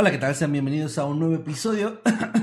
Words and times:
Hola, 0.00 0.10
¿qué 0.10 0.16
tal? 0.16 0.34
Sean 0.34 0.50
bienvenidos 0.50 0.96
a 0.96 1.04
un 1.04 1.18
nuevo 1.18 1.34
episodio 1.34 2.00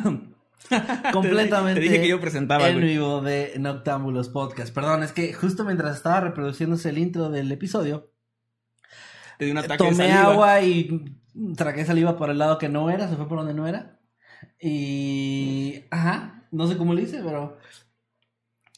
completamente 1.11 1.81
Te 1.81 1.87
dije 1.87 2.01
que 2.01 2.07
yo 2.07 2.21
presentaba, 2.21 2.69
en 2.69 2.75
güey. 2.75 2.89
vivo 2.89 3.19
de 3.21 3.53
Noctámbulos 3.57 4.29
Podcast. 4.29 4.71
Perdón, 4.71 5.01
es 5.01 5.11
que 5.11 5.33
justo 5.33 5.65
mientras 5.65 5.97
estaba 5.97 6.19
reproduciéndose 6.19 6.89
el 6.89 6.99
intro 6.99 7.31
del 7.31 7.51
episodio, 7.51 8.11
Te 9.39 9.45
di 9.45 9.51
un 9.51 9.57
ataque 9.57 9.85
de 9.85 9.89
tomé 9.89 10.07
saliva. 10.07 10.31
agua 10.31 10.61
y 10.61 11.17
tragué 11.55 11.83
saliva 11.83 12.15
por 12.15 12.29
el 12.29 12.37
lado 12.37 12.59
que 12.59 12.69
no 12.69 12.91
era, 12.91 13.09
se 13.09 13.15
fue 13.15 13.27
por 13.27 13.39
donde 13.39 13.55
no 13.55 13.67
era. 13.67 14.01
Y... 14.61 15.85
Ajá, 15.89 16.47
no 16.51 16.67
sé 16.67 16.77
cómo 16.77 16.93
lo 16.93 17.01
hice, 17.01 17.23
pero... 17.23 17.57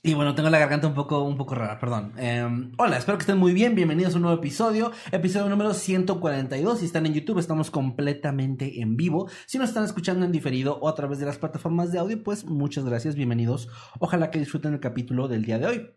Y 0.02 0.14
bueno, 0.14 0.34
tengo 0.34 0.50
la 0.50 0.60
garganta 0.60 0.88
un 0.88 0.94
poco, 0.94 1.24
un 1.24 1.36
poco 1.36 1.56
rara, 1.56 1.78
perdón. 1.78 2.14
Eh, 2.18 2.48
hola, 2.78 2.96
espero 2.98 3.18
que 3.18 3.24
estén 3.24 3.38
muy 3.38 3.52
bien. 3.52 3.76
Bienvenidos 3.76 4.14
a 4.14 4.16
un 4.16 4.22
nuevo 4.22 4.38
episodio. 4.38 4.94
Episodio 5.12 5.50
número 5.50 5.74
142. 5.74 6.80
Si 6.80 6.86
están 6.86 7.06
en 7.06 7.14
YouTube, 7.14 7.38
estamos 7.38 7.70
completamente 7.70 8.80
en 8.80 8.96
vivo. 8.96 9.28
Si 9.46 9.58
nos 9.58 9.68
están 9.68 9.84
escuchando 9.84 10.26
en 10.26 10.32
diferido 10.32 10.78
o 10.80 10.88
a 10.88 10.96
través 10.96 11.20
de 11.20 11.26
las 11.26 11.38
plataformas 11.38 11.92
de 11.92 12.00
audio, 12.00 12.24
pues 12.24 12.46
muchas 12.46 12.86
gracias, 12.86 13.16
bienvenidos. 13.16 13.68
Ojalá 14.00 14.32
que 14.32 14.40
disfruten 14.40 14.74
el 14.74 14.80
capítulo 14.80 15.28
del 15.28 15.44
día 15.44 15.60
de 15.60 15.66
hoy. 15.66 15.90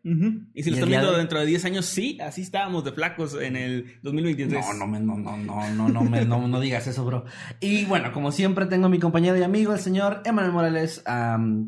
Y 0.53 0.65
si 0.65 0.71
lo 0.71 0.77
están 0.79 0.89
viendo 0.89 1.13
de- 1.13 1.19
dentro 1.19 1.39
de 1.39 1.47
10 1.47 1.65
años, 1.65 1.87
sí, 1.87 2.19
así 2.21 2.43
estábamos 2.43 2.83
de 2.83 2.91
flacos 2.91 3.41
en 3.41 3.55
el 3.55 4.01
2023. 4.03 4.67
No, 4.81 4.85
no, 4.85 4.99
no, 4.99 5.17
no, 5.17 5.37
no, 5.37 5.71
no, 5.77 5.89
no, 5.89 6.03
me- 6.03 6.25
no, 6.25 6.49
no 6.49 6.59
digas 6.59 6.89
eso, 6.89 7.05
bro. 7.05 7.25
Y 7.61 7.85
bueno, 7.85 8.11
como 8.11 8.33
siempre, 8.33 8.67
tengo 8.67 8.87
a 8.87 8.91
mi 8.91 8.99
compañero 8.99 9.39
y 9.39 9.45
amigo, 9.45 9.73
el 9.73 9.79
señor 9.79 10.23
Emanuel 10.25 10.53
Morales. 10.53 11.05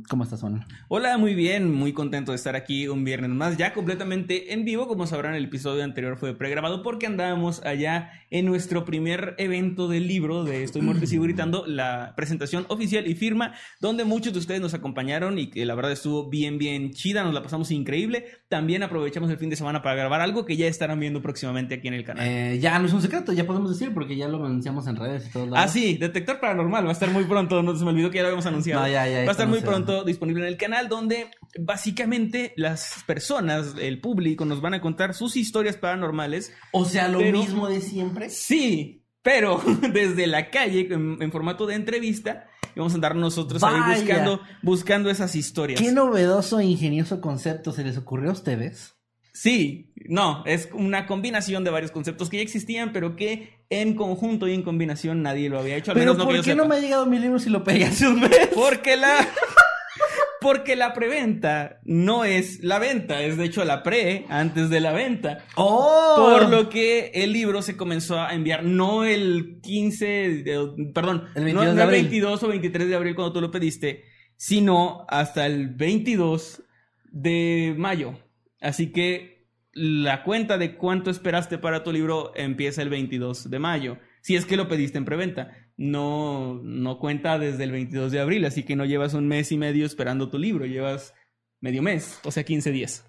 ¿Cómo 0.08 0.24
estás, 0.24 0.40
Juan? 0.40 0.64
Hola, 0.88 1.16
muy 1.16 1.36
bien, 1.36 1.72
muy 1.72 1.92
contento 1.92 2.23
de 2.32 2.36
estar 2.36 2.56
aquí 2.56 2.88
un 2.88 3.04
viernes 3.04 3.30
más, 3.30 3.56
ya 3.56 3.72
completamente 3.72 4.52
en 4.52 4.64
vivo. 4.64 4.86
Como 4.86 5.06
sabrán, 5.06 5.34
el 5.34 5.44
episodio 5.44 5.84
anterior 5.84 6.16
fue 6.16 6.36
pregrabado 6.36 6.82
porque 6.82 7.06
andábamos 7.06 7.64
allá 7.64 8.10
en 8.34 8.46
nuestro 8.46 8.84
primer 8.84 9.36
evento 9.38 9.86
del 9.86 10.08
libro 10.08 10.42
de 10.42 10.64
Estoy 10.64 10.82
Muerto 10.82 11.04
y 11.04 11.06
Sigo 11.06 11.22
Gritando, 11.22 11.64
la 11.68 12.14
presentación 12.16 12.66
oficial 12.68 13.06
y 13.06 13.14
firma, 13.14 13.54
donde 13.80 14.04
muchos 14.04 14.32
de 14.32 14.40
ustedes 14.40 14.60
nos 14.60 14.74
acompañaron 14.74 15.38
y 15.38 15.50
que 15.50 15.64
la 15.64 15.76
verdad 15.76 15.92
estuvo 15.92 16.28
bien, 16.28 16.58
bien 16.58 16.90
chida, 16.90 17.22
nos 17.22 17.32
la 17.32 17.44
pasamos 17.44 17.70
increíble. 17.70 18.24
También 18.48 18.82
aprovechamos 18.82 19.30
el 19.30 19.38
fin 19.38 19.50
de 19.50 19.56
semana 19.56 19.82
para 19.82 19.94
grabar 19.94 20.20
algo 20.20 20.44
que 20.44 20.56
ya 20.56 20.66
estarán 20.66 20.98
viendo 20.98 21.22
próximamente 21.22 21.76
aquí 21.76 21.86
en 21.86 21.94
el 21.94 22.02
canal. 22.02 22.26
Eh, 22.26 22.58
ya 22.58 22.76
no 22.80 22.86
es 22.86 22.92
un 22.92 23.02
secreto, 23.02 23.32
ya 23.32 23.46
podemos 23.46 23.70
decir, 23.70 23.94
porque 23.94 24.16
ya 24.16 24.26
lo 24.26 24.44
anunciamos 24.44 24.88
en 24.88 24.96
redes 24.96 25.28
y 25.28 25.30
todo. 25.30 25.54
Ah, 25.54 25.68
sí, 25.68 25.96
Detector 25.96 26.40
Paranormal 26.40 26.86
va 26.86 26.88
a 26.88 26.92
estar 26.92 27.10
muy 27.12 27.22
pronto, 27.26 27.62
no 27.62 27.76
se 27.76 27.84
me 27.84 27.90
olvidó 27.90 28.10
que 28.10 28.16
ya 28.16 28.22
lo 28.22 28.28
habíamos 28.30 28.46
anunciado. 28.46 28.80
No, 28.82 28.88
ya, 28.88 29.06
ya, 29.06 29.18
va 29.20 29.28
a 29.28 29.30
estar 29.30 29.46
muy 29.46 29.60
pronto 29.60 30.02
disponible 30.02 30.42
en 30.42 30.48
el 30.48 30.56
canal 30.56 30.88
donde 30.88 31.28
básicamente 31.56 32.52
las 32.56 33.04
personas, 33.06 33.76
el 33.80 34.00
público, 34.00 34.44
nos 34.44 34.60
van 34.60 34.74
a 34.74 34.80
contar 34.80 35.14
sus 35.14 35.36
historias 35.36 35.76
paranormales. 35.76 36.52
O 36.72 36.84
sea, 36.84 37.06
lo 37.06 37.18
Pero- 37.18 37.38
mismo 37.38 37.68
de 37.68 37.80
siempre. 37.80 38.23
Sí, 38.30 39.04
pero 39.22 39.60
desde 39.92 40.26
la 40.26 40.50
calle, 40.50 40.88
en, 40.90 41.18
en 41.20 41.32
formato 41.32 41.66
de 41.66 41.74
entrevista, 41.74 42.46
y 42.74 42.80
vamos 42.80 42.92
a 42.92 42.96
andar 42.96 43.14
nosotros 43.14 43.62
ahí 43.62 43.80
buscando, 43.94 44.40
buscando 44.62 45.10
esas 45.10 45.34
historias. 45.36 45.80
Qué 45.80 45.92
novedoso 45.92 46.58
e 46.58 46.64
ingenioso 46.64 47.20
concepto 47.20 47.72
se 47.72 47.84
les 47.84 47.96
ocurrió 47.96 48.30
a 48.30 48.32
ustedes. 48.32 48.94
Sí, 49.32 49.92
no, 50.08 50.44
es 50.46 50.68
una 50.72 51.06
combinación 51.06 51.64
de 51.64 51.70
varios 51.70 51.90
conceptos 51.90 52.30
que 52.30 52.36
ya 52.36 52.42
existían, 52.42 52.92
pero 52.92 53.16
que 53.16 53.64
en 53.68 53.94
conjunto 53.94 54.46
y 54.46 54.54
en 54.54 54.62
combinación 54.62 55.22
nadie 55.22 55.48
lo 55.48 55.58
había 55.58 55.76
hecho. 55.76 55.90
Al 55.90 55.98
Pero 55.98 56.14
no 56.14 56.24
¿por 56.24 56.32
que 56.34 56.38
yo 56.38 56.42
qué 56.44 56.54
no 56.54 56.66
me 56.66 56.76
ha 56.76 56.80
llegado 56.80 57.06
mi 57.06 57.18
libro 57.18 57.38
si 57.40 57.50
lo 57.50 57.64
pegué 57.64 57.86
hace 57.86 58.06
un 58.06 58.20
mes? 58.20 58.48
Porque 58.54 58.96
la. 58.96 59.28
Porque 60.44 60.76
la 60.76 60.92
preventa 60.92 61.80
no 61.84 62.24
es 62.24 62.62
la 62.62 62.78
venta, 62.78 63.22
es 63.22 63.36
de 63.38 63.46
hecho 63.46 63.64
la 63.64 63.82
pre 63.82 64.26
antes 64.28 64.68
de 64.70 64.78
la 64.80 64.92
venta. 64.92 65.38
¡Oh! 65.56 66.14
Por 66.18 66.50
lo 66.50 66.68
que 66.68 67.10
el 67.14 67.32
libro 67.32 67.62
se 67.62 67.76
comenzó 67.76 68.20
a 68.20 68.32
enviar 68.34 68.62
no 68.62 69.04
el 69.04 69.58
15, 69.62 70.04
de- 70.44 70.92
perdón, 70.94 71.24
El 71.34 71.44
22 71.44 71.54
no, 71.54 71.64
no 71.64 71.72
el 71.72 71.80
abril. 71.80 72.02
22 72.02 72.42
o 72.42 72.48
23 72.48 72.88
de 72.88 72.94
abril 72.94 73.14
cuando 73.14 73.32
tú 73.32 73.40
lo 73.40 73.50
pediste, 73.50 74.04
sino 74.36 75.06
hasta 75.08 75.46
el 75.46 75.68
22 75.70 76.62
de 77.10 77.74
mayo. 77.78 78.18
Así 78.60 78.92
que 78.92 79.46
la 79.72 80.22
cuenta 80.24 80.58
de 80.58 80.76
cuánto 80.76 81.10
esperaste 81.10 81.58
para 81.58 81.82
tu 81.82 81.90
libro 81.92 82.32
empieza 82.36 82.82
el 82.82 82.90
22 82.90 83.50
de 83.50 83.58
mayo. 83.58 83.98
Si 84.20 84.36
es 84.36 84.44
que 84.46 84.56
lo 84.56 84.68
pediste 84.68 84.98
en 84.98 85.04
preventa. 85.04 85.52
No, 85.76 86.60
no 86.62 86.98
cuenta 86.98 87.38
desde 87.38 87.64
el 87.64 87.72
22 87.72 88.12
de 88.12 88.20
abril, 88.20 88.44
así 88.44 88.62
que 88.62 88.76
no 88.76 88.84
llevas 88.84 89.14
un 89.14 89.26
mes 89.26 89.50
y 89.50 89.58
medio 89.58 89.86
esperando 89.86 90.28
tu 90.28 90.38
libro, 90.38 90.66
llevas 90.66 91.14
medio 91.60 91.82
mes, 91.82 92.20
o 92.24 92.30
sea, 92.30 92.44
15 92.44 92.70
días. 92.70 93.04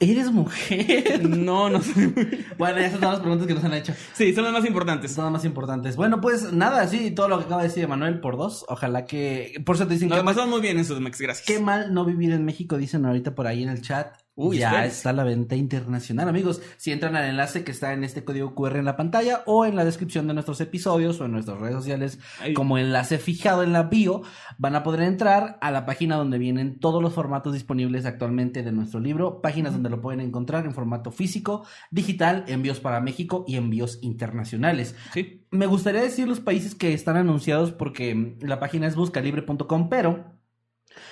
¿Eres 0.00 0.30
mujer? 0.30 1.20
No, 1.28 1.68
no 1.68 1.82
sé. 1.82 2.12
bueno, 2.56 2.78
esas 2.78 3.00
son 3.00 3.10
las 3.10 3.20
preguntas 3.20 3.46
que 3.46 3.54
nos 3.54 3.64
han 3.64 3.74
hecho. 3.74 3.92
Sí, 4.14 4.32
son 4.32 4.44
las 4.44 4.52
más 4.52 4.64
importantes. 4.64 5.12
Son 5.12 5.24
las 5.24 5.32
más 5.32 5.44
importantes. 5.44 5.96
Bueno, 5.96 6.20
pues 6.20 6.52
nada, 6.52 6.86
sí, 6.86 7.10
todo 7.10 7.28
lo 7.28 7.38
que 7.38 7.44
acaba 7.44 7.62
de 7.62 7.68
decir 7.68 7.88
Manuel 7.88 8.20
por 8.20 8.36
dos. 8.36 8.64
Ojalá 8.68 9.06
que. 9.06 9.60
Por 9.64 9.74
eso 9.76 9.86
te 9.86 9.94
dicen 9.94 10.08
que. 10.08 10.22
pasamos 10.22 10.50
muy 10.50 10.60
bien 10.60 10.78
en 10.78 10.84
Sodmex, 10.84 11.20
gracias. 11.20 11.46
Qué 11.46 11.58
mal 11.58 11.92
no 11.92 12.04
vivir 12.04 12.32
en 12.32 12.44
México, 12.44 12.76
dicen 12.78 13.04
ahorita 13.06 13.34
por 13.34 13.46
ahí 13.46 13.62
en 13.62 13.70
el 13.70 13.82
chat. 13.82 14.14
Uy, 14.40 14.58
ya 14.58 14.86
está 14.86 15.12
la 15.12 15.24
venta 15.24 15.56
internacional, 15.56 16.28
amigos. 16.28 16.62
Si 16.76 16.92
entran 16.92 17.16
al 17.16 17.28
enlace 17.28 17.64
que 17.64 17.72
está 17.72 17.92
en 17.92 18.04
este 18.04 18.22
código 18.22 18.54
QR 18.54 18.76
en 18.76 18.84
la 18.84 18.96
pantalla 18.96 19.42
o 19.46 19.66
en 19.66 19.74
la 19.74 19.84
descripción 19.84 20.28
de 20.28 20.34
nuestros 20.34 20.60
episodios 20.60 21.20
o 21.20 21.24
en 21.24 21.32
nuestras 21.32 21.58
redes 21.58 21.74
sociales, 21.74 22.20
como 22.54 22.78
enlace 22.78 23.18
fijado 23.18 23.64
en 23.64 23.72
la 23.72 23.82
bio, 23.82 24.22
van 24.56 24.76
a 24.76 24.84
poder 24.84 25.00
entrar 25.02 25.58
a 25.60 25.72
la 25.72 25.84
página 25.86 26.14
donde 26.14 26.38
vienen 26.38 26.78
todos 26.78 27.02
los 27.02 27.14
formatos 27.14 27.52
disponibles 27.52 28.06
actualmente 28.06 28.62
de 28.62 28.70
nuestro 28.70 29.00
libro, 29.00 29.42
páginas 29.42 29.72
donde 29.72 29.90
lo 29.90 30.00
pueden 30.00 30.20
encontrar 30.20 30.66
en 30.66 30.72
formato 30.72 31.10
físico, 31.10 31.66
digital, 31.90 32.44
envíos 32.46 32.78
para 32.78 33.00
México 33.00 33.44
y 33.48 33.56
envíos 33.56 33.98
internacionales. 34.02 34.94
Sí. 35.12 35.42
Me 35.50 35.66
gustaría 35.66 36.00
decir 36.00 36.28
los 36.28 36.38
países 36.38 36.76
que 36.76 36.94
están 36.94 37.16
anunciados 37.16 37.72
porque 37.72 38.36
la 38.40 38.60
página 38.60 38.86
es 38.86 38.94
buscalibre.com, 38.94 39.88
pero 39.88 40.37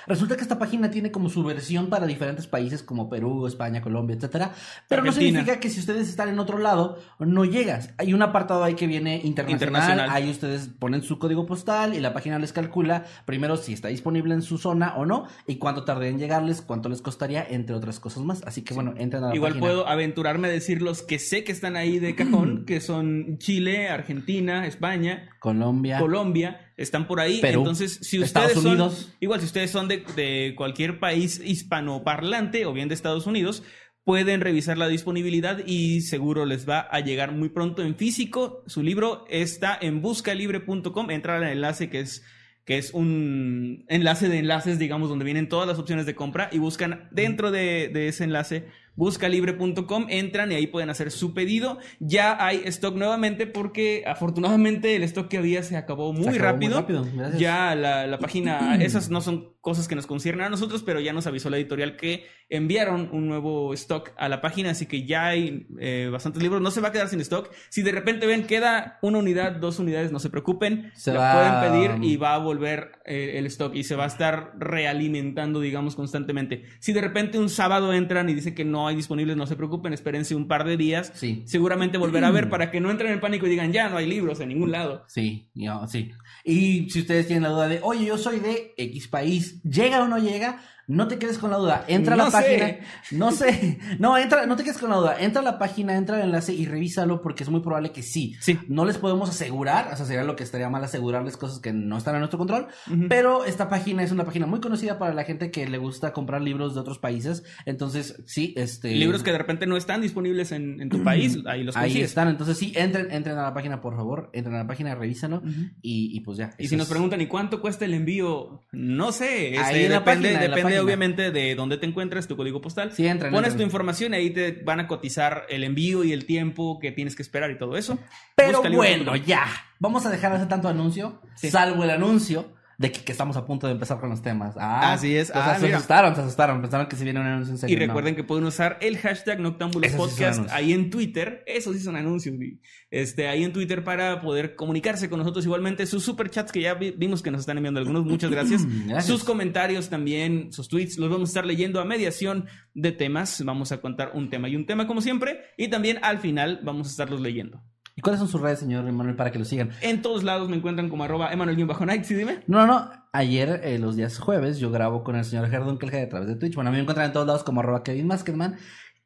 resulta 0.06 0.36
que 0.36 0.42
esta 0.42 0.58
página 0.58 0.90
tiene 0.90 1.10
como 1.10 1.28
su 1.28 1.42
versión 1.44 1.88
para 1.88 2.06
diferentes 2.06 2.46
países 2.46 2.82
como 2.82 3.08
Perú, 3.08 3.46
España, 3.46 3.80
Colombia, 3.80 4.16
etcétera. 4.16 4.52
Pero 4.88 5.02
no 5.02 5.12
significa 5.12 5.60
que 5.60 5.70
si 5.70 5.80
ustedes 5.80 6.08
están 6.08 6.28
en 6.28 6.38
otro 6.38 6.58
lado 6.58 6.98
no 7.18 7.44
llegas. 7.44 7.90
Hay 7.98 8.14
un 8.14 8.22
apartado 8.22 8.64
ahí 8.64 8.74
que 8.74 8.86
viene 8.86 9.20
internacional, 9.22 9.52
Internacional. 9.52 10.10
ahí 10.10 10.30
ustedes 10.30 10.68
ponen 10.68 11.02
su 11.02 11.18
código 11.18 11.46
postal 11.46 11.94
y 11.94 12.00
la 12.00 12.12
página 12.12 12.38
les 12.38 12.52
calcula 12.52 13.04
primero 13.24 13.56
si 13.56 13.72
está 13.72 13.88
disponible 13.88 14.34
en 14.34 14.42
su 14.42 14.58
zona 14.58 14.94
o 14.96 15.06
no 15.06 15.26
y 15.46 15.56
cuánto 15.56 15.84
tardaría 15.84 16.10
en 16.10 16.18
llegarles, 16.18 16.62
cuánto 16.62 16.88
les 16.88 17.02
costaría, 17.02 17.44
entre 17.48 17.74
otras 17.74 18.00
cosas 18.00 18.22
más. 18.24 18.42
Así 18.46 18.62
que 18.62 18.74
bueno, 18.74 18.94
entren 18.96 19.24
a 19.24 19.28
la 19.28 19.34
Igual 19.34 19.52
página. 19.52 19.66
puedo 19.66 19.88
aventurarme 19.88 20.48
a 20.48 20.50
decir 20.50 20.82
los 20.82 21.02
que 21.02 21.18
sé 21.18 21.44
que 21.44 21.52
están 21.52 21.76
ahí 21.76 21.98
de 21.98 22.14
cajón, 22.14 22.64
que 22.66 22.80
son 22.80 23.38
Chile, 23.38 23.88
Argentina, 23.88 24.66
España, 24.66 25.28
Colombia. 25.38 25.98
Colombia, 25.98 26.65
están 26.76 27.06
por 27.06 27.20
ahí. 27.20 27.40
Perú, 27.40 27.60
Entonces, 27.60 27.98
si 28.02 28.20
Estados 28.22 28.50
ustedes 28.50 28.62
son, 28.62 28.72
Unidos. 28.72 29.12
igual 29.20 29.40
si 29.40 29.46
ustedes 29.46 29.70
son 29.70 29.88
de, 29.88 30.04
de 30.14 30.54
cualquier 30.56 30.98
país 30.98 31.40
hispanoparlante 31.44 32.66
o 32.66 32.72
bien 32.72 32.88
de 32.88 32.94
Estados 32.94 33.26
Unidos, 33.26 33.62
pueden 34.04 34.40
revisar 34.40 34.78
la 34.78 34.86
disponibilidad 34.86 35.66
y 35.66 36.00
seguro 36.02 36.46
les 36.46 36.68
va 36.68 36.80
a 36.80 37.00
llegar 37.00 37.32
muy 37.32 37.48
pronto 37.48 37.82
en 37.82 37.96
físico. 37.96 38.62
Su 38.66 38.82
libro 38.82 39.24
está 39.28 39.76
en 39.80 40.00
buscalibre.com, 40.00 41.10
entra 41.10 41.36
al 41.36 41.44
enlace 41.44 41.90
que 41.90 42.00
es 42.00 42.22
que 42.64 42.78
es 42.78 42.92
un 42.92 43.84
enlace 43.88 44.28
de 44.28 44.38
enlaces, 44.38 44.80
digamos, 44.80 45.08
donde 45.08 45.24
vienen 45.24 45.48
todas 45.48 45.68
las 45.68 45.78
opciones 45.78 46.04
de 46.04 46.16
compra 46.16 46.48
y 46.50 46.58
buscan 46.58 47.08
dentro 47.12 47.52
de, 47.52 47.88
de 47.88 48.08
ese 48.08 48.24
enlace 48.24 48.66
buscalibre.com, 48.96 50.06
entran 50.08 50.52
y 50.52 50.54
ahí 50.56 50.66
pueden 50.66 50.90
hacer 50.90 51.10
su 51.10 51.34
pedido. 51.34 51.78
Ya 52.00 52.36
hay 52.44 52.62
stock 52.66 52.94
nuevamente 52.96 53.46
porque 53.46 54.04
afortunadamente 54.06 54.96
el 54.96 55.02
stock 55.04 55.28
que 55.28 55.38
había 55.38 55.62
se 55.62 55.76
acabó 55.76 56.12
muy 56.12 56.24
Se 56.24 56.30
acabó 56.30 56.56
muy 56.58 56.68
rápido. 56.68 57.02
rápido. 57.04 57.38
Ya 57.38 57.74
la, 57.74 58.06
la 58.06 58.18
página, 58.18 58.76
esas 58.80 59.10
no 59.10 59.20
son 59.20 59.55
cosas 59.66 59.88
que 59.88 59.96
nos 59.96 60.06
conciernen 60.06 60.46
a 60.46 60.48
nosotros, 60.48 60.84
pero 60.84 61.00
ya 61.00 61.12
nos 61.12 61.26
avisó 61.26 61.50
la 61.50 61.56
editorial 61.56 61.96
que 61.96 62.24
enviaron 62.48 63.08
un 63.10 63.26
nuevo 63.26 63.74
stock 63.74 64.12
a 64.16 64.28
la 64.28 64.40
página, 64.40 64.70
así 64.70 64.86
que 64.86 65.04
ya 65.04 65.26
hay 65.26 65.66
eh, 65.80 66.08
bastantes 66.12 66.40
libros. 66.40 66.62
No 66.62 66.70
se 66.70 66.80
va 66.80 66.88
a 66.88 66.92
quedar 66.92 67.08
sin 67.08 67.20
stock. 67.20 67.50
Si 67.68 67.82
de 67.82 67.90
repente 67.90 68.26
ven 68.28 68.46
queda 68.46 69.00
una 69.02 69.18
unidad, 69.18 69.56
dos 69.56 69.80
unidades, 69.80 70.12
no 70.12 70.20
se 70.20 70.30
preocupen. 70.30 70.92
Se 70.94 71.12
la 71.12 71.18
va- 71.18 71.32
pueden 71.32 71.88
pedir 71.98 72.04
y 72.08 72.16
va 72.16 72.34
a 72.34 72.38
volver 72.38 72.92
eh, 73.06 73.32
el 73.38 73.46
stock 73.46 73.74
y 73.74 73.82
se 73.82 73.96
va 73.96 74.04
a 74.04 74.06
estar 74.06 74.52
realimentando, 74.56 75.60
digamos, 75.60 75.96
constantemente. 75.96 76.64
Si 76.78 76.92
de 76.92 77.00
repente 77.00 77.38
un 77.40 77.48
sábado 77.48 77.92
entran 77.92 78.28
y 78.30 78.34
dice 78.34 78.54
que 78.54 78.64
no 78.64 78.86
hay 78.86 78.94
disponibles, 78.94 79.36
no 79.36 79.46
se 79.48 79.56
preocupen, 79.56 79.92
espérense 79.92 80.36
un 80.36 80.46
par 80.46 80.64
de 80.64 80.76
días. 80.76 81.10
Sí. 81.14 81.42
Seguramente 81.46 81.98
volverá 81.98 82.28
a 82.28 82.30
ver 82.30 82.48
para 82.50 82.70
que 82.70 82.80
no 82.80 82.90
entren 82.92 83.10
en 83.12 83.20
pánico 83.20 83.46
y 83.46 83.50
digan, 83.50 83.72
ya 83.72 83.88
no 83.88 83.96
hay 83.96 84.06
libros 84.06 84.38
en 84.40 84.50
ningún 84.50 84.70
lado. 84.70 85.02
Sí, 85.08 85.48
yo, 85.54 85.86
sí. 85.88 86.12
Y 86.48 86.88
si 86.90 87.00
ustedes 87.00 87.26
tienen 87.26 87.42
la 87.42 87.48
duda 87.48 87.66
de, 87.66 87.80
oye, 87.82 88.06
yo 88.06 88.16
soy 88.16 88.38
de 88.38 88.72
X 88.76 89.08
país, 89.08 89.60
¿llega 89.64 90.04
o 90.04 90.06
no 90.06 90.18
llega? 90.18 90.62
No 90.88 91.08
te 91.08 91.18
quedes 91.18 91.38
con 91.38 91.50
la 91.50 91.56
duda. 91.56 91.84
Entra 91.88 92.14
a 92.14 92.16
la 92.16 92.26
sé. 92.26 92.32
página. 92.32 92.76
No 93.10 93.32
sé. 93.32 93.78
No, 93.98 94.16
entra, 94.16 94.46
no 94.46 94.56
te 94.56 94.62
quedes 94.62 94.78
con 94.78 94.90
la 94.90 94.96
duda. 94.96 95.16
Entra 95.18 95.40
a 95.42 95.44
la 95.44 95.58
página, 95.58 95.96
entra 95.96 96.16
al 96.16 96.22
enlace 96.22 96.54
y 96.54 96.66
revísalo 96.66 97.22
porque 97.22 97.42
es 97.42 97.48
muy 97.50 97.60
probable 97.60 97.90
que 97.90 98.02
sí. 98.02 98.36
Sí. 98.40 98.58
No 98.68 98.84
les 98.84 98.98
podemos 98.98 99.28
asegurar, 99.28 99.92
o 99.92 99.96
sea, 99.96 100.06
sería 100.06 100.22
lo 100.24 100.36
que 100.36 100.44
estaría 100.44 100.68
mal 100.68 100.84
asegurarles 100.84 101.36
cosas 101.36 101.58
que 101.60 101.72
no 101.72 101.96
están 101.98 102.14
a 102.14 102.18
nuestro 102.18 102.38
control, 102.38 102.68
pero 103.08 103.44
esta 103.44 103.68
página 103.68 104.02
es 104.02 104.12
una 104.12 104.24
página 104.24 104.46
muy 104.46 104.60
conocida 104.60 104.98
para 104.98 105.12
la 105.14 105.24
gente 105.24 105.50
que 105.50 105.68
le 105.68 105.78
gusta 105.78 106.12
comprar 106.12 106.42
libros 106.42 106.74
de 106.74 106.80
otros 106.80 106.98
países. 106.98 107.42
Entonces, 107.64 108.22
sí, 108.26 108.54
este... 108.56 108.92
Libros 108.94 109.22
que 109.22 109.32
de 109.32 109.38
repente 109.38 109.66
no 109.66 109.76
están 109.76 110.00
disponibles 110.00 110.52
en, 110.52 110.80
en 110.80 110.88
tu 110.88 111.02
país, 111.04 111.38
ahí 111.46 111.64
los 111.64 111.76
Ahí 111.76 112.00
están, 112.00 112.28
entonces 112.28 112.56
sí, 112.58 112.72
entren, 112.76 113.10
entren 113.10 113.36
a 113.38 113.42
la 113.42 113.54
página, 113.54 113.80
por 113.80 113.96
favor, 113.96 114.30
entren 114.32 114.54
a 114.54 114.58
la 114.58 114.66
página, 114.66 114.94
revísenlo 114.94 115.38
Ujú. 115.38 115.50
y, 115.82 116.16
y 116.16 116.20
pues 116.20 116.38
ya. 116.38 116.54
Y 116.58 116.68
si 116.68 116.76
nos 116.76 116.88
preguntan, 116.88 117.20
¿y 117.20 117.26
cuánto 117.26 117.60
cuesta 117.60 117.84
el 117.84 117.94
envío? 117.94 118.62
No 118.72 119.12
sé. 119.12 119.54
este, 119.54 119.58
Ahí 119.60 119.84
en 119.84 119.92
la 119.92 119.98
depende 120.00 120.32
página, 120.32 120.56
depende 120.78 121.24
obviamente 121.24 121.30
de 121.30 121.54
dónde 121.54 121.76
te 121.78 121.86
encuentres, 121.86 122.26
tu 122.26 122.36
código 122.36 122.60
postal. 122.60 122.92
Sí, 122.92 123.06
entren, 123.06 123.32
Pones 123.32 123.56
tu 123.56 123.62
información 123.62 124.14
y 124.14 124.16
ahí 124.16 124.30
te 124.30 124.52
van 124.64 124.80
a 124.80 124.86
cotizar 124.86 125.46
el 125.48 125.64
envío 125.64 126.04
y 126.04 126.12
el 126.12 126.24
tiempo 126.26 126.78
que 126.78 126.92
tienes 126.92 127.14
que 127.16 127.22
esperar 127.22 127.50
y 127.50 127.58
todo 127.58 127.76
eso. 127.76 127.98
Pero 128.34 128.62
bueno, 128.62 129.16
ya. 129.16 129.46
Vamos 129.78 130.06
a 130.06 130.10
dejar 130.10 130.30
de 130.30 130.36
hacer 130.36 130.48
tanto 130.48 130.68
anuncio, 130.68 131.20
Sí. 131.34 131.50
salvo 131.50 131.84
el 131.84 131.90
anuncio 131.90 132.55
de 132.78 132.92
que, 132.92 133.00
que 133.02 133.12
estamos 133.12 133.36
a 133.36 133.46
punto 133.46 133.66
de 133.66 133.72
empezar 133.72 133.98
con 134.00 134.10
los 134.10 134.22
temas. 134.22 134.54
Ah, 134.58 134.92
Así 134.92 135.16
es. 135.16 135.30
Ah, 135.34 135.56
se 135.58 135.72
asustaron, 135.72 136.14
se 136.14 136.20
asustaron, 136.20 136.60
pensaron 136.60 136.86
que 136.88 136.96
si 136.96 137.04
viene 137.04 137.20
un 137.20 137.26
anuncio 137.26 137.52
en 137.52 137.58
serio. 137.58 137.76
Y 137.76 137.80
no. 137.80 137.86
recuerden 137.86 138.14
que 138.16 138.24
pueden 138.24 138.44
usar 138.44 138.78
el 138.80 138.98
hashtag 138.98 139.40
Esos 139.40 139.96
son 139.96 140.08
Podcast 140.10 140.50
ahí 140.50 140.72
en 140.72 140.90
Twitter. 140.90 141.42
Esos 141.46 141.74
sí 141.76 141.82
son 141.82 141.96
anuncios, 141.96 142.36
güey. 142.36 142.60
Este, 142.90 143.28
ahí 143.28 143.44
en 143.44 143.52
Twitter 143.52 143.82
para 143.82 144.20
poder 144.20 144.54
comunicarse 144.56 145.08
con 145.08 145.18
nosotros. 145.18 145.44
Igualmente, 145.44 145.86
sus 145.86 146.04
superchats 146.04 146.52
que 146.52 146.60
ya 146.60 146.74
vi- 146.74 146.92
vimos 146.96 147.22
que 147.22 147.30
nos 147.30 147.40
están 147.40 147.56
enviando 147.56 147.80
algunos. 147.80 148.04
Muchas 148.04 148.30
gracias. 148.30 148.64
Gracias. 148.86 149.06
Sus 149.06 149.24
comentarios 149.24 149.88
también, 149.88 150.52
sus 150.52 150.68
tweets, 150.68 150.98
los 150.98 151.10
vamos 151.10 151.28
a 151.28 151.30
estar 151.30 151.46
leyendo 151.46 151.80
a 151.80 151.84
mediación 151.84 152.46
de 152.74 152.92
temas. 152.92 153.42
Vamos 153.44 153.72
a 153.72 153.80
contar 153.80 154.10
un 154.14 154.30
tema 154.30 154.48
y 154.48 154.56
un 154.56 154.66
tema, 154.66 154.86
como 154.86 155.00
siempre. 155.00 155.40
Y 155.56 155.68
también 155.68 155.98
al 156.02 156.18
final 156.18 156.60
vamos 156.62 156.88
a 156.88 156.90
estarlos 156.90 157.20
leyendo. 157.20 157.62
¿Y 157.98 158.02
cuáles 158.02 158.20
son 158.20 158.28
sus 158.28 158.42
redes, 158.42 158.58
señor 158.58 158.86
Emanuel, 158.86 159.16
para 159.16 159.32
que 159.32 159.38
lo 159.38 159.46
sigan? 159.46 159.70
En 159.80 160.02
todos 160.02 160.22
lados 160.22 160.50
me 160.50 160.56
encuentran 160.56 160.90
como 160.90 161.04
arroba 161.04 161.32
Emanuel-Night, 161.32 162.04
¿sí 162.04 162.14
dime? 162.14 162.40
No, 162.46 162.66
no, 162.66 162.66
no. 162.66 162.90
Ayer, 163.12 163.62
eh, 163.64 163.78
los 163.78 163.96
días 163.96 164.18
jueves, 164.18 164.58
yo 164.58 164.70
grabo 164.70 165.02
con 165.02 165.16
el 165.16 165.24
señor 165.24 165.48
Gerdunkelge 165.48 166.02
a 166.02 166.08
través 166.10 166.28
de 166.28 166.36
Twitch. 166.36 166.54
Bueno, 166.54 166.68
a 166.68 166.72
mí 166.72 166.76
me 166.76 166.82
encuentran 166.82 167.06
en 167.06 167.14
todos 167.14 167.26
lados 167.26 167.42
como 167.42 167.60
arroba 167.60 167.82
Kevin 167.82 168.06
Maskedman. 168.06 168.58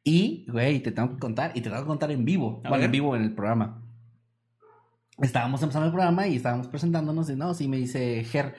Y, 0.03 0.45
güey, 0.51 0.81
te 0.81 0.91
tengo 0.91 1.13
que 1.13 1.19
contar, 1.19 1.51
y 1.55 1.61
te 1.61 1.69
tengo 1.69 1.81
que 1.81 1.87
contar 1.87 2.11
en 2.11 2.25
vivo. 2.25 2.61
Bueno, 2.67 2.83
en 2.83 2.91
vivo 2.91 3.15
en 3.15 3.21
el 3.21 3.33
programa. 3.33 3.81
Estábamos 5.19 5.61
empezando 5.61 5.85
el 5.85 5.93
programa 5.93 6.27
y 6.27 6.35
estábamos 6.35 6.67
presentándonos 6.67 7.29
y 7.29 7.35
no, 7.37 7.53
sí 7.53 7.69
me 7.69 7.77
dice 7.77 8.25
Ger, 8.25 8.55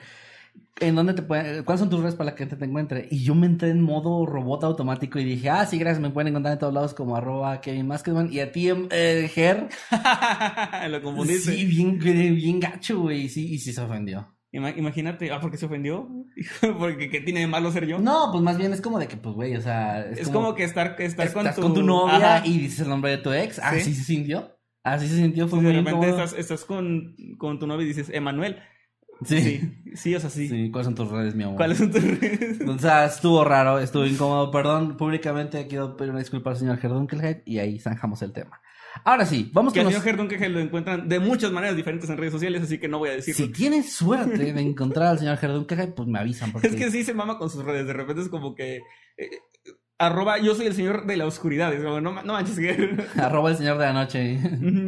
¿en 0.79 0.95
dónde 0.95 1.13
te 1.13 1.21
pueden, 1.21 1.63
cuáles 1.63 1.79
son 1.79 1.89
tus 1.89 2.01
redes 2.01 2.15
para 2.15 2.35
que 2.35 2.45
te 2.45 2.65
encuentre? 2.65 3.07
Y 3.11 3.23
yo 3.23 3.35
me 3.35 3.45
entré 3.47 3.69
en 3.69 3.81
modo 3.81 4.25
robot 4.25 4.63
automático 4.63 5.19
y 5.19 5.23
dije, 5.23 5.49
ah, 5.49 5.65
sí, 5.65 5.77
gracias, 5.77 6.01
me 6.01 6.09
pueden 6.09 6.29
encontrar 6.29 6.53
en 6.53 6.59
todos 6.59 6.73
lados 6.73 6.93
como 6.93 7.15
arroba 7.15 7.61
Kevin 7.61 7.87
Maskedman. 7.87 8.31
Y 8.33 8.39
a 8.39 8.51
ti, 8.51 8.69
em, 8.69 8.87
eh, 8.91 9.29
Ger, 9.33 9.67
Lo 10.89 11.01
confundiste. 11.01 11.53
sí, 11.53 11.65
bien, 11.65 11.97
bien 11.99 12.59
gacho, 12.59 12.99
güey, 13.01 13.29
sí, 13.29 13.53
y 13.53 13.59
sí 13.59 13.73
se 13.73 13.81
ofendió. 13.81 14.29
Ima- 14.51 14.77
Imagínate, 14.77 15.31
ah, 15.31 15.39
porque 15.41 15.57
se 15.57 15.65
ofendió. 15.65 16.07
porque 16.79 17.09
¿qué 17.09 17.21
tiene 17.21 17.39
de 17.41 17.47
malo 17.47 17.71
ser 17.71 17.87
yo? 17.87 17.99
No, 17.99 18.29
pues 18.31 18.43
más 18.43 18.57
bien 18.57 18.71
es 18.73 18.81
como 18.81 18.99
de 18.99 19.07
que, 19.07 19.17
pues, 19.17 19.33
güey, 19.35 19.55
o 19.55 19.61
sea, 19.61 20.05
Es, 20.11 20.29
como, 20.29 20.53
que 20.53 20.63
estar, 20.63 20.95
estar 20.99 21.31
con, 21.33 21.41
estás 21.47 21.55
tu... 21.55 21.61
con 21.63 21.73
tu 21.73 21.81
novia 21.83 22.37
Ajá. 22.37 22.47
y 22.47 22.59
dices 22.59 22.81
el 22.81 22.89
nombre 22.89 23.11
de 23.11 23.17
tu 23.17 23.31
ex. 23.31 23.57
Así 23.59 23.81
Sí. 23.81 23.93
se 23.95 24.03
sintió. 24.03 24.57
Así 24.83 25.07
se 25.07 25.15
sintió, 25.15 25.47
fue 25.47 25.59
de 25.59 25.63
muy 25.63 25.71
repente 25.73 25.91
incómodo. 25.91 26.23
estás, 26.23 26.37
estás 26.39 26.65
con, 26.65 27.15
con 27.37 27.57
tu 27.57 27.65
novia 27.67 27.85
y 27.85 27.87
dices, 27.87 28.09
Emanuel. 28.13 28.57
Sí. 29.25 29.41
Sí, 29.41 29.73
sí, 29.95 30.15
o 30.15 30.19
sea, 30.19 30.29
sí. 30.29 30.49
Sí, 30.49 30.69
¿cuáles 30.71 30.85
son 30.85 30.95
tus 30.95 31.09
redes, 31.09 31.35
mi 31.35 31.43
amor? 31.43 31.57
¿Cuáles 31.57 31.77
son 31.77 31.91
tus 31.91 32.03
redes? 32.03 32.59
O 32.67 32.77
sea, 32.79 33.05
estuvo 33.05 33.43
raro, 33.43 33.79
estuvo 33.79 34.05
incómodo. 34.05 34.51
Perdón, 34.51 34.97
públicamente 34.97 35.67
quiero 35.67 35.95
pedir 35.95 36.11
una 36.11 36.19
disculpa 36.19 36.49
al 36.51 36.57
señor 36.57 36.77
Gerdunkelhead 36.77 37.37
y 37.45 37.59
ahí 37.59 37.79
zanjamos 37.79 38.21
el 38.21 38.33
tema. 38.33 38.59
Ahora 39.05 39.25
sí, 39.25 39.49
vamos 39.53 39.73
Que 39.73 39.79
con 39.79 39.87
al 39.87 39.93
los... 39.93 40.03
señor 40.03 40.17
Gerdon 40.17 40.27
que 40.27 40.49
lo 40.49 40.59
encuentran 40.59 41.09
de 41.09 41.19
muchas 41.19 41.51
maneras 41.51 41.75
diferentes 41.75 42.09
en 42.09 42.17
redes 42.17 42.31
sociales, 42.33 42.61
así 42.63 42.77
que 42.77 42.87
no 42.87 42.99
voy 42.99 43.09
a 43.09 43.13
decirlo. 43.13 43.45
Si 43.45 43.51
tienes 43.51 43.91
suerte 43.93 44.53
de 44.53 44.61
encontrar 44.61 45.07
al 45.07 45.19
señor 45.19 45.37
Gerdunkelhead, 45.37 45.93
pues 45.93 46.07
me 46.07 46.19
avisan. 46.19 46.51
Porque... 46.51 46.67
Es 46.67 46.75
que 46.75 46.91
sí 46.91 47.03
se 47.03 47.13
mama 47.13 47.37
con 47.37 47.49
sus 47.49 47.63
redes. 47.63 47.87
De 47.87 47.93
repente 47.93 48.21
es 48.21 48.29
como 48.29 48.53
que. 48.53 48.81
eh, 49.17 49.29
arroba, 50.05 50.39
yo 50.39 50.55
soy 50.55 50.67
el 50.67 50.73
señor 50.73 51.05
de 51.05 51.17
la 51.17 51.25
oscuridad. 51.25 51.73
Como, 51.81 52.01
no, 52.01 52.11
no 52.23 52.33
manches, 52.33 52.57
que. 52.57 52.97
Arroba 53.21 53.51
el 53.51 53.57
señor 53.57 53.77
de 53.77 53.85
la 53.85 53.93
noche. 53.93 54.39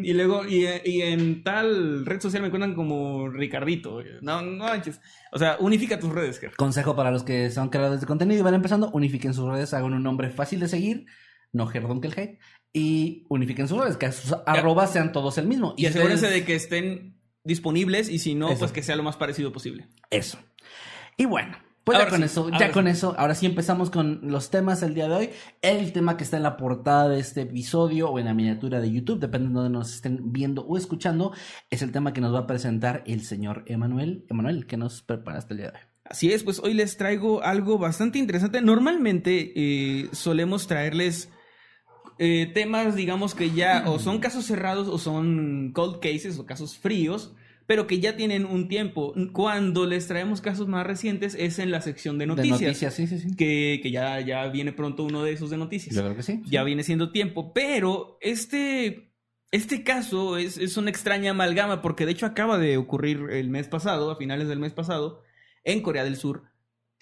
Y 0.03 0.13
luego, 0.13 0.45
y, 0.45 0.65
y 0.85 1.01
en 1.01 1.43
tal 1.43 2.05
red 2.05 2.19
social 2.21 2.41
me 2.41 2.47
encuentran 2.47 2.75
como 2.75 3.29
Ricardito. 3.29 4.01
No, 4.21 4.41
no 4.41 4.63
manches. 4.65 4.99
O 5.31 5.39
sea, 5.39 5.57
unifica 5.59 5.99
tus 5.99 6.11
redes, 6.13 6.39
Ger. 6.39 6.55
Consejo 6.55 6.95
para 6.95 7.11
los 7.11 7.23
que 7.23 7.49
son 7.51 7.69
creadores 7.69 8.01
de 8.01 8.07
contenido 8.07 8.39
y 8.39 8.43
van 8.43 8.53
empezando, 8.53 8.89
unifiquen 8.91 9.33
sus 9.33 9.49
redes, 9.49 9.73
hagan 9.73 9.93
un 9.93 10.03
nombre 10.03 10.29
fácil 10.29 10.59
de 10.59 10.67
seguir, 10.67 11.05
no 11.51 11.67
Gerdunkelhead, 11.67 12.37
y 12.73 13.25
unifiquen 13.29 13.67
sus 13.67 13.77
redes, 13.79 13.97
que 13.97 14.11
sus 14.11 14.35
arrobas 14.45 14.91
sean 14.91 15.11
todos 15.11 15.37
el 15.37 15.47
mismo. 15.47 15.73
Y 15.77 15.85
ustedes- 15.87 15.95
asegúrense 16.05 16.27
de 16.29 16.43
que 16.45 16.55
estén 16.55 17.17
disponibles 17.43 18.09
y 18.09 18.19
si 18.19 18.35
no, 18.35 18.49
Eso. 18.49 18.59
pues 18.59 18.71
que 18.71 18.81
sea 18.83 18.95
lo 18.95 19.03
más 19.03 19.17
parecido 19.17 19.51
posible. 19.51 19.87
Eso. 20.09 20.37
Y 21.17 21.25
bueno, 21.25 21.57
pues 21.85 21.99
ya 21.99 22.03
Ahora 22.03 22.09
con 22.09 22.19
sí, 22.19 22.25
eso, 22.25 22.49
ya 22.49 22.67
sí. 22.67 22.73
con 22.73 22.87
eso, 22.87 23.15
ahora 23.15 23.35
sí 23.35 23.45
empezamos 23.45 23.91
con 23.91 24.19
los 24.23 24.49
temas 24.49 24.81
del 24.81 24.95
día 24.95 25.07
de 25.07 25.13
hoy. 25.13 25.29
El 25.61 25.93
tema 25.93 26.17
que 26.17 26.23
está 26.23 26.35
en 26.37 26.43
la 26.43 26.57
portada 26.57 27.07
de 27.09 27.19
este 27.19 27.41
episodio 27.41 28.09
o 28.09 28.17
en 28.17 28.25
la 28.25 28.33
miniatura 28.33 28.81
de 28.81 28.91
YouTube, 28.91 29.19
depende 29.19 29.49
de 29.49 29.53
donde 29.53 29.69
nos 29.69 29.93
estén 29.93 30.33
viendo 30.33 30.65
o 30.65 30.77
escuchando, 30.77 31.31
es 31.69 31.83
el 31.83 31.91
tema 31.91 32.11
que 32.11 32.21
nos 32.21 32.33
va 32.33 32.39
a 32.39 32.47
presentar 32.47 33.03
el 33.05 33.21
señor 33.21 33.63
Emanuel. 33.67 34.25
Emanuel, 34.31 34.65
¿qué 34.65 34.77
nos 34.77 35.03
preparaste 35.03 35.53
el 35.53 35.57
día 35.59 35.67
de 35.67 35.77
hoy? 35.77 35.83
Así 36.05 36.31
es, 36.33 36.43
pues 36.43 36.59
hoy 36.59 36.73
les 36.73 36.97
traigo 36.97 37.43
algo 37.43 37.77
bastante 37.77 38.17
interesante. 38.17 38.61
Normalmente 38.61 39.53
eh, 39.55 40.09
solemos 40.11 40.65
traerles 40.65 41.29
eh, 42.17 42.49
temas, 42.51 42.95
digamos 42.95 43.35
que 43.35 43.51
ya 43.51 43.83
o 43.85 43.99
son 43.99 44.19
casos 44.19 44.45
cerrados 44.45 44.87
o 44.87 44.97
son 44.97 45.71
cold 45.71 45.99
cases 45.99 46.39
o 46.39 46.47
casos 46.47 46.77
fríos, 46.79 47.35
pero 47.67 47.87
que 47.87 47.99
ya 47.99 48.15
tienen 48.15 48.45
un 48.45 48.67
tiempo. 48.67 49.13
Cuando 49.33 49.85
les 49.85 50.07
traemos 50.07 50.41
casos 50.41 50.67
más 50.67 50.85
recientes 50.85 51.35
es 51.39 51.59
en 51.59 51.71
la 51.71 51.81
sección 51.81 52.17
de 52.17 52.27
noticias, 52.27 52.59
De 52.59 52.65
noticias, 52.67 52.93
sí, 52.93 53.07
sí, 53.07 53.19
sí. 53.19 53.35
Que, 53.35 53.79
que 53.81 53.91
ya, 53.91 54.19
ya 54.21 54.47
viene 54.47 54.71
pronto 54.71 55.03
uno 55.03 55.23
de 55.23 55.33
esos 55.33 55.49
de 55.49 55.57
noticias. 55.57 55.95
Yo 55.95 56.03
creo 56.03 56.15
que 56.15 56.23
sí. 56.23 56.41
Ya 56.45 56.63
viene 56.63 56.83
siendo 56.83 57.11
tiempo, 57.11 57.53
pero 57.53 58.17
este, 58.21 59.11
este 59.51 59.83
caso 59.83 60.37
es, 60.37 60.57
es 60.57 60.77
una 60.77 60.89
extraña 60.89 61.31
amalgama 61.31 61.81
porque 61.81 62.05
de 62.05 62.11
hecho 62.11 62.25
acaba 62.25 62.57
de 62.57 62.77
ocurrir 62.77 63.27
el 63.31 63.49
mes 63.49 63.67
pasado, 63.67 64.11
a 64.11 64.17
finales 64.17 64.47
del 64.47 64.59
mes 64.59 64.73
pasado, 64.73 65.23
en 65.63 65.81
Corea 65.81 66.03
del 66.03 66.17
Sur. 66.17 66.43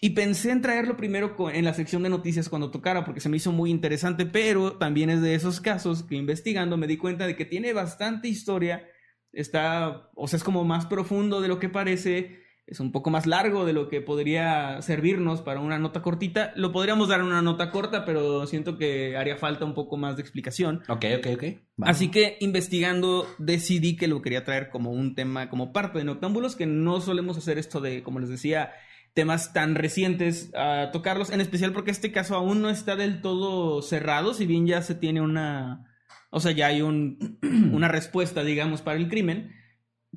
Y 0.03 0.09
pensé 0.09 0.51
en 0.51 0.61
traerlo 0.61 0.97
primero 0.97 1.33
en 1.49 1.63
la 1.63 1.73
sección 1.73 2.03
de 2.03 2.09
noticias 2.09 2.49
cuando 2.49 2.71
tocara 2.71 3.05
porque 3.05 3.21
se 3.21 3.29
me 3.29 3.37
hizo 3.37 3.53
muy 3.53 3.71
interesante, 3.71 4.25
pero 4.25 4.73
también 4.73 5.09
es 5.09 5.21
de 5.21 5.33
esos 5.33 5.61
casos 5.61 6.03
que 6.03 6.15
investigando 6.15 6.75
me 6.75 6.87
di 6.87 6.97
cuenta 6.97 7.25
de 7.25 7.37
que 7.37 7.45
tiene 7.45 7.71
bastante 7.71 8.27
historia, 8.27 8.85
está, 9.33 10.09
o 10.15 10.27
sea, 10.27 10.37
es 10.37 10.43
como 10.43 10.63
más 10.63 10.85
profundo 10.85 11.41
de 11.41 11.47
lo 11.47 11.59
que 11.59 11.69
parece, 11.69 12.43
es 12.65 12.79
un 12.79 12.91
poco 12.91 13.09
más 13.09 13.25
largo 13.27 13.65
de 13.65 13.73
lo 13.73 13.89
que 13.89 13.99
podría 13.99 14.81
servirnos 14.81 15.41
para 15.41 15.59
una 15.59 15.79
nota 15.79 16.01
cortita. 16.01 16.53
Lo 16.55 16.71
podríamos 16.71 17.09
dar 17.09 17.19
en 17.19 17.25
una 17.25 17.41
nota 17.41 17.71
corta, 17.71 18.05
pero 18.05 18.47
siento 18.47 18.77
que 18.77 19.17
haría 19.17 19.35
falta 19.35 19.65
un 19.65 19.73
poco 19.73 19.97
más 19.97 20.15
de 20.15 20.21
explicación. 20.21 20.81
Ok, 20.87 21.05
ok, 21.17 21.27
ok. 21.35 21.43
Así 21.81 22.09
que 22.09 22.37
investigando 22.39 23.27
decidí 23.37 23.97
que 23.97 24.07
lo 24.07 24.21
quería 24.21 24.45
traer 24.45 24.69
como 24.69 24.91
un 24.91 25.13
tema, 25.13 25.49
como 25.49 25.73
parte 25.73 25.99
de 25.99 26.05
Noctámbulos, 26.05 26.55
que 26.55 26.65
no 26.65 27.01
solemos 27.01 27.37
hacer 27.37 27.57
esto 27.57 27.81
de, 27.81 28.01
como 28.01 28.19
les 28.19 28.29
decía, 28.29 28.71
temas 29.13 29.51
tan 29.53 29.75
recientes 29.75 30.51
a 30.55 30.89
tocarlos, 30.91 31.31
en 31.31 31.41
especial 31.41 31.73
porque 31.73 31.91
este 31.91 32.11
caso 32.11 32.35
aún 32.35 32.61
no 32.61 32.69
está 32.69 32.95
del 32.95 33.21
todo 33.21 33.81
cerrado, 33.81 34.33
si 34.33 34.45
bien 34.45 34.65
ya 34.65 34.81
se 34.81 34.95
tiene 34.95 35.21
una, 35.21 35.92
o 36.33 36.39
sea, 36.39 36.51
ya 36.51 36.67
hay 36.67 36.81
un, 36.81 37.37
una 37.73 37.87
respuesta, 37.87 38.43
digamos, 38.43 38.81
para 38.81 38.97
el 38.97 39.07
crimen, 39.07 39.51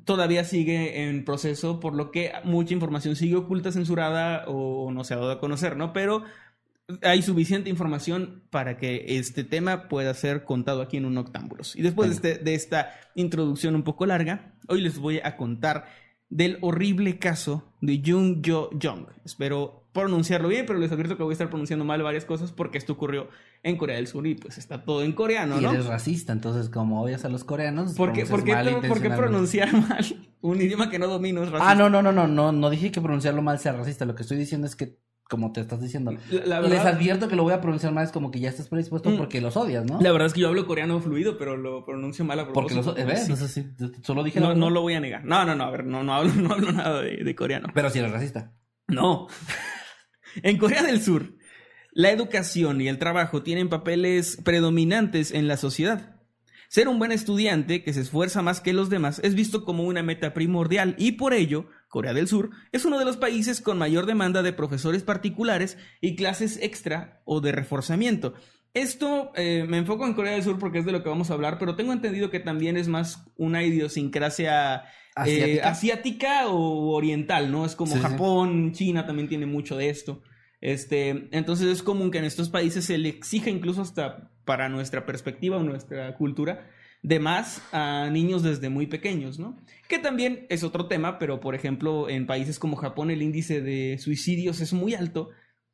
todavía 0.03 0.43
sigue 0.43 1.03
en 1.07 1.23
proceso, 1.23 1.79
por 1.79 1.93
lo 1.95 2.11
que 2.11 2.31
mucha 2.43 2.73
información 2.73 3.15
sigue 3.15 3.35
oculta, 3.35 3.71
censurada 3.71 4.45
o 4.47 4.91
no 4.91 5.03
se 5.03 5.13
ha 5.13 5.17
dado 5.17 5.31
a 5.31 5.39
conocer, 5.39 5.77
¿no? 5.77 5.93
Pero 5.93 6.23
hay 7.03 7.21
suficiente 7.21 7.69
información 7.69 8.43
para 8.49 8.77
que 8.77 9.17
este 9.19 9.43
tema 9.43 9.87
pueda 9.89 10.13
ser 10.13 10.43
contado 10.43 10.81
aquí 10.81 10.97
en 10.97 11.05
un 11.05 11.17
Octámbulos. 11.17 11.75
Y 11.75 11.81
después 11.81 12.09
de, 12.09 12.15
este- 12.31 12.43
de 12.43 12.55
esta 12.55 12.93
introducción 13.15 13.75
un 13.75 13.83
poco 13.83 14.05
larga, 14.05 14.55
hoy 14.69 14.81
les 14.81 14.97
voy 14.97 15.19
a 15.23 15.35
contar 15.37 15.85
del 16.29 16.57
horrible 16.61 17.19
caso 17.19 17.73
de 17.81 18.01
Jung 18.05 18.41
Jo 18.45 18.69
Jong. 18.81 19.07
Espero 19.25 19.83
pronunciarlo 19.93 20.47
bien, 20.47 20.65
pero 20.65 20.79
les 20.79 20.91
advierto 20.91 21.17
que 21.17 21.23
voy 21.23 21.31
a 21.31 21.33
estar 21.33 21.49
pronunciando 21.49 21.85
mal 21.85 22.01
varias 22.03 22.25
cosas 22.25 22.51
porque 22.51 22.77
esto 22.77 22.93
ocurrió 22.93 23.29
en 23.67 23.77
Corea 23.77 23.95
del 23.97 24.07
Sur 24.07 24.25
y 24.27 24.35
pues 24.35 24.57
está 24.57 24.83
todo 24.83 25.03
en 25.03 25.13
coreano, 25.13 25.59
y 25.59 25.63
¿no? 25.63 25.71
eres 25.71 25.85
racista, 25.85 26.33
entonces 26.33 26.69
como 26.69 27.01
odias 27.01 27.25
a 27.25 27.29
los 27.29 27.43
coreanos, 27.43 27.93
¿Por 27.93 28.13
qué, 28.13 28.25
pronuncias 28.25 28.29
por 28.29 28.43
qué- 28.43 28.53
mal 28.53 28.63
por 28.65 28.81
qué 28.81 28.87
intencionalmente. 29.07 29.27
pronunciar 29.27 29.73
mal 29.89 30.05
un 30.41 30.61
idioma 30.61 30.89
que 30.89 30.99
no 30.99 31.07
domino 31.07 31.43
es 31.43 31.49
racista? 31.51 31.71
Ah, 31.71 31.75
no, 31.75 31.89
no, 31.89 32.01
no, 32.01 32.11
no, 32.11 32.27
no, 32.27 32.51
no 32.51 32.69
dije 32.69 32.91
que 32.91 33.01
pronunciarlo 33.01 33.41
mal 33.41 33.59
sea 33.59 33.73
racista. 33.73 34.05
Lo 34.05 34.15
que 34.15 34.21
estoy 34.23 34.37
diciendo 34.37 34.65
es 34.67 34.75
que, 34.75 34.97
como 35.29 35.51
te 35.51 35.59
estás 35.59 35.81
diciendo, 35.81 36.13
La, 36.31 36.61
la 36.61 36.69
les 36.69 36.79
advierto 36.85 37.27
que 37.27 37.35
lo 37.35 37.43
voy 37.43 37.51
a 37.53 37.59
pronunciar 37.59 37.91
mal, 37.91 38.05
es 38.05 38.11
como 38.13 38.31
que 38.31 38.39
ya 38.39 38.49
estás 38.49 38.69
predispuesto 38.69 39.09
Mm. 39.09 39.17
porque 39.17 39.41
los 39.41 39.57
odias, 39.57 39.83
¿no? 39.85 39.99
la 39.99 40.11
verdad 40.13 40.27
es 40.27 40.33
que 40.33 40.39
yo 40.41 40.47
hablo 40.47 40.65
coreano 40.65 40.99
fluido, 41.01 41.37
pero 41.37 41.57
lo 41.57 41.83
pronuncio 41.83 42.23
mal 42.23 42.39
a 42.39 42.43
Porque 42.53 42.73
propósito. 42.75 42.81
los 42.81 42.87
odias, 42.93 43.07
¿ves? 43.07 43.19
Sí. 43.25 43.31
Entonces, 43.33 43.51
sí, 43.51 44.01
solo 44.03 44.23
dije 44.23 44.39
No, 44.39 44.69
lo 44.69 44.81
voy 44.81 44.93
a 44.93 45.01
negar. 45.01 45.25
No, 45.25 45.43
no, 45.43 45.53
no, 45.55 45.65
a 45.65 45.71
ver, 45.71 45.85
no, 45.85 46.03
no, 46.03 46.13
hablo, 46.13 46.31
no 46.35 46.53
hablo 46.53 46.71
nada 46.71 47.01
de, 47.01 47.17
de 47.23 47.35
coreano. 47.35 47.67
Pero 47.73 47.89
si 47.89 47.99
eres 47.99 48.11
racista. 48.11 48.53
No. 48.87 49.27
en 50.43 50.57
Corea 50.57 50.83
del 50.83 51.01
Sur, 51.01 51.33
la 51.97 52.11
educación 52.11 52.79
y 52.79 52.89
el 52.89 52.99
trabajo 52.99 53.41
tienen 53.41 53.69
papeles 53.69 54.37
predominantes 54.43 55.31
en 55.31 55.47
la 55.47 55.57
sociedad. 55.57 56.15
Ser 56.69 56.89
un 56.89 56.99
buen 56.99 57.11
estudiante 57.11 57.83
que 57.83 57.91
se 57.91 58.01
esfuerza 58.01 58.43
más 58.43 58.61
que 58.61 58.71
los 58.71 58.91
demás 58.91 59.19
es 59.23 59.33
visto 59.33 59.65
como 59.65 59.83
una 59.83 60.03
meta 60.03 60.31
primordial 60.35 60.93
y 60.99 61.13
por 61.13 61.33
ello, 61.33 61.69
Corea 61.87 62.13
del 62.13 62.27
Sur 62.27 62.51
es 62.71 62.85
uno 62.85 62.99
de 62.99 63.05
los 63.05 63.17
países 63.17 63.61
con 63.61 63.79
mayor 63.79 64.05
demanda 64.05 64.43
de 64.43 64.53
profesores 64.53 65.01
particulares 65.01 65.79
y 65.99 66.15
clases 66.15 66.59
extra 66.61 67.23
o 67.25 67.41
de 67.41 67.51
reforzamiento. 67.51 68.35
Esto 68.75 69.31
eh, 69.35 69.65
me 69.67 69.79
enfoco 69.79 70.05
en 70.05 70.13
Corea 70.13 70.33
del 70.33 70.43
Sur 70.43 70.59
porque 70.59 70.77
es 70.77 70.85
de 70.85 70.91
lo 70.91 71.01
que 71.01 71.09
vamos 71.09 71.31
a 71.31 71.33
hablar, 71.33 71.57
pero 71.57 71.75
tengo 71.75 71.93
entendido 71.93 72.29
que 72.29 72.39
también 72.39 72.77
es 72.77 72.87
más 72.87 73.25
una 73.37 73.63
idiosincrasia 73.63 74.83
eh, 75.25 75.61
Asiática. 75.63 76.47
o 76.47 76.91
oriental, 76.95 77.51
¿no? 77.51 77.65
Es 77.65 77.75
como 77.75 77.93
Sí, 77.93 77.97
sí. 77.97 78.03
Japón, 78.03 78.73
China 78.73 79.07
también 79.07 79.27
tiene 79.27 79.47
mucho 79.47 79.75
de 79.75 79.89
esto. 79.89 80.21
Este, 80.61 81.27
entonces 81.31 81.67
es 81.67 81.83
común 81.83 82.11
que 82.11 82.17
en 82.17 82.25
estos 82.25 82.49
países 82.49 82.85
se 82.85 82.97
le 82.97 83.09
exija 83.09 83.49
incluso 83.49 83.81
hasta 83.81 84.31
para 84.45 84.69
nuestra 84.69 85.05
perspectiva 85.05 85.57
o 85.57 85.63
nuestra 85.63 86.15
cultura 86.15 86.67
de 87.03 87.19
más 87.19 87.61
a 87.73 88.09
niños 88.11 88.41
desde 88.41 88.69
muy 88.69 88.87
pequeños, 88.87 89.37
¿no? 89.37 89.55
Que 89.87 89.99
también 89.99 90.47
es 90.49 90.63
otro 90.63 90.87
tema, 90.87 91.19
pero 91.19 91.39
por 91.39 91.53
ejemplo 91.53 92.09
en 92.09 92.25
países 92.25 92.57
como 92.57 92.75
Japón 92.75 93.11
el 93.11 93.21
índice 93.21 93.61
de 93.61 93.97
suicidios 93.99 94.59
es 94.61 94.73
muy 94.73 94.95
alto 94.95 95.29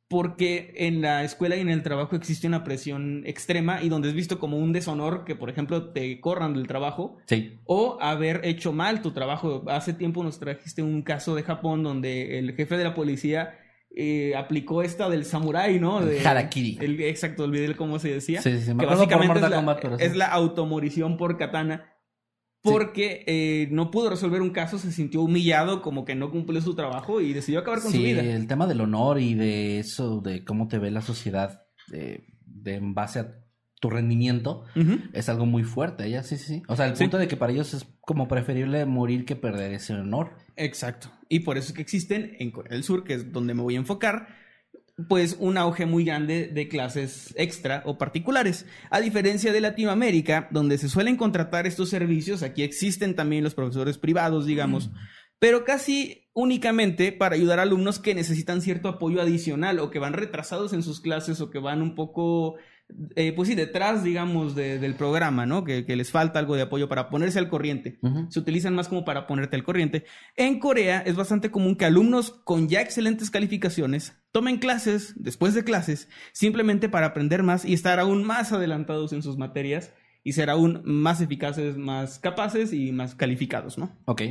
porque 0.06 0.74
en 0.76 1.00
la 1.00 1.24
escuela 1.24 1.56
y 1.56 1.60
en 1.60 1.70
el 1.70 1.82
trabajo 1.82 2.14
existe 2.14 2.46
una 2.46 2.62
presión 2.62 3.22
extrema 3.24 3.82
y 3.82 3.88
donde 3.88 4.08
es 4.08 4.14
visto 4.14 4.38
como 4.38 4.58
un 4.58 4.72
deshonor 4.74 5.24
que 5.24 5.34
por 5.34 5.48
ejemplo 5.48 5.92
te 5.92 6.20
corran 6.20 6.52
del 6.52 6.66
trabajo 6.66 7.16
Sí. 7.26 7.58
o 7.64 7.96
haber 8.02 8.42
hecho 8.44 8.72
mal 8.74 9.00
tu 9.00 9.12
trabajo. 9.12 9.64
Hace 9.68 9.94
tiempo 9.94 10.22
nos 10.22 10.38
trajiste 10.38 10.82
un 10.82 11.00
caso 11.02 11.34
de 11.34 11.42
Japón 11.42 11.82
donde 11.82 12.38
el 12.38 12.54
jefe 12.54 12.76
de 12.76 12.84
la 12.84 12.94
policía 12.94 13.58
eh, 13.96 14.34
aplicó 14.36 14.82
esta 14.82 15.08
del 15.08 15.24
samurái, 15.24 15.78
¿no? 15.78 16.04
De, 16.04 16.26
harakiri. 16.26 16.78
el- 16.80 17.00
exacto, 17.02 17.44
olvidé 17.44 17.74
cómo 17.76 17.98
se 17.98 18.08
decía. 18.12 18.42
Sí, 18.42 18.50
sí, 18.58 18.64
sí. 18.64 18.74
Me 18.74 18.84
que 18.84 18.90
básicamente 18.94 19.34
es 19.38 19.48
la, 19.48 19.56
Kombat, 19.56 19.78
pero 19.80 19.98
sí. 19.98 20.04
es 20.04 20.16
la 20.16 20.26
automorición 20.26 21.16
por 21.16 21.36
katana. 21.38 21.90
Porque 22.62 23.24
eh, 23.26 23.68
no 23.72 23.90
pudo 23.90 24.08
resolver 24.08 24.40
un 24.40 24.48
caso, 24.48 24.78
se 24.78 24.90
sintió 24.90 25.20
humillado, 25.20 25.82
como 25.82 26.06
que 26.06 26.14
no 26.14 26.30
cumplió 26.30 26.62
su 26.62 26.74
trabajo 26.74 27.20
y 27.20 27.34
decidió 27.34 27.60
acabar 27.60 27.82
con 27.82 27.92
su 27.92 27.98
vida. 27.98 28.22
el 28.22 28.46
tema 28.46 28.66
del 28.66 28.80
honor 28.80 29.20
y 29.20 29.34
de 29.34 29.80
eso, 29.80 30.22
de 30.22 30.44
cómo 30.46 30.66
te 30.66 30.78
ve 30.78 30.90
la 30.90 31.02
sociedad 31.02 31.60
de, 31.88 32.24
de 32.46 32.76
en 32.76 32.94
base 32.94 33.18
a 33.18 33.43
tu 33.80 33.90
rendimiento, 33.90 34.64
es 35.12 35.28
algo 35.28 35.44
muy 35.46 35.62
fuerte. 35.64 36.08
Ya, 36.08 36.22
sí, 36.22 36.36
sí, 36.38 36.44
sí. 36.46 36.62
O 36.68 36.76
sea, 36.76 36.86
el 36.86 36.96
Sí. 36.96 37.04
punto 37.04 37.18
de 37.18 37.28
que 37.28 37.36
para 37.36 37.52
ellos 37.52 37.74
es 37.74 37.84
como 38.00 38.28
preferible 38.28 38.86
morir 38.86 39.24
que 39.26 39.36
perder 39.36 39.72
ese 39.72 39.92
honor. 39.94 40.32
Exacto. 40.56 41.10
Y 41.28 41.40
por 41.40 41.58
eso 41.58 41.68
es 41.68 41.74
que 41.74 41.82
existen 41.82 42.36
en 42.38 42.50
Corea 42.50 42.72
del 42.72 42.84
Sur, 42.84 43.04
que 43.04 43.14
es 43.14 43.32
donde 43.32 43.52
me 43.54 43.62
voy 43.62 43.74
a 43.74 43.78
enfocar, 43.78 44.28
pues 45.08 45.36
un 45.40 45.58
auge 45.58 45.86
muy 45.86 46.04
grande 46.04 46.46
de 46.46 46.68
clases 46.68 47.34
extra 47.36 47.82
o 47.84 47.98
particulares. 47.98 48.64
A 48.90 49.00
diferencia 49.00 49.52
de 49.52 49.60
Latinoamérica, 49.60 50.48
donde 50.52 50.78
se 50.78 50.88
suelen 50.88 51.16
contratar 51.16 51.66
estos 51.66 51.90
servicios, 51.90 52.42
aquí 52.42 52.62
existen 52.62 53.14
también 53.16 53.42
los 53.44 53.54
profesores 53.54 53.98
privados, 53.98 54.46
digamos, 54.46 54.90
pero 55.40 55.64
casi 55.64 56.28
únicamente 56.32 57.10
para 57.12 57.34
ayudar 57.34 57.58
a 57.58 57.62
alumnos 57.62 57.98
que 57.98 58.14
necesitan 58.14 58.62
cierto 58.62 58.88
apoyo 58.88 59.20
adicional 59.20 59.78
o 59.80 59.90
que 59.90 59.98
van 59.98 60.12
retrasados 60.12 60.72
en 60.72 60.82
sus 60.82 61.00
clases 61.00 61.40
o 61.40 61.50
que 61.50 61.58
van 61.58 61.82
un 61.82 61.94
poco, 61.96 62.54
eh, 63.16 63.32
pues 63.34 63.48
sí, 63.48 63.54
detrás, 63.54 64.04
digamos, 64.04 64.54
de- 64.54 64.78
del 64.78 64.94
programa, 64.94 65.46
¿no? 65.46 65.64
Que, 65.64 65.84
que 65.86 65.96
les 65.96 66.10
falta 66.10 66.38
algo 66.38 66.54
de 66.56 66.62
apoyo 66.62 66.88
para 66.88 67.08
ponerse 67.10 67.38
al 67.38 67.48
corriente 67.48 67.98
se 68.28 68.38
utilizan 68.38 68.74
más 68.74 68.88
como 68.88 69.04
para 69.04 69.26
ponerte 69.26 69.56
al 69.56 69.64
corriente. 69.64 70.04
En 70.36 70.58
Corea 70.58 71.02
es 71.06 71.16
bastante 71.16 71.50
común 71.50 71.76
que 71.76 71.86
alumnos 71.86 72.30
con 72.30 72.68
ya 72.68 72.80
excelentes 72.82 73.30
calificaciones 73.30 74.16
tomen 74.32 74.58
clases 74.58 75.14
después 75.16 75.54
de 75.54 75.64
clases 75.64 76.08
simplemente 76.32 76.88
para 76.88 77.06
aprender 77.06 77.42
más 77.42 77.64
y 77.64 77.72
estar 77.72 77.98
aún 78.00 78.24
más 78.24 78.52
adelantados 78.52 79.12
en 79.12 79.22
sus 79.22 79.38
materias 79.38 79.92
y 80.22 80.32
ser 80.32 80.50
aún 80.50 80.82
más 80.84 81.20
eficaces, 81.20 81.76
más 81.76 82.18
capaces 82.18 82.72
y 82.72 82.92
más 82.92 83.14
calificados, 83.14 83.76
¿no? 83.78 83.96
Ok. 84.06 84.22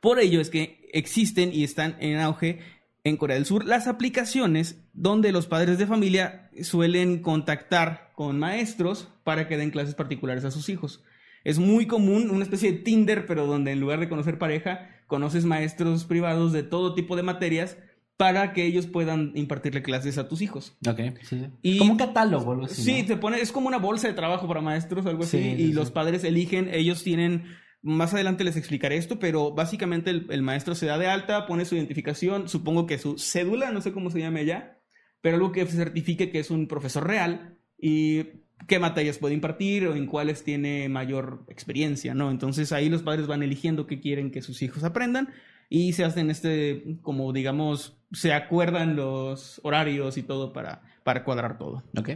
Por 0.00 0.20
ello 0.20 0.40
es 0.40 0.50
que 0.50 0.88
existen 0.92 1.52
y 1.52 1.64
están 1.64 1.96
en 2.00 2.18
auge 2.18 2.60
en 3.04 3.16
Corea 3.16 3.36
del 3.36 3.46
Sur 3.46 3.64
las 3.64 3.86
aplicaciones 3.86 4.82
donde 4.92 5.32
los 5.32 5.46
padres 5.46 5.78
de 5.78 5.86
familia 5.86 6.50
suelen 6.62 7.22
contactar 7.22 8.10
con 8.14 8.38
maestros 8.38 9.08
para 9.24 9.46
que 9.48 9.56
den 9.56 9.70
clases 9.70 9.94
particulares 9.94 10.44
a 10.44 10.50
sus 10.50 10.68
hijos. 10.68 11.04
Es 11.44 11.58
muy 11.58 11.86
común 11.86 12.30
una 12.30 12.42
especie 12.42 12.72
de 12.72 12.78
Tinder, 12.78 13.24
pero 13.26 13.46
donde 13.46 13.72
en 13.72 13.80
lugar 13.80 14.00
de 14.00 14.08
conocer 14.08 14.38
pareja, 14.38 14.90
conoces 15.06 15.44
maestros 15.44 16.04
privados 16.04 16.52
de 16.52 16.62
todo 16.64 16.94
tipo 16.94 17.16
de 17.16 17.22
materias 17.22 17.78
para 18.16 18.52
que 18.52 18.64
ellos 18.66 18.88
puedan 18.88 19.30
impartirle 19.36 19.80
clases 19.82 20.18
a 20.18 20.28
tus 20.28 20.42
hijos. 20.42 20.76
Ok. 20.86 21.00
Sí. 21.22 21.46
Y- 21.62 21.78
como 21.78 21.92
un 21.92 21.98
catálogo 21.98 22.50
algo 22.50 22.64
así. 22.64 22.82
Sí, 22.82 23.02
¿no? 23.02 23.06
te 23.06 23.16
pone, 23.16 23.40
es 23.40 23.52
como 23.52 23.68
una 23.68 23.78
bolsa 23.78 24.08
de 24.08 24.14
trabajo 24.14 24.48
para 24.48 24.60
maestros, 24.60 25.06
algo 25.06 25.22
así, 25.22 25.38
Sí, 25.38 25.44
sí, 25.56 25.62
y 25.62 25.66
sí. 25.68 25.72
los 25.72 25.92
padres 25.92 26.24
eligen, 26.24 26.68
ellos 26.74 27.04
tienen, 27.04 27.44
más 27.82 28.12
adelante 28.12 28.44
les 28.44 28.56
explicaré 28.56 28.96
esto, 28.96 29.18
pero 29.18 29.52
básicamente 29.52 30.10
el, 30.10 30.42
maestro 30.42 30.74
se 30.74 30.86
da 30.86 30.98
de 30.98 31.06
alta, 31.06 31.46
pone 31.46 31.64
su 31.64 31.76
identificación, 31.76 32.48
supongo 32.48 32.86
que 32.86 32.98
su 32.98 33.18
cédula, 33.18 33.70
no 33.70 33.80
sé 33.80 33.92
cómo 33.92 34.10
se 34.10 34.20
llame 34.20 34.40
allá, 34.40 34.80
pero 35.20 35.36
algo 35.36 35.52
que 35.52 35.66
certifique 35.66 36.30
que 36.30 36.40
es 36.40 36.50
un 36.50 36.66
profesor 36.66 37.06
real 37.06 37.58
y 37.78 38.24
qué 38.66 38.78
materias 38.78 39.18
puede 39.18 39.34
impartir 39.34 39.86
o 39.86 39.94
en 39.94 40.06
cuáles 40.06 40.42
tiene 40.42 40.88
mayor 40.88 41.44
experiencia, 41.48 42.14
¿no? 42.14 42.30
Entonces 42.30 42.72
ahí 42.72 42.88
los 42.88 43.02
padres 43.02 43.26
van 43.26 43.42
eligiendo 43.42 43.86
qué 43.86 44.00
quieren 44.00 44.32
que 44.32 44.42
sus 44.42 44.62
hijos 44.62 44.82
aprendan 44.82 45.28
y 45.68 45.92
se 45.92 46.04
hacen 46.04 46.30
este, 46.30 46.98
como 47.02 47.32
digamos, 47.32 47.96
se 48.12 48.32
acuerdan 48.32 48.96
los 48.96 49.60
horarios 49.62 50.18
y 50.18 50.22
todo 50.22 50.52
para, 50.52 50.82
para 51.04 51.24
cuadrar 51.24 51.58
todo. 51.58 51.84
Ok. 51.96 52.10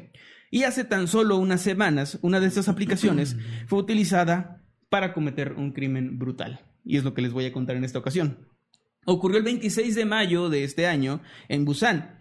Y 0.51 0.65
hace 0.65 0.85
tan 0.85 1.09
solo 1.09 1.39
unas 1.39 1.63
semanas, 1.63 2.19
una 2.21 2.41
de 2.41 2.47
estas 2.47 2.69
aplicaciones 2.69 3.37
fue 3.67 3.79
utilizada 3.79 4.62
para 4.93 5.15
cometer 5.15 5.55
un 5.55 5.73
crimen 5.73 6.19
brutal. 6.19 6.61
Y 6.85 6.99
es 6.99 7.05
lo 7.05 7.15
que 7.15 7.23
les 7.23 7.33
voy 7.33 7.47
a 7.47 7.53
contar 7.53 7.77
en 7.77 7.85
esta 7.85 7.99
ocasión. 7.99 8.47
Ocurrió 9.07 9.39
el 9.39 9.45
26 9.45 9.95
de 9.95 10.05
mayo 10.05 10.51
de 10.51 10.65
este 10.65 10.87
año 10.87 11.23
en 11.49 11.65
Busan. 11.65 12.19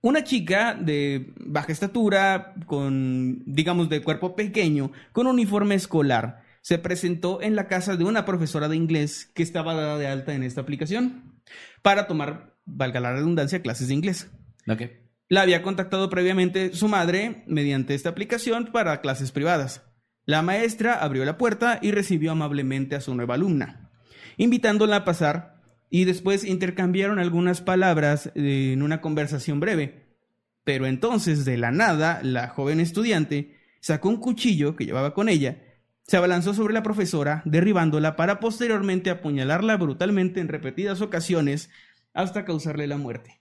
Una 0.00 0.24
chica 0.24 0.74
de 0.74 1.32
baja 1.36 1.70
estatura, 1.70 2.54
con, 2.66 3.44
digamos, 3.46 3.88
de 3.88 4.02
cuerpo 4.02 4.34
pequeño, 4.34 4.90
con 5.12 5.28
uniforme 5.28 5.76
escolar, 5.76 6.42
se 6.60 6.78
presentó 6.78 7.40
en 7.40 7.54
la 7.54 7.68
casa 7.68 7.96
de 7.96 8.02
una 8.02 8.24
profesora 8.24 8.68
de 8.68 8.74
inglés 8.74 9.30
que 9.32 9.44
estaba 9.44 9.74
dada 9.74 9.96
de 9.96 10.08
alta 10.08 10.34
en 10.34 10.42
esta 10.42 10.60
aplicación 10.60 11.40
para 11.82 12.08
tomar, 12.08 12.56
valga 12.64 12.98
la 12.98 13.12
redundancia, 13.12 13.62
clases 13.62 13.86
de 13.86 13.94
inglés. 13.94 14.28
Ok. 14.68 14.82
La 15.28 15.42
había 15.42 15.62
contactado 15.62 16.10
previamente 16.10 16.74
su 16.74 16.88
madre 16.88 17.44
mediante 17.46 17.94
esta 17.94 18.08
aplicación 18.08 18.72
para 18.72 19.00
clases 19.02 19.30
privadas. 19.30 19.87
La 20.28 20.42
maestra 20.42 20.92
abrió 20.92 21.24
la 21.24 21.38
puerta 21.38 21.78
y 21.80 21.90
recibió 21.90 22.32
amablemente 22.32 22.94
a 22.94 23.00
su 23.00 23.14
nueva 23.14 23.36
alumna, 23.36 23.88
invitándola 24.36 24.96
a 24.96 25.04
pasar 25.06 25.62
y 25.88 26.04
después 26.04 26.44
intercambiaron 26.44 27.18
algunas 27.18 27.62
palabras 27.62 28.30
eh, 28.34 28.72
en 28.74 28.82
una 28.82 29.00
conversación 29.00 29.58
breve. 29.58 30.18
Pero 30.64 30.84
entonces, 30.84 31.46
de 31.46 31.56
la 31.56 31.70
nada, 31.70 32.20
la 32.22 32.48
joven 32.48 32.78
estudiante 32.78 33.56
sacó 33.80 34.10
un 34.10 34.18
cuchillo 34.18 34.76
que 34.76 34.84
llevaba 34.84 35.14
con 35.14 35.30
ella, 35.30 35.62
se 36.02 36.18
abalanzó 36.18 36.52
sobre 36.52 36.74
la 36.74 36.82
profesora, 36.82 37.40
derribándola 37.46 38.14
para 38.14 38.38
posteriormente 38.38 39.08
apuñalarla 39.08 39.78
brutalmente 39.78 40.40
en 40.40 40.48
repetidas 40.48 41.00
ocasiones 41.00 41.70
hasta 42.12 42.44
causarle 42.44 42.86
la 42.86 42.98
muerte. 42.98 43.40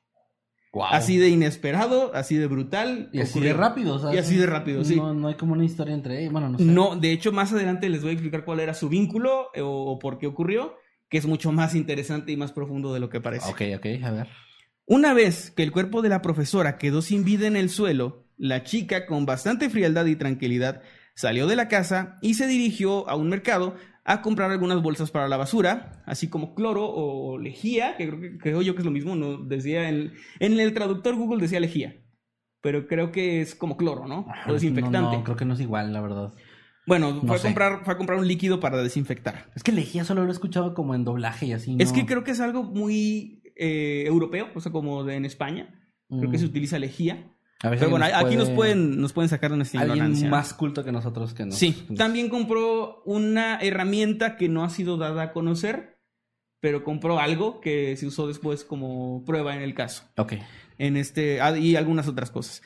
Wow. 0.78 0.86
Así 0.92 1.18
de 1.18 1.30
inesperado, 1.30 2.12
así 2.14 2.36
de 2.36 2.46
brutal. 2.46 3.10
Y 3.12 3.22
así 3.22 3.40
de 3.40 3.52
rápido, 3.52 3.96
o 3.96 4.00
sea, 4.00 4.14
Y 4.14 4.20
así 4.20 4.36
de 4.36 4.46
rápido, 4.46 4.84
sí. 4.84 4.96
No, 4.96 5.12
no 5.12 5.28
hay 5.28 5.34
como 5.34 5.54
una 5.54 5.66
historia 5.66 5.96
entre 5.96 6.20
ellos. 6.20 6.32
Bueno, 6.32 6.50
no 6.50 6.60
sé. 6.60 6.66
No, 6.66 6.96
de 6.96 7.12
hecho, 7.12 7.32
más 7.32 7.52
adelante 7.52 7.90
les 7.90 8.02
voy 8.02 8.12
a 8.12 8.14
explicar 8.14 8.46
cuál 8.46 8.60
era 8.60 8.76
su 8.76 8.88
vínculo 8.88 9.48
eh, 9.56 9.62
o, 9.62 9.72
o 9.72 9.98
por 9.98 10.20
qué 10.20 10.28
ocurrió, 10.28 10.76
que 11.10 11.18
es 11.18 11.26
mucho 11.26 11.52
más 11.52 11.74
interesante 11.74 12.32
y 12.32 12.38
más 12.38 12.52
profundo 12.52 12.94
de 12.94 13.00
lo 13.00 13.10
que 13.10 13.20
parece. 13.20 13.50
Ok, 13.50 13.62
ok, 13.76 14.04
a 14.04 14.12
ver. 14.12 14.28
Una 14.86 15.16
vez 15.16 15.50
que 15.50 15.64
el 15.64 15.72
cuerpo 15.72 16.04
de 16.04 16.10
la 16.10 16.22
profesora 16.22 16.78
quedó 16.78 17.02
sin 17.02 17.24
vida 17.24 17.48
en 17.48 17.56
el 17.56 17.72
suelo, 17.72 18.28
la 18.38 18.64
chica, 18.64 19.08
con 19.08 19.26
bastante 19.26 19.72
frialdad 19.72 20.06
y 20.06 20.16
tranquilidad, 20.16 20.84
salió 21.16 21.48
de 21.48 21.56
la 21.56 21.70
casa 21.70 22.18
y 22.22 22.36
se 22.36 22.46
dirigió 22.46 23.10
a 23.10 23.16
un 23.16 23.30
mercado 23.30 23.74
a 24.08 24.22
comprar 24.22 24.50
algunas 24.50 24.82
bolsas 24.82 25.12
para 25.12 25.28
la 25.28 25.38
basura, 25.38 26.02
así 26.06 26.30
como 26.30 26.56
cloro 26.56 26.86
o 26.90 27.38
lejía, 27.38 27.96
que 27.98 28.08
creo, 28.08 28.20
que, 28.22 28.38
creo 28.38 28.62
yo 28.62 28.74
que 28.74 28.80
es 28.80 28.86
lo 28.86 28.92
mismo, 28.92 29.16
no 29.16 29.38
decía 29.38 29.90
en, 29.90 30.14
en 30.40 30.60
el 30.60 30.74
traductor 30.74 31.16
Google 31.16 31.42
decía 31.42 31.60
lejía, 31.60 31.96
pero 32.62 32.88
creo 32.88 33.12
que 33.12 33.42
es 33.42 33.54
como 33.54 33.76
cloro, 33.78 34.08
¿no? 34.08 34.26
O 34.48 34.54
desinfectante. 34.54 34.98
No, 35.00 35.12
no, 35.12 35.24
creo 35.24 35.36
que 35.36 35.46
no 35.46 35.54
es 35.54 35.60
igual, 35.60 35.92
la 35.94 36.02
verdad. 36.02 36.34
Bueno, 36.88 37.12
No 37.12 37.22
fue, 37.28 37.36
a 37.36 37.42
comprar, 37.42 37.84
fue 37.84 37.94
a 37.94 37.98
comprar 37.98 38.18
un 38.18 38.28
líquido 38.30 38.62
para 38.62 38.82
desinfectar. 38.82 39.52
Es 39.56 39.62
que 39.64 39.74
lejía 39.74 40.06
solo 40.06 40.24
lo 40.24 40.30
he 40.30 40.32
escuchado 40.32 40.74
como 40.74 40.96
en 40.96 41.04
doblaje 41.04 41.48
y 41.48 41.52
así. 41.52 41.76
Es 41.78 41.92
que 41.92 42.06
creo 42.06 42.24
que 42.24 42.32
es 42.32 42.40
algo 42.40 42.64
muy 42.64 43.44
eh, 43.58 44.04
europeo, 44.08 44.48
o 44.56 44.62
sea, 44.62 44.72
como 44.72 45.04
de 45.04 45.16
en 45.16 45.26
España. 45.26 45.82
Creo 46.08 46.32
que 46.32 46.38
Mm. 46.38 46.40
se 46.40 46.46
utiliza 46.46 46.80
lejía. 46.80 47.34
A 47.64 47.72
Pero 47.72 47.90
bueno, 47.90 48.06
alguien 48.06 48.26
aquí 48.26 48.36
nos 48.36 48.46
puede- 48.50 48.56
pueden, 48.56 49.02
nos 49.02 49.14
pueden 49.14 49.30
sacar 49.30 49.50
de 49.52 49.58
nuestra 49.58 49.82
Alguien 49.82 49.98
ignorancia. 49.98 50.30
más 50.30 50.54
culto 50.54 50.84
que 50.84 50.92
nosotros 50.92 51.34
que 51.34 51.46
no. 51.46 51.52
Sí, 51.54 51.88
también 51.98 52.30
compró 52.30 53.02
una 53.06 53.58
herramienta 53.60 54.36
que 54.38 54.48
no 54.48 54.64
ha 54.64 54.70
sido 54.70 54.98
dada 54.98 55.24
a 55.24 55.32
conocer, 55.34 55.98
pero 56.60 56.84
compró 56.84 57.20
algo 57.20 57.60
que 57.60 57.98
se 57.98 58.06
usó 58.06 58.28
después 58.28 58.64
como 58.64 59.24
prueba 59.26 59.56
en 59.56 59.62
el 59.64 59.74
caso. 59.74 60.04
Ok. 60.18 60.34
En 60.78 60.98
este, 60.98 61.42
ah, 61.42 61.58
y 61.58 61.76
algunas 61.76 62.08
otras 62.08 62.30
cosas. 62.30 62.62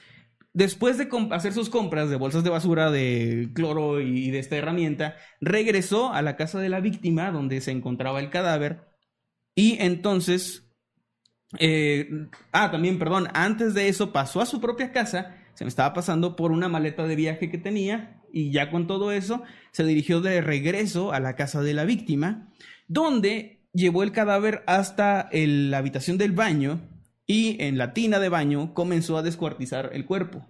Después 0.53 0.97
de 0.97 1.07
hacer 1.31 1.53
sus 1.53 1.69
compras 1.69 2.09
de 2.09 2.17
bolsas 2.17 2.43
de 2.43 2.49
basura, 2.49 2.91
de 2.91 3.49
cloro 3.53 4.01
y 4.01 4.29
de 4.31 4.39
esta 4.39 4.57
herramienta, 4.57 5.15
regresó 5.39 6.11
a 6.11 6.21
la 6.21 6.35
casa 6.35 6.59
de 6.59 6.67
la 6.67 6.81
víctima 6.81 7.31
donde 7.31 7.61
se 7.61 7.71
encontraba 7.71 8.19
el 8.19 8.29
cadáver 8.29 8.81
y 9.55 9.77
entonces... 9.79 10.67
eh, 11.59 12.27
ah, 12.51 12.71
también, 12.71 12.97
perdón, 12.97 13.27
antes 13.33 13.73
de 13.73 13.89
eso 13.89 14.11
pasó 14.11 14.41
a 14.41 14.45
su 14.45 14.61
propia 14.61 14.91
casa, 14.91 15.35
se 15.53 15.65
me 15.65 15.69
estaba 15.69 15.93
pasando 15.93 16.35
por 16.35 16.51
una 16.51 16.69
maleta 16.69 17.05
de 17.05 17.15
viaje 17.15 17.49
que 17.49 17.57
tenía 17.57 18.21
y 18.31 18.51
ya 18.51 18.71
con 18.71 18.87
todo 18.87 19.11
eso 19.11 19.43
se 19.71 19.83
dirigió 19.83 20.21
de 20.21 20.41
regreso 20.41 21.11
a 21.11 21.19
la 21.19 21.35
casa 21.35 21.61
de 21.61 21.73
la 21.73 21.83
víctima, 21.83 22.51
donde 22.87 23.61
llevó 23.73 24.03
el 24.03 24.11
cadáver 24.11 24.63
hasta 24.67 25.29
la 25.31 25.77
habitación 25.77 26.17
del 26.17 26.31
baño 26.31 26.81
y 27.27 27.61
en 27.61 27.77
la 27.77 27.93
tina 27.93 28.19
de 28.19 28.29
baño 28.29 28.73
comenzó 28.73 29.17
a 29.17 29.23
descuartizar 29.23 29.91
el 29.93 30.05
cuerpo. 30.05 30.47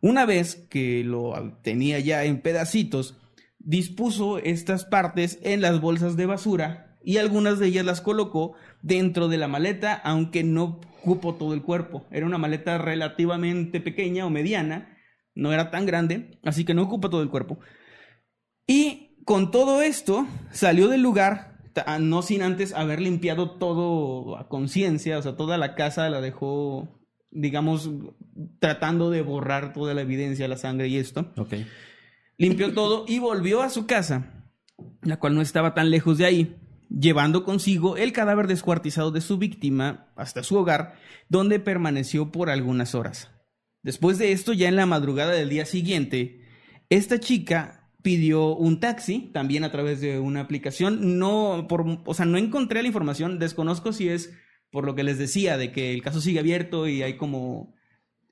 Una 0.00 0.26
vez 0.26 0.66
que 0.68 1.04
lo 1.04 1.58
tenía 1.62 2.00
ya 2.00 2.24
en 2.24 2.40
pedacitos, 2.40 3.16
dispuso 3.58 4.38
estas 4.38 4.84
partes 4.84 5.38
en 5.42 5.60
las 5.60 5.80
bolsas 5.80 6.16
de 6.16 6.26
basura 6.26 6.91
y 7.04 7.18
algunas 7.18 7.58
de 7.58 7.66
ellas 7.68 7.84
las 7.84 8.00
colocó 8.00 8.54
dentro 8.82 9.28
de 9.28 9.38
la 9.38 9.48
maleta, 9.48 9.94
aunque 9.94 10.44
no 10.44 10.80
cupo 11.02 11.34
todo 11.34 11.54
el 11.54 11.62
cuerpo. 11.62 12.06
Era 12.10 12.26
una 12.26 12.38
maleta 12.38 12.78
relativamente 12.78 13.80
pequeña 13.80 14.24
o 14.26 14.30
mediana, 14.30 14.96
no 15.34 15.52
era 15.52 15.70
tan 15.70 15.86
grande, 15.86 16.38
así 16.44 16.64
que 16.64 16.74
no 16.74 16.82
ocupa 16.82 17.10
todo 17.10 17.22
el 17.22 17.30
cuerpo. 17.30 17.58
Y 18.66 19.16
con 19.24 19.50
todo 19.50 19.82
esto 19.82 20.26
salió 20.50 20.88
del 20.88 21.02
lugar, 21.02 21.58
ta- 21.72 21.98
no 21.98 22.22
sin 22.22 22.42
antes 22.42 22.72
haber 22.74 23.00
limpiado 23.00 23.52
todo 23.58 24.36
a 24.36 24.48
conciencia, 24.48 25.18
o 25.18 25.22
sea, 25.22 25.36
toda 25.36 25.58
la 25.58 25.74
casa 25.74 26.08
la 26.10 26.20
dejó, 26.20 27.00
digamos, 27.30 27.90
tratando 28.60 29.10
de 29.10 29.22
borrar 29.22 29.72
toda 29.72 29.94
la 29.94 30.02
evidencia, 30.02 30.48
la 30.48 30.56
sangre 30.56 30.88
y 30.88 30.98
esto. 30.98 31.32
Ok. 31.36 31.54
Limpió 32.38 32.72
todo 32.74 33.04
y 33.08 33.18
volvió 33.18 33.62
a 33.62 33.70
su 33.70 33.86
casa, 33.86 34.48
la 35.02 35.18
cual 35.18 35.34
no 35.34 35.42
estaba 35.42 35.74
tan 35.74 35.90
lejos 35.90 36.18
de 36.18 36.26
ahí, 36.26 36.56
llevando 36.98 37.44
consigo 37.44 37.96
el 37.96 38.12
cadáver 38.12 38.46
descuartizado 38.46 39.10
de 39.10 39.20
su 39.20 39.38
víctima 39.38 40.12
hasta 40.16 40.42
su 40.42 40.56
hogar, 40.56 40.94
donde 41.28 41.60
permaneció 41.60 42.30
por 42.30 42.50
algunas 42.50 42.94
horas. 42.94 43.30
Después 43.82 44.18
de 44.18 44.32
esto, 44.32 44.52
ya 44.52 44.68
en 44.68 44.76
la 44.76 44.86
madrugada 44.86 45.32
del 45.32 45.48
día 45.48 45.66
siguiente, 45.66 46.42
esta 46.88 47.18
chica 47.18 47.90
pidió 48.02 48.54
un 48.54 48.80
taxi, 48.80 49.30
también 49.32 49.64
a 49.64 49.72
través 49.72 50.00
de 50.00 50.18
una 50.18 50.40
aplicación. 50.40 51.18
No, 51.18 51.66
por, 51.68 51.84
o 52.04 52.14
sea, 52.14 52.26
no 52.26 52.38
encontré 52.38 52.82
la 52.82 52.88
información, 52.88 53.38
desconozco 53.38 53.92
si 53.92 54.08
es 54.08 54.32
por 54.70 54.86
lo 54.86 54.94
que 54.94 55.04
les 55.04 55.18
decía, 55.18 55.56
de 55.56 55.70
que 55.70 55.92
el 55.92 56.02
caso 56.02 56.20
sigue 56.20 56.40
abierto 56.40 56.88
y 56.88 57.02
hay 57.02 57.16
como 57.16 57.74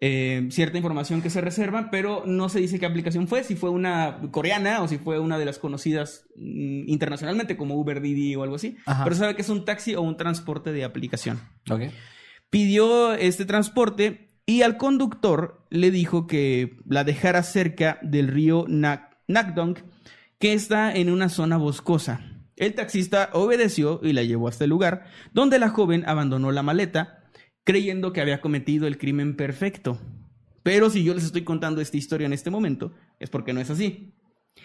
eh, 0.03 0.49
cierta 0.51 0.79
información 0.79 1.21
que 1.21 1.29
se 1.29 1.43
reserva, 1.43 1.91
pero 1.91 2.23
no 2.25 2.49
se 2.49 2.59
dice 2.59 2.79
qué 2.79 2.87
aplicación 2.87 3.29
fue, 3.29 3.45
si 3.45 3.55
fue 3.55 3.69
una 3.69 4.19
coreana 4.31 4.81
o 4.81 4.89
si 4.89 4.97
fue 4.97 5.19
una 5.19 5.39
de 5.39 5.45
las 5.45 5.59
conocidas 5.59 6.25
mm, 6.37 6.89
internacionalmente 6.89 7.57
como 7.57 7.75
Uber 7.75 8.01
Didi 8.01 8.35
o 8.35 8.43
algo 8.43 8.57
así. 8.57 8.79
Ajá. 8.87 9.05
Pero 9.05 9.15
se 9.15 9.21
sabe 9.21 9.37
que 9.37 9.43
es 9.43 9.49
un 9.51 9.67
taxi 9.67 9.95
o 9.95 10.01
un 10.01 10.17
transporte 10.17 10.73
de 10.73 10.85
aplicación. 10.85 11.39
Pidió 12.49 13.13
este 13.13 13.45
transporte 13.45 14.31
y 14.47 14.63
al 14.63 14.79
conductor 14.79 15.67
le 15.71 15.91
dijo 15.91 16.27
que 16.27 16.79
la 16.89 17.05
dejara 17.05 17.43
cerca 17.43 17.99
del 18.03 18.29
río 18.29 18.65
Nak 18.69 19.11
Nakdong, 19.29 19.77
que 20.39 20.55
está 20.55 20.93
en 20.93 21.11
una 21.11 21.29
zona 21.29 21.57
boscosa. 21.57 22.21
El 22.57 22.75
taxista 22.75 23.31
obedeció 23.33 24.01
y 24.03 24.13
la 24.13 24.23
llevó 24.23 24.49
hasta 24.49 24.65
el 24.65 24.71
lugar, 24.71 25.05
donde 25.33 25.59
la 25.59 25.69
joven 25.69 26.05
abandonó 26.07 26.51
la 26.53 26.63
maleta, 26.63 27.20
creyendo 27.71 28.13
que 28.13 28.21
había 28.21 28.41
cometido 28.41 28.89
el 28.89 28.99
crimen 28.99 29.37
perfecto. 29.37 29.97
Pero 30.65 30.91
si 30.91 31.05
yo 31.05 31.15
les 31.15 31.23
estoy 31.23 31.45
contando 31.45 31.81
esta 31.81 31.97
historia 31.97 32.27
en 32.27 32.33
este 32.33 32.51
momento, 32.51 32.93
es 33.21 33.31
porque 33.31 33.53
no 33.53 33.61
es 33.61 33.71
así. 33.71 34.13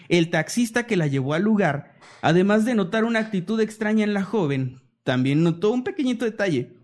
El 0.08 0.28
taxista 0.28 0.88
que 0.88 0.96
la 0.96 1.06
llevó 1.06 1.34
al 1.34 1.42
lugar, 1.42 1.94
además 2.20 2.64
de 2.64 2.74
notar 2.74 3.04
una 3.04 3.20
actitud 3.20 3.60
extraña 3.60 4.02
en 4.02 4.12
la 4.12 4.24
joven, 4.24 4.80
también 5.04 5.44
notó 5.44 5.70
un 5.70 5.84
pequeñito 5.84 6.24
detalle, 6.24 6.78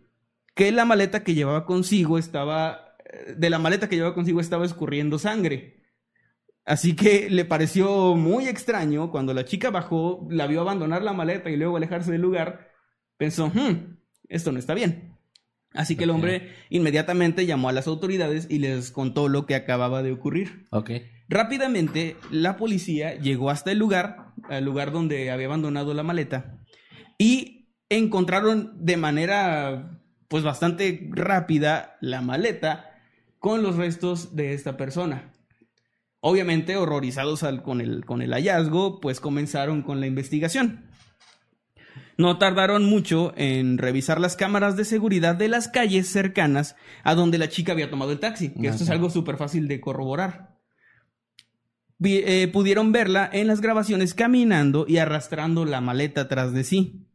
que 0.55 0.71
la 0.71 0.85
maleta 0.85 1.25
que 1.25 1.35
llevaba 1.35 1.67
consigo 1.67 2.19
estaba, 2.19 2.95
eh, 3.05 3.35
de 3.37 3.51
la 3.51 3.59
maleta 3.59 3.89
que 3.89 3.97
llevaba 3.97 4.15
consigo 4.15 4.41
estaba 4.41 4.65
escurriendo 4.65 5.19
sangre. 5.19 5.83
Así 6.65 6.95
que 6.95 7.29
le 7.31 7.45
pareció 7.45 8.15
muy 8.15 8.47
extraño 8.47 9.11
cuando 9.11 9.35
la 9.35 9.45
chica 9.45 9.71
bajó, 9.71 10.29
la 10.31 10.47
vio 10.47 10.61
abandonar 10.61 11.03
la 11.03 11.15
maleta 11.15 11.51
y 11.51 11.57
luego 11.57 11.79
alejarse 11.79 12.13
del 12.13 12.21
lugar, 12.21 12.71
pensó, 13.17 13.49
"Hmm, 13.49 13.97
esto 14.29 14.53
no 14.53 14.61
está 14.61 14.75
bien. 14.75 15.12
Así 15.75 15.97
que 15.97 16.05
el 16.05 16.11
hombre 16.11 16.53
inmediatamente 16.71 17.47
llamó 17.47 17.69
a 17.69 17.73
las 17.73 17.87
autoridades 17.87 18.47
y 18.51 18.59
les 18.59 18.91
contó 18.91 19.29
lo 19.29 19.47
que 19.47 19.55
acababa 19.55 20.03
de 20.03 20.13
ocurrir. 20.13 20.67
Ok. 20.71 20.91
Rápidamente, 21.29 22.17
la 22.31 22.57
policía 22.57 23.15
llegó 23.19 23.49
hasta 23.49 23.73
el 23.73 23.79
lugar, 23.79 24.33
al 24.51 24.65
lugar 24.65 24.93
donde 24.93 25.31
había 25.31 25.47
abandonado 25.47 25.95
la 25.95 26.03
maleta, 26.03 26.59
y 27.17 27.71
encontraron 27.89 28.73
de 28.85 28.97
manera, 28.99 30.01
pues 30.29 30.43
bastante 30.45 31.09
rápida, 31.13 31.97
la 32.01 32.21
maleta 32.21 32.91
con 33.39 33.63
los 33.63 33.77
restos 33.77 34.37
de 34.37 34.53
esta 34.53 34.77
persona. 34.77 35.33
Obviamente, 36.21 36.77
horrorizados 36.77 37.43
al- 37.43 37.63
con, 37.63 37.81
el, 37.81 38.05
con 38.05 38.23
el 38.23 38.33
hallazgo, 38.33 39.01
pues 39.01 39.19
comenzaron 39.19 39.83
con 39.83 40.01
la 40.01 40.07
investigación. 40.07 40.85
No 42.19 42.39
tardaron 42.39 42.85
mucho 42.85 43.33
en 43.37 43.79
revisar 43.79 44.21
las 44.21 44.37
cámaras 44.37 44.77
de 44.77 44.85
seguridad 44.85 45.35
de 45.35 45.49
las 45.49 45.69
calles 45.69 46.09
cercanas 46.09 46.77
a 47.05 47.15
donde 47.15 47.39
la 47.39 47.49
chica 47.49 47.73
había 47.73 47.91
tomado 47.91 48.13
el 48.13 48.21
taxi, 48.21 48.51
que 48.51 48.69
esto 48.69 48.85
es 48.85 48.91
algo 48.91 49.11
súper 49.11 49.37
fácil 49.37 49.67
de 49.69 49.81
corroborar. 49.81 50.59
Eh, 52.05 52.49
pudieron 52.53 52.91
verla 52.91 53.31
en 53.33 53.47
las 53.47 53.61
grabaciones 53.61 54.13
caminando 54.15 54.87
y 54.89 54.97
arrastrando 54.99 55.65
la 55.65 55.81
maleta 55.81 56.27
tras 56.29 56.53
de 56.53 56.65
sí. 56.65 57.07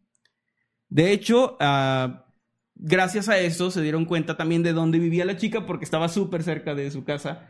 De 0.87 1.11
hecho, 1.11 1.57
ah, 1.59 2.25
gracias 2.75 3.27
a 3.27 3.37
eso 3.37 3.69
se 3.69 3.81
dieron 3.81 4.05
cuenta 4.05 4.37
también 4.37 4.63
de 4.63 4.71
dónde 4.71 4.99
vivía 4.99 5.25
la 5.25 5.35
chica 5.35 5.65
porque 5.65 5.83
estaba 5.83 6.07
súper 6.07 6.43
cerca 6.43 6.73
de 6.73 6.89
su 6.91 7.03
casa 7.03 7.49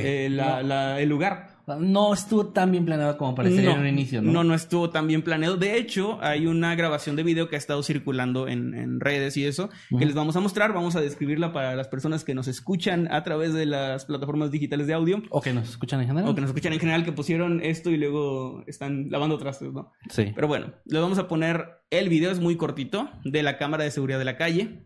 eh, 0.00 0.28
la- 0.30 0.62
la- 0.62 1.00
el 1.00 1.08
lugar. 1.08 1.55
No, 1.66 1.80
no 1.80 2.14
estuvo 2.14 2.46
tan 2.48 2.70
bien 2.70 2.84
planeado 2.84 3.16
como 3.18 3.34
parecería 3.34 3.72
en 3.72 3.80
un 3.80 3.86
inicio, 3.86 4.22
¿no? 4.22 4.32
No, 4.32 4.44
no 4.44 4.54
estuvo 4.54 4.90
tan 4.90 5.06
bien 5.06 5.22
planeado. 5.22 5.56
De 5.56 5.76
hecho, 5.76 6.18
hay 6.22 6.46
una 6.46 6.74
grabación 6.74 7.16
de 7.16 7.22
video 7.22 7.48
que 7.48 7.56
ha 7.56 7.58
estado 7.58 7.82
circulando 7.82 8.48
en, 8.48 8.74
en 8.74 9.00
redes 9.00 9.36
y 9.36 9.44
eso, 9.44 9.70
que 9.98 10.04
les 10.06 10.14
vamos 10.14 10.36
a 10.36 10.40
mostrar. 10.40 10.72
Vamos 10.72 10.96
a 10.96 11.00
describirla 11.00 11.52
para 11.52 11.74
las 11.74 11.88
personas 11.88 12.24
que 12.24 12.34
nos 12.34 12.48
escuchan 12.48 13.12
a 13.12 13.24
través 13.24 13.52
de 13.52 13.66
las 13.66 14.04
plataformas 14.04 14.50
digitales 14.50 14.86
de 14.86 14.94
audio. 14.94 15.22
O 15.30 15.40
que 15.40 15.52
nos 15.52 15.68
escuchan 15.68 16.00
en 16.00 16.06
general. 16.06 16.30
O 16.30 16.34
que 16.34 16.40
nos 16.40 16.50
escuchan 16.50 16.72
en 16.72 16.80
general, 16.80 17.04
que 17.04 17.12
pusieron 17.12 17.60
esto 17.62 17.90
y 17.90 17.96
luego 17.96 18.62
están 18.66 19.10
lavando 19.10 19.38
trastes, 19.38 19.72
¿no? 19.72 19.92
Sí. 20.08 20.32
Pero 20.34 20.48
bueno, 20.48 20.72
les 20.84 21.00
vamos 21.00 21.18
a 21.18 21.26
poner 21.28 21.80
el 21.90 22.08
video, 22.08 22.30
es 22.30 22.40
muy 22.40 22.56
cortito, 22.56 23.10
de 23.24 23.42
la 23.42 23.58
cámara 23.58 23.84
de 23.84 23.90
seguridad 23.90 24.18
de 24.18 24.24
la 24.24 24.36
calle. 24.36 24.84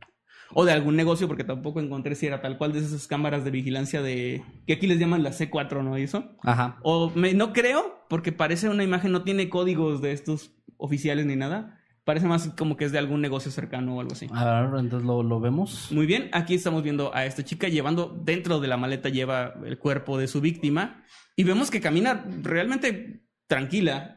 O 0.52 0.64
de 0.64 0.72
algún 0.72 0.96
negocio, 0.96 1.28
porque 1.28 1.44
tampoco 1.44 1.80
encontré 1.80 2.14
si 2.14 2.26
era 2.26 2.40
tal 2.40 2.58
cual 2.58 2.72
de 2.72 2.80
esas 2.80 3.06
cámaras 3.06 3.44
de 3.44 3.50
vigilancia 3.50 4.02
de... 4.02 4.42
que 4.66 4.72
aquí 4.74 4.86
les 4.86 4.98
llaman 4.98 5.22
la 5.22 5.30
C4, 5.30 5.82
¿no? 5.84 5.96
Y 5.98 6.02
eso. 6.02 6.32
Ajá. 6.42 6.78
O 6.82 7.10
me- 7.14 7.34
no 7.34 7.52
creo, 7.52 8.04
porque 8.08 8.32
parece 8.32 8.68
una 8.68 8.82
imagen, 8.84 9.12
no 9.12 9.22
tiene 9.22 9.48
códigos 9.48 10.02
de 10.02 10.12
estos 10.12 10.52
oficiales 10.76 11.26
ni 11.26 11.36
nada. 11.36 11.76
Parece 12.04 12.26
más 12.26 12.48
como 12.58 12.76
que 12.76 12.86
es 12.86 12.92
de 12.92 12.98
algún 12.98 13.20
negocio 13.20 13.52
cercano 13.52 13.96
o 13.96 14.00
algo 14.00 14.12
así. 14.14 14.26
A 14.32 14.62
ver, 14.62 14.80
entonces 14.80 15.06
lo, 15.06 15.22
lo 15.22 15.38
vemos. 15.38 15.92
Muy 15.92 16.06
bien, 16.06 16.28
aquí 16.32 16.54
estamos 16.54 16.82
viendo 16.82 17.14
a 17.14 17.26
esta 17.26 17.44
chica 17.44 17.68
llevando, 17.68 18.18
dentro 18.24 18.58
de 18.58 18.66
la 18.68 18.76
maleta 18.78 19.10
lleva 19.10 19.54
el 19.64 19.78
cuerpo 19.78 20.18
de 20.18 20.26
su 20.26 20.40
víctima 20.40 21.04
y 21.36 21.44
vemos 21.44 21.70
que 21.70 21.80
camina 21.80 22.24
realmente 22.42 23.22
tranquila. 23.46 24.16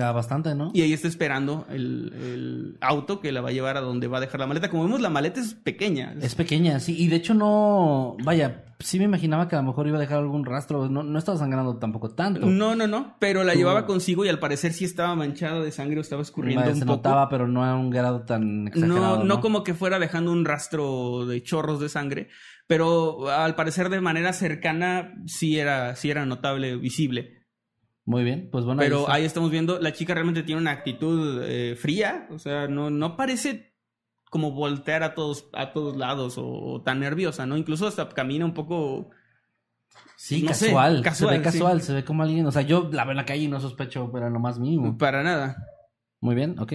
Ah, 0.00 0.10
bastante, 0.12 0.54
¿no? 0.54 0.70
Y 0.72 0.80
ahí 0.80 0.92
está 0.94 1.06
esperando 1.06 1.66
el, 1.68 2.12
el 2.14 2.78
auto 2.80 3.20
que 3.20 3.30
la 3.30 3.42
va 3.42 3.50
a 3.50 3.52
llevar 3.52 3.76
a 3.76 3.82
donde 3.82 4.08
va 4.08 4.18
a 4.18 4.20
dejar 4.22 4.40
la 4.40 4.46
maleta. 4.46 4.70
Como 4.70 4.84
vemos, 4.84 5.02
la 5.02 5.10
maleta 5.10 5.38
es 5.40 5.52
pequeña. 5.52 6.14
Es 6.22 6.34
pequeña, 6.34 6.80
sí. 6.80 6.96
Y 6.98 7.08
de 7.08 7.16
hecho 7.16 7.34
no... 7.34 8.16
Vaya, 8.24 8.64
sí 8.78 8.98
me 8.98 9.04
imaginaba 9.04 9.48
que 9.48 9.56
a 9.56 9.60
lo 9.60 9.66
mejor 9.68 9.86
iba 9.86 9.98
a 9.98 10.00
dejar 10.00 10.20
algún 10.20 10.46
rastro. 10.46 10.88
No, 10.88 11.02
no 11.02 11.18
estaba 11.18 11.36
sangrando 11.36 11.76
tampoco 11.76 12.08
tanto. 12.14 12.46
No, 12.46 12.74
no, 12.74 12.86
no. 12.86 13.16
Pero 13.18 13.44
la 13.44 13.52
Tú- 13.52 13.58
llevaba 13.58 13.84
consigo 13.84 14.24
y 14.24 14.30
al 14.30 14.38
parecer 14.38 14.72
sí 14.72 14.86
estaba 14.86 15.14
manchada 15.14 15.60
de 15.60 15.70
sangre 15.70 15.98
o 15.98 16.00
estaba 16.00 16.22
escurriendo 16.22 16.62
Vaya, 16.62 16.72
un 16.72 16.78
se 16.78 16.86
poco. 16.86 16.96
notaba, 16.96 17.28
pero 17.28 17.46
no 17.46 17.62
a 17.62 17.74
un 17.76 17.90
grado 17.90 18.22
tan 18.22 18.68
exagerado, 18.68 18.98
No, 18.98 19.16
¿no? 19.18 19.24
no 19.24 19.40
como 19.42 19.62
que 19.62 19.74
fuera 19.74 19.98
dejando 19.98 20.32
un 20.32 20.46
rastro 20.46 21.26
de 21.26 21.42
chorros 21.42 21.80
de 21.80 21.90
sangre, 21.90 22.28
pero 22.66 23.28
al 23.28 23.54
parecer 23.56 23.90
de 23.90 24.00
manera 24.00 24.32
cercana 24.32 25.12
sí 25.26 25.58
era, 25.58 25.96
sí 25.96 26.10
era 26.10 26.24
notable, 26.24 26.76
visible. 26.76 27.41
Muy 28.04 28.24
bien, 28.24 28.48
pues 28.50 28.64
bueno. 28.64 28.80
Pero 28.80 29.08
ahí 29.10 29.24
estamos 29.24 29.50
viendo, 29.50 29.78
la 29.78 29.92
chica 29.92 30.14
realmente 30.14 30.42
tiene 30.42 30.60
una 30.60 30.72
actitud 30.72 31.42
eh, 31.44 31.76
fría, 31.76 32.26
o 32.30 32.38
sea, 32.38 32.66
no, 32.66 32.90
no 32.90 33.16
parece 33.16 33.72
como 34.30 34.52
voltear 34.52 35.02
a 35.02 35.14
todos, 35.14 35.48
a 35.52 35.72
todos 35.72 35.96
lados 35.96 36.38
o, 36.38 36.46
o 36.46 36.82
tan 36.82 37.00
nerviosa, 37.00 37.46
¿no? 37.46 37.56
Incluso 37.56 37.86
hasta 37.86 38.08
camina 38.08 38.44
un 38.44 38.54
poco... 38.54 39.10
Sí, 40.16 40.42
no 40.42 40.54
sé, 40.54 40.66
casual. 40.66 41.02
casual, 41.02 41.30
Se 41.30 41.38
ve 41.38 41.44
sí. 41.44 41.58
casual, 41.58 41.82
se 41.82 41.92
ve 41.92 42.04
como 42.04 42.22
alguien. 42.22 42.46
O 42.46 42.50
sea, 42.52 42.62
yo 42.62 42.88
la 42.92 43.04
veo 43.04 43.10
en 43.10 43.16
la 43.18 43.24
calle 43.24 43.42
y 43.42 43.48
no 43.48 43.60
sospecho, 43.60 44.10
pero 44.12 44.30
lo 44.30 44.40
más 44.40 44.58
mínimo. 44.58 44.96
Para 44.96 45.22
nada. 45.22 45.66
Muy 46.20 46.34
bien, 46.34 46.58
ok. 46.58 46.72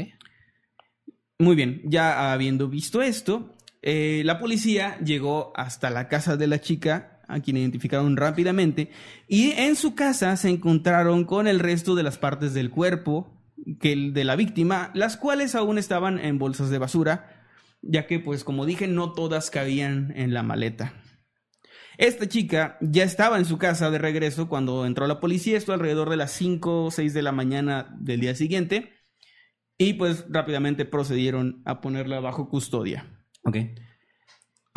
Muy 1.39 1.55
bien, 1.55 1.81
ya 1.85 2.33
habiendo 2.33 2.67
visto 2.67 3.01
esto, 3.01 3.55
eh, 3.81 4.21
la 4.25 4.37
policía 4.37 4.99
llegó 4.99 5.53
hasta 5.55 5.89
la 5.89 6.07
casa 6.09 6.35
de 6.35 6.47
la 6.47 6.59
chica, 6.59 7.16
a 7.27 7.39
quien 7.39 7.57
identificaron 7.57 8.17
rápidamente, 8.17 8.91
y 9.27 9.51
en 9.51 9.75
su 9.75 9.95
casa 9.95 10.35
se 10.37 10.49
encontraron 10.49 11.25
con 11.25 11.47
el 11.47 11.59
resto 11.59 11.95
de 11.95 12.03
las 12.03 12.17
partes 12.17 12.53
del 12.53 12.69
cuerpo 12.69 13.33
que 13.79 14.11
de 14.11 14.23
la 14.23 14.35
víctima, 14.35 14.91
las 14.93 15.17
cuales 15.17 15.55
aún 15.55 15.77
estaban 15.77 16.19
en 16.19 16.39
bolsas 16.39 16.69
de 16.69 16.77
basura, 16.77 17.45
ya 17.81 18.07
que, 18.07 18.19
pues 18.19 18.43
como 18.43 18.65
dije, 18.65 18.87
no 18.87 19.13
todas 19.13 19.49
cabían 19.49 20.13
en 20.15 20.33
la 20.33 20.43
maleta. 20.43 20.93
Esta 21.97 22.27
chica 22.27 22.77
ya 22.79 23.03
estaba 23.03 23.39
en 23.39 23.45
su 23.45 23.57
casa 23.57 23.89
de 23.89 23.97
regreso 23.97 24.47
cuando 24.47 24.85
entró 24.85 25.07
la 25.07 25.19
policía, 25.19 25.57
esto 25.57 25.73
alrededor 25.73 26.09
de 26.09 26.17
las 26.17 26.31
5 26.31 26.85
o 26.85 26.91
6 26.91 27.13
de 27.13 27.21
la 27.23 27.31
mañana 27.31 27.95
del 27.99 28.19
día 28.19 28.35
siguiente, 28.35 28.93
y 29.79 29.93
pues 29.93 30.25
rápidamente 30.29 30.85
procedieron 30.85 31.61
a 31.65 31.81
ponerla 31.81 32.19
bajo 32.19 32.49
custodia. 32.49 33.05
Ok. 33.43 33.57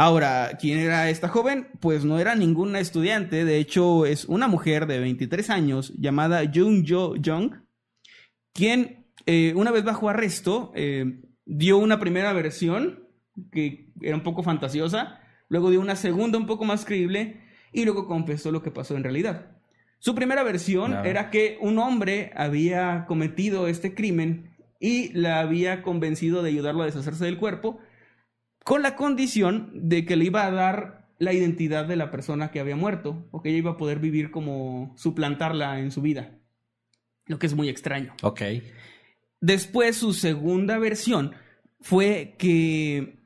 Ahora, 0.01 0.57
¿quién 0.59 0.79
era 0.79 1.11
esta 1.11 1.29
joven? 1.29 1.69
Pues 1.79 2.07
no 2.07 2.19
era 2.19 2.35
ninguna 2.35 2.81
estudiante, 2.81 3.45
de 3.45 3.59
hecho 3.59 4.07
es 4.07 4.25
una 4.25 4.49
mujer 4.49 4.87
de 4.87 4.99
23 4.99 5.51
años 5.51 5.93
llamada 5.95 6.41
Jung 6.51 6.87
Jo 6.89 7.17
Jung, 7.23 7.57
quien 8.55 9.05
eh, 9.27 9.53
una 9.55 9.71
vez 9.71 9.85
bajo 9.85 10.09
arresto 10.09 10.73
eh, 10.75 11.21
dio 11.45 11.77
una 11.77 12.01
primera 12.01 12.33
versión 12.33 13.11
que 13.53 13.93
era 14.01 14.17
un 14.17 14.23
poco 14.23 14.43
fantasiosa, 14.43 15.21
luego 15.51 15.69
dio 15.69 15.83
una 15.83 15.97
segunda 15.97 16.39
un 16.39 16.47
poco 16.47 16.65
más 16.65 16.87
creíble 16.87 17.43
y 17.71 17.85
luego 17.85 18.07
confesó 18.07 18.51
lo 18.53 18.63
que 18.63 18.71
pasó 18.71 18.97
en 18.97 19.05
realidad. 19.05 19.59
Su 19.99 20.15
primera 20.15 20.43
versión 20.43 20.95
era 21.05 21.29
que 21.29 21.59
un 21.61 21.79
hombre 21.79 22.33
había 22.35 23.05
cometido 23.07 23.69
este 23.69 23.95
crimen 23.95 24.57
y 24.81 25.13
la 25.13 25.41
había 25.41 25.83
convencido 25.83 26.43
de 26.43 26.49
ayudarlo 26.49 26.85
a 26.85 26.87
deshacerse 26.87 27.27
del 27.27 27.37
cuerpo, 27.37 27.81
con 28.71 28.83
la 28.83 28.95
condición 28.95 29.73
de 29.75 30.07
que 30.07 30.15
le 30.15 30.27
iba 30.27 30.47
a 30.47 30.53
dar 30.53 31.09
la 31.19 31.33
identidad 31.33 31.87
de 31.87 31.97
la 31.97 32.13
persona 32.13 32.53
que 32.53 32.61
había 32.61 32.77
muerto, 32.77 33.27
o 33.33 33.43
que 33.43 33.49
ella 33.49 33.59
iba 33.59 33.73
a 33.73 33.77
poder 33.77 33.99
vivir 33.99 34.31
como 34.31 34.95
suplantarla 34.97 35.81
en 35.81 35.91
su 35.91 36.03
vida. 36.03 36.39
Lo 37.27 37.41
que 37.41 37.49
es 37.49 37.55
muy 37.55 37.69
extraño. 37.69 38.15
Ok. 38.23 38.43
Después, 39.41 39.97
su 39.97 40.13
segunda 40.13 40.79
versión 40.79 41.33
fue 41.81 42.37
que 42.39 43.19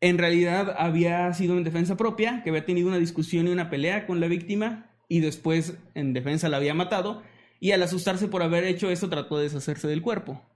en 0.00 0.18
realidad 0.18 0.76
había 0.78 1.34
sido 1.34 1.56
en 1.56 1.64
defensa 1.64 1.96
propia, 1.96 2.44
que 2.44 2.50
había 2.50 2.64
tenido 2.64 2.86
una 2.86 2.98
discusión 2.98 3.48
y 3.48 3.50
una 3.50 3.70
pelea 3.70 4.06
con 4.06 4.20
la 4.20 4.28
víctima, 4.28 4.92
y 5.08 5.18
después 5.18 5.76
en 5.96 6.12
defensa 6.12 6.48
la 6.48 6.58
había 6.58 6.74
matado, 6.74 7.24
y 7.58 7.72
al 7.72 7.82
asustarse 7.82 8.28
por 8.28 8.44
haber 8.44 8.62
hecho 8.62 8.88
eso 8.88 9.08
trató 9.08 9.36
de 9.36 9.46
deshacerse 9.46 9.88
del 9.88 10.00
cuerpo. 10.00 10.46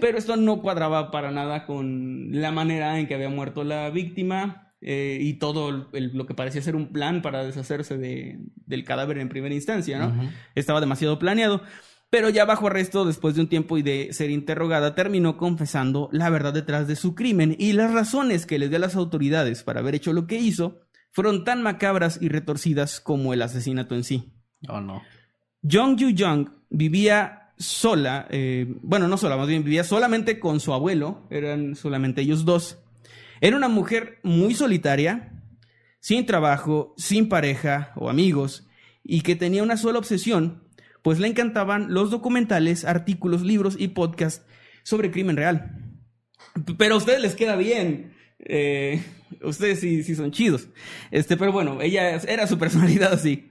Pero 0.00 0.18
esto 0.18 0.36
no 0.36 0.60
cuadraba 0.60 1.10
para 1.10 1.30
nada 1.30 1.64
con 1.66 2.28
la 2.40 2.50
manera 2.50 2.98
en 2.98 3.06
que 3.06 3.14
había 3.14 3.28
muerto 3.28 3.64
la 3.64 3.90
víctima 3.90 4.64
eh, 4.80 5.18
y 5.20 5.34
todo 5.34 5.88
el- 5.92 6.12
lo 6.16 6.24
que 6.26 6.34
parecía 6.34 6.62
ser 6.62 6.76
un 6.76 6.92
plan 6.92 7.20
para 7.20 7.42
deshacerse 7.44 7.98
de- 7.98 8.38
del 8.66 8.84
cadáver 8.84 9.18
en 9.18 9.28
primera 9.28 9.52
instancia, 9.54 9.98
¿no? 9.98 10.12
Estaba 10.54 10.80
demasiado 10.80 11.18
planeado. 11.18 11.62
Pero 12.10 12.30
ya 12.30 12.44
bajo 12.44 12.68
arresto, 12.68 13.04
después 13.04 13.34
de 13.34 13.40
un 13.42 13.48
tiempo 13.48 13.76
y 13.76 13.82
de 13.82 14.12
ser 14.12 14.30
interrogada, 14.30 14.94
terminó 14.94 15.36
confesando 15.36 16.08
la 16.12 16.30
verdad 16.30 16.54
detrás 16.54 16.86
de 16.88 16.94
su 16.96 17.14
crimen 17.14 17.54
y 17.58 17.72
las 17.72 17.92
razones 17.92 18.46
que 18.46 18.58
les 18.58 18.70
dio 18.70 18.78
a 18.78 18.80
las 18.80 18.94
autoridades 18.96 19.62
para 19.64 19.80
haber 19.80 19.94
hecho 19.96 20.12
lo 20.12 20.26
que 20.26 20.38
hizo 20.38 20.80
fueron 21.10 21.44
tan 21.44 21.60
macabras 21.62 22.18
y 22.22 22.28
retorcidas 22.28 23.00
como 23.00 23.34
el 23.34 23.42
asesinato 23.42 23.94
en 23.96 24.04
sí. 24.04 24.32
Oh, 24.68 24.80
no. 24.80 25.02
Jung 25.68 25.96
Yu 25.96 26.14
Jung 26.16 26.48
vivía 26.70 27.37
sola, 27.58 28.26
eh, 28.30 28.66
bueno, 28.82 29.08
no 29.08 29.16
sola, 29.16 29.36
más 29.36 29.48
bien 29.48 29.64
vivía 29.64 29.84
solamente 29.84 30.38
con 30.38 30.60
su 30.60 30.72
abuelo, 30.72 31.26
eran 31.30 31.74
solamente 31.74 32.22
ellos 32.22 32.44
dos. 32.44 32.78
Era 33.40 33.56
una 33.56 33.68
mujer 33.68 34.18
muy 34.22 34.54
solitaria, 34.54 35.42
sin 36.00 36.26
trabajo, 36.26 36.94
sin 36.96 37.28
pareja 37.28 37.92
o 37.96 38.08
amigos, 38.08 38.68
y 39.02 39.22
que 39.22 39.36
tenía 39.36 39.62
una 39.62 39.76
sola 39.76 39.98
obsesión, 39.98 40.64
pues 41.02 41.18
le 41.18 41.28
encantaban 41.28 41.92
los 41.92 42.10
documentales, 42.10 42.84
artículos, 42.84 43.42
libros 43.42 43.76
y 43.78 43.88
podcasts 43.88 44.44
sobre 44.82 45.10
crimen 45.10 45.36
real. 45.36 45.94
Pero 46.76 46.94
a 46.94 46.98
ustedes 46.98 47.20
les 47.20 47.34
queda 47.34 47.56
bien. 47.56 48.14
eh, 48.40 49.02
ustedes 49.42 49.80
sí, 49.80 50.02
sí 50.02 50.14
son 50.14 50.30
chidos. 50.30 50.68
Este, 51.10 51.36
pero 51.36 51.52
bueno, 51.52 51.80
ella 51.82 52.16
era 52.16 52.46
su 52.46 52.58
personalidad 52.58 53.12
así. 53.14 53.50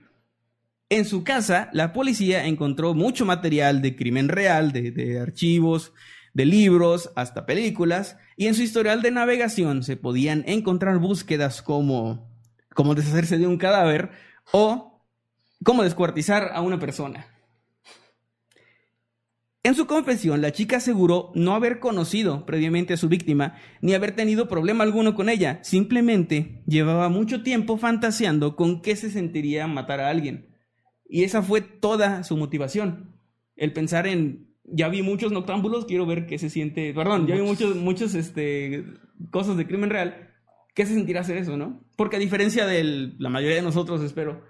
En 0.89 1.03
su 1.03 1.25
casa, 1.25 1.69
la 1.73 1.91
policía 1.91 2.45
encontró 2.45 2.93
mucho 2.93 3.25
material 3.25 3.81
de 3.81 3.97
crimen 3.97 4.29
real, 4.29 4.71
de, 4.71 5.19
archivos, 5.19 5.91
de 6.33 6.45
libros, 6.45 7.11
hasta 7.15 7.45
películas, 7.45 8.17
y 8.37 8.47
en 8.47 8.55
su 8.55 8.61
historial 8.61 9.01
de 9.01 9.11
navegación 9.11 9.83
se 9.83 9.97
podían 9.97 10.45
encontrar 10.47 10.99
búsquedas 10.99 11.61
como 11.61 12.31
cómo 12.73 12.95
deshacerse 12.95 13.37
de 13.37 13.47
un 13.47 13.57
cadáver 13.57 14.11
o 14.53 15.03
cómo 15.61 15.83
descuartizar 15.83 16.51
a 16.53 16.61
una 16.61 16.79
persona. 16.79 17.25
En 19.63 19.75
su 19.75 19.87
confesión, 19.87 20.41
la 20.41 20.53
chica 20.53 20.77
aseguró 20.77 21.33
no 21.35 21.53
haber 21.53 21.79
conocido 21.79 22.45
previamente 22.45 22.93
a 22.93 22.97
su 22.97 23.09
víctima 23.09 23.55
ni 23.81 23.93
haber 23.93 24.15
tenido 24.15 24.47
problema 24.47 24.85
alguno 24.85 25.15
con 25.15 25.27
ella. 25.27 25.59
Simplemente 25.63 26.63
llevaba 26.65 27.09
mucho 27.09 27.43
tiempo 27.43 27.77
fantaseando 27.77 28.55
con 28.55 28.81
qué 28.81 28.95
se 28.95 29.09
sentiría 29.09 29.67
matar 29.67 29.99
a 29.99 30.09
alguien. 30.09 30.56
Y 31.09 31.23
esa 31.23 31.41
fue 31.41 31.61
toda 31.61 32.23
su 32.23 32.37
motivación. 32.37 33.13
El 33.55 33.73
pensar 33.73 34.07
en, 34.07 34.47
ya 34.63 34.89
vi 34.89 35.01
muchos 35.01 35.31
noctámbulos, 35.31 35.85
quiero 35.85 36.05
ver 36.05 36.27
qué 36.27 36.37
se 36.37 36.49
siente, 36.49 36.93
perdón, 36.93 37.27
ya 37.27 37.35
vi 37.35 37.41
muchos, 37.41 37.75
muchos, 37.75 38.13
este, 38.13 38.85
cosas 39.31 39.57
de 39.57 39.65
crimen 39.65 39.89
real, 39.89 40.29
¿qué 40.73 40.85
se 40.85 40.93
sentirá 40.93 41.21
hacer 41.21 41.37
eso, 41.37 41.57
no? 41.57 41.81
Porque 41.95 42.17
a 42.17 42.19
diferencia 42.19 42.65
de 42.65 43.13
la 43.17 43.29
mayoría 43.29 43.55
de 43.55 43.63
nosotros, 43.63 44.01
espero, 44.01 44.43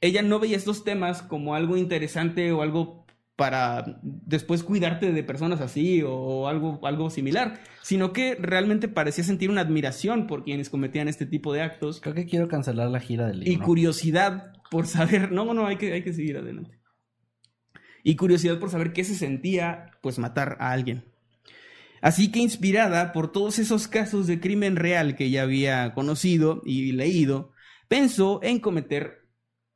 ella 0.00 0.22
no 0.22 0.38
veía 0.38 0.56
estos 0.56 0.84
temas 0.84 1.22
como 1.22 1.54
algo 1.54 1.76
interesante 1.76 2.52
o 2.52 2.62
algo 2.62 3.04
para 3.36 3.98
después 4.02 4.62
cuidarte 4.62 5.10
de 5.10 5.24
personas 5.24 5.60
así 5.60 6.02
o 6.06 6.46
algo, 6.46 6.78
algo 6.86 7.10
similar, 7.10 7.60
sino 7.82 8.12
que 8.12 8.36
realmente 8.36 8.86
parecía 8.86 9.24
sentir 9.24 9.50
una 9.50 9.62
admiración 9.62 10.26
por 10.26 10.44
quienes 10.44 10.70
cometían 10.70 11.08
este 11.08 11.26
tipo 11.26 11.52
de 11.52 11.62
actos 11.62 12.00
Creo 12.00 12.14
que 12.14 12.26
quiero 12.26 12.46
cancelar 12.46 12.90
la 12.90 13.00
gira 13.00 13.26
del 13.26 13.42
y 13.42 13.50
libro. 13.50 13.66
curiosidad 13.66 14.52
por 14.70 14.86
saber, 14.86 15.32
no, 15.32 15.52
no, 15.54 15.66
hay 15.66 15.76
que, 15.76 15.92
hay 15.92 16.02
que 16.02 16.12
seguir 16.12 16.36
adelante. 16.36 16.78
Y 18.02 18.16
curiosidad 18.16 18.58
por 18.58 18.70
saber 18.70 18.92
qué 18.92 19.04
se 19.04 19.14
sentía, 19.14 19.92
pues, 20.02 20.18
matar 20.18 20.56
a 20.60 20.72
alguien. 20.72 21.04
Así 22.02 22.30
que 22.30 22.38
inspirada 22.38 23.12
por 23.12 23.32
todos 23.32 23.58
esos 23.58 23.88
casos 23.88 24.26
de 24.26 24.38
crimen 24.38 24.76
real 24.76 25.16
que 25.16 25.30
ya 25.30 25.42
había 25.42 25.94
conocido 25.94 26.60
y 26.66 26.92
leído, 26.92 27.52
pensó 27.88 28.40
en 28.42 28.60
cometer 28.60 29.26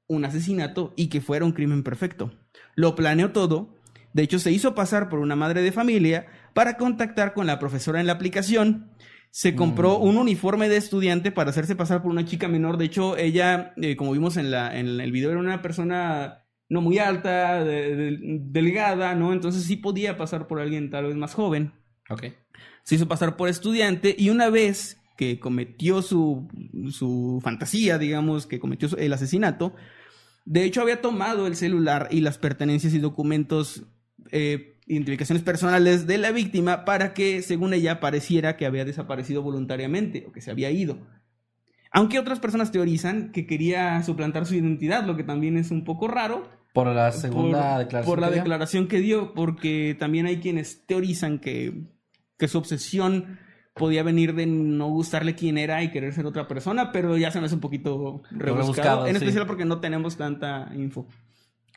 un 0.09 0.27
asesinato 0.27 0.93
y 0.95 1.09
que 1.09 1.23
fuera 1.23 1.47
un 1.47 1.53
crimen 1.53 1.83
perfecto. 1.83 2.33
Lo 2.75 2.95
planeó 2.95 3.33
todo, 3.33 3.79
de 4.13 4.23
hecho 4.25 4.39
se 4.39 4.53
hizo 4.53 4.75
pasar 4.75 5.09
por 5.09 5.21
una 5.21 5.37
madre 5.37 5.63
de 5.63 5.73
familia 5.73 6.27
para 6.53 6.77
contactar 6.77 7.35
con 7.35 7.47
la 7.47 7.59
profesora 7.59 8.01
en 8.01 8.07
la 8.07 8.15
aplicación. 8.15 8.91
Se 9.31 9.55
compró 9.55 9.99
Mm. 9.99 10.03
un 10.03 10.17
uniforme 10.17 10.69
de 10.69 10.77
estudiante 10.77 11.31
para 11.31 11.51
hacerse 11.51 11.77
pasar 11.77 12.03
por 12.03 12.11
una 12.11 12.25
chica 12.25 12.49
menor. 12.49 12.77
De 12.79 12.87
hecho, 12.87 13.17
ella, 13.17 13.73
eh, 13.77 13.97
como 13.97 14.13
vimos 14.13 14.37
en, 14.37 14.51
la, 14.51 14.79
en 14.79 15.01
el 15.01 15.13
video, 15.13 15.31
era 15.31 15.41
una 15.41 15.63
persona 15.63 16.45
no 16.71 16.81
muy 16.83 16.99
alta, 16.99 17.65
de- 17.65 17.97
de- 17.97 18.19
delgada, 18.43 19.15
¿no? 19.15 19.33
Entonces 19.33 19.63
sí 19.65 19.77
podía 19.77 20.17
pasar 20.17 20.47
por 20.47 20.61
alguien 20.61 20.91
tal 20.91 21.07
vez 21.07 21.17
más 21.17 21.35
joven 21.35 21.73
Ok. 22.11 22.25
se 22.83 22.95
hizo 22.95 23.09
pasar 23.09 23.37
por 23.37 23.49
estudiante 23.49 24.15
y 24.19 24.31
una 24.31 24.51
vez 24.51 25.01
que 25.17 25.39
cometió 25.41 26.01
su, 26.03 26.49
su 26.91 27.41
fantasía, 27.43 27.99
digamos, 27.99 28.47
que 28.47 28.61
cometió 28.61 28.89
el 28.99 29.13
asesinato, 29.13 29.75
de 30.45 30.65
hecho 30.65 30.81
había 30.81 31.01
tomado 31.03 31.47
el 31.47 31.57
celular 31.57 32.09
y 32.11 32.21
las 32.21 32.39
pertenencias 32.39 32.95
y 32.95 32.99
documentos 32.99 33.85
eh, 34.31 34.78
identificaciones 34.89 35.43
personales 35.43 36.07
de 36.07 36.19
la 36.19 36.33
víctima 36.33 36.85
para 36.85 37.15
que, 37.15 37.43
según 37.43 37.75
ella, 37.75 38.01
pareciera 38.01 38.57
que 38.57 38.67
había 38.67 38.85
desaparecido 38.85 39.43
voluntariamente 39.43 40.25
o 40.27 40.33
que 40.33 40.41
se 40.41 40.51
había 40.51 40.71
ido. 40.71 40.99
Aunque 41.91 42.19
otras 42.19 42.41
personas 42.41 42.73
teorizan 42.73 43.33
que 43.33 43.47
quería 43.47 44.03
suplantar 44.03 44.47
su 44.47 44.55
identidad, 44.55 45.05
lo 45.05 45.17
que 45.17 45.25
también 45.25 45.57
es 45.57 45.71
un 45.71 45.85
poco 45.85 46.09
raro. 46.09 46.49
Por 46.73 46.87
la 46.89 47.13
segunda 47.13 47.75
por, 47.75 47.79
declaración. 47.79 48.05
Por 48.05 48.21
la 48.21 48.29
que 48.29 48.35
declaración 48.35 48.89
que 48.89 49.01
dio, 49.01 49.35
porque 49.35 49.97
también 49.99 50.27
hay 50.27 50.39
quienes 50.39 50.87
teorizan 50.87 51.39
que, 51.39 51.85
que 52.37 52.49
su 52.49 52.59
obsesión 52.59 53.39
podía 53.75 54.03
venir 54.03 54.35
de 54.35 54.47
no 54.47 54.89
gustarle 54.89 55.35
quién 55.35 55.57
era 55.57 55.83
y 55.83 55.91
querer 55.91 56.13
ser 56.13 56.27
otra 56.27 56.49
persona, 56.49 56.93
pero 56.93 57.17
ya 57.17 57.31
se 57.31 57.41
me 57.41 57.47
hace 57.47 57.55
un 57.55 57.61
poquito 57.61 58.23
rebuscado, 58.31 58.57
Rebuscado, 58.57 59.07
en 59.07 59.13
sí. 59.13 59.19
especial 59.19 59.47
porque 59.47 59.65
no 59.65 59.81
tenemos 59.81 60.17
tanta 60.17 60.71
info. 60.75 61.07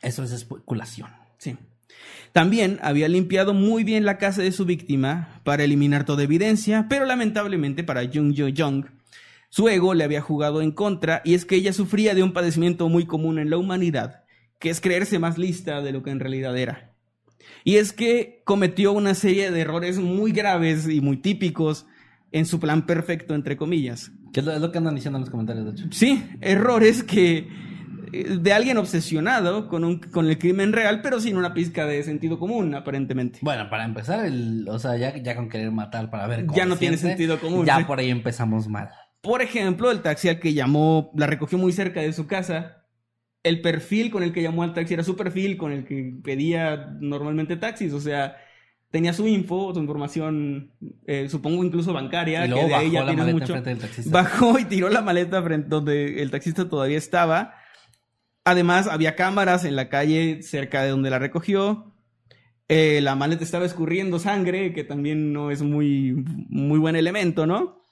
Eso 0.02 0.24
es 0.24 0.32
especulación. 0.32 1.08
Sí. 1.38 1.56
También 2.32 2.78
había 2.82 3.08
limpiado 3.08 3.52
muy 3.52 3.84
bien 3.84 4.04
la 4.04 4.16
casa 4.16 4.42
de 4.42 4.52
su 4.52 4.64
víctima 4.64 5.40
para 5.44 5.64
eliminar 5.64 6.04
toda 6.04 6.22
evidencia, 6.22 6.86
pero 6.88 7.04
lamentablemente 7.04 7.84
para 7.84 8.02
Jung 8.06 8.34
Jo 8.36 8.48
Young, 8.48 8.86
su 9.50 9.68
ego 9.68 9.92
le 9.92 10.04
había 10.04 10.22
jugado 10.22 10.62
en 10.62 10.72
contra 10.72 11.20
y 11.24 11.34
es 11.34 11.44
que 11.44 11.56
ella 11.56 11.74
sufría 11.74 12.14
de 12.14 12.22
un 12.22 12.32
padecimiento 12.32 12.88
muy 12.88 13.04
común 13.04 13.38
en 13.38 13.50
la 13.50 13.58
humanidad, 13.58 14.24
que 14.58 14.70
es 14.70 14.80
creerse 14.80 15.18
más 15.18 15.36
lista 15.36 15.82
de 15.82 15.92
lo 15.92 16.02
que 16.02 16.10
en 16.10 16.20
realidad 16.20 16.56
era. 16.56 16.94
Y 17.64 17.76
es 17.76 17.92
que 17.92 18.40
cometió 18.44 18.92
una 18.92 19.14
serie 19.14 19.50
de 19.50 19.60
errores 19.60 19.98
muy 19.98 20.32
graves 20.32 20.88
y 20.88 21.02
muy 21.02 21.18
típicos 21.18 21.86
en 22.30 22.46
su 22.46 22.60
plan 22.60 22.86
perfecto, 22.86 23.34
entre 23.34 23.58
comillas. 23.58 24.10
Que 24.32 24.40
es 24.40 24.46
lo, 24.46 24.72
que 24.72 24.78
andan 24.78 24.94
diciendo 24.94 25.18
en 25.18 25.22
los 25.22 25.30
comentarios, 25.30 25.66
de 25.66 25.72
hecho. 25.72 25.84
Sí, 25.90 26.24
errores 26.40 27.02
que 27.02 27.46
de 28.12 28.52
alguien 28.52 28.76
obsesionado 28.76 29.68
con, 29.68 29.84
un, 29.84 29.98
con 29.98 30.28
el 30.28 30.38
crimen 30.38 30.72
real, 30.72 31.00
pero 31.02 31.18
sin 31.20 31.36
una 31.36 31.54
pizca 31.54 31.86
de 31.86 32.02
sentido 32.02 32.38
común, 32.38 32.74
aparentemente. 32.74 33.38
Bueno, 33.42 33.70
para 33.70 33.84
empezar, 33.84 34.24
el, 34.26 34.66
o 34.68 34.78
sea, 34.78 34.96
ya, 34.96 35.16
ya 35.16 35.34
con 35.34 35.48
querer 35.48 35.70
matar 35.72 36.10
para 36.10 36.26
ver 36.26 36.44
cómo 36.46 36.56
Ya 36.56 36.66
no 36.66 36.76
tiene 36.76 36.96
sentido 36.98 37.40
común, 37.40 37.64
Ya 37.64 37.78
sí. 37.78 37.84
por 37.84 37.98
ahí 37.98 38.10
empezamos 38.10 38.68
mal. 38.68 38.90
Por 39.22 39.40
ejemplo, 39.40 39.90
el 39.90 40.02
taxi 40.02 40.28
al 40.28 40.40
que 40.40 40.52
llamó, 40.52 41.10
la 41.16 41.26
recogió 41.26 41.56
muy 41.56 41.72
cerca 41.72 42.00
de 42.00 42.12
su 42.12 42.26
casa. 42.26 42.84
El 43.42 43.60
perfil 43.60 44.10
con 44.10 44.22
el 44.22 44.32
que 44.32 44.42
llamó 44.42 44.62
al 44.62 44.74
taxi 44.74 44.94
era 44.94 45.04
su 45.04 45.16
perfil 45.16 45.56
con 45.56 45.72
el 45.72 45.84
que 45.84 46.14
pedía 46.22 46.88
normalmente 47.00 47.56
taxis. 47.56 47.92
O 47.92 48.00
sea, 48.00 48.36
tenía 48.90 49.12
su 49.12 49.26
info, 49.26 49.72
su 49.72 49.80
información, 49.80 50.72
eh, 51.06 51.28
supongo 51.30 51.64
incluso 51.64 51.92
bancaria, 51.92 52.44
Y 52.44 52.48
luego 52.48 52.62
que 52.64 52.68
de 52.68 52.72
bajó 52.74 52.86
ella 52.86 53.04
la 53.04 53.12
maleta 53.14 53.38
mucho. 53.38 53.62
del 53.62 53.78
taxista. 53.78 54.10
Bajó 54.10 54.58
y 54.58 54.64
tiró 54.66 54.88
la 54.90 55.00
maleta 55.02 55.42
frente 55.42 55.68
donde 55.68 56.22
el 56.22 56.30
taxista 56.30 56.68
todavía 56.68 56.98
estaba. 56.98 57.54
Además, 58.44 58.88
había 58.88 59.14
cámaras 59.14 59.64
en 59.64 59.76
la 59.76 59.88
calle 59.88 60.42
cerca 60.42 60.82
de 60.82 60.90
donde 60.90 61.10
la 61.10 61.18
recogió. 61.18 61.94
Eh, 62.68 63.00
la 63.02 63.14
maleta 63.14 63.44
estaba 63.44 63.64
escurriendo 63.64 64.18
sangre, 64.18 64.72
que 64.72 64.84
también 64.84 65.32
no 65.32 65.50
es 65.50 65.62
muy, 65.62 66.24
muy 66.48 66.78
buen 66.78 66.96
elemento, 66.96 67.46
¿no? 67.46 67.86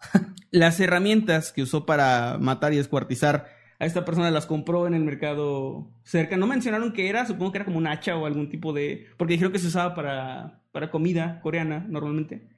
Las 0.50 0.80
herramientas 0.80 1.52
que 1.52 1.62
usó 1.62 1.86
para 1.86 2.36
matar 2.40 2.72
y 2.72 2.76
descuartizar 2.76 3.46
a 3.78 3.86
esta 3.86 4.04
persona 4.04 4.30
las 4.30 4.46
compró 4.46 4.86
en 4.86 4.94
el 4.94 5.04
mercado 5.04 5.90
cerca. 6.02 6.36
No 6.36 6.46
mencionaron 6.46 6.92
qué 6.92 7.08
era, 7.08 7.26
supongo 7.26 7.52
que 7.52 7.58
era 7.58 7.64
como 7.64 7.78
un 7.78 7.86
hacha 7.86 8.16
o 8.16 8.26
algún 8.26 8.48
tipo 8.48 8.72
de... 8.72 9.06
Porque 9.16 9.34
dijeron 9.34 9.52
que 9.52 9.58
se 9.58 9.66
usaba 9.66 9.94
para, 9.94 10.62
para 10.72 10.90
comida 10.90 11.40
coreana 11.40 11.86
normalmente. 11.88 12.48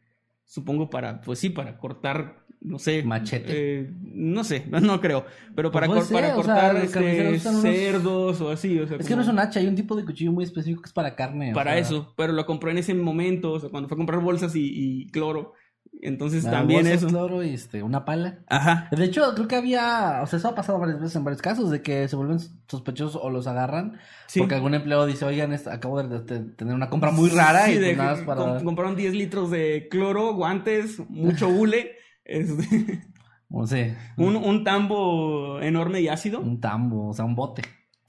Supongo 0.45 0.91
para, 0.91 1.21
pues 1.21 1.39
sí, 1.39 1.51
para 1.51 1.77
cortar, 1.79 2.47
no 2.61 2.79
sé. 2.79 3.03
Machete. 3.03 3.81
eh, 3.81 3.91
no 4.03 4.45
sé, 4.45 4.65
no 4.71 5.01
creo. 5.01 5.25
Pero 5.55 5.71
para, 5.71 5.87
Pues 5.87 6.05
cor- 6.05 6.13
para 6.13 6.29
ser, 6.29 6.39
o 6.39 6.43
sea, 6.43 6.55
cortar 6.55 6.77
este, 6.85 7.29
unos- 7.49 7.63
cerdos 7.63 8.41
o 8.41 8.51
así. 8.51 8.79
O 8.79 8.87
sea, 8.87 8.97
Es 8.99 9.07
que 9.07 9.17
no 9.17 9.23
es 9.23 9.29
un 9.29 9.39
hacha, 9.39 9.61
hay 9.61 9.67
un 9.67 9.77
tipo 9.77 9.95
de 9.97 10.05
cuchillo 10.05 10.33
muy 10.33 10.45
específico 10.45 10.83
que 10.83 10.87
es 10.89 10.93
para 10.93 11.15
carne. 11.17 11.53
o 11.53 11.55
para 11.55 11.73
sea, 11.73 11.81
eso, 11.81 12.15
pero 12.17 12.33
lo 12.33 12.47
compró 12.47 12.71
en 12.71 12.79
ese 12.79 12.95
momento, 12.95 13.53
o 13.53 13.61
sea, 13.61 13.71
cuando 13.71 13.89
fue 13.89 13.97
a 13.97 13.99
comprar 13.99 14.21
bolsas 14.21 14.55
y, 14.57 14.71
y 14.73 15.07
cloro. 15.09 15.55
Entonces 16.01 16.45
también 16.45 16.83
bolsas, 16.83 16.99
eso. 17.03 17.09
cloro 17.09 17.43
y 17.43 17.55
este, 17.55 17.83
una 17.83 18.05
pala. 18.05 18.41
Ajá. 18.49 18.89
De 18.93 19.05
hecho, 19.05 19.35
creo 19.35 19.49
que 19.49 19.57
había, 19.57 20.21
o 20.23 20.27
sea, 20.27 20.39
eso 20.39 20.49
ha 20.49 20.55
pasado 20.55 20.79
varias 20.79 21.01
veces 21.01 21.17
en 21.17 21.25
varios 21.25 21.41
casos, 21.43 21.71
de 21.71 21.83
que 21.83 22.07
se 22.07 22.15
vuelven 22.15 22.39
sospechosos 22.69 23.19
o 23.21 23.31
los 23.31 23.47
agarran 23.47 23.99
Sí. 24.27 24.39
porque 24.41 24.55
algún 24.55 24.75
empleado 24.75 25.07
dice, 25.07 25.25
oigan, 25.25 25.53
acabo 25.55 26.01
de, 26.03 26.21
de 26.21 26.41
tener 26.55 26.75
una 26.75 26.91
compra 26.91 27.11
muy 27.11 27.31
rara 27.31 27.67
Sí, 27.67 27.73
y 27.73 27.79
de 27.79 27.87
pues 27.95 27.99
nada 27.99 28.27
para... 28.27 28.41
com- 28.41 28.65
compraron 28.65 28.97
10 28.97 29.15
litros 29.15 29.51
de 29.51 29.89
cloro, 29.91 30.35
guantes, 30.35 31.01
mucho 31.09 31.49
hule, 31.49 31.93
este, 32.29 33.03
O 33.51 33.67
sea, 33.67 34.13
un, 34.19 34.37
un 34.37 34.63
tambo 34.63 35.59
enorme 35.63 36.03
y 36.03 36.09
ácido. 36.09 36.41
un 36.41 36.61
tambo, 36.61 37.09
o 37.09 37.15
sea, 37.15 37.25
un 37.25 37.35
bote. 37.35 37.63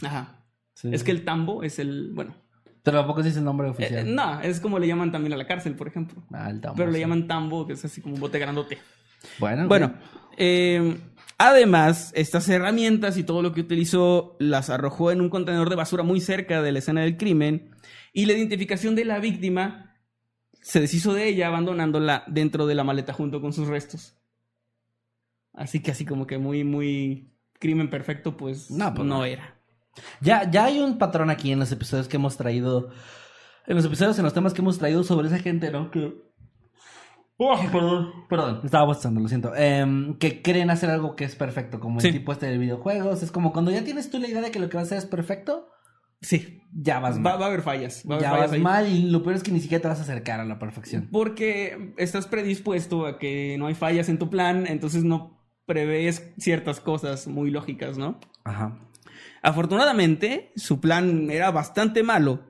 Ajá. 0.04 0.44
Sí. 0.74 0.90
Es 0.92 1.04
que 1.04 1.12
el 1.12 1.24
tambo 1.26 1.64
es 1.64 1.80
el, 1.80 2.12
bueno, 2.14 2.36
Pero 2.84 3.00
¿a 3.00 3.08
poco 3.08 3.24
sí 3.24 3.30
es 3.30 3.38
el 3.38 3.44
nombre 3.46 3.68
eh, 3.68 3.72
oficial? 3.72 4.16
no, 4.16 4.42
es 4.42 4.60
como 4.60 4.80
le 4.80 4.88
llaman 4.88 5.12
también 5.14 5.34
a 5.34 5.38
la 5.38 5.48
cárcel, 5.48 5.76
por 5.76 5.88
ejemplo. 5.88 6.22
Ah, 6.34 6.50
el 6.50 6.60
tambo, 6.62 6.76
Pero 6.78 6.92
le 6.92 7.00
llaman 7.00 7.28
tambo, 7.28 7.66
que 7.66 7.74
es 7.74 7.84
así 7.86 8.02
como 8.02 8.16
un 8.16 8.22
bote 8.22 8.38
grandote. 8.40 8.78
Bueno, 9.40 9.68
Bueno, 9.68 9.94
eh, 10.38 10.98
además, 11.38 12.12
estas 12.16 12.48
herramientas 12.50 13.18
y 13.18 13.24
todo 13.24 13.42
lo 13.42 13.54
que 13.54 13.62
utilizó 13.62 14.36
las 14.40 14.70
arrojó 14.70 15.12
en 15.12 15.22
un 15.22 15.30
contenedor 15.30 15.70
de 15.70 15.76
basura 15.78 16.04
muy 16.04 16.20
cerca 16.22 16.62
de 16.62 16.72
la 16.74 16.80
escena 16.80 17.02
del 17.02 17.18
crimen 17.18 17.72
y 18.14 18.26
la 18.26 18.34
identificación 18.34 18.96
de 18.96 19.06
la 19.06 19.20
víctima 19.20 19.89
se 20.62 20.80
deshizo 20.80 21.14
de 21.14 21.28
ella 21.28 21.48
abandonándola 21.48 22.24
dentro 22.28 22.66
de 22.68 22.76
la 22.76 22.84
maleta 22.84 23.14
junto 23.14 23.42
con 23.42 23.54
sus 23.54 23.68
restos. 23.68 24.16
Así 25.54 25.82
que 25.82 25.92
así 25.92 26.06
como 26.06 26.28
que 26.28 26.38
muy, 26.38 26.64
muy 26.64 27.34
crimen 27.60 27.90
perfecto, 27.90 28.38
pues 28.38 28.72
No, 28.72 28.94
pues 28.94 29.08
no. 29.08 29.26
era. 29.26 29.56
Ya, 30.22 30.50
ya 30.50 30.66
hay 30.66 30.80
un 30.80 30.98
patrón 30.98 31.30
aquí 31.30 31.52
en 31.52 31.60
los 31.60 31.72
episodios 31.72 32.08
que 32.08 32.18
hemos 32.18 32.38
traído. 32.38 32.90
En 33.68 33.76
los 33.76 33.86
episodios, 33.86 34.18
en 34.18 34.24
los 34.24 34.34
temas 34.34 34.54
que 34.54 34.62
hemos 34.62 34.78
traído 34.80 35.04
sobre 35.04 35.28
esa 35.28 35.40
gente, 35.40 35.72
¿no? 35.72 35.92
Que. 35.92 36.14
Oh, 37.42 37.58
perdón, 37.72 38.12
perdón, 38.30 38.62
estaba 38.66 38.86
bostezando, 38.86 39.22
lo 39.22 39.28
siento. 39.30 39.54
Em, 39.56 40.18
que 40.18 40.42
creen 40.42 40.70
hacer 40.70 40.90
algo 40.90 41.16
que 41.16 41.24
es 41.24 41.36
perfecto, 41.36 41.80
como 41.80 42.00
Sí. 42.02 42.08
el 42.08 42.14
tipo 42.14 42.32
este 42.34 42.48
de 42.48 42.58
videojuegos. 42.58 43.24
Es 43.24 43.32
como 43.32 43.54
cuando 43.54 43.72
ya 43.72 43.84
tienes 43.84 44.10
tú 44.10 44.20
la 44.20 44.28
idea 44.28 44.42
de 44.42 44.52
que 44.52 44.60
lo 44.60 44.70
que 44.70 44.76
vas 44.78 44.84
a 44.84 44.86
hacer 44.88 44.98
es 45.00 45.06
perfecto, 45.06 45.70
Sí, 46.22 46.62
ya 46.74 47.00
vas 47.00 47.18
va, 47.18 47.22
mal. 47.22 47.42
va 47.42 47.46
a 47.46 47.48
haber 47.48 47.62
fallas. 47.62 48.04
Va 48.10 48.16
a 48.16 48.18
haber 48.18 48.24
ya 48.24 48.32
fallas 48.32 48.48
vas 48.48 48.54
ahí. 48.54 48.62
mal 48.62 48.88
y 48.88 49.10
lo 49.10 49.24
peor 49.24 49.36
es 49.36 49.44
que 49.44 49.52
ni 49.52 49.60
siquiera 49.62 49.82
te 49.82 49.88
vas 49.88 50.00
a 50.00 50.04
acercar 50.04 50.40
a 50.40 50.46
la 50.46 50.60
perfección. 50.60 51.08
Porque 51.12 51.94
estás 51.98 52.28
predispuesto 52.28 53.06
a 53.06 53.18
que 53.20 53.56
no 53.58 53.68
hay 53.68 53.76
fallas 53.76 54.10
en 54.10 54.18
tu 54.20 54.30
plan, 54.30 54.68
entonces 54.68 55.04
no 55.04 55.40
prevés 55.66 56.34
ciertas 56.38 56.80
cosas 56.82 57.28
muy 57.28 57.52
lógicas, 57.52 57.98
¿no? 57.98 58.20
Ajá. 58.44 58.80
Afortunadamente, 59.42 60.52
su 60.56 60.80
plan 60.82 61.30
era 61.32 61.52
bastante 61.52 62.04
malo. 62.04 62.48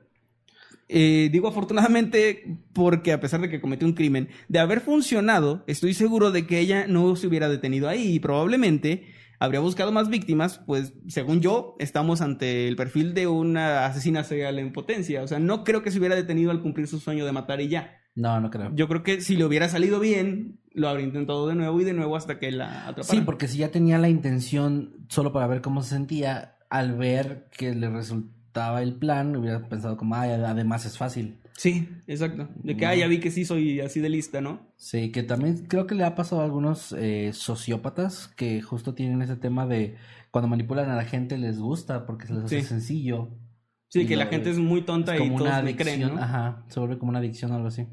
Eh, 0.88 1.28
digo 1.30 1.46
afortunadamente 1.46 2.58
porque 2.72 3.12
a 3.12 3.20
pesar 3.20 3.40
de 3.40 3.48
que 3.48 3.60
cometió 3.60 3.86
un 3.86 3.94
crimen, 3.94 4.28
de 4.48 4.58
haber 4.58 4.80
funcionado, 4.80 5.62
estoy 5.68 5.94
seguro 5.94 6.32
de 6.32 6.48
que 6.48 6.58
ella 6.58 6.86
no 6.88 7.14
se 7.14 7.28
hubiera 7.28 7.48
detenido 7.48 7.88
ahí 7.88 8.14
y 8.14 8.18
probablemente 8.18 9.06
habría 9.40 9.60
buscado 9.60 9.90
más 9.90 10.08
víctimas, 10.08 10.60
pues 10.66 10.92
según 11.08 11.40
yo, 11.40 11.74
estamos 11.80 12.20
ante 12.20 12.68
el 12.68 12.76
perfil 12.76 13.14
de 13.14 13.26
una 13.26 13.86
asesina 13.86 14.22
serial 14.22 14.58
en 14.58 14.72
potencia. 14.72 15.22
O 15.22 15.26
sea, 15.26 15.40
no 15.40 15.64
creo 15.64 15.82
que 15.82 15.90
se 15.90 15.98
hubiera 15.98 16.14
detenido 16.14 16.50
al 16.50 16.60
cumplir 16.60 16.86
su 16.86 17.00
sueño 17.00 17.24
de 17.24 17.32
matar 17.32 17.60
y 17.60 17.68
ya. 17.68 17.96
No, 18.14 18.38
no 18.38 18.50
creo. 18.50 18.70
Yo 18.74 18.86
creo 18.86 19.02
que 19.02 19.22
si 19.22 19.36
le 19.36 19.46
hubiera 19.46 19.68
salido 19.68 19.98
bien, 19.98 20.60
lo 20.72 20.88
habría 20.88 21.06
intentado 21.06 21.48
de 21.48 21.54
nuevo 21.54 21.80
y 21.80 21.84
de 21.84 21.94
nuevo 21.94 22.16
hasta 22.16 22.38
que 22.38 22.52
la 22.52 22.86
atrapara. 22.86 23.04
Sí, 23.04 23.22
porque 23.22 23.48
si 23.48 23.58
ya 23.58 23.70
tenía 23.70 23.98
la 23.98 24.10
intención 24.10 25.06
solo 25.08 25.32
para 25.32 25.46
ver 25.46 25.62
cómo 25.62 25.82
se 25.82 25.90
sentía, 25.90 26.56
al 26.68 26.96
ver 26.96 27.48
que 27.50 27.74
le 27.74 27.88
resultaba 27.88 28.82
el 28.82 28.94
plan, 28.94 29.34
hubiera 29.36 29.66
pensado 29.68 29.96
como, 29.96 30.16
ay, 30.16 30.32
además 30.32 30.84
es 30.84 30.98
fácil. 30.98 31.38
Sí, 31.60 31.86
exacto. 32.06 32.48
De 32.62 32.74
que, 32.74 32.86
ah, 32.86 32.94
ya 32.94 33.06
vi 33.06 33.20
que 33.20 33.30
sí 33.30 33.44
soy 33.44 33.80
así 33.80 34.00
de 34.00 34.08
lista, 34.08 34.40
¿no? 34.40 34.72
Sí, 34.76 35.12
que 35.12 35.22
también 35.22 35.66
creo 35.68 35.86
que 35.86 35.94
le 35.94 36.04
ha 36.04 36.14
pasado 36.14 36.40
a 36.40 36.44
algunos 36.46 36.94
eh, 36.96 37.32
sociópatas 37.34 38.28
que 38.28 38.62
justo 38.62 38.94
tienen 38.94 39.20
ese 39.20 39.36
tema 39.36 39.66
de 39.66 39.96
cuando 40.30 40.48
manipulan 40.48 40.88
a 40.88 40.96
la 40.96 41.04
gente 41.04 41.36
les 41.36 41.58
gusta 41.58 42.06
porque 42.06 42.26
se 42.26 42.32
les 42.32 42.44
hace 42.44 42.62
Sí. 42.62 42.66
sencillo. 42.66 43.28
Sí, 43.88 44.06
que 44.06 44.16
la 44.16 44.26
gente 44.28 44.48
es 44.48 44.56
muy 44.56 44.80
tonta 44.82 45.14
Es 45.14 45.20
y 45.20 45.28
todos 45.28 45.40
una 45.42 45.60
me 45.60 45.76
creen, 45.76 45.96
adicción, 46.04 46.14
¿no? 46.16 46.22
ajá, 46.22 46.64
se 46.68 46.80
vuelve 46.80 46.96
como 46.98 47.10
una 47.10 47.18
adicción 47.18 47.50
o 47.52 47.56
algo 47.56 47.68
así. 47.68 47.86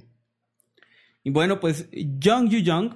Y 1.23 1.31
bueno, 1.31 1.59
pues 1.59 1.89
Jung 2.23 2.47
Yu 2.49 2.59
Jung 2.65 2.91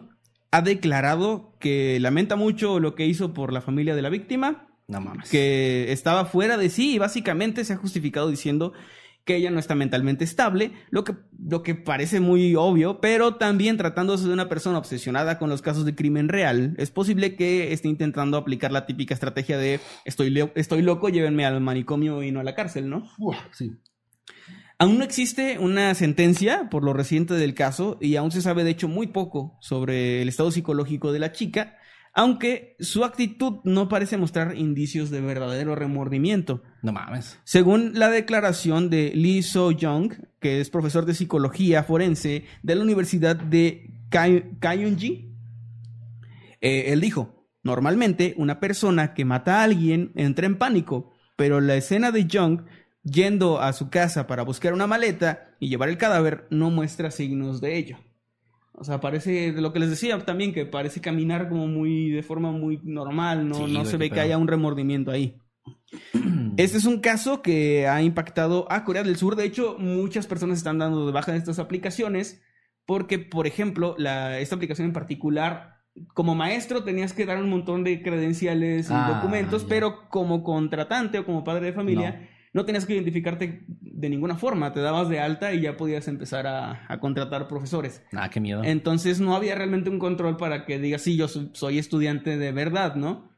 ha 0.52 0.62
declarado 0.62 1.58
que 1.60 2.00
lamenta 2.00 2.38
mucho 2.38 2.80
lo 2.80 2.96
que 2.96 3.06
hizo 3.08 3.34
por 3.34 3.52
la 3.52 3.60
familia 3.60 3.94
de 3.94 4.04
la 4.04 4.10
víctima, 4.10 4.68
No 4.88 5.02
mames. 5.02 5.30
que 5.30 5.92
estaba 5.92 6.24
fuera 6.24 6.56
de 6.56 6.70
sí 6.70 6.94
y 6.96 6.98
básicamente 6.98 7.66
se 7.66 7.74
ha 7.74 7.78
justificado 7.78 8.30
diciendo 8.30 8.72
que 9.26 9.36
ella 9.36 9.52
no 9.52 9.60
está 9.60 9.76
mentalmente 9.76 10.24
estable, 10.24 10.72
lo 10.90 11.04
que, 11.04 11.14
lo 11.48 11.64
que 11.64 11.76
parece 11.76 12.20
muy 12.20 12.56
obvio, 12.56 13.00
pero 13.02 13.36
también 13.36 13.78
tratándose 13.78 14.28
de 14.28 14.34
una 14.34 14.50
persona 14.50 14.78
obsesionada 14.78 15.38
con 15.38 15.50
los 15.50 15.62
casos 15.62 15.86
de 15.86 15.96
crimen 15.96 16.30
real, 16.30 16.74
es 16.78 16.92
posible 16.92 17.36
que 17.36 17.74
esté 17.74 17.88
intentando 17.88 18.38
aplicar 18.38 18.72
la 18.72 18.86
típica 18.86 19.14
estrategia 19.14 19.58
de 19.58 19.80
estoy, 20.06 20.34
estoy 20.56 20.82
loco, 20.82 21.10
llévenme 21.10 21.46
al 21.46 21.62
manicomio 21.62 22.24
y 22.24 22.32
no 22.32 22.40
a 22.40 22.44
la 22.44 22.56
cárcel, 22.56 22.90
¿no? 22.90 23.10
Uf, 23.20 23.36
sí. 23.52 23.72
Aún 24.82 24.98
no 24.98 25.04
existe 25.04 25.60
una 25.60 25.94
sentencia 25.94 26.68
por 26.72 26.84
lo 26.84 26.94
reciente 26.94 27.36
del 27.36 27.54
caso 27.54 28.00
y 28.02 28.16
aún 28.16 28.32
se 28.32 28.42
sabe 28.42 28.64
de 28.64 28.72
hecho 28.72 28.88
muy 28.88 29.06
poco 29.06 29.56
sobre 29.62 30.24
el 30.24 30.28
estado 30.28 30.50
psicológico 30.50 31.12
de 31.12 31.20
la 31.20 31.32
chica, 31.32 31.78
aunque 32.14 32.76
su 32.80 33.06
actitud 33.06 33.60
no 33.64 33.88
parece 33.88 34.18
mostrar 34.18 34.56
indicios 34.58 35.10
de 35.10 35.22
verdadero 35.22 35.76
remordimiento. 35.76 36.62
No 36.82 36.92
mames. 36.92 37.40
Según 37.44 37.94
la 37.98 38.10
declaración 38.10 38.90
de 38.90 39.12
Lee 39.16 39.44
So-young, 39.44 40.14
que 40.40 40.60
es 40.60 40.70
profesor 40.70 41.06
de 41.06 41.14
psicología 41.14 41.84
forense 41.84 42.46
de 42.64 42.76
la 42.76 42.84
Universidad 42.84 43.36
de 43.36 43.92
Kyunji, 44.10 45.34
eh, 46.60 46.86
él 46.88 47.02
dijo, 47.02 47.48
normalmente 47.64 48.34
una 48.38 48.60
persona 48.60 49.14
que 49.14 49.26
mata 49.26 49.60
a 49.60 49.64
alguien 49.64 50.12
entra 50.16 50.46
en 50.46 50.58
pánico, 50.58 51.12
pero 51.38 51.62
la 51.62 51.76
escena 51.76 52.12
de 52.12 52.26
Young 52.26 52.64
yendo 53.04 53.62
a 53.62 53.74
su 53.74 53.90
casa 53.90 54.28
para 54.28 54.44
buscar 54.44 54.74
una 54.74 54.86
maleta 54.86 55.56
y 55.60 55.70
llevar 55.70 55.90
el 55.90 55.98
cadáver 55.98 56.46
no 56.50 56.70
muestra 56.70 57.10
signos 57.10 57.62
de 57.62 57.78
ello. 57.78 57.98
O 58.82 58.84
sea, 58.84 59.00
parece 59.00 59.52
de 59.52 59.62
lo 59.62 59.72
que 59.74 59.78
les 59.80 59.92
decía 59.92 60.18
también, 60.26 60.54
que 60.54 60.66
parece 60.66 61.02
caminar 61.02 61.48
como 61.50 61.68
muy, 61.68 62.10
de 62.10 62.24
forma 62.24 62.52
muy 62.52 62.80
normal, 62.82 63.48
no, 63.48 63.68
Sí, 63.68 63.72
no 63.74 63.86
se 63.86 63.98
ve 63.98 64.10
que 64.10 64.20
haya 64.20 64.40
un 64.40 64.48
remordimiento 64.48 65.12
ahí. 65.12 65.38
Este 66.58 66.78
es 66.80 66.86
un 66.86 67.00
caso 67.00 67.44
que 67.44 67.88
ha 67.88 68.02
impactado 68.02 68.66
a 68.72 68.84
Corea 68.84 69.04
del 69.04 69.18
Sur. 69.18 69.36
De 69.36 69.46
hecho, 69.46 69.76
muchas 69.78 70.26
personas 70.26 70.58
están 70.58 70.80
dando 70.80 71.06
de 71.06 71.12
baja 71.12 71.32
de 71.32 71.38
estas 71.38 71.60
aplicaciones 71.60 72.42
porque, 72.88 73.20
por 73.20 73.46
ejemplo, 73.46 73.94
la, 74.00 74.40
esta 74.40 74.56
aplicación 74.56 74.88
en 74.88 74.94
particular, 74.94 75.76
como 76.16 76.34
maestro 76.34 76.84
tenías 76.84 77.14
que 77.14 77.26
dar 77.28 77.38
un 77.38 77.50
montón 77.52 77.84
de 77.84 78.02
credenciales 78.02 78.90
y 78.90 78.94
Ah, 78.94 79.12
documentos, 79.16 79.62
ya. 79.64 79.68
pero 79.70 80.10
como 80.10 80.44
contratante 80.44 81.20
o 81.20 81.26
como 81.26 81.44
padre 81.44 81.68
de 81.68 81.74
familia, 81.74 82.20
no. 82.20 82.28
Tenías 82.66 82.86
que 82.86 82.94
identificarte 82.94 83.66
de 83.68 84.10
ninguna 84.10 84.36
forma. 84.36 84.74
Te 84.74 84.82
dabas 84.82 85.08
de 85.10 85.20
alta 85.20 85.54
y 85.54 85.62
ya 85.62 85.78
podías 85.78 86.08
empezar 86.08 86.48
a, 86.48 86.86
a 86.88 87.00
contratar 87.00 87.48
profesores. 87.48 88.04
Ah, 88.12 88.30
qué 88.30 88.40
miedo. 88.40 88.64
Entonces 88.64 89.20
no 89.20 89.36
había 89.36 89.56
realmente 89.56 89.90
un 89.90 90.00
control 90.00 90.38
para 90.38 90.66
que 90.66 90.80
digas, 90.80 91.02
sí, 91.02 91.16
yo 91.16 91.28
soy, 91.28 91.50
soy 91.54 91.80
estudiante 91.80 92.38
de 92.38 92.52
verdad, 92.52 92.96
¿no? 92.96 93.32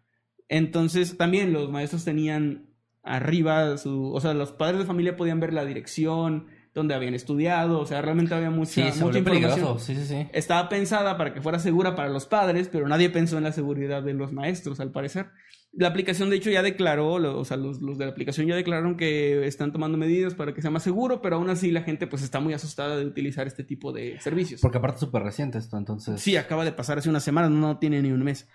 Entonces 0.49 1.17
también 1.17 1.54
los 1.54 1.69
maestros 1.69 2.06
tenían 2.06 2.69
arriba 3.04 3.78
su, 3.78 4.12
o 4.13 4.19
sea, 4.19 4.34
los 4.34 4.52
padres 4.52 4.80
de 4.80 4.86
familia 4.86 5.15
podían 5.15 5.39
ver 5.39 5.54
la 5.54 5.65
dirección, 5.65 6.47
donde 6.74 6.96
habían 6.96 7.14
estudiado, 7.14 7.80
o 7.80 7.86
sea, 7.86 8.02
realmente 8.02 8.34
había 8.34 8.50
mucha, 8.50 8.92
sí, 8.92 9.00
mucha 9.00 9.20
información. 9.20 9.24
peligroso. 9.24 9.80
Sí, 9.80 9.96
sí, 9.96 10.06
sí. 10.06 10.28
Estaba 10.34 10.70
pensada 10.70 11.18
para 11.18 11.34
que 11.34 11.42
fuera 11.42 11.60
segura 11.60 11.96
para 11.96 12.10
los 12.10 12.26
padres, 12.26 12.68
pero 12.72 12.88
nadie 12.88 13.10
pensó 13.10 13.38
en 13.38 13.44
la 13.44 13.52
seguridad 13.52 14.02
de 14.02 14.14
los 14.14 14.34
maestros, 14.34 14.80
al 14.80 14.92
parecer. 14.92 15.28
La 15.72 15.88
aplicación, 15.88 16.30
de 16.30 16.36
hecho, 16.36 16.50
ya 16.50 16.62
declaró, 16.62 17.14
o 17.14 17.46
sea, 17.46 17.58
los, 17.58 17.82
los 17.82 17.98
de 17.98 18.06
la 18.06 18.12
aplicación 18.12 18.48
ya 18.48 18.56
declararon 18.56 18.96
que 18.96 19.46
están 19.46 19.72
tomando 19.72 19.98
medidas 19.98 20.36
para 20.36 20.54
que 20.54 20.62
sea 20.62 20.72
más 20.72 20.84
seguro, 20.84 21.22
pero 21.22 21.36
aún 21.38 21.50
así 21.50 21.72
la 21.72 21.82
gente 21.82 22.06
pues 22.06 22.22
está 22.22 22.40
muy 22.40 22.54
asustada 22.54 22.98
de 22.98 23.06
utilizar 23.06 23.48
este 23.48 23.64
tipo 23.64 23.92
de 23.92 24.20
servicios. 24.20 24.62
Porque 24.62 24.78
aparte 24.78 24.96
es 24.96 25.02
súper 25.02 25.24
reciente 25.24 25.58
esto, 25.58 25.78
entonces. 25.78 26.22
Sí, 26.22 26.38
acaba 26.38 26.66
de 26.66 26.74
pasar 26.74 26.98
hace 26.98 27.10
unas 27.10 27.24
semanas, 27.24 27.52
no 27.52 27.78
tiene 27.78 28.02
ni 28.02 28.12
un 28.12 28.24
mes. 28.24 28.48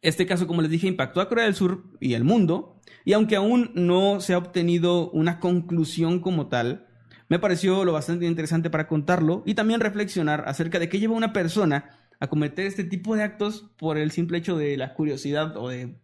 Este 0.00 0.26
caso, 0.26 0.46
como 0.46 0.60
les 0.60 0.70
dije, 0.70 0.86
impactó 0.86 1.22
a 1.22 1.28
Corea 1.28 1.44
del 1.46 1.54
Sur 1.54 1.84
y 2.00 2.12
el 2.12 2.24
mundo, 2.24 2.82
y 3.06 3.14
aunque 3.14 3.36
aún 3.36 3.70
no 3.74 4.20
se 4.20 4.34
ha 4.34 4.38
obtenido 4.38 5.10
una 5.10 5.40
conclusión 5.40 6.20
como 6.20 6.48
tal, 6.48 6.86
me 7.34 7.40
pareció 7.40 7.84
lo 7.84 7.92
bastante 7.92 8.26
interesante 8.26 8.70
para 8.70 8.86
contarlo 8.86 9.42
y 9.44 9.54
también 9.54 9.80
reflexionar 9.80 10.44
acerca 10.46 10.78
de 10.78 10.88
qué 10.88 11.00
lleva 11.00 11.14
a 11.14 11.16
una 11.16 11.32
persona 11.32 11.90
a 12.20 12.28
cometer 12.28 12.64
este 12.64 12.84
tipo 12.84 13.16
de 13.16 13.24
actos 13.24 13.72
por 13.76 13.98
el 13.98 14.12
simple 14.12 14.38
hecho 14.38 14.56
de 14.56 14.76
la 14.76 14.94
curiosidad 14.94 15.56
o 15.56 15.68
de, 15.68 15.98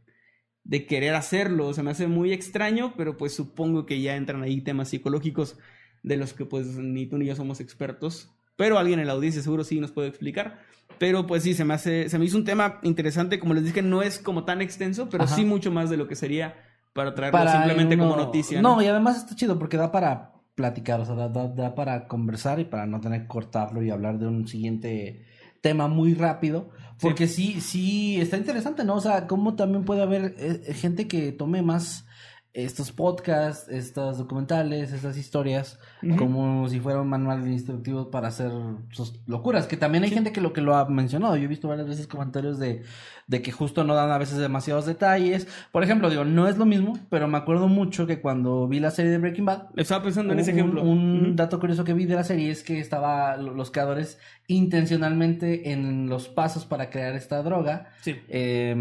de 0.64 0.86
querer 0.86 1.14
hacerlo. 1.14 1.72
Se 1.72 1.84
me 1.84 1.92
hace 1.92 2.08
muy 2.08 2.32
extraño, 2.32 2.94
pero 2.96 3.16
pues 3.16 3.32
supongo 3.32 3.86
que 3.86 4.00
ya 4.00 4.16
entran 4.16 4.42
ahí 4.42 4.60
temas 4.60 4.88
psicológicos 4.88 5.56
de 6.02 6.16
los 6.16 6.32
que 6.32 6.46
pues 6.46 6.66
ni 6.78 7.06
tú 7.06 7.16
ni 7.16 7.26
yo 7.26 7.36
somos 7.36 7.60
expertos. 7.60 8.28
Pero 8.56 8.76
alguien 8.78 8.98
en 8.98 9.06
la 9.06 9.12
audiencia 9.12 9.40
seguro 9.40 9.62
sí 9.62 9.78
nos 9.78 9.92
puede 9.92 10.08
explicar. 10.08 10.58
Pero 10.98 11.28
pues 11.28 11.44
sí, 11.44 11.54
se 11.54 11.64
me 11.64 11.74
hace, 11.74 12.08
se 12.08 12.18
me 12.18 12.24
hizo 12.24 12.36
un 12.36 12.44
tema 12.44 12.80
interesante. 12.82 13.38
Como 13.38 13.54
les 13.54 13.64
dije, 13.64 13.82
no 13.82 14.02
es 14.02 14.18
como 14.18 14.44
tan 14.44 14.60
extenso, 14.62 15.08
pero 15.08 15.22
Ajá. 15.24 15.36
sí 15.36 15.44
mucho 15.44 15.70
más 15.70 15.90
de 15.90 15.96
lo 15.96 16.08
que 16.08 16.16
sería 16.16 16.56
para 16.92 17.14
traerlo 17.14 17.38
Para 17.38 17.52
simplemente 17.52 17.94
uno- 17.94 18.08
como 18.08 18.16
noticia. 18.16 18.60
No, 18.60 18.82
y 18.82 18.86
además 18.86 19.16
está 19.18 19.36
chido 19.36 19.56
porque 19.60 19.76
da 19.76 19.92
para 19.92 20.32
platicar, 20.60 21.00
o 21.00 21.04
sea, 21.06 21.14
da, 21.14 21.28
da- 21.28 21.48
da 21.48 21.74
para 21.74 22.06
conversar 22.06 22.60
y 22.60 22.64
para 22.64 22.84
no 22.86 23.00
tener 23.00 23.22
que 23.22 23.28
cortarlo 23.28 23.82
y 23.82 23.90
hablar 23.90 24.18
de 24.18 24.26
un 24.26 24.46
siguiente 24.46 25.24
tema 25.60 25.88
muy 25.88 26.14
rápido. 26.14 26.68
Porque 27.00 27.26
sí, 27.28 27.60
sí, 27.62 28.20
está 28.20 28.36
interesante, 28.36 28.84
¿no? 28.84 28.94
O 28.96 29.00
sea, 29.00 29.26
cómo 29.26 29.54
también 29.54 29.84
puede 29.84 30.02
haber 30.02 30.34
eh, 30.38 30.74
gente 30.74 31.08
que 31.08 31.32
tome 31.32 31.62
más 31.62 32.04
estos 32.52 32.90
podcasts, 32.90 33.68
estos 33.68 34.18
documentales, 34.18 34.92
estas 34.92 35.16
historias, 35.16 35.78
como 36.18 36.68
si 36.68 36.80
fuera 36.80 37.00
un 37.00 37.08
manual 37.08 37.46
instructivo 37.46 38.10
para 38.10 38.26
hacer 38.28 38.50
sus 38.90 39.20
locuras. 39.28 39.66
Que 39.68 39.76
también 39.76 40.02
hay 40.02 40.10
gente 40.10 40.32
que 40.32 40.40
lo 40.40 40.52
que 40.52 40.60
lo 40.60 40.74
ha 40.74 40.88
mencionado. 40.88 41.36
Yo 41.36 41.44
he 41.44 41.46
visto 41.46 41.68
varias 41.68 41.86
veces 41.86 42.08
comentarios 42.08 42.58
de, 42.58 42.82
de 43.28 43.40
que 43.42 43.52
justo 43.52 43.84
no 43.84 43.94
dan 43.94 44.10
a 44.10 44.18
veces 44.18 44.38
demasiados 44.38 44.84
detalles. 44.84 45.46
Por 45.70 45.84
ejemplo, 45.84 46.10
digo, 46.10 46.24
no 46.24 46.48
es 46.48 46.58
lo 46.58 46.66
mismo, 46.66 46.98
pero 47.08 47.28
me 47.28 47.38
acuerdo 47.38 47.68
mucho 47.68 48.06
que 48.08 48.20
cuando 48.20 48.66
vi 48.66 48.80
la 48.80 48.90
serie 48.90 49.12
de 49.12 49.18
Breaking 49.18 49.44
Bad, 49.44 49.66
Estaba 49.76 50.02
pensando 50.02 50.32
en 50.32 50.40
ese 50.40 50.50
un- 50.52 50.58
ejemplo. 50.58 50.82
Un 50.82 51.36
dato 51.36 51.60
curioso 51.60 51.84
que 51.84 51.94
vi 51.94 52.04
de 52.06 52.16
la 52.16 52.24
serie 52.24 52.50
es 52.50 52.64
que 52.64 52.80
estaba 52.80 53.36
lo- 53.36 53.54
los 53.54 53.70
creadores 53.70 54.18
intencionalmente 54.48 55.70
en 55.72 56.08
los 56.08 56.28
pasos 56.28 56.64
para 56.64 56.90
crear 56.90 57.14
esta 57.14 57.42
droga. 57.44 57.90
Sí. 58.00 58.16
eh, 58.28 58.74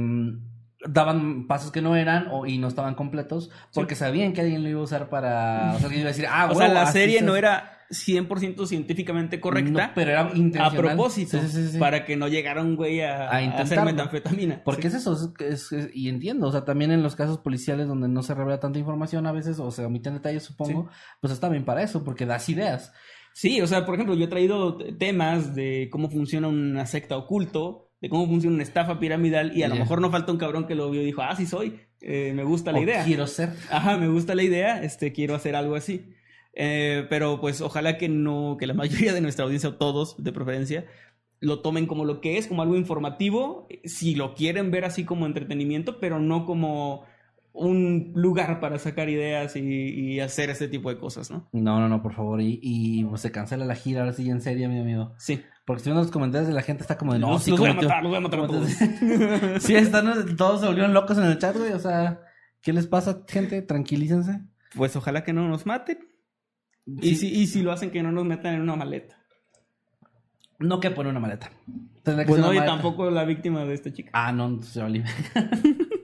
daban 0.87 1.45
pasos 1.47 1.71
que 1.71 1.81
no 1.81 1.95
eran 1.95 2.27
o, 2.31 2.45
y 2.45 2.57
no 2.57 2.67
estaban 2.67 2.95
completos 2.95 3.49
porque 3.73 3.95
sabían 3.95 4.31
que 4.33 4.41
alguien 4.41 4.63
lo 4.63 4.69
iba 4.69 4.79
a 4.79 4.83
usar 4.83 5.09
para... 5.09 5.73
O 5.75 5.79
sea, 5.79 5.89
que 5.89 5.95
iba 5.95 6.05
a 6.05 6.07
decir, 6.13 6.25
ah, 6.29 6.49
o 6.51 6.55
sea, 6.55 6.69
la 6.69 6.85
serie 6.85 7.19
se 7.19 7.25
no 7.25 7.31
hace". 7.33 7.39
era 7.39 7.75
100% 7.89 8.65
científicamente 8.67 9.39
correcta. 9.41 9.87
No, 9.87 9.91
pero 9.95 10.11
era 10.11 10.27
a 10.27 10.35
intencional. 10.37 10.77
propósito, 10.95 11.39
Sí, 11.41 11.47
sí, 11.47 11.63
sí, 11.63 11.67
sí. 11.73 11.77
para 11.79 12.05
que 12.05 12.15
no 12.15 12.27
llegara 12.27 12.61
un 12.61 12.75
güey 12.75 13.01
a, 13.01 13.29
A 13.29 13.37
a 13.39 13.61
hacer 13.61 13.81
metanfetamina. 13.83 14.61
Porque 14.63 14.87
es 14.87 14.93
eso, 14.93 15.13
es- 15.13 15.41
es- 15.45 15.71
es- 15.71 15.89
y 15.93 16.07
entiendo, 16.07 16.47
o 16.47 16.51
sea, 16.51 16.65
también 16.65 16.91
en 16.91 17.01
los 17.03 17.15
casos 17.15 17.39
policiales 17.39 17.87
donde 17.87 18.07
no 18.07 18.21
se 18.23 18.33
revela 18.35 18.59
tanta 18.59 18.79
información 18.79 19.25
a 19.27 19.31
veces, 19.31 19.59
o 19.59 19.71
se 19.71 19.83
omiten 19.85 20.13
detalles, 20.13 20.43
supongo, 20.43 20.89
pues 21.19 21.33
está 21.33 21.49
bien 21.49 21.65
para 21.65 21.81
eso, 21.83 22.03
porque 22.03 22.25
das 22.25 22.47
ideas. 22.47 22.93
Sí, 23.33 23.59
o 23.61 23.67
sea, 23.67 23.85
por 23.85 23.95
ejemplo, 23.95 24.15
yo 24.15 24.25
he 24.25 24.29
traído 24.29 24.77
temas 24.97 25.55
de 25.55 25.89
cómo 25.91 26.09
funciona 26.09 26.47
una 26.47 26.85
secta 26.85 27.17
oculto, 27.17 27.88
de 28.01 28.09
cómo 28.09 28.27
funciona 28.27 28.53
una 28.55 28.63
estafa 28.63 28.99
piramidal, 28.99 29.55
y 29.55 29.63
a 29.63 29.67
lo 29.67 29.75
mejor 29.75 30.01
no 30.01 30.09
falta 30.09 30.31
un 30.31 30.37
cabrón 30.37 30.67
que 30.67 30.75
lo 30.75 30.89
vio 30.89 31.01
y 31.01 31.05
dijo, 31.05 31.21
ah, 31.21 31.35
sí 31.35 31.45
soy, 31.45 31.79
eh, 32.01 32.31
me 32.35 32.43
gusta 32.43 32.71
la 32.71 32.79
O 32.79 32.83
idea. 32.83 33.03
quiero 33.03 33.27
ser. 33.27 33.49
Ajá, 33.69 33.97
me 33.97 34.07
gusta 34.07 34.35
la 34.35 34.43
idea, 34.43 34.81
este, 34.83 35.11
quiero 35.11 35.35
hacer 35.35 35.55
algo 35.55 35.75
así. 35.75 36.05
Eh, 36.53 37.05
pero 37.09 37.39
pues 37.39 37.61
ojalá 37.61 37.97
que 37.97 38.09
no, 38.09 38.57
que 38.59 38.67
la 38.67 38.73
mayoría 38.75 39.13
de 39.13 39.21
nuestra 39.21 39.45
audiencia, 39.45 39.69
o 39.69 39.75
todos 39.75 40.21
de 40.23 40.31
preferencia, 40.31 40.85
lo 41.41 41.59
tomen 41.61 41.87
como 41.87 42.05
lo 42.05 42.21
que 42.21 42.37
es, 42.37 42.47
como 42.47 42.61
algo 42.61 42.75
informativo, 42.75 43.67
si 43.83 44.15
lo 44.15 44.33
quieren 44.33 44.71
ver 44.71 44.85
así 44.85 45.05
como 45.05 45.25
entretenimiento, 45.25 45.99
pero 45.99 46.19
no 46.19 46.45
como 46.45 47.05
un 47.59 48.11
lugar 48.15 48.59
para 48.59 48.79
sacar 48.79 49.09
ideas 49.09 49.55
y, 49.55 49.59
y 49.61 50.19
hacer 50.19 50.49
este 50.49 50.67
tipo 50.67 50.89
de 50.89 50.97
cosas, 50.97 51.29
¿no? 51.29 51.47
No, 51.51 51.79
no, 51.79 51.87
no, 51.89 52.01
por 52.01 52.13
favor, 52.13 52.41
y, 52.41 52.59
y 52.61 53.03
pues, 53.05 53.21
se 53.21 53.31
cancela 53.31 53.65
la 53.65 53.75
gira, 53.75 54.01
ahora 54.01 54.13
sí, 54.13 54.29
en 54.29 54.41
serio, 54.41 54.69
mi 54.69 54.79
amigo. 54.79 55.13
Sí. 55.17 55.41
Porque 55.65 55.83
si 55.83 55.89
uno 55.91 55.99
los 56.01 56.09
comentarios 56.11 56.47
de 56.47 56.53
la 56.55 56.63
gente 56.63 56.81
está 56.81 56.97
como 56.97 57.13
de, 57.13 57.19
no, 57.19 57.31
los, 57.31 57.43
sí, 57.43 57.51
los 57.51 57.59
voy 57.59 57.69
a 57.69 57.73
matar, 57.75 58.01
los 58.01 58.09
voy 58.09 58.17
a 58.17 58.21
matar 58.21 58.39
a 58.39 58.47
todos. 58.47 58.67
Sí, 59.59 59.75
están, 59.75 60.35
todos 60.35 60.61
se 60.61 60.67
volvieron 60.67 60.93
locos 60.93 61.17
en 61.17 61.25
el 61.25 61.37
chat, 61.37 61.55
güey, 61.55 61.73
o 61.73 61.79
sea, 61.79 62.21
¿qué 62.61 62.73
les 62.73 62.87
pasa, 62.87 63.23
gente? 63.27 63.61
Tranquilícense. 63.61 64.41
Pues 64.75 64.95
ojalá 64.95 65.23
que 65.23 65.33
no 65.33 65.47
nos 65.47 65.65
maten. 65.65 65.99
Y, 67.01 67.15
si, 67.15 67.27
y 67.27 67.45
si 67.47 67.61
lo 67.61 67.71
hacen, 67.71 67.91
que 67.91 68.01
no 68.01 68.11
nos 68.11 68.25
metan 68.25 68.55
en 68.55 68.61
una 68.61 68.75
maleta. 68.75 69.15
No 70.57 70.79
que 70.79 70.89
poner 70.91 71.11
una 71.11 71.19
maleta. 71.19 71.51
Tendría 72.03 72.25
que 72.25 72.29
Pues 72.29 72.37
ser 72.37 72.45
no, 72.45 72.47
una 72.47 72.55
y 72.55 72.59
maleta. 72.59 72.73
tampoco 72.75 73.11
la 73.11 73.23
víctima 73.25 73.63
de 73.65 73.73
esta 73.75 73.93
chica. 73.93 74.09
Ah, 74.13 74.31
no, 74.31 74.47
entonces 74.47 74.81
vale. 74.81 75.03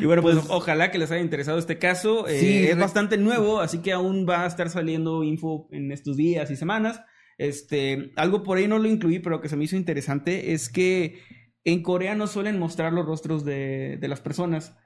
Y 0.00 0.04
bueno, 0.06 0.22
pues, 0.22 0.36
ojalá 0.48 0.90
que 0.92 0.98
les 0.98 1.10
haya 1.10 1.20
interesado 1.20 1.58
este 1.58 1.78
caso. 1.78 2.28
Eh, 2.28 2.38
Sí, 2.38 2.58
es 2.68 2.74
re- 2.76 2.80
bastante 2.80 3.16
nuevo, 3.18 3.60
así 3.60 3.78
que 3.78 3.92
aún 3.92 4.24
va 4.28 4.44
a 4.44 4.46
estar 4.46 4.70
saliendo 4.70 5.24
info 5.24 5.68
en 5.72 5.90
estos 5.90 6.16
días 6.16 6.50
y 6.50 6.56
semanas. 6.56 7.00
Este, 7.38 8.12
algo 8.16 8.42
por 8.42 8.58
ahí 8.58 8.68
no 8.68 8.78
lo 8.78 8.88
incluí, 8.88 9.18
pero 9.18 9.40
que 9.40 9.48
se 9.48 9.56
me 9.56 9.64
hizo 9.64 9.76
interesante 9.76 10.52
es 10.52 10.68
que 10.68 11.20
en 11.64 11.82
Corea 11.82 12.14
no 12.14 12.26
suelen 12.28 12.58
mostrar 12.58 12.92
los 12.92 13.04
rostros 13.04 13.44
de, 13.44 13.96
de 14.00 14.08
las 14.08 14.20
personas. 14.20 14.76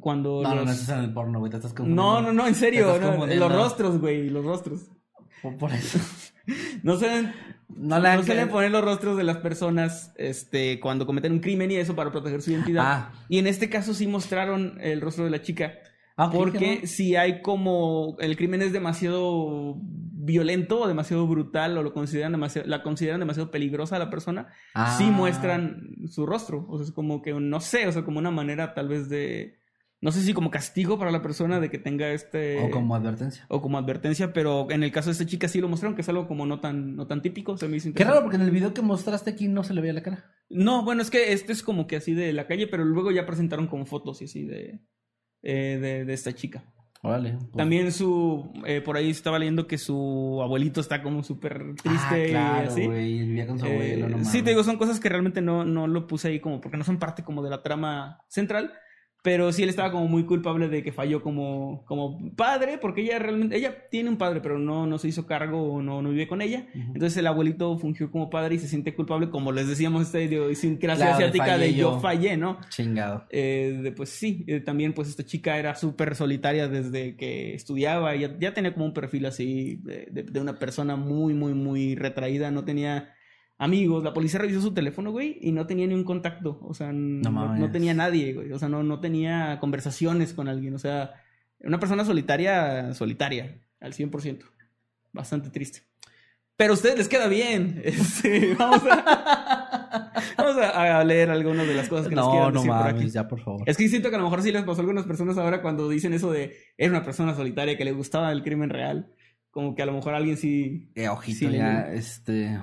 Cuando 0.00 0.42
No, 0.42 0.50
no, 0.50 0.54
los- 0.56 0.66
no, 0.66 0.72
eso 0.72 0.82
es 0.82 0.88
en 0.90 0.98
el 1.04 1.12
porno, 1.14 1.38
güey, 1.38 1.50
te 1.50 1.56
estás 1.56 1.72
confundiendo. 1.72 2.02
no, 2.02 2.20
no, 2.22 2.32
no, 2.32 2.46
en 2.46 2.54
serio, 2.54 2.98
no, 3.00 3.26
los 3.26 3.52
rostros, 3.54 4.00
güey, 4.00 4.28
los 4.28 4.44
rostros. 4.44 4.90
Por, 5.42 5.56
por 5.56 5.72
eso. 5.72 5.98
No 6.82 6.98
suelen, 6.98 7.32
No 7.68 7.98
le 7.98 8.14
no 8.16 8.22
suelen 8.22 8.48
poner 8.48 8.70
los 8.70 8.84
rostros 8.84 9.16
de 9.16 9.24
las 9.24 9.38
personas 9.38 10.12
este, 10.16 10.80
cuando 10.80 11.06
cometen 11.06 11.32
un 11.32 11.40
crimen 11.40 11.70
y 11.70 11.76
eso 11.76 11.96
para 11.96 12.10
proteger 12.12 12.42
su 12.42 12.50
identidad. 12.52 12.82
Ah. 12.86 13.12
Y 13.28 13.38
en 13.38 13.46
este 13.46 13.68
caso 13.70 13.94
sí 13.94 14.06
mostraron 14.06 14.78
el 14.80 15.00
rostro 15.00 15.24
de 15.24 15.30
la 15.30 15.42
chica. 15.42 15.74
Ah, 16.16 16.30
Porque 16.30 16.80
¿no? 16.82 16.86
si 16.86 17.16
hay 17.16 17.42
como 17.42 18.16
el 18.20 18.36
crimen 18.36 18.62
es 18.62 18.72
demasiado 18.72 19.76
violento 19.80 20.80
o 20.80 20.88
demasiado 20.88 21.26
brutal 21.26 21.76
o 21.76 21.82
lo 21.82 21.92
consideran 21.92 22.32
demasiado, 22.32 22.68
la 22.68 22.82
consideran 22.82 23.20
demasiado 23.20 23.50
peligrosa 23.50 23.96
a 23.96 23.98
la 23.98 24.10
persona, 24.10 24.46
Ah. 24.74 24.94
sí 24.96 25.04
muestran 25.04 25.88
su 26.08 26.24
rostro. 26.24 26.66
O 26.68 26.78
sea, 26.78 26.86
es 26.86 26.92
como 26.92 27.20
que, 27.20 27.32
no 27.34 27.60
sé, 27.60 27.86
o 27.88 27.92
sea, 27.92 28.04
como 28.04 28.18
una 28.20 28.30
manera 28.30 28.74
tal 28.74 28.88
vez 28.88 29.08
de, 29.08 29.58
no 30.04 30.12
sé 30.12 30.20
si 30.20 30.34
como 30.34 30.50
castigo 30.50 30.98
para 30.98 31.10
la 31.10 31.22
persona 31.22 31.60
de 31.60 31.70
que 31.70 31.78
tenga 31.78 32.10
este... 32.10 32.60
O 32.62 32.70
como 32.70 32.94
advertencia. 32.94 33.46
o 33.48 33.62
como 33.62 33.78
advertencia, 33.78 34.34
pero 34.34 34.70
en 34.70 34.82
el 34.82 34.92
caso 34.92 35.08
de 35.08 35.12
esta 35.12 35.24
chica 35.24 35.48
sí 35.48 35.60
lo 35.62 35.68
mostraron, 35.68 35.94
que 35.96 36.02
es 36.02 36.08
algo 36.10 36.26
como 36.28 36.44
no 36.44 36.60
tan, 36.60 36.94
no 36.94 37.06
tan 37.06 37.22
típico, 37.22 37.56
se 37.56 37.68
me 37.68 37.78
hizo 37.78 37.92
Qué 37.94 38.04
raro, 38.04 38.20
porque 38.20 38.36
en 38.36 38.42
el 38.42 38.50
video 38.50 38.74
que 38.74 38.82
mostraste 38.82 39.30
aquí 39.30 39.48
no 39.48 39.64
se 39.64 39.72
le 39.72 39.80
veía 39.80 39.94
la 39.94 40.02
cara. 40.02 40.24
No, 40.50 40.84
bueno, 40.84 41.00
es 41.00 41.10
que 41.10 41.32
este 41.32 41.52
es 41.54 41.62
como 41.62 41.86
que 41.86 41.96
así 41.96 42.12
de 42.12 42.32
la 42.34 42.46
calle, 42.46 42.66
pero 42.66 42.84
luego 42.84 43.10
ya 43.12 43.24
presentaron 43.24 43.66
como 43.66 43.86
fotos 43.86 44.20
y 44.20 44.26
así 44.26 44.44
de, 44.44 44.80
eh, 45.42 45.78
de, 45.80 46.04
de 46.04 46.12
esta 46.12 46.34
chica. 46.34 46.64
Órale. 47.02 47.32
pues- 47.38 47.52
También 47.52 47.92
su, 47.92 48.50
eh, 48.66 48.80
por 48.80 48.96
ahí 48.96 49.10
estaba 49.10 49.38
leyendo 49.38 49.66
que 49.66 49.76
su 49.78 50.38
abuelito 50.42 50.80
está 50.80 51.02
como 51.02 51.22
súper 51.22 51.74
triste 51.82 52.14
Ah, 52.14 52.18
y 52.26 52.30
claro, 52.30 52.68
así. 52.70 52.86
güey. 52.86 53.18
Vivía 53.20 53.46
con 53.46 53.58
su 53.58 53.66
Eh, 53.66 53.72
abuelo, 53.72 54.08
no 54.18 54.24
sí, 54.24 54.42
te 54.42 54.50
digo, 54.50 54.64
son 54.64 54.76
cosas 54.78 55.00
que 55.00 55.08
realmente 55.08 55.40
no, 55.42 55.64
no 55.64 55.86
lo 55.86 56.06
puse 56.06 56.28
ahí 56.28 56.40
como 56.40 56.60
porque 56.60 56.76
no 56.78 56.84
son 56.84 56.98
parte 56.98 57.22
como 57.22 57.42
de 57.42 57.50
la 57.50 57.62
trama 57.62 58.20
central. 58.28 58.72
Pero 59.24 59.50
sí 59.52 59.62
él 59.62 59.70
estaba 59.70 59.90
como 59.90 60.06
muy 60.06 60.24
culpable 60.24 60.68
de 60.68 60.82
que 60.82 60.92
falló 60.92 61.22
como, 61.22 61.82
como 61.86 62.30
padre, 62.36 62.76
porque 62.76 63.00
ella 63.00 63.18
realmente, 63.18 63.56
ella 63.56 63.88
tiene 63.90 64.10
un 64.10 64.18
padre, 64.18 64.42
pero 64.42 64.58
no, 64.58 64.86
no 64.86 64.98
se 64.98 65.08
hizo 65.08 65.26
cargo 65.26 65.62
o 65.72 65.80
no, 65.80 66.02
no 66.02 66.10
vive 66.10 66.28
con 66.28 66.42
ella. 66.42 66.66
Entonces 66.74 67.16
el 67.16 67.26
abuelito 67.26 67.78
fungió 67.78 68.10
como 68.10 68.28
padre 68.28 68.56
y 68.56 68.58
se 68.58 68.68
siente 68.68 68.94
culpable, 68.94 69.30
como 69.30 69.50
les 69.50 69.66
decíamos, 69.66 70.02
esta 70.02 70.20
idiosincrasia 70.20 71.06
Claro, 71.06 71.16
asiática 71.24 71.56
de 71.56 71.72
yo 71.72 71.92
yo. 71.94 72.00
fallé, 72.00 72.36
¿no? 72.36 72.58
Chingado. 72.68 73.24
Eh, 73.30 73.80
de, 73.82 73.92
pues 73.92 74.10
sí, 74.10 74.44
eh, 74.46 74.60
también 74.60 74.92
pues 74.92 75.08
esta 75.08 75.24
chica 75.24 75.56
era 75.58 75.74
súper 75.74 76.14
solitaria 76.16 76.68
desde 76.68 77.16
que 77.16 77.54
estudiaba, 77.54 78.14
ya, 78.16 78.36
ya 78.38 78.52
tenía 78.52 78.74
como 78.74 78.84
un 78.84 78.92
perfil 78.92 79.24
así 79.24 79.80
de, 79.84 80.06
de- 80.10 80.24
de 80.24 80.40
una 80.40 80.58
persona 80.58 80.96
muy, 80.96 81.32
muy, 81.32 81.54
muy 81.54 81.94
retraída, 81.94 82.50
no 82.50 82.66
tenía 82.66 83.14
amigos, 83.58 84.02
la 84.04 84.12
policía 84.12 84.40
revisó 84.40 84.60
su 84.60 84.74
teléfono, 84.74 85.10
güey, 85.10 85.38
y 85.40 85.52
no 85.52 85.66
tenía 85.66 85.86
ni 85.86 85.94
un 85.94 86.04
contacto, 86.04 86.58
o 86.62 86.74
sea, 86.74 86.92
no, 86.92 87.70
tenía 87.70 87.94
nadie, 87.94 88.32
güey, 88.34 88.52
o 88.52 88.58
sea, 88.58 88.68
no, 88.68 88.82
no 88.82 89.00
tenía 89.00 89.58
conversaciones 89.60 90.34
con 90.34 90.48
alguien, 90.48 90.74
o 90.74 90.78
sea, 90.78 91.12
una 91.60 91.78
persona 91.78 92.04
solitaria, 92.04 92.92
solitaria, 92.94 93.60
al 93.80 93.92
100%, 93.92 94.40
bastante 95.12 95.50
triste. 95.50 95.82
Pero 96.56 96.72
a 96.72 96.74
ustedes 96.74 96.96
les 96.98 97.08
queda 97.08 97.26
bien, 97.26 97.80
este, 97.84 98.54
vamos 98.56 98.82
a, 98.88 100.12
vamos 100.38 100.56
a, 100.56 101.00
a 101.00 101.04
leer 101.04 101.30
algunas 101.30 101.66
de 101.66 101.74
las 101.74 101.88
cosas 101.88 102.08
que 102.08 102.14
nos 102.14 102.26
No, 102.26 102.30
quieran 102.32 102.54
no 102.54 102.60
decir 102.60 102.72
por 102.72 102.86
aquí. 102.86 103.10
ya, 103.10 103.26
por 103.28 103.40
favor. 103.40 103.62
Es 103.68 103.76
que 103.76 103.88
siento 103.88 104.08
que 104.10 104.16
a 104.16 104.18
lo 104.18 104.24
mejor 104.24 104.42
sí 104.42 104.52
les 104.52 104.62
pasó 104.62 104.80
a 104.80 104.82
algunas 104.82 105.04
personas 105.04 105.36
ahora 105.38 105.62
cuando 105.62 105.88
dicen 105.88 106.12
eso 106.12 106.30
de 106.30 106.56
era 106.78 106.90
una 106.90 107.04
persona 107.04 107.34
solitaria 107.34 107.76
que 107.76 107.84
le 107.84 107.92
gustaba 107.92 108.30
el 108.30 108.42
crimen 108.44 108.70
real. 108.70 109.10
Como 109.50 109.74
que 109.74 109.82
a 109.82 109.86
lo 109.86 109.92
mejor 109.92 110.14
alguien 110.14 110.36
sí. 110.36 110.90
Eh, 110.94 111.08
ojito, 111.08 111.48
Sí, 111.48 111.56
ya, 111.56 111.88
este. 111.92 112.60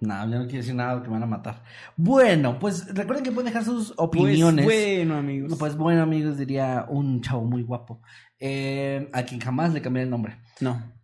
No, 0.00 0.14
ya 0.30 0.38
no 0.38 0.44
quiero 0.44 0.58
decir 0.58 0.74
nada 0.74 1.00
que 1.02 1.08
me 1.08 1.14
van 1.14 1.24
a 1.24 1.26
matar. 1.26 1.62
Bueno, 1.96 2.58
pues 2.58 2.86
recuerden 2.94 3.24
que 3.24 3.32
pueden 3.32 3.46
dejar 3.52 3.64
sus 3.64 3.92
opiniones. 3.96 4.64
Pues 4.64 4.96
bueno, 4.98 5.16
amigos. 5.16 5.56
Pues 5.58 5.76
bueno, 5.76 6.02
amigos, 6.02 6.36
diría 6.38 6.86
un 6.88 7.20
chavo 7.20 7.42
muy 7.44 7.62
guapo. 7.62 8.00
eh, 8.40 9.10
a 9.12 9.24
quien 9.24 9.40
jamás 9.40 9.72
le 9.72 9.82
cambié 9.82 10.04
el 10.04 10.10
nombre. 10.10 10.38
no. 10.60 10.97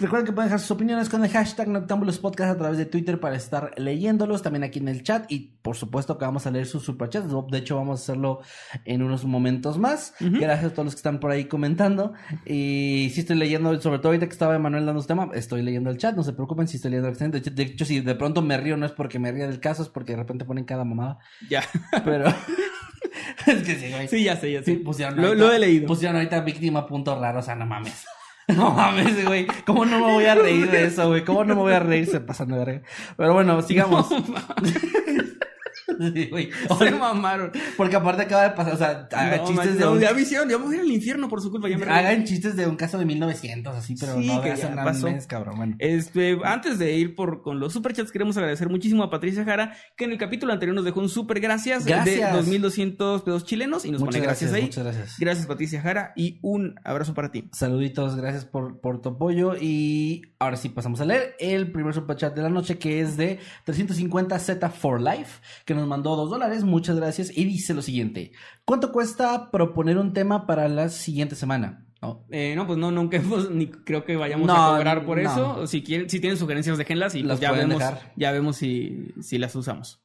Recuerden 0.00 0.26
que 0.26 0.32
pueden 0.32 0.46
dejar 0.48 0.60
sus 0.60 0.70
opiniones 0.70 1.08
con 1.08 1.24
el 1.24 1.30
hashtag 1.30 1.66
Noctambulos 1.66 2.20
Podcast 2.20 2.52
a 2.52 2.56
través 2.56 2.78
de 2.78 2.86
Twitter 2.86 3.18
para 3.18 3.34
estar 3.34 3.72
leyéndolos 3.78 4.42
también 4.42 4.62
aquí 4.62 4.78
en 4.78 4.86
el 4.86 5.02
chat 5.02 5.24
y 5.28 5.56
por 5.60 5.74
supuesto 5.76 6.16
que 6.18 6.24
vamos 6.24 6.46
a 6.46 6.52
leer 6.52 6.66
sus 6.66 6.84
superchats. 6.84 7.26
De 7.50 7.58
hecho 7.58 7.74
vamos 7.74 7.98
a 7.98 8.02
hacerlo 8.04 8.40
en 8.84 9.02
unos 9.02 9.24
momentos 9.24 9.76
más. 9.76 10.14
Gracias 10.20 10.70
a 10.70 10.72
todos 10.72 10.84
los 10.84 10.94
que 10.94 10.98
están 11.00 11.18
por 11.18 11.32
ahí 11.32 11.46
comentando. 11.46 12.12
Y 12.46 13.10
si 13.12 13.20
estoy 13.22 13.36
leyendo, 13.38 13.80
sobre 13.80 13.98
todo 13.98 14.08
ahorita 14.10 14.26
que 14.26 14.32
estaba 14.32 14.54
Emanuel 14.54 14.86
dando 14.86 15.00
su 15.02 15.08
tema, 15.08 15.30
estoy 15.34 15.62
leyendo 15.62 15.90
el 15.90 15.98
chat. 15.98 16.14
No 16.14 16.22
se 16.22 16.32
preocupen 16.32 16.68
si 16.68 16.76
estoy 16.76 16.92
leyendo 16.92 17.08
el 17.08 17.16
chat. 17.16 17.32
De 17.32 17.38
hecho, 17.38 17.50
de 17.50 17.62
hecho, 17.64 17.84
si 17.84 18.00
de 18.00 18.14
pronto 18.14 18.40
me 18.40 18.56
río 18.56 18.76
no 18.76 18.86
es 18.86 18.92
porque 18.92 19.18
me 19.18 19.32
ría 19.32 19.48
del 19.48 19.58
caso, 19.58 19.82
es 19.82 19.88
porque 19.88 20.12
de 20.12 20.18
repente 20.18 20.44
ponen 20.44 20.62
cada 20.64 20.84
mamada. 20.84 21.18
Ya. 21.50 21.64
Pero 22.04 22.28
es 23.48 23.62
que 23.64 23.74
sí, 23.74 23.90
güey. 23.90 24.06
Sí, 24.06 24.22
ya 24.22 24.36
sé, 24.36 24.52
ya 24.52 24.60
sé. 24.60 24.66
Sí, 24.66 24.76
pusieron 24.76 25.16
lo, 25.16 25.26
ahorita- 25.28 25.44
lo 25.44 25.52
he 25.52 25.58
leído. 25.58 25.86
Pusieron 25.88 26.16
ahorita 26.18 26.40
víctima 26.42 26.86
punto 26.86 27.18
raro, 27.18 27.40
o 27.40 27.42
sea, 27.42 27.56
no 27.56 27.66
mames. 27.66 28.04
No 28.56 28.70
mames, 28.70 29.26
güey. 29.26 29.46
¿Cómo 29.66 29.84
no 29.84 29.98
me 29.98 30.12
voy 30.12 30.24
a 30.24 30.34
reír 30.34 30.70
de 30.70 30.86
eso, 30.86 31.08
güey? 31.08 31.22
¿Cómo 31.22 31.44
no 31.44 31.54
me 31.54 31.60
voy 31.60 31.74
a 31.74 31.80
reír? 31.80 32.06
Se 32.06 32.20
pasan 32.20 32.48
de 32.48 32.58
verga. 32.58 32.82
Pero 33.16 33.34
bueno, 33.34 33.60
sigamos. 33.60 34.08
güey. 36.30 36.50
Se 36.78 36.90
mamaron. 36.92 37.52
Porque 37.76 37.96
aparte 37.96 38.22
acaba 38.22 38.44
de 38.44 38.50
pasar, 38.50 38.74
o 38.74 38.76
sea, 38.76 39.08
hagan 39.12 39.38
No, 39.40 39.46
chistes 39.46 39.66
man, 39.68 39.74
de 39.78 39.84
no, 39.84 39.92
un- 39.92 40.00
ya 40.00 40.08
ya 40.48 40.56
voy 40.56 40.74
a 40.74 40.76
ir 40.76 40.80
al 40.82 40.90
infierno 40.92 41.28
por 41.28 41.40
su 41.42 41.50
culpa. 41.50 41.68
Ya 41.68 41.78
me 41.78 41.86
hagan 41.86 42.24
chistes 42.24 42.56
de 42.56 42.66
un 42.66 42.76
caso 42.76 42.98
de 42.98 43.04
1900, 43.04 43.74
así, 43.76 43.94
pero 43.98 44.18
Sí, 44.20 44.26
no 44.26 44.40
que 44.42 44.50
de 44.50 44.56
ya 44.56 44.68
un 44.68 44.76
pasó. 44.76 45.10
mes, 45.10 45.26
cabrón. 45.26 45.56
Bueno. 45.56 45.76
Este, 45.78 46.38
antes 46.44 46.78
de 46.78 46.94
ir 46.96 47.14
por 47.14 47.42
con 47.42 47.60
los 47.60 47.72
superchats, 47.72 48.12
queremos 48.12 48.36
agradecer 48.36 48.68
muchísimo 48.68 49.02
a 49.02 49.10
Patricia 49.10 49.44
Jara, 49.44 49.74
que 49.96 50.04
en 50.04 50.12
el 50.12 50.18
capítulo 50.18 50.52
anterior 50.52 50.74
nos 50.74 50.84
dejó 50.84 51.00
un 51.00 51.08
super 51.08 51.40
gracias, 51.40 51.84
de 51.84 51.92
Gracias. 51.92 52.32
2200 52.32 53.22
pesos 53.22 53.44
chilenos 53.44 53.84
y 53.84 53.90
nos 53.90 54.00
Muchas 54.00 54.16
pone 54.16 54.24
gracias, 54.26 54.50
gracias, 54.50 54.54
ahí. 54.54 54.62
muchas 54.66 54.84
gracias. 54.84 55.18
Gracias, 55.18 55.46
Patricia 55.46 55.80
Jara, 55.80 56.12
y 56.16 56.38
un 56.42 56.74
abrazo 56.84 57.14
para 57.14 57.30
ti. 57.30 57.48
Saluditos, 57.52 58.16
gracias 58.16 58.44
por, 58.44 58.80
por 58.80 59.00
tu 59.00 59.10
apoyo. 59.10 59.54
Y 59.60 60.22
ahora 60.38 60.56
sí 60.56 60.68
pasamos 60.68 61.00
a 61.00 61.04
leer 61.04 61.34
el 61.40 61.72
primer 61.72 61.94
superchat 61.94 62.34
de 62.34 62.42
la 62.42 62.48
noche, 62.50 62.78
que 62.78 63.00
es 63.00 63.16
de 63.16 63.38
350Z 63.66 64.70
for 64.70 65.00
Life, 65.00 65.40
que 65.64 65.74
nos 65.74 65.87
mandó 65.88 66.14
dos 66.14 66.30
dólares. 66.30 66.62
Muchas 66.62 66.96
gracias. 66.96 67.36
Y 67.36 67.44
dice 67.44 67.74
lo 67.74 67.82
siguiente: 67.82 68.30
¿Cuánto 68.64 68.92
cuesta 68.92 69.50
proponer 69.50 69.98
un 69.98 70.12
tema 70.12 70.46
para 70.46 70.68
la 70.68 70.88
siguiente 70.88 71.34
semana? 71.34 71.84
No. 72.00 72.24
Eh, 72.30 72.54
no, 72.54 72.64
pues 72.66 72.78
no, 72.78 72.92
nunca 72.92 73.16
hemos, 73.16 73.50
ni 73.50 73.66
creo 73.66 74.04
que 74.04 74.16
vayamos 74.16 74.46
No, 74.46 74.54
a 74.54 74.76
cobrar 74.76 75.04
por 75.04 75.20
no. 75.20 75.28
eso. 75.28 75.66
Si 75.66 75.82
quieren, 75.82 76.08
si 76.08 76.20
tienen 76.20 76.38
sugerencias, 76.38 76.78
déjenlas 76.78 77.16
y 77.16 77.22
Las 77.24 77.38
pues 77.38 77.50
ya 77.50 77.52
vemos, 77.52 77.78
dejar. 77.80 78.12
ya 78.14 78.30
vemos 78.30 78.56
si, 78.56 79.08
si 79.20 79.36
las 79.38 79.56
usamos. 79.56 80.00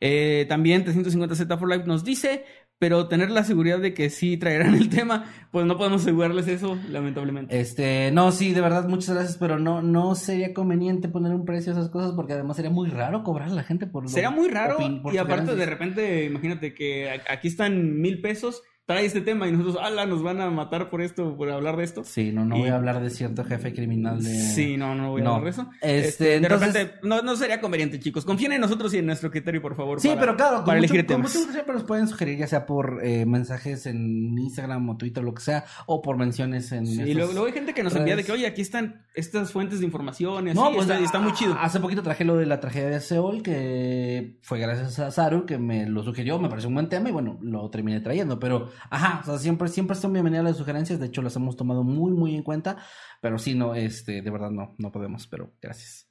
Eh, 0.00 0.46
también 0.48 0.84
350Z 0.84 1.58
for 1.58 1.68
Life 1.68 1.84
nos 1.86 2.02
dice, 2.04 2.44
pero 2.78 3.08
tener 3.08 3.30
la 3.30 3.44
seguridad 3.44 3.78
de 3.78 3.94
que 3.94 4.10
sí 4.10 4.36
traerán 4.36 4.74
el 4.74 4.88
tema, 4.88 5.24
pues 5.50 5.64
no 5.66 5.76
podemos 5.78 6.02
asegurarles 6.02 6.48
eso, 6.48 6.76
lamentablemente. 6.90 7.58
Este, 7.58 8.10
no, 8.12 8.32
sí, 8.32 8.52
de 8.52 8.60
verdad, 8.60 8.88
muchas 8.88 9.14
gracias, 9.14 9.36
pero 9.38 9.58
no, 9.58 9.80
no 9.82 10.14
sería 10.14 10.52
conveniente 10.52 11.08
poner 11.08 11.32
un 11.32 11.44
precio 11.44 11.72
a 11.72 11.76
esas 11.76 11.90
cosas 11.90 12.12
porque 12.12 12.32
además 12.34 12.56
sería 12.56 12.70
muy 12.70 12.88
raro 12.90 13.22
cobrar 13.22 13.48
a 13.48 13.52
la 13.54 13.62
gente 13.62 13.86
por 13.86 14.02
lo- 14.04 14.08
Sería 14.08 14.30
muy 14.30 14.48
raro 14.48 14.76
y 15.12 15.16
aparte 15.18 15.54
de 15.54 15.66
repente, 15.66 16.24
imagínate 16.24 16.74
que 16.74 17.08
aquí 17.30 17.48
están 17.48 18.00
mil 18.00 18.20
pesos, 18.20 18.62
trae 18.86 19.06
este 19.06 19.22
tema 19.22 19.48
y 19.48 19.52
nosotros, 19.52 19.78
ala, 19.82 20.04
nos 20.04 20.22
van 20.22 20.40
a 20.42 20.50
matar 20.50 20.90
por 20.90 21.00
esto, 21.00 21.36
por 21.38 21.48
hablar 21.50 21.76
de 21.78 21.84
esto. 21.84 22.04
Sí, 22.04 22.32
no, 22.32 22.44
no 22.44 22.56
Y- 22.56 22.60
voy 22.60 22.68
a 22.68 22.76
hablar 22.76 23.00
de 23.00 23.08
cierto 23.08 23.42
jefe 23.42 23.72
criminal 23.72 24.22
de... 24.22 24.28
Sí, 24.34 24.76
no, 24.76 24.94
no 24.94 25.10
voy 25.12 25.22
a 25.22 25.24
No. 25.24 25.30
hablar 25.36 25.44
de 25.44 25.50
eso. 25.62 25.70
Este, 25.80 26.24
de 26.24 26.34
entonces- 26.36 26.74
repente, 26.74 26.94
no, 27.02 27.22
no 27.22 27.34
sería 27.36 27.60
conveniente, 27.62 27.98
chicos. 27.98 28.26
Confíen 28.26 28.52
en 28.52 28.60
nosotros 28.60 28.92
y 28.92 28.98
en 28.98 29.06
nuestro 29.06 29.30
criterio, 29.30 29.62
por 29.62 29.74
favor. 29.74 30.00
Sí, 30.00 30.08
para- 30.08 30.20
pero 30.20 30.36
claro, 30.36 30.56
con 30.56 30.64
para 30.66 30.78
mucho, 30.80 30.92
elegir 30.92 31.06
con 31.06 31.16
temas. 31.16 31.30
mucho 31.30 31.38
gusto 31.38 31.52
siempre 31.54 31.74
nos 31.74 31.84
pueden 31.84 32.08
sugerir, 32.08 32.38
ya 32.38 32.46
sea 32.46 32.66
por 32.66 33.00
eh, 33.02 33.24
mensajes 33.24 33.86
en 33.86 34.38
Instagram 34.38 34.86
o 34.90 34.96
Twitter, 34.98 35.24
lo 35.24 35.32
que 35.32 35.40
sea, 35.42 35.64
o 35.86 36.02
por 36.02 36.18
menciones 36.18 36.70
en. 36.72 36.86
Sí, 36.86 37.00
y 37.02 37.14
luego, 37.14 37.32
luego 37.32 37.46
hay 37.46 37.52
gente 37.54 37.72
que 37.72 37.82
nos 37.82 37.96
envía 37.96 38.16
de 38.16 38.24
que, 38.24 38.32
oye, 38.32 38.46
aquí 38.46 38.60
están 38.60 39.06
estas 39.14 39.50
fuentes 39.50 39.80
de 39.80 39.86
información 39.86 40.46
así, 40.48 40.56
No, 40.58 40.70
pues 40.72 40.82
está, 40.82 40.98
está 40.98 41.20
muy 41.20 41.32
chido. 41.32 41.56
Hace 41.58 41.80
poquito 41.80 42.02
traje 42.02 42.24
lo 42.24 42.36
de 42.36 42.44
la 42.46 42.60
tragedia 42.60 42.90
de 42.90 43.00
Seúl, 43.00 43.42
que 43.42 44.36
fue 44.42 44.58
gracias 44.58 44.98
a 44.98 45.10
Saru, 45.10 45.46
que 45.46 45.56
me 45.58 45.86
lo 45.86 46.02
sugirió, 46.02 46.38
me 46.38 46.48
pareció 46.50 46.68
un 46.68 46.74
buen 46.74 46.88
tema 46.90 47.08
y 47.08 47.12
bueno, 47.12 47.38
lo 47.40 47.70
terminé 47.70 48.00
trayendo. 48.00 48.38
Pero, 48.38 48.70
ajá, 48.90 49.20
o 49.22 49.24
sea, 49.24 49.38
siempre, 49.38 49.68
siempre 49.68 49.96
son 49.96 50.12
bienvenidas 50.12 50.44
las 50.44 50.56
sugerencias, 50.56 50.98
de 51.00 51.06
hecho 51.06 51.22
las 51.22 51.36
hemos 51.36 51.56
tomado 51.56 51.82
muy, 51.82 52.12
muy 52.12 52.34
en 52.34 52.42
cuenta, 52.42 52.76
pero 53.20 53.38
sí, 53.38 53.54
no, 53.54 53.74
este, 53.74 54.22
de 54.22 54.30
verdad 54.30 54.50
no, 54.50 54.74
no 54.78 54.92
podemos, 54.92 55.26
pero 55.26 55.52
gracias. 55.60 56.06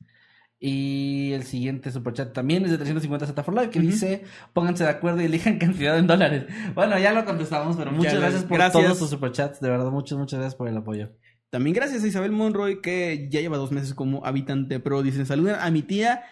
Y 0.59 1.33
el 1.33 1.43
siguiente 1.43 1.91
superchat 1.91 2.31
también 2.31 2.63
es 2.63 2.71
de 2.71 2.77
350 2.77 3.27
Z 3.27 3.43
for 3.43 3.53
Life, 3.53 3.69
que 3.69 3.79
Ujú. 3.79 3.87
dice, 3.89 4.23
pónganse 4.53 4.85
de 4.85 4.91
acuerdo 4.91 5.21
y 5.21 5.25
elijan 5.25 5.57
cantidad 5.59 5.97
en 5.97 6.07
dólares. 6.07 6.45
Bueno, 6.73 6.97
ya 6.97 7.11
lo 7.11 7.25
contestamos, 7.25 7.75
pero 7.75 7.91
muchas 7.91 8.13
Ya, 8.13 8.19
gracias 8.19 8.43
por 8.45 8.57
gracias. 8.59 8.81
todos 8.83 8.97
sus 8.97 9.09
superchats, 9.09 9.59
de 9.59 9.69
verdad, 9.69 9.91
muchas, 9.91 10.17
muchas 10.17 10.39
gracias 10.39 10.55
por 10.55 10.69
el 10.69 10.77
apoyo. 10.77 11.11
También 11.49 11.75
gracias 11.75 12.03
a 12.03 12.07
Isabel 12.07 12.31
Monroy, 12.31 12.81
que 12.81 13.27
ya 13.29 13.41
lleva 13.41 13.57
dos 13.57 13.71
meses 13.71 13.93
como 13.93 14.25
habitante 14.25 14.79
pro. 14.79 15.03
Dicen, 15.03 15.25
saludan 15.25 15.59
a 15.61 15.69
mi 15.69 15.83
tía. 15.83 16.23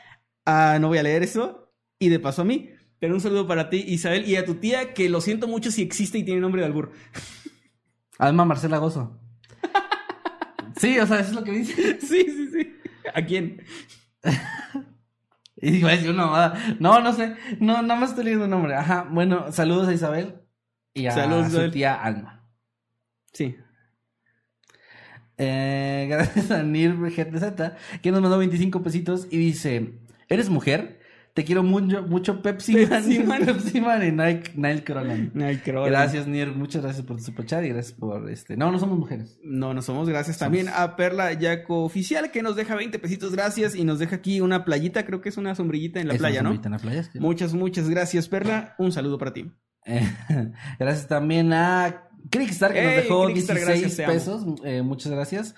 Ah, 0.46 0.78
no 0.82 0.88
voy 0.88 0.98
a 0.98 1.04
leer 1.04 1.22
eso. 1.24 1.72
Y 2.00 2.10
de 2.10 2.20
paso 2.20 2.42
a 2.42 2.46
mí. 2.46 2.70
Pero 3.02 3.16
un 3.16 3.20
saludo 3.20 3.48
para 3.48 3.72
ti, 3.72 3.84
Isabel, 3.88 4.30
y 4.30 4.36
a 4.36 4.46
tu 4.46 4.56
tía, 4.56 4.94
que 4.94 5.10
lo 5.10 5.22
siento 5.22 5.48
mucho 5.48 5.72
si 5.72 5.82
existe 5.82 6.20
y 6.20 6.24
tiene 6.24 6.40
nombre 6.40 6.62
de 6.62 6.68
albur. 6.68 6.92
Alma 8.20 8.46
Marcela 8.46 8.78
Gozo. 8.78 9.20
Sí, 10.78 11.00
o 11.00 11.08
sea, 11.08 11.20
eso 11.20 11.30
es 11.30 11.36
lo 11.36 11.44
que 11.44 11.52
dice. 11.52 12.00
sí, 12.00 12.24
sí, 12.26 12.50
sí. 12.54 12.76
¿A 13.14 13.26
quién? 13.26 13.64
Y 15.64 15.84
a 15.84 15.90
decir 15.90 16.10
una 16.10 16.26
mamada. 16.26 16.76
No, 16.80 17.02
no 17.02 17.14
sé. 17.14 17.36
No, 17.60 17.84
no 17.84 17.96
me 17.96 18.06
estoy 18.06 18.24
leyendo 18.24 18.46
el 18.46 18.52
nombre. 18.52 18.74
Ajá. 18.74 19.08
Bueno, 19.12 19.52
saludos 19.52 19.88
a 19.88 19.94
Isabel 19.94 20.42
y 20.96 21.06
a 21.06 21.12
Saludos, 21.12 21.46
su 21.48 21.52
Isabel. 21.52 21.72
tía 21.72 21.94
Alma. 22.02 22.48
Sí. 23.32 23.56
Eh, 25.38 26.08
gracias 26.10 26.50
a 26.50 26.64
Nir 26.64 26.96
GTZ, 26.96 28.00
que 28.02 28.12
nos 28.12 28.22
mandó 28.22 28.40
25 28.40 28.82
pesitos 28.82 29.28
y 29.30 29.38
dice: 29.38 30.00
¿Eres 30.30 30.50
mujer? 30.50 31.01
Te 31.34 31.46
quiero 31.46 31.64
mucho, 31.64 32.04
mucho 32.04 32.42
Pepsi, 32.42 32.74
Pepsi 32.74 33.20
Man, 33.20 33.28
Man. 33.28 33.46
Pepsi 33.46 33.80
Man 33.80 34.04
y 34.06 34.12
Nike, 34.12 34.52
Nile 34.56 34.84
Cronan. 34.84 35.32
Creo. 35.64 35.84
Gracias, 35.86 36.28
Nir. 36.28 36.52
Muchas 36.52 36.82
gracias 36.82 37.06
por 37.06 37.18
tu 37.18 37.24
superchat 37.24 37.64
y 37.64 37.70
gracias 37.70 37.94
por 37.98 38.30
este. 38.30 38.58
No, 38.58 38.72
no 38.72 38.80
somos 38.80 39.00
mujeres. 39.00 39.40
No, 39.44 39.74
no 39.74 39.82
somos. 39.82 40.10
Gracias 40.10 40.38
también 40.38 40.68
a 40.68 40.96
Perla 40.98 41.32
Yaco 41.34 41.84
Oficial, 41.84 42.32
que 42.32 42.42
nos 42.42 42.56
deja 42.56 42.76
20 42.76 43.00
pesitos. 43.00 43.32
Gracias. 43.32 43.76
Y 43.76 43.86
nos 43.86 44.00
deja 44.00 44.18
aquí 44.18 44.42
una 44.42 44.66
playita. 44.66 45.06
Creo 45.06 45.22
que 45.22 45.30
es 45.30 45.38
una 45.38 45.56
sombrillita 45.56 46.02
en 46.02 46.10
la 46.10 46.16
Es 46.16 46.20
una 46.20 46.30
playa, 46.30 46.44
¿no? 46.44 46.54
En 46.54 46.72
la 46.72 46.80
playa, 46.80 47.04
sí. 47.04 47.20
Muchas, 47.20 47.54
muchas 47.54 47.90
gracias, 47.90 48.28
Perla. 48.28 48.76
Un 48.78 48.92
saludo 48.92 49.18
para 49.18 49.32
ti. 49.32 49.52
Eh, 49.86 50.08
gracias 50.80 51.08
también 51.08 51.54
a 51.54 52.10
Crickstar 52.30 52.74
que 52.74 52.84
nos 52.84 52.96
dejó 52.96 53.26
Crickstar, 53.26 53.56
16 53.58 53.98
gracias, 53.98 54.10
pesos. 54.10 54.46
Eh, 54.64 54.82
muchas 54.82 55.12
gracias. 55.12 55.56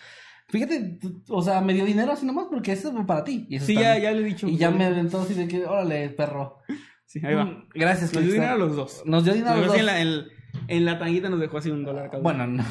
Fíjate, 0.54 1.00
o 1.30 1.42
sea, 1.42 1.62
me 1.62 1.74
dio 1.74 1.84
dinero 1.84 2.12
así 2.12 2.28
nomás 2.28 2.46
porque 2.48 2.74
eso 2.74 2.96
es 2.96 3.06
para 3.08 3.24
ti. 3.24 3.48
Y 3.50 3.56
eso 3.56 3.66
Sí, 3.66 3.74
ya, 3.74 3.98
ya 3.98 4.12
le 4.12 4.20
he 4.22 4.24
dicho. 4.24 4.48
Y 4.48 4.56
ya 4.56 4.70
me 4.70 4.86
aventó 4.86 5.22
así 5.22 5.34
de 5.34 5.48
que, 5.48 5.66
órale, 5.66 6.10
perro. 6.10 6.60
Sí, 7.08 7.20
ahí 7.26 7.34
va. 7.34 7.46
Mm, 7.46 7.70
Gracias, 7.74 8.14
Nos 8.14 8.24
dio 8.24 8.34
dinero 8.34 8.54
a 8.54 8.58
los 8.58 8.76
dos. 8.76 9.02
Nos 9.04 9.24
dio 9.24 9.34
dinero 9.34 9.54
a 9.54 9.58
los 9.58 9.66
dos. 9.66 9.78
En, 9.80 9.86
la, 9.88 10.00
en, 10.00 10.26
en 10.68 10.86
la 10.86 11.00
tanguita 11.00 11.28
nos 11.30 11.40
dejó 11.40 11.58
así 11.58 11.72
un 11.72 11.84
dólar 11.84 12.12
cada 12.12 12.20
uno. 12.20 12.24
Bueno, 12.24 12.46
no, 12.46 12.64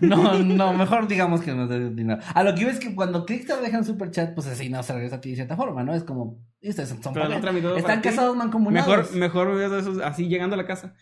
no, 0.00 0.38
no, 0.42 0.72
mejor 0.72 1.06
digamos 1.06 1.42
que 1.42 1.52
nos 1.52 1.68
dio 1.68 1.90
dinero. 1.90 2.18
A 2.32 2.42
lo 2.42 2.54
que 2.54 2.62
iba 2.62 2.70
es 2.70 2.78
que 2.78 2.94
cuando 2.94 3.26
Clickster 3.26 3.58
deja 3.60 3.76
un 3.76 3.84
super 3.84 4.10
chat, 4.10 4.34
pues 4.34 4.46
así 4.46 4.70
no 4.70 4.82
se 4.82 4.94
regresa 4.94 5.16
a 5.16 5.20
ti 5.20 5.28
de 5.28 5.36
cierta 5.36 5.54
forma, 5.54 5.84
¿no? 5.84 5.94
Es 5.94 6.04
como, 6.04 6.40
y 6.62 6.70
ustedes 6.70 6.88
son 6.88 6.98
Están 7.76 8.00
ti. 8.00 8.08
casados 8.08 8.34
mancomunados. 8.34 9.12
Mejor, 9.14 9.52
mejor 9.52 9.54
ves 9.54 9.86
eso 9.86 10.02
así 10.02 10.28
llegando 10.28 10.54
a 10.54 10.56
la 10.56 10.66
casa. 10.66 10.94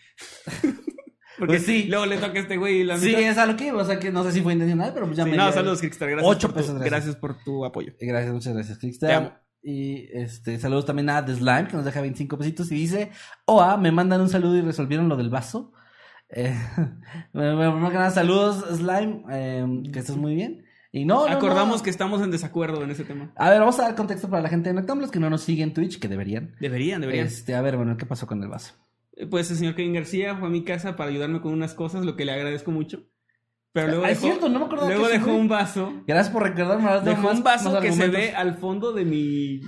Porque 1.38 1.54
Pues 1.54 1.66
sí. 1.66 1.84
Luego 1.88 2.06
le 2.06 2.16
toca 2.16 2.38
a 2.38 2.42
este 2.42 2.56
güey 2.56 2.84
la 2.84 2.98
Sí, 2.98 3.06
mitad. 3.08 3.20
es 3.22 3.38
a 3.38 3.46
lo 3.46 3.56
que 3.56 3.66
iba, 3.66 3.82
o 3.82 3.84
sea 3.84 3.98
que 3.98 4.10
no 4.10 4.24
sé 4.24 4.32
si 4.32 4.40
fue 4.42 4.52
intencional, 4.54 4.92
pero 4.94 5.06
pues 5.06 5.16
ya 5.18 5.24
Sí, 5.24 5.30
me 5.30 5.36
no, 5.36 5.52
saludos, 5.52 5.80
Kickstarter. 5.80 6.16
Gracias 6.16 6.36
Ocho 6.36 6.48
por 6.48 6.62
tu- 6.62 6.68
gracias. 6.72 6.90
gracias 6.90 7.16
por 7.16 7.44
tu 7.44 7.64
apoyo. 7.64 7.92
Gracias, 8.00 8.32
muchas 8.32 8.54
gracias, 8.54 8.78
Clickster. 8.78 9.08
Te 9.08 9.14
amo. 9.14 9.32
Y 9.62 10.08
este, 10.12 10.58
saludos 10.58 10.86
también 10.86 11.10
a 11.10 11.24
The 11.24 11.34
Slime, 11.34 11.66
que 11.68 11.76
nos 11.76 11.84
deja 11.84 12.00
25 12.00 12.38
pesitos 12.38 12.70
y 12.70 12.76
dice, 12.76 13.10
Oa, 13.46 13.76
me 13.76 13.90
mandan 13.92 14.20
un 14.20 14.28
saludo 14.28 14.56
y 14.56 14.60
resolvieron 14.62 15.08
lo 15.08 15.16
del 15.16 15.30
vaso. 15.30 15.72
Eh, 16.28 16.52
bueno, 17.32 17.54
bueno, 17.56 17.70
primero 17.72 17.90
que 17.92 17.98
nada, 17.98 18.10
saludos, 18.10 18.64
Slime, 18.76 19.22
eh, 19.30 19.64
que 19.92 20.00
estés 20.00 20.16
muy 20.16 20.34
bien. 20.34 20.64
Y 20.90 21.04
no, 21.04 21.24
no, 21.28 21.32
Acordamos 21.32 21.78
no. 21.78 21.82
que 21.84 21.90
estamos 21.90 22.20
en 22.20 22.32
desacuerdo 22.32 22.82
en 22.82 22.90
ese 22.90 23.04
tema. 23.04 23.32
A 23.36 23.48
ver, 23.50 23.60
vamos 23.60 23.78
a 23.78 23.82
dar 23.84 23.94
contexto 23.94 24.28
para 24.28 24.42
la 24.42 24.48
gente 24.48 24.68
de 24.70 24.74
Noctambulos 24.74 25.12
que 25.12 25.20
no 25.20 25.30
nos 25.30 25.42
sigue 25.42 25.62
en 25.62 25.72
Twitch, 25.72 26.00
que 26.00 26.08
deberían. 26.08 26.56
Deberían, 26.58 27.00
deberían. 27.00 27.26
Este, 27.28 27.54
a 27.54 27.60
ver, 27.62 27.76
bueno, 27.76 27.96
¿qué 27.96 28.06
pasó 28.06 28.26
con 28.26 28.42
el 28.42 28.48
vaso? 28.48 28.74
Pues 29.30 29.50
el 29.50 29.56
señor 29.56 29.74
Kevin 29.74 29.94
García 29.94 30.36
fue 30.36 30.48
a 30.48 30.50
mi 30.50 30.62
casa 30.64 30.96
para 30.96 31.10
ayudarme 31.10 31.40
con 31.40 31.52
unas 31.52 31.74
cosas, 31.74 32.04
lo 32.04 32.16
que 32.16 32.24
le 32.24 32.32
agradezco 32.32 32.70
mucho. 32.70 33.06
Pero 33.72 33.88
luego 33.88 34.04
Ah, 34.04 34.10
es 34.10 34.20
dejó, 34.22 34.26
cierto, 34.32 34.48
no 34.48 34.58
me 34.60 34.64
acordaba 34.64 34.88
luego 34.88 35.06
que 35.06 35.12
dejó 35.12 35.34
un 35.34 35.48
vaso. 35.48 35.92
Gracias 36.06 36.32
por 36.32 36.42
recordarme. 36.44 36.88
Dejó 37.04 37.22
más- 37.22 37.36
un 37.36 37.42
vaso 37.44 37.78
que 37.80 37.92
se 37.92 38.08
ve 38.08 38.30
al 38.34 38.54
fondo 38.56 38.92
de 38.92 39.04
mi 39.04 39.60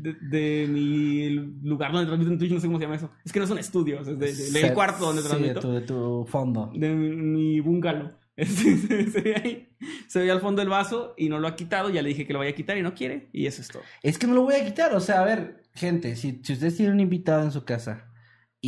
de, 0.00 0.14
de 0.28 0.66
mi 0.68 1.28
lugar 1.62 1.92
donde 1.92 2.06
transmito 2.06 2.32
en 2.32 2.38
Twitch, 2.38 2.50
no 2.52 2.58
sé 2.60 2.66
cómo 2.66 2.78
se 2.78 2.84
llama 2.84 2.96
eso. 2.96 3.10
Es 3.24 3.32
que 3.32 3.38
no 3.38 3.44
es 3.44 3.50
un 3.52 3.58
estudio, 3.58 4.00
o 4.00 4.04
sea, 4.04 4.14
es 4.14 4.52
de- 4.52 4.60
de- 4.60 4.72
cuarto 4.74 5.04
donde 5.06 5.22
sí, 5.22 5.28
transmito. 5.28 5.54
de 5.54 5.60
tu, 5.60 5.72
de 5.72 5.80
tu 5.82 6.26
fondo. 6.28 6.72
de 6.74 6.88
mi, 6.94 7.10
mi 7.14 7.60
bungalow. 7.60 8.10
Este, 8.36 8.76
se, 8.76 9.10
se 9.12 9.20
ve 9.20 9.34
ahí, 9.36 9.68
se 10.08 10.18
ve 10.20 10.28
al 10.32 10.40
fondo 10.40 10.58
del 10.60 10.68
vaso 10.68 11.14
y 11.16 11.28
no 11.28 11.38
lo 11.38 11.46
ha 11.46 11.54
quitado. 11.54 11.90
Ya 11.90 12.02
le 12.02 12.08
dije 12.08 12.26
que 12.26 12.32
lo 12.32 12.40
vaya 12.40 12.50
a 12.50 12.54
quitar 12.56 12.76
y 12.76 12.82
no 12.82 12.92
quiere. 12.92 13.28
Y 13.32 13.46
eso 13.46 13.62
es 13.62 13.68
todo. 13.68 13.82
Es 14.02 14.18
que 14.18 14.26
no 14.26 14.34
lo 14.34 14.42
voy 14.42 14.54
a 14.56 14.64
quitar. 14.64 14.92
O 14.96 14.98
sea, 14.98 15.20
a 15.20 15.24
ver, 15.24 15.62
gente, 15.74 16.16
si, 16.16 16.40
si 16.42 16.54
ustedes 16.54 16.76
tienen 16.76 16.94
un 16.94 17.00
invitado 17.00 17.44
en 17.44 17.52
su 17.52 17.64
casa 17.64 18.10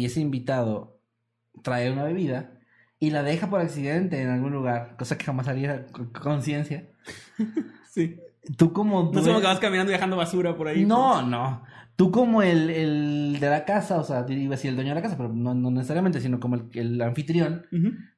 y 0.01 0.05
ese 0.07 0.21
invitado 0.21 1.01
trae 1.63 1.91
una 1.91 2.05
bebida 2.05 2.53
y 2.99 3.11
la 3.11 3.23
deja 3.23 3.49
por 3.51 3.61
accidente 3.61 4.21
en 4.23 4.29
algún 4.29 4.53
lugar, 4.53 4.97
cosa 4.99 5.17
que 5.19 5.25
jamás 5.25 5.49
haría 5.49 5.87
con 5.87 6.07
conciencia, 6.13 6.89
Sí. 7.91 8.17
tú 8.59 8.73
como... 8.73 9.05
No 9.05 9.11
due- 9.23 9.25
cómo 9.27 9.41
que 9.41 9.47
vas 9.47 9.59
caminando 9.59 9.91
y 9.91 9.95
dejando 9.95 10.17
basura 10.17 10.57
por 10.57 10.69
ahí. 10.69 10.85
No, 10.85 11.23
no. 11.23 11.63
Tú 11.97 12.11
como 12.11 12.43
el, 12.43 12.69
el 12.69 13.39
de 13.41 13.49
la 13.49 13.65
casa, 13.65 13.99
o 13.99 14.05
sea, 14.05 14.27
iba 14.29 14.49
a 14.53 14.57
decir 14.57 14.69
el 14.69 14.77
dueño 14.77 14.91
de 14.91 14.97
la 14.97 15.01
casa, 15.03 15.17
pero 15.17 15.31
no, 15.31 15.55
no 15.55 15.71
necesariamente, 15.71 16.21
sino 16.21 16.39
como 16.39 16.57
el, 16.57 16.69
el 16.75 17.01
anfitrión, 17.01 17.65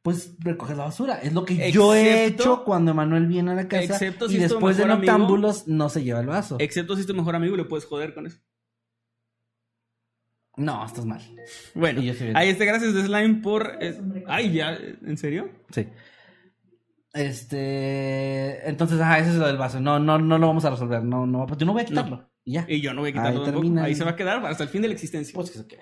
pues 0.03 0.35
recoges 0.41 0.77
la 0.77 0.87
basura. 0.87 1.21
Es 1.23 1.33
lo 1.33 1.45
que 1.45 1.71
yo 1.71 1.95
he 1.95 2.25
hecho 2.27 2.65
cuando 2.65 2.91
Emanuel 2.91 3.29
viene 3.29 3.53
a 3.53 3.55
la 3.55 3.69
casa 3.69 3.85
Excepto 3.95 4.29
si 4.29 4.35
y 4.35 4.37
es 4.39 4.51
después 4.51 4.77
de 4.77 4.83
amigo. 4.83 4.97
noctámbulos 4.99 5.69
no 5.69 5.89
se 5.91 6.03
lleva 6.03 6.19
el 6.19 6.27
vaso. 6.27 6.57
Excepto 6.59 6.97
si 6.97 7.03
es 7.03 7.07
tu 7.07 7.15
mejor 7.15 7.37
amigo 7.37 7.55
y 7.55 7.59
le 7.59 7.65
puedes 7.67 7.85
joder 7.87 8.15
con 8.15 8.27
eso. 8.27 8.41
No, 10.59 10.85
estás 10.85 11.07
mal. 11.07 11.21
Bueno, 11.75 12.03
Y 12.03 12.11
ahí 12.35 12.49
está. 12.51 12.65
Gracias 12.65 12.93
de 12.95 13.03
Slime 13.05 13.37
por. 13.43 13.79
Ay, 14.27 14.53
ya. 14.53 14.77
¿En 15.07 15.17
serio? 15.17 15.51
Sí. 15.71 15.87
Este, 17.15 18.69
entonces, 18.69 19.01
ajá, 19.01 19.19
ese 19.19 19.31
es 19.31 19.37
lo 19.37 19.47
del 19.47 19.57
vaso. 19.57 19.81
No, 19.81 19.99
no, 19.99 20.19
no 20.19 20.39
lo 20.39 20.47
vamos 20.47 20.65
a 20.65 20.71
resolver. 20.71 21.03
No, 21.03 21.27
no, 21.27 21.47
yo 21.57 21.67
no 21.67 21.73
voy 21.73 21.83
a 21.83 21.85
quitarlo. 21.87 22.29
Y 22.45 22.53
ya. 22.53 22.65
Y 22.69 22.81
yo 22.81 22.93
no 22.95 23.01
voy 23.01 23.11
a 23.11 23.13
quitarlo 23.13 23.41
Ahí 23.41 23.51
termina 23.51 23.85
Ahí 23.85 23.93
el- 23.93 23.97
se 23.99 24.05
va 24.05 24.11
a 24.11 24.17
quedar 24.17 24.45
hasta 24.47 24.65
el 24.65 24.69
fin 24.69 24.83
de 24.83 24.89
la 24.89 24.95
existencia. 24.95 25.35
Pues 25.35 25.51
que 25.51 25.59
se 25.59 25.67
quede. 25.67 25.81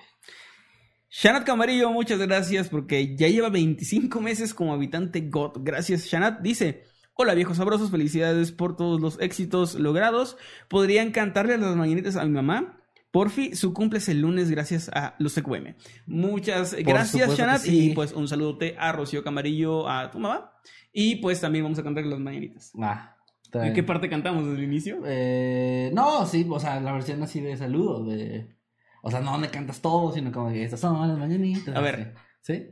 Shanat 1.10 1.44
Camarillo, 1.44 1.90
muchas 1.90 2.18
gracias 2.18 2.68
porque 2.68 3.16
ya 3.16 3.28
lleva 3.28 3.48
25 3.48 4.20
meses 4.20 4.52
como 4.54 4.74
habitante 4.74 5.20
God. 5.22 5.58
Gracias, 5.62 6.06
Shanat. 6.06 6.40
Dice: 6.42 6.84
Hola 7.14 7.34
viejos 7.34 7.56
sabrosos, 7.56 7.90
felicidades 7.90 8.52
por 8.52 8.76
todos 8.76 9.00
los 9.00 9.18
éxitos 9.20 9.74
logrados. 9.76 10.36
¿Podrían 10.68 11.12
cantarle 11.12 11.58
las 11.58 11.76
mañanitas 11.76 12.16
a 12.16 12.24
mi 12.24 12.32
mamá? 12.32 12.82
Porfi, 13.10 13.54
su 13.56 13.72
cumple 13.72 13.98
es 13.98 14.08
el 14.08 14.20
lunes 14.20 14.50
gracias 14.50 14.90
a 14.92 15.14
los 15.18 15.36
EQM. 15.38 15.74
Muchas 16.06 16.74
gracias, 16.74 17.10
supuesto 17.10 17.36
que 17.36 17.42
Shanat. 17.42 17.60
sí. 17.62 17.90
Y 17.90 17.94
pues 17.94 18.12
un 18.12 18.28
saludote 18.28 18.76
a 18.78 18.92
Rocío 18.92 19.24
Camarillo, 19.24 19.88
a 19.88 20.10
tu 20.10 20.18
mamá. 20.18 20.52
Y 20.92 21.16
pues 21.16 21.40
también 21.40 21.64
vamos 21.64 21.78
a 21.78 21.82
cantarle 21.82 22.10
las 22.10 22.20
mañanitas. 22.20 22.72
Ah, 22.82 23.16
¿En 23.54 23.72
qué 23.72 23.82
parte 23.82 24.08
cantamos 24.10 24.44
desde 24.46 24.58
el 24.58 24.64
inicio? 24.64 25.02
Eh, 25.06 25.90
no, 25.94 26.26
sí, 26.26 26.46
o 26.48 26.60
sea, 26.60 26.78
la 26.80 26.92
versión 26.92 27.22
así 27.22 27.40
de 27.40 27.56
saludo, 27.56 28.04
de... 28.04 28.54
O 29.02 29.10
sea, 29.10 29.20
no 29.20 29.32
donde 29.32 29.48
cantas 29.50 29.80
todo, 29.80 30.12
sino 30.12 30.32
como 30.32 30.50
que 30.50 30.64
estas 30.64 30.80
son 30.80 31.06
las 31.08 31.16
mañanitas. 31.16 31.74
A 31.74 31.80
ver. 31.80 32.14
¿Sí? 32.42 32.66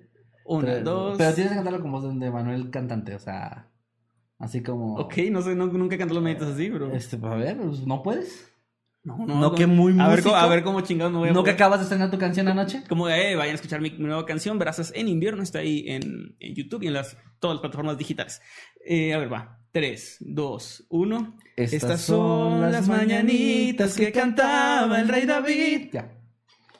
Una, 0.45 0.67
pero, 0.67 0.83
dos. 0.85 1.17
Pero 1.19 1.33
tienes 1.33 1.53
que 1.53 1.57
cantarlo 1.57 1.81
con 1.81 1.93
voz 1.93 2.19
de 2.19 2.31
Manuel 2.31 2.71
cantante, 2.71 3.15
o 3.15 3.19
sea... 3.19 3.71
Así 4.39 4.63
como... 4.63 4.97
Ok, 4.97 5.15
no 5.31 5.41
sé, 5.43 5.55
no- 5.55 5.69
nunca 5.69 5.97
canté 5.97 6.13
las 6.13 6.23
mañanitas 6.23 6.49
así, 6.51 6.69
pero. 6.71 6.93
Este, 6.93 7.17
a 7.23 7.35
ver, 7.37 7.57
pues, 7.57 7.87
¿no 7.87 8.03
puedes? 8.03 8.53
No, 9.05 9.19
no, 9.27 9.55
que 9.55 9.67
muy 9.67 9.93
a 10.01 10.09
ver, 10.09 10.19
músico. 10.21 10.35
a 10.35 10.47
ver 10.47 10.63
cómo 10.65 10.81
chingados 10.81 11.13
no 11.13 11.19
voy 11.19 11.29
a 11.29 11.33
¿No 11.33 11.45
que 11.45 11.51
acabas 11.51 11.79
de 11.81 11.83
estrenar 11.85 12.11
tu 12.11 12.17
canción 12.19 12.49
anoche? 12.49 12.83
Como 12.89 13.09
eh, 13.11 13.37
vayan 13.37 13.53
a 13.53 13.55
escuchar 13.57 13.81
mi, 13.83 13.91
mi 13.91 13.99
nueva 14.07 14.25
canción, 14.25 14.59
Brazas 14.59 14.93
en 14.95 15.09
invierno, 15.09 15.43
está 15.43 15.59
ahí 15.59 15.85
en, 15.89 16.35
en 16.41 16.55
YouTube 16.55 16.83
y 16.85 16.87
en 16.87 16.95
las, 16.95 17.17
todas 17.39 17.57
las 17.57 17.61
plataformas 17.61 17.99
digitales. 17.99 18.41
Eh, 18.87 19.13
a 19.13 19.19
ver, 19.19 19.31
va. 19.31 19.59
3, 19.73 20.19
2, 20.21 20.87
1. 20.89 21.37
Estas, 21.57 22.01
son 22.01 22.61
las 22.73 22.89
mañanitas 22.89 23.95
que 23.95 24.11
cantaba 24.13 24.99
el 25.01 25.09
rey 25.09 25.27
David. 25.27 25.89
Ya. 25.93 26.11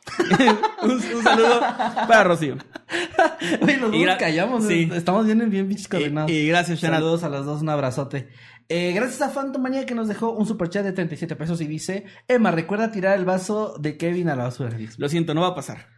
un, 0.83 0.91
un 0.93 1.23
saludo 1.23 1.61
para 1.61 2.25
Rocío. 2.25 2.57
Oye, 3.63 3.77
los 3.79 3.95
Y 3.95 4.05
dos 4.05 4.17
callamos. 4.17 4.65
sí. 4.67 4.89
Estamos 4.95 5.25
bien, 5.27 5.51
bien 5.51 5.67
pinches 5.67 5.87
Y, 5.87 5.89
coordinados. 5.89 6.31
y 6.31 6.47
gracias, 6.47 6.79
Shanat. 6.81 7.01
Saludos 7.01 7.25
a 7.25 7.29
los 7.31 7.47
dos, 7.47 7.63
un 7.63 7.69
abrazote. 7.71 8.29
Eh, 8.69 8.93
gracias 8.95 9.21
a 9.23 9.33
Phantom 9.33 9.63
Manía 9.63 9.87
que 9.87 9.95
nos 9.95 10.09
dejó 10.09 10.33
un 10.33 10.47
superchat 10.47 10.85
de 10.85 10.93
37 10.93 11.37
pesos 11.37 11.61
y 11.61 11.67
dice: 11.67 12.05
Emma, 12.29 12.51
recuerda 12.51 12.91
tirar 12.91 13.19
el 13.19 13.25
vaso 13.25 13.77
de 13.79 13.97
Kevin 13.97 14.29
a 14.29 14.37
la 14.37 14.45
basura. 14.45 14.77
Lo 14.99 15.09
siento, 15.09 15.35
no 15.35 15.43
va 15.43 15.49
a 15.49 15.55
pasar. 15.55 15.89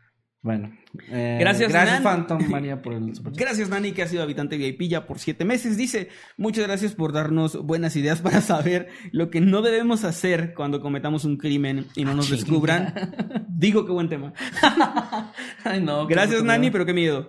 Bueno, 0.42 0.70
eh, 1.10 1.38
Gracias, 1.40 1.72
gracias 1.72 2.02
Nan. 2.02 2.26
Phantom 2.28 2.48
Manía 2.48 2.80
por 2.80 2.92
el 2.92 3.12
superchat. 3.16 3.40
Gracias, 3.40 3.68
Nani, 3.68 3.90
que 3.90 4.02
ha 4.02 4.06
sido 4.06 4.22
habitante 4.22 4.56
VIP 4.56 4.82
ya 4.82 5.04
por 5.04 5.18
siete 5.18 5.44
meses. 5.44 5.76
Dice, 5.76 6.08
muchas 6.36 6.64
gracias 6.66 6.92
por 6.94 7.12
darnos 7.12 7.60
buenas 7.64 7.96
ideas 7.96 8.20
para 8.22 8.40
saber 8.40 8.88
lo 9.10 9.28
que 9.28 9.40
no 9.40 9.60
debemos 9.60 10.04
hacer 10.04 10.54
cuando 10.54 10.80
cometamos 10.80 11.24
un 11.24 11.36
crimen 11.36 11.86
y 11.96 12.04
no 12.04 12.14
nos 12.14 12.26
chinga. 12.26 12.36
descubran. 12.40 13.46
Digo, 13.48 13.84
qué 13.86 13.90
buen 13.92 14.08
tema. 14.08 14.34
Ay, 15.64 15.80
no. 15.82 16.06
Gracias, 16.06 16.44
Nani, 16.44 16.70
pero 16.70 16.86
qué 16.86 16.94
miedo. 16.94 17.26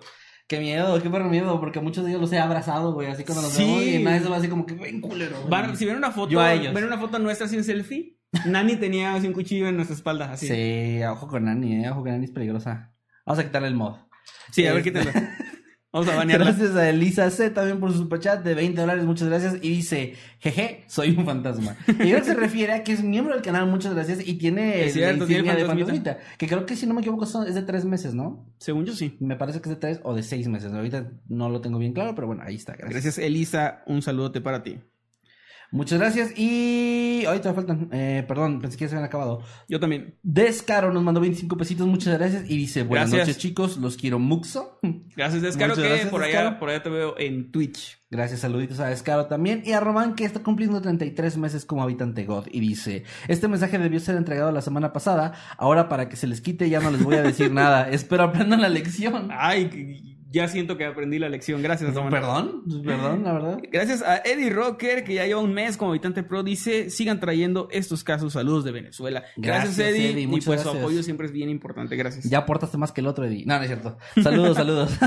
Qué 0.48 0.58
miedo, 0.60 1.00
qué 1.02 1.10
perro 1.10 1.28
miedo, 1.28 1.60
porque 1.60 1.78
muchos 1.80 2.04
de 2.04 2.10
ellos 2.10 2.22
los 2.22 2.32
he 2.32 2.38
abrazado, 2.38 2.94
güey, 2.94 3.08
así 3.08 3.22
cuando 3.22 3.42
los 3.42 3.52
Sí. 3.52 3.64
veo 3.64 3.82
y 4.00 4.02
nadie 4.02 4.20
se 4.20 4.28
va 4.30 4.38
así 4.38 4.48
como 4.48 4.64
que, 4.66 4.74
ven 4.74 5.00
culero. 5.00 5.36
güey". 5.36 5.50
Van- 5.50 5.76
si 5.76 5.84
ven 5.84 5.96
una 5.96 6.10
foto, 6.10 6.30
Yo 6.30 6.40
a 6.40 6.54
ellos. 6.54 6.72
ven 6.74 6.84
una 6.84 6.96
foto 6.98 7.18
nuestra 7.18 7.46
sin 7.48 7.62
selfie, 7.64 8.16
Nani 8.46 8.76
tenía 8.76 9.14
así 9.14 9.26
un 9.26 9.34
cuchillo 9.34 9.68
en 9.68 9.76
nuestra 9.76 9.94
espalda, 9.94 10.32
así. 10.32 10.48
Sí, 10.48 11.02
ojo 11.04 11.28
con 11.28 11.44
Nani, 11.44 11.84
eh, 11.84 11.90
ojo 11.90 12.00
con 12.00 12.12
Nani 12.12 12.24
es 12.24 12.30
peligrosa. 12.30 12.94
Vamos 13.26 13.38
a 13.40 13.44
quitarle 13.44 13.68
el 13.68 13.74
mod. 13.74 13.96
Sí, 14.50 14.66
a 14.66 14.72
ver, 14.72 14.80
Eh, 14.80 14.84
quítalo. 14.84 15.10
Vamos 15.90 16.08
a 16.08 16.16
banearla. 16.16 16.46
Gracias 16.46 16.76
a 16.76 16.90
Elisa 16.90 17.30
C 17.30 17.48
también 17.48 17.80
por 17.80 17.90
su 17.92 17.98
superchat 17.98 18.44
de 18.44 18.54
20 18.54 18.78
dólares, 18.78 19.04
muchas 19.04 19.28
gracias. 19.28 19.54
Y 19.62 19.70
dice, 19.70 20.14
jeje, 20.38 20.84
soy 20.86 21.16
un 21.16 21.24
fantasma. 21.24 21.76
Y 21.88 21.92
creo 21.94 22.18
que 22.18 22.24
se 22.24 22.34
refiere 22.34 22.74
a 22.74 22.84
que 22.84 22.92
es 22.92 23.02
miembro 23.02 23.32
del 23.32 23.42
canal, 23.42 23.66
muchas 23.66 23.94
gracias. 23.94 24.26
Y 24.26 24.34
tiene 24.34 24.84
Es 24.84 24.92
cierto, 24.92 25.20
la 25.20 25.26
tiene 25.26 25.48
insignia 25.48 25.56
de 25.56 25.66
fantasmita. 25.66 26.18
Que 26.36 26.46
creo 26.46 26.66
que 26.66 26.76
si 26.76 26.86
no 26.86 26.92
me 26.92 27.00
equivoco 27.00 27.24
es 27.24 27.54
de 27.54 27.62
tres 27.62 27.86
meses, 27.86 28.12
¿no? 28.12 28.46
Según 28.58 28.84
yo, 28.84 28.94
sí. 28.94 29.16
Me 29.20 29.36
parece 29.36 29.62
que 29.62 29.70
es 29.70 29.76
de 29.76 29.80
tres 29.80 30.00
o 30.02 30.14
de 30.14 30.22
seis 30.22 30.46
meses. 30.46 30.72
Ahorita 30.72 31.10
no 31.28 31.48
lo 31.48 31.62
tengo 31.62 31.78
bien 31.78 31.94
claro, 31.94 32.14
pero 32.14 32.26
bueno, 32.26 32.42
ahí 32.44 32.56
está. 32.56 32.74
Gracias. 32.74 32.92
Gracias, 32.92 33.18
Elisa. 33.18 33.82
Un 33.86 34.02
saludote 34.02 34.42
para 34.42 34.62
ti. 34.62 34.78
Muchas 35.70 35.98
gracias. 35.98 36.32
Y 36.38 37.24
ahorita 37.26 37.52
faltan, 37.52 37.88
eh, 37.92 38.24
perdón, 38.26 38.60
pensé 38.60 38.78
que 38.78 38.84
ya 38.84 38.88
se 38.88 38.94
habían 38.96 39.06
acabado. 39.08 39.42
Yo 39.68 39.78
también. 39.78 40.16
Descaro 40.22 40.92
nos 40.92 41.02
mandó 41.02 41.20
25 41.20 41.56
pesitos, 41.56 41.86
muchas 41.86 42.16
gracias. 42.18 42.48
Y 42.48 42.56
dice, 42.56 42.82
buenas 42.84 43.10
Gracias. 43.10 43.28
noches 43.28 43.42
chicos, 43.42 43.76
los 43.76 43.96
quiero 43.96 44.18
muxo. 44.18 44.78
Gracias, 45.16 45.42
Descaro, 45.42 45.70
Muchas 45.70 45.82
que 45.82 45.88
gracias, 45.90 46.10
por, 46.10 46.22
allá, 46.22 46.58
por 46.58 46.70
allá 46.70 46.82
te 46.82 46.88
veo 46.90 47.18
en 47.18 47.50
Twitch. 47.50 47.98
Gracias, 48.10 48.40
saluditos 48.40 48.80
a 48.80 48.86
Descaro 48.86 49.26
también. 49.26 49.62
Y 49.66 49.72
a 49.72 49.80
Román, 49.80 50.14
que 50.14 50.24
está 50.24 50.42
cumpliendo 50.42 50.80
33 50.80 51.36
meses 51.36 51.66
como 51.66 51.82
habitante 51.82 52.24
God. 52.24 52.46
Y 52.50 52.60
dice: 52.60 53.04
Este 53.26 53.48
mensaje 53.48 53.78
debió 53.78 54.00
ser 54.00 54.16
entregado 54.16 54.50
la 54.50 54.62
semana 54.62 54.94
pasada. 54.94 55.34
Ahora, 55.58 55.90
para 55.90 56.08
que 56.08 56.16
se 56.16 56.26
les 56.26 56.40
quite, 56.40 56.70
ya 56.70 56.80
no 56.80 56.90
les 56.90 57.04
voy 57.04 57.16
a 57.16 57.22
decir 57.22 57.52
nada. 57.52 57.90
Espero 57.90 58.22
aprendan 58.22 58.62
la 58.62 58.70
lección. 58.70 59.28
Ay, 59.30 60.07
ya 60.30 60.48
siento 60.48 60.76
que 60.76 60.84
aprendí 60.84 61.18
la 61.18 61.28
lección. 61.28 61.62
Gracias, 61.62 61.94
Román. 61.94 62.10
Perdón, 62.10 62.62
perdón, 62.84 63.24
la 63.24 63.32
verdad. 63.32 63.58
Gracias 63.70 64.02
a 64.02 64.18
Eddie 64.18 64.50
Rocker, 64.50 65.04
que 65.04 65.14
ya 65.14 65.26
lleva 65.26 65.40
un 65.40 65.54
mes 65.54 65.76
como 65.76 65.92
habitante 65.92 66.22
pro, 66.22 66.42
dice, 66.42 66.90
sigan 66.90 67.18
trayendo 67.18 67.68
estos 67.70 68.04
casos. 68.04 68.34
Saludos 68.34 68.64
de 68.64 68.72
Venezuela. 68.72 69.24
Gracias, 69.36 69.76
Gracias, 69.76 69.88
Eddie. 69.88 70.10
Eddie, 70.10 70.22
y 70.24 70.40
pues 70.40 70.60
su 70.60 70.70
apoyo 70.70 71.02
siempre 71.02 71.26
es 71.26 71.32
bien 71.32 71.48
importante. 71.48 71.96
Gracias. 71.96 72.28
Ya 72.28 72.38
aportaste 72.38 72.76
más 72.76 72.92
que 72.92 73.00
el 73.00 73.06
otro, 73.06 73.24
Eddie. 73.24 73.44
No, 73.46 73.56
no 73.56 73.62
es 73.62 73.68
cierto. 73.68 73.96
Saludos, 74.22 74.56
saludos. 74.56 74.98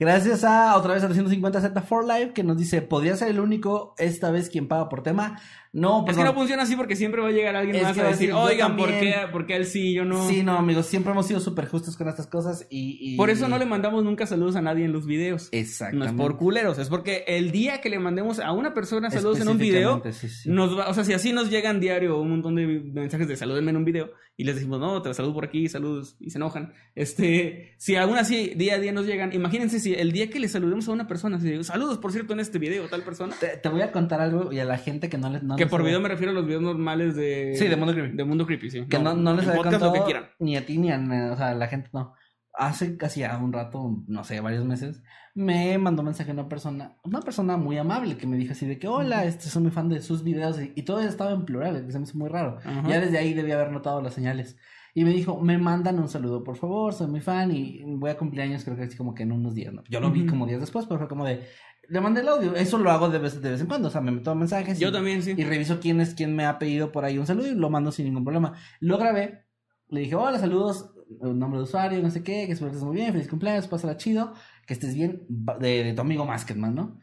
Gracias 0.00 0.44
a 0.44 0.76
otra 0.76 0.94
vez 0.94 1.02
a 1.02 1.08
350Z 1.08 1.82
for 1.82 2.06
Life 2.06 2.32
que 2.32 2.44
nos 2.44 2.56
dice, 2.56 2.82
podría 2.82 3.16
ser 3.16 3.28
el 3.28 3.40
único 3.40 3.94
esta 3.98 4.30
vez 4.30 4.48
quien 4.48 4.68
paga 4.68 4.88
por 4.88 5.02
tema. 5.02 5.40
No, 5.72 6.04
Es 6.08 6.16
que 6.16 6.24
no 6.24 6.32
funciona 6.34 6.62
así 6.62 6.76
porque 6.76 6.96
siempre 6.96 7.20
va 7.20 7.28
a 7.28 7.30
llegar 7.30 7.54
alguien 7.54 7.76
Es 7.76 7.82
más 7.82 7.98
a 7.98 8.04
decir, 8.08 8.32
oigan, 8.32 8.76
¿por 8.76 8.88
también". 8.90 9.12
qué, 9.14 9.28
¿por 9.30 9.46
qué 9.46 9.56
él 9.56 9.66
sí 9.66 9.88
y 9.88 9.94
yo 9.94 10.04
no? 10.04 10.26
Sí, 10.28 10.42
no, 10.42 10.56
amigos, 10.56 10.86
siempre 10.86 11.12
hemos 11.12 11.26
sido 11.26 11.40
súper 11.40 11.66
justos 11.68 11.96
con 11.96 12.08
estas 12.08 12.26
cosas 12.26 12.66
y, 12.70 12.96
y- 13.00 13.16
Por 13.16 13.28
eso 13.30 13.48
no 13.48 13.58
le 13.58 13.66
mandamos 13.66 14.02
nunca 14.02 14.26
saludos 14.26 14.56
a 14.56 14.62
nadie 14.62 14.84
en 14.86 14.92
los 14.92 15.06
videos. 15.06 15.50
No 15.52 15.58
Exactamente. 15.58 16.06
es 16.06 16.12
por 16.14 16.36
culeros, 16.38 16.78
es 16.78 16.88
porque 16.88 17.24
el 17.28 17.50
día 17.52 17.80
que 17.80 17.90
le 17.90 17.98
mandemos 17.98 18.40
a 18.40 18.52
una 18.52 18.72
persona 18.72 19.10
saludos 19.10 19.40
en 19.40 19.48
un 19.48 19.58
video, 19.58 19.96
Específicamente, 19.96 20.12
sí, 20.36 20.42
sí. 20.44 20.50
nos 20.50 20.78
va, 20.78 20.88
o 20.88 20.94
sea, 20.94 21.04
si 21.04 21.12
así 21.12 21.32
nos 21.32 21.50
llegan 21.50 21.80
diario 21.80 22.18
un 22.20 22.30
montón 22.30 22.54
de 22.56 22.66
mensajes 22.66 23.28
de 23.28 23.36
salúdenme 23.36 23.70
en 23.70 23.76
un 23.76 23.84
video 23.84 24.10
y 24.36 24.44
les 24.44 24.54
decimos, 24.54 24.78
no, 24.80 25.02
te 25.02 25.12
saludo 25.12 25.34
por 25.34 25.44
aquí, 25.44 25.68
saludos, 25.68 26.16
y 26.20 26.30
se 26.30 26.38
enojan. 26.38 26.72
Este, 26.94 27.74
si 27.78 27.96
aún 27.96 28.16
así 28.18 28.52
día 28.56 28.74
a 28.74 28.78
día 28.78 28.92
nos 28.92 29.06
llegan, 29.06 29.32
imagínense 29.32 29.80
si 29.80 29.94
el 29.94 30.12
día 30.12 30.30
que 30.30 30.38
le 30.40 30.48
saludemos 30.48 30.88
a 30.88 30.92
una 30.92 31.06
persona, 31.08 31.40
si 31.40 31.48
digo, 31.50 31.64
saludos, 31.64 31.98
por 31.98 32.12
cierto, 32.12 32.32
en 32.34 32.40
este 32.40 32.58
video, 32.58 32.86
tal 32.88 33.02
persona. 33.02 33.34
Te, 33.38 33.56
te 33.56 33.68
voy 33.68 33.80
a 33.82 33.90
contar 33.92 34.20
algo 34.20 34.52
y 34.52 34.60
a 34.60 34.64
la 34.64 34.78
gente 34.78 35.08
que 35.08 35.18
no 35.18 35.28
les... 35.30 35.42
No 35.42 35.56
Que 35.58 35.64
les 35.64 35.70
por 35.70 35.82
video 35.82 36.00
me 36.00 36.08
refiero 36.08 36.32
a 36.32 36.34
los 36.34 36.46
videos 36.46 36.62
normales 36.62 37.16
de... 37.16 37.54
Sí, 37.56 37.68
de 37.68 37.76
Mundo 37.76 37.92
Creepy. 37.92 38.16
De 38.16 38.24
Mundo 38.24 38.46
Creepy, 38.46 38.70
sí. 38.70 38.86
Que 38.86 38.98
no, 38.98 39.14
no 39.14 39.34
les 39.34 39.44
en 39.44 39.50
había 39.50 39.62
contado 39.62 39.86
lo 39.86 39.92
que 39.92 40.04
quieran. 40.04 40.30
ni 40.38 40.56
a 40.56 40.64
ti 40.64 40.78
ni 40.78 40.90
a... 40.90 40.98
O 41.32 41.36
sea, 41.36 41.54
la 41.54 41.66
gente 41.66 41.90
no. 41.92 42.14
Hace 42.54 42.96
casi 42.96 43.20
ya 43.20 43.36
un 43.36 43.52
rato, 43.52 44.02
no 44.08 44.24
sé, 44.24 44.40
varios 44.40 44.64
meses, 44.64 45.02
me 45.34 45.78
mandó 45.78 46.02
mensaje 46.02 46.32
una 46.32 46.48
persona, 46.48 46.96
una 47.04 47.20
persona 47.20 47.56
muy 47.56 47.78
amable 47.78 48.16
que 48.16 48.26
me 48.26 48.36
dijo 48.36 48.50
así 48.50 48.66
de 48.66 48.80
que, 48.80 48.88
hola, 48.88 49.24
este, 49.24 49.48
soy 49.48 49.62
muy 49.62 49.70
fan 49.70 49.88
de 49.88 50.02
sus 50.02 50.24
videos 50.24 50.60
y, 50.60 50.72
y 50.74 50.82
todo 50.82 51.00
estaba 51.00 51.30
en 51.30 51.44
plural, 51.44 51.86
que 51.86 51.92
se 51.92 51.98
me 52.00 52.04
hizo 52.04 52.18
muy 52.18 52.28
raro. 52.28 52.58
Ajá. 52.58 52.88
Ya 52.88 53.00
desde 53.00 53.18
ahí 53.18 53.34
debía 53.34 53.54
haber 53.54 53.70
notado 53.70 54.02
las 54.02 54.14
señales. 54.14 54.56
Y 54.94 55.04
me 55.04 55.10
dijo, 55.10 55.40
me 55.40 55.58
mandan 55.58 56.00
un 56.00 56.08
saludo, 56.08 56.42
por 56.42 56.56
favor, 56.56 56.92
soy 56.92 57.06
muy 57.06 57.20
fan 57.20 57.54
y 57.54 57.84
voy 57.84 58.10
a 58.10 58.16
cumpleaños, 58.16 58.64
creo 58.64 58.76
que 58.76 58.82
así 58.82 58.96
como 58.96 59.14
que 59.14 59.22
en 59.22 59.30
unos 59.30 59.54
días, 59.54 59.72
¿no? 59.72 59.84
Yo 59.88 60.00
lo 60.00 60.10
vi 60.10 60.26
como 60.26 60.44
días 60.44 60.60
después, 60.60 60.86
pero 60.86 60.98
fue 60.98 61.06
como 61.06 61.24
de, 61.24 61.46
le 61.88 62.00
mandé 62.00 62.20
el 62.20 62.28
audio. 62.28 62.54
Eso 62.54 62.78
lo 62.78 62.90
hago 62.90 63.08
de 63.08 63.18
vez, 63.18 63.40
de 63.40 63.50
vez 63.50 63.60
en 63.60 63.66
cuando, 63.66 63.88
o 63.88 63.90
sea, 63.90 64.00
me 64.00 64.10
meto 64.12 64.34
mensajes. 64.34 64.78
Yo 64.78 64.88
y- 64.88 64.92
también, 64.92 65.22
sí. 65.22 65.34
y 65.36 65.44
reviso 65.44 65.80
quién 65.80 66.00
es 66.00 66.14
quien 66.14 66.36
me 66.36 66.44
ha 66.46 66.58
pedido 66.58 66.92
por 66.92 67.04
ahí 67.04 67.18
un 67.18 67.26
saludo 67.26 67.48
y 67.48 67.54
lo 67.54 67.70
mando 67.70 67.90
sin 67.92 68.06
ningún 68.06 68.24
problema. 68.24 68.54
Lo 68.80 68.98
grabé, 68.98 69.44
le 69.88 70.00
dije, 70.00 70.14
hola, 70.14 70.38
saludos, 70.38 70.92
el 71.22 71.38
nombre 71.38 71.58
de 71.58 71.64
usuario, 71.64 72.02
no 72.02 72.10
sé 72.10 72.22
qué, 72.22 72.46
que 72.46 72.52
espero 72.52 72.70
que 72.70 72.76
estés 72.76 72.86
muy 72.86 72.96
bien, 72.96 73.12
feliz 73.12 73.28
cumpleaños, 73.28 73.66
pásala 73.68 73.96
chido, 73.96 74.34
que 74.66 74.74
estés 74.74 74.94
bien, 74.94 75.26
de 75.28 75.92
tu 75.94 76.00
amigo 76.02 76.26
Masketman, 76.26 76.74
¿no? 76.74 77.00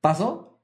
Pasó, 0.00 0.60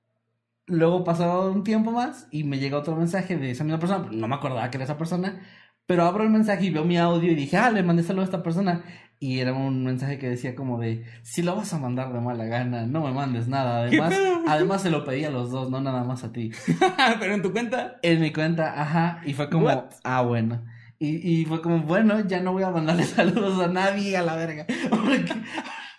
luego 0.66 1.04
pasó 1.04 1.50
un 1.52 1.62
tiempo 1.64 1.92
más 1.92 2.26
y 2.30 2.44
me 2.44 2.58
llega 2.58 2.78
otro 2.78 2.96
mensaje 2.96 3.36
de 3.36 3.50
esa 3.50 3.64
misma 3.64 3.78
persona, 3.78 4.08
no 4.10 4.26
me 4.28 4.34
acordaba 4.34 4.70
que 4.70 4.78
era 4.78 4.84
esa 4.84 4.98
persona, 4.98 5.42
pero 5.86 6.04
abro 6.04 6.24
el 6.24 6.30
mensaje 6.30 6.64
y 6.66 6.70
veo 6.70 6.84
mi 6.84 6.96
audio 6.98 7.30
y 7.30 7.34
dije, 7.34 7.56
ah, 7.56 7.70
le 7.70 7.82
mandé 7.82 8.02
saludo 8.02 8.22
a 8.22 8.24
esta 8.24 8.42
persona. 8.42 8.84
Y 9.20 9.40
era 9.40 9.52
un 9.52 9.84
mensaje 9.84 10.18
que 10.18 10.28
decía 10.28 10.54
como 10.54 10.78
de, 10.78 11.04
si 11.22 11.42
lo 11.42 11.56
vas 11.56 11.74
a 11.74 11.78
mandar 11.78 12.12
de 12.12 12.20
mala 12.20 12.44
gana, 12.44 12.86
no 12.86 13.00
me 13.02 13.12
mandes 13.12 13.48
nada. 13.48 13.80
Además, 13.82 14.14
además 14.46 14.82
se 14.82 14.90
lo 14.90 15.04
pedí 15.04 15.24
a 15.24 15.30
los 15.30 15.50
dos, 15.50 15.70
no 15.70 15.80
nada 15.80 16.04
más 16.04 16.22
a 16.22 16.30
ti. 16.32 16.52
Pero 17.18 17.34
en 17.34 17.42
tu 17.42 17.50
cuenta... 17.52 17.96
En 18.02 18.20
mi 18.20 18.32
cuenta, 18.32 18.80
ajá, 18.80 19.20
y 19.24 19.34
fue 19.34 19.50
como, 19.50 19.66
What? 19.66 19.84
ah, 20.04 20.22
bueno. 20.22 20.62
Y, 21.00 21.40
y 21.40 21.44
fue 21.46 21.60
como, 21.62 21.80
bueno, 21.80 22.20
ya 22.26 22.40
no 22.40 22.52
voy 22.52 22.62
a 22.62 22.70
mandarle 22.70 23.04
saludos 23.06 23.60
a 23.60 23.66
nadie 23.68 24.16
a 24.16 24.22
la 24.22 24.36
verga. 24.36 24.66
Porque- 24.90 25.34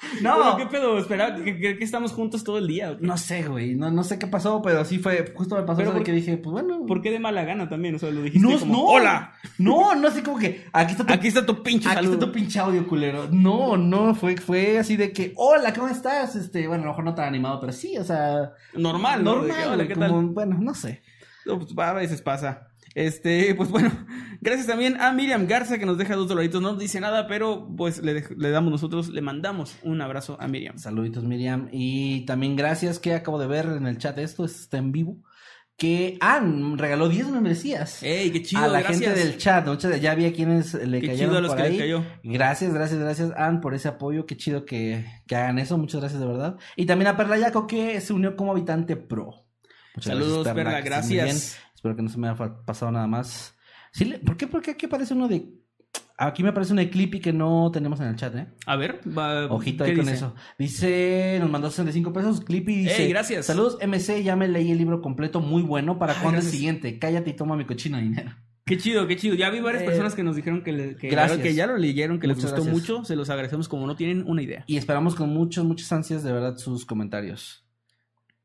No, 0.22 0.56
¿qué 0.58 0.66
pedo? 0.66 0.97
Espera, 0.97 1.36
que, 1.36 1.60
que- 1.60 1.78
estamos 1.84 2.12
juntos 2.14 2.43
todo 2.43 2.58
el 2.58 2.68
día. 2.68 2.97
no 3.02 3.18
sé, 3.18 3.43
güey, 3.43 3.76
no, 3.76 3.91
no 3.91 4.04
sé 4.04 4.18
qué 4.18 4.28
pasó, 4.28 4.62
pero 4.62 4.86
sí 4.86 4.97
fue, 5.00 5.34
justo 5.36 5.56
me 5.56 5.64
pasó 5.64 5.82
eso 5.82 5.91
de 5.93 6.04
que 6.04 6.12
dije, 6.12 6.38
pues 6.38 6.52
bueno. 6.54 6.86
¿Por 6.86 7.02
qué 7.02 7.12
de 7.12 7.20
mala 7.20 7.43
gana 7.43 7.68
también? 7.68 7.95
O 7.95 8.00
sea, 8.00 8.10
lo 8.10 8.22
dijiste 8.22 8.47
No, 8.47 8.58
como, 8.60 8.74
no. 8.74 8.84
¡Hola! 8.86 9.34
No, 9.58 9.95
no 9.95 10.08
así 10.08 10.22
como 10.22 10.38
que, 10.39 10.66
aquí 10.72 10.91
está 10.93 11.06
tu, 11.06 11.14
Aquí 11.14 11.28
está 11.28 11.45
tu 11.45 11.62
pinche 11.62 11.88
aquí 11.89 11.95
saludo. 11.95 12.14
está 12.14 12.26
tu 12.28 12.32
pinche 12.32 12.60
audio, 12.60 12.88
culero. 12.88 13.28
No, 13.32 13.76
no, 13.78 14.16
fue, 14.16 14.38
fue 14.38 14.80
así 14.80 14.95
de 14.95 15.12
que, 15.12 15.34
hola, 15.36 15.74
¿cómo 15.74 15.89
estás? 15.89 16.36
Este, 16.36 16.68
bueno, 16.68 16.84
a 16.84 16.86
lo 16.88 16.91
mejor 16.93 17.04
no 17.06 17.16
tan 17.16 17.26
animado, 17.28 17.60
pero 17.60 17.74
sí, 17.74 17.97
o 17.97 18.04
sea, 18.04 18.54
Normal, 18.74 19.24
¿no? 19.24 19.36
Normal, 19.36 19.58
que, 19.58 19.68
Hola, 19.68 19.88
¿qué 19.88 19.93
como, 19.95 20.08
tal? 20.08 20.26
bueno, 20.28 20.58
no 20.60 20.74
sé. 20.74 21.02
No, 21.45 21.60
pues, 21.60 21.78
a 21.78 21.93
veces 21.93 22.22
pasa. 22.22 22.69
Este, 22.96 23.54
pues 23.56 23.70
bueno, 23.70 23.92
gracias 24.42 24.68
también 24.68 25.00
a 25.00 25.12
Miriam 25.14 25.48
Garza 25.48 25.78
que 25.78 25.86
nos 25.86 25.98
deja 25.98 26.16
dos 26.16 26.28
dolaritos. 26.28 26.62
No 26.62 26.72
nos 26.72 26.80
dice 26.80 27.00
nada, 27.00 27.28
pero 27.28 27.68
pues 27.78 28.02
le, 28.04 28.24
le 28.36 28.50
damos 28.52 28.72
nosotros, 28.72 29.10
le 29.10 29.22
mandamos 29.22 29.76
un 29.84 30.02
abrazo 30.02 30.38
a 30.40 30.48
Miriam. 30.48 30.78
Saluditos, 30.78 31.24
Miriam. 31.24 31.70
Y 31.72 32.26
también 32.26 32.56
gracias 32.56 33.00
que 33.00 33.14
acabo 33.14 33.40
de 33.40 33.48
ver 33.48 33.66
en 33.68 33.86
el 33.88 33.98
chat 33.98 34.18
esto, 34.18 34.44
está 34.46 34.78
en 34.78 34.92
vivo, 34.92 35.18
que 35.78 36.18
Ann 36.20 36.78
regaló 36.78 37.08
10 37.08 37.28
membresías. 37.30 38.04
¡Ey, 38.04 38.32
qué 38.32 38.42
chido! 38.42 38.64
a 38.64 38.68
la 38.68 38.82
gracias. 38.82 39.00
gente 39.14 39.18
del 39.24 39.38
chat, 39.38 39.66
muchas- 39.66 40.02
ya 40.02 40.14
vi 40.14 40.26
a 40.26 40.34
quienes 40.34 40.74
le 40.74 41.00
Qué 41.00 41.08
cayeron 41.08 41.30
chido 41.30 41.38
a 41.38 41.42
los 41.42 41.52
por 41.52 41.58
que 41.58 41.64
ahí. 41.64 41.70
les 41.72 41.80
cayó. 41.80 42.04
Gracias, 42.24 42.74
gracias, 42.74 43.00
gracias, 43.00 43.32
Ann, 43.38 43.62
por 43.62 43.74
ese 43.76 43.88
apoyo. 43.88 44.26
Qué 44.26 44.36
chido 44.36 44.66
que, 44.66 45.06
que 45.26 45.36
hagan 45.38 45.58
eso. 45.60 45.78
Muchas 45.78 46.02
gracias, 46.02 46.20
de 46.20 46.28
verdad. 46.28 46.58
Y 46.76 46.86
también 46.86 47.08
a 47.08 47.16
Perla 47.16 47.38
Yaco, 47.38 47.66
que 47.66 48.02
se 48.02 48.12
unió 48.12 48.36
como 48.36 48.52
habitante 48.52 48.98
pro. 48.98 49.46
Muchas 49.96 50.14
Saludos, 50.14 50.48
Perla, 50.48 50.64
muy 50.64 50.72
bien. 50.74 50.86
gracias. 50.86 51.58
Espero 51.80 51.96
que 51.96 52.02
no 52.02 52.10
se 52.10 52.18
me 52.18 52.28
haya 52.28 52.38
pasado 52.66 52.92
nada 52.92 53.08
más. 53.08 53.56
Sí, 53.94 54.04
le- 54.04 54.20
¿Por 54.20 54.36
qué? 54.36 54.48
Porque 54.48 54.72
aquí 54.72 54.86
aparece 54.88 55.14
uno 55.14 55.30
de. 55.30 55.48
Aquí 56.18 56.44
me 56.44 56.50
aparece 56.50 56.74
un 56.74 56.78
de 56.78 56.90
Clippy 56.90 57.22
que 57.22 57.32
no 57.32 57.72
tenemos 57.72 58.02
en 58.02 58.08
el 58.08 58.18
chat, 58.18 58.36
¿eh? 58.36 58.48
A 58.66 58.76
ver, 58.76 59.00
va, 59.18 59.46
Ojito 59.46 59.86
¿qué 59.86 59.92
ahí 59.92 59.96
con 59.96 60.04
dice? 60.04 60.18
eso. 60.18 60.36
Dice, 60.58 61.38
nos 61.40 61.50
mandó 61.50 61.70
65 61.70 62.12
pesos. 62.12 62.42
Clippy 62.42 62.76
dice: 62.76 63.04
Ey, 63.04 63.10
gracias. 63.10 63.46
Saludos, 63.46 63.78
MC. 63.82 64.22
Ya 64.24 64.36
me 64.36 64.50
leí 64.50 64.72
el 64.72 64.78
libro 64.78 65.02
completo. 65.02 65.40
Muy 65.40 65.62
bueno. 65.62 65.98
¿Para 65.98 66.12
Ay, 66.12 66.18
cuándo 66.22 66.40
el 66.40 66.44
gracias. 66.44 66.52
siguiente? 66.52 67.00
Cállate 67.00 67.30
y 67.30 67.34
toma 67.38 67.56
mi 67.56 67.64
cochino 67.66 67.98
dinero. 67.98 68.32
Qué 68.66 68.78
chido, 68.78 69.08
qué 69.08 69.16
chido. 69.16 69.36
Ya 69.36 69.50
vi 69.50 69.62
varias 69.62 69.84
Eh, 69.84 69.86
personas 69.86 70.14
que 70.16 70.24
nos 70.24 70.36
dijeron 70.36 70.62
que, 70.64 70.74
le- 70.74 70.96
que, 70.98 71.10
ya 71.56 71.66
lo 71.66 71.78
leyeron, 71.78 72.20
que 72.20 72.28
les 72.28 72.36
Muchas 72.36 72.52
gustó 72.52 72.66
gracias. 72.66 72.90
mucho. 72.98 73.06
Se 73.06 73.16
los 73.16 73.30
agradecemos 73.30 73.70
como 73.70 73.88
no 73.88 73.96
tienen 73.96 74.26
una 74.28 74.42
idea. 74.44 74.66
Y 74.68 74.76
esperamos 74.76 75.16
con 75.16 75.30
muchos, 75.30 75.64
muchas 75.64 75.90
ansias 75.94 76.22
de 76.24 76.34
verdad 76.34 76.58
sus 76.58 76.86
comentarios. 76.86 77.66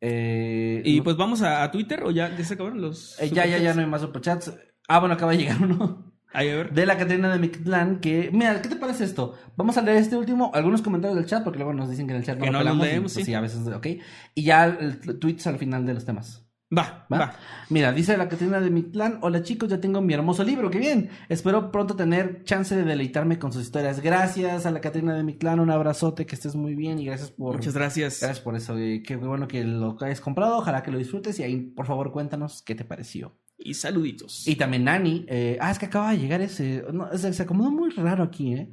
Eh, 0.06 0.82
Y 0.84 0.98
no- 0.98 1.04
pues 1.04 1.16
vamos 1.16 1.40
a, 1.42 1.62
a 1.62 1.70
Twitter 1.70 2.02
o 2.04 2.10
ya, 2.10 2.36
ya 2.36 2.44
se 2.44 2.54
acabaron 2.54 2.80
los. 2.82 3.18
eh, 3.20 3.30
ya, 3.30 3.46
ya, 3.46 3.58
ya 3.58 3.72
no 3.74 3.80
hay 3.80 3.86
más 3.86 4.02
superchats. 4.02 4.52
Ah, 4.86 4.98
bueno, 5.00 5.14
acaba 5.14 5.32
de 5.32 5.38
llegar 5.38 5.56
uno. 5.62 6.12
Ahí, 6.32 6.50
a 6.50 6.56
ver. 6.56 6.72
De 6.74 6.84
la 6.84 6.98
Catrina 6.98 7.32
de 7.32 7.38
Mictlán, 7.38 8.00
que... 8.00 8.28
Mira, 8.32 8.60
¿qué 8.60 8.68
te 8.68 8.74
parece 8.76 9.04
esto? 9.04 9.34
Vamos 9.56 9.78
a 9.78 9.82
leer 9.82 9.98
este 9.98 10.16
último, 10.16 10.50
algunos 10.52 10.82
comentarios 10.82 11.16
del 11.16 11.26
chat, 11.26 11.44
porque 11.44 11.58
luego 11.60 11.72
nos 11.72 11.88
dicen 11.88 12.06
que 12.08 12.12
en 12.12 12.18
el 12.18 12.24
chat 12.26 12.38
Que 12.40 12.50
no, 12.50 12.58
no 12.58 12.74
lo 12.74 12.74
leemos, 12.84 13.14
pues, 13.14 13.24
sí. 13.24 13.34
a 13.34 13.40
veces, 13.40 13.66
ok. 13.68 13.86
Y 14.34 14.42
ya 14.42 14.64
el 14.66 14.98
tweets 15.20 15.46
al 15.46 15.58
final 15.58 15.86
de 15.86 15.94
los 15.94 16.04
temas. 16.04 16.43
Va, 16.76 17.06
¿Va? 17.12 17.18
va. 17.18 17.36
Mira, 17.70 17.92
dice 17.92 18.16
la 18.16 18.28
Catrina 18.28 18.60
de 18.60 18.70
Mictlán, 18.70 19.18
hola 19.22 19.42
chicos, 19.42 19.68
ya 19.68 19.80
tengo 19.80 20.00
mi 20.00 20.14
hermoso 20.14 20.42
libro, 20.44 20.70
qué 20.70 20.78
bien. 20.78 21.10
Espero 21.28 21.70
pronto 21.70 21.94
tener 21.94 22.42
chance 22.44 22.74
de 22.74 22.84
deleitarme 22.84 23.38
con 23.38 23.52
sus 23.52 23.62
historias. 23.62 24.00
Gracias 24.00 24.66
a 24.66 24.70
la 24.70 24.80
Catrina 24.80 25.14
de 25.14 25.22
Mictlán, 25.22 25.60
un 25.60 25.70
abrazote, 25.70 26.26
que 26.26 26.34
estés 26.34 26.54
muy 26.54 26.74
bien 26.74 26.98
y 26.98 27.06
gracias 27.06 27.30
por... 27.30 27.56
Muchas 27.56 27.74
gracias. 27.74 28.20
Gracias 28.20 28.40
por 28.40 28.56
eso, 28.56 28.76
eh, 28.78 29.02
qué 29.06 29.16
bueno 29.16 29.46
que 29.46 29.64
lo 29.64 29.96
hayas 30.00 30.20
comprado, 30.20 30.58
ojalá 30.58 30.82
que 30.82 30.90
lo 30.90 30.98
disfrutes 30.98 31.38
y 31.38 31.42
ahí 31.42 31.60
por 31.60 31.86
favor 31.86 32.12
cuéntanos 32.12 32.62
qué 32.62 32.74
te 32.74 32.84
pareció. 32.84 33.38
Y 33.56 33.74
saluditos. 33.74 34.46
Y 34.48 34.56
también 34.56 34.84
Nani, 34.84 35.24
eh, 35.28 35.56
ah, 35.60 35.70
es 35.70 35.78
que 35.78 35.86
acaba 35.86 36.10
de 36.10 36.18
llegar 36.18 36.40
ese, 36.40 36.84
no, 36.92 37.16
se, 37.16 37.32
se 37.32 37.42
acomodó 37.42 37.70
muy 37.70 37.90
raro 37.90 38.24
aquí, 38.24 38.54
¿eh? 38.54 38.70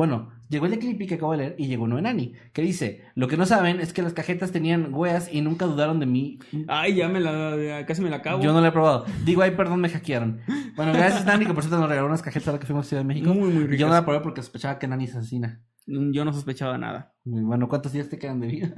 Bueno, 0.00 0.30
llegó 0.48 0.64
el 0.64 0.70
de 0.70 0.78
Clippy 0.78 1.06
que 1.06 1.16
acabo 1.16 1.32
de 1.32 1.36
leer 1.36 1.54
y 1.58 1.66
llegó 1.66 1.84
uno 1.84 1.96
de 1.96 2.00
Nani, 2.00 2.32
que 2.54 2.62
dice, 2.62 3.02
lo 3.14 3.28
que 3.28 3.36
no 3.36 3.44
saben 3.44 3.80
es 3.80 3.92
que 3.92 4.00
las 4.00 4.14
cajetas 4.14 4.50
tenían 4.50 4.94
hueas 4.94 5.28
y 5.30 5.42
nunca 5.42 5.66
dudaron 5.66 6.00
de 6.00 6.06
mí. 6.06 6.38
Ay, 6.68 6.94
ya 6.94 7.10
me 7.10 7.20
la, 7.20 7.84
casi 7.84 8.00
me 8.00 8.08
la 8.08 8.16
acabo. 8.16 8.42
Yo 8.42 8.54
no 8.54 8.62
lo 8.62 8.66
he 8.66 8.72
probado. 8.72 9.04
Digo, 9.26 9.42
ay, 9.42 9.50
perdón, 9.50 9.82
me 9.82 9.90
hackearon. 9.90 10.40
Bueno, 10.74 10.94
gracias 10.94 11.26
Nani, 11.26 11.44
que 11.44 11.52
por 11.52 11.62
cierto 11.62 11.78
nos 11.78 11.90
regaló 11.90 12.06
unas 12.06 12.22
cajetas 12.22 12.48
a 12.48 12.52
la 12.52 12.58
que 12.58 12.64
fuimos 12.64 12.86
a 12.86 12.88
Ciudad 12.88 13.02
de 13.02 13.08
México. 13.08 13.34
Muy, 13.34 13.50
muy 13.50 13.64
Yo 13.64 13.68
ricas. 13.68 13.88
no 13.88 13.92
la 13.92 14.04
probé 14.06 14.20
porque 14.20 14.40
sospechaba 14.40 14.78
que 14.78 14.88
Nani 14.88 15.04
es 15.04 15.14
asesina. 15.14 15.60
Yo 15.86 16.24
no 16.24 16.32
sospechaba 16.32 16.78
nada. 16.78 17.14
Bueno, 17.24 17.68
¿cuántos 17.68 17.92
días 17.92 18.08
te 18.08 18.18
quedan 18.18 18.40
de 18.40 18.46
vida? 18.46 18.72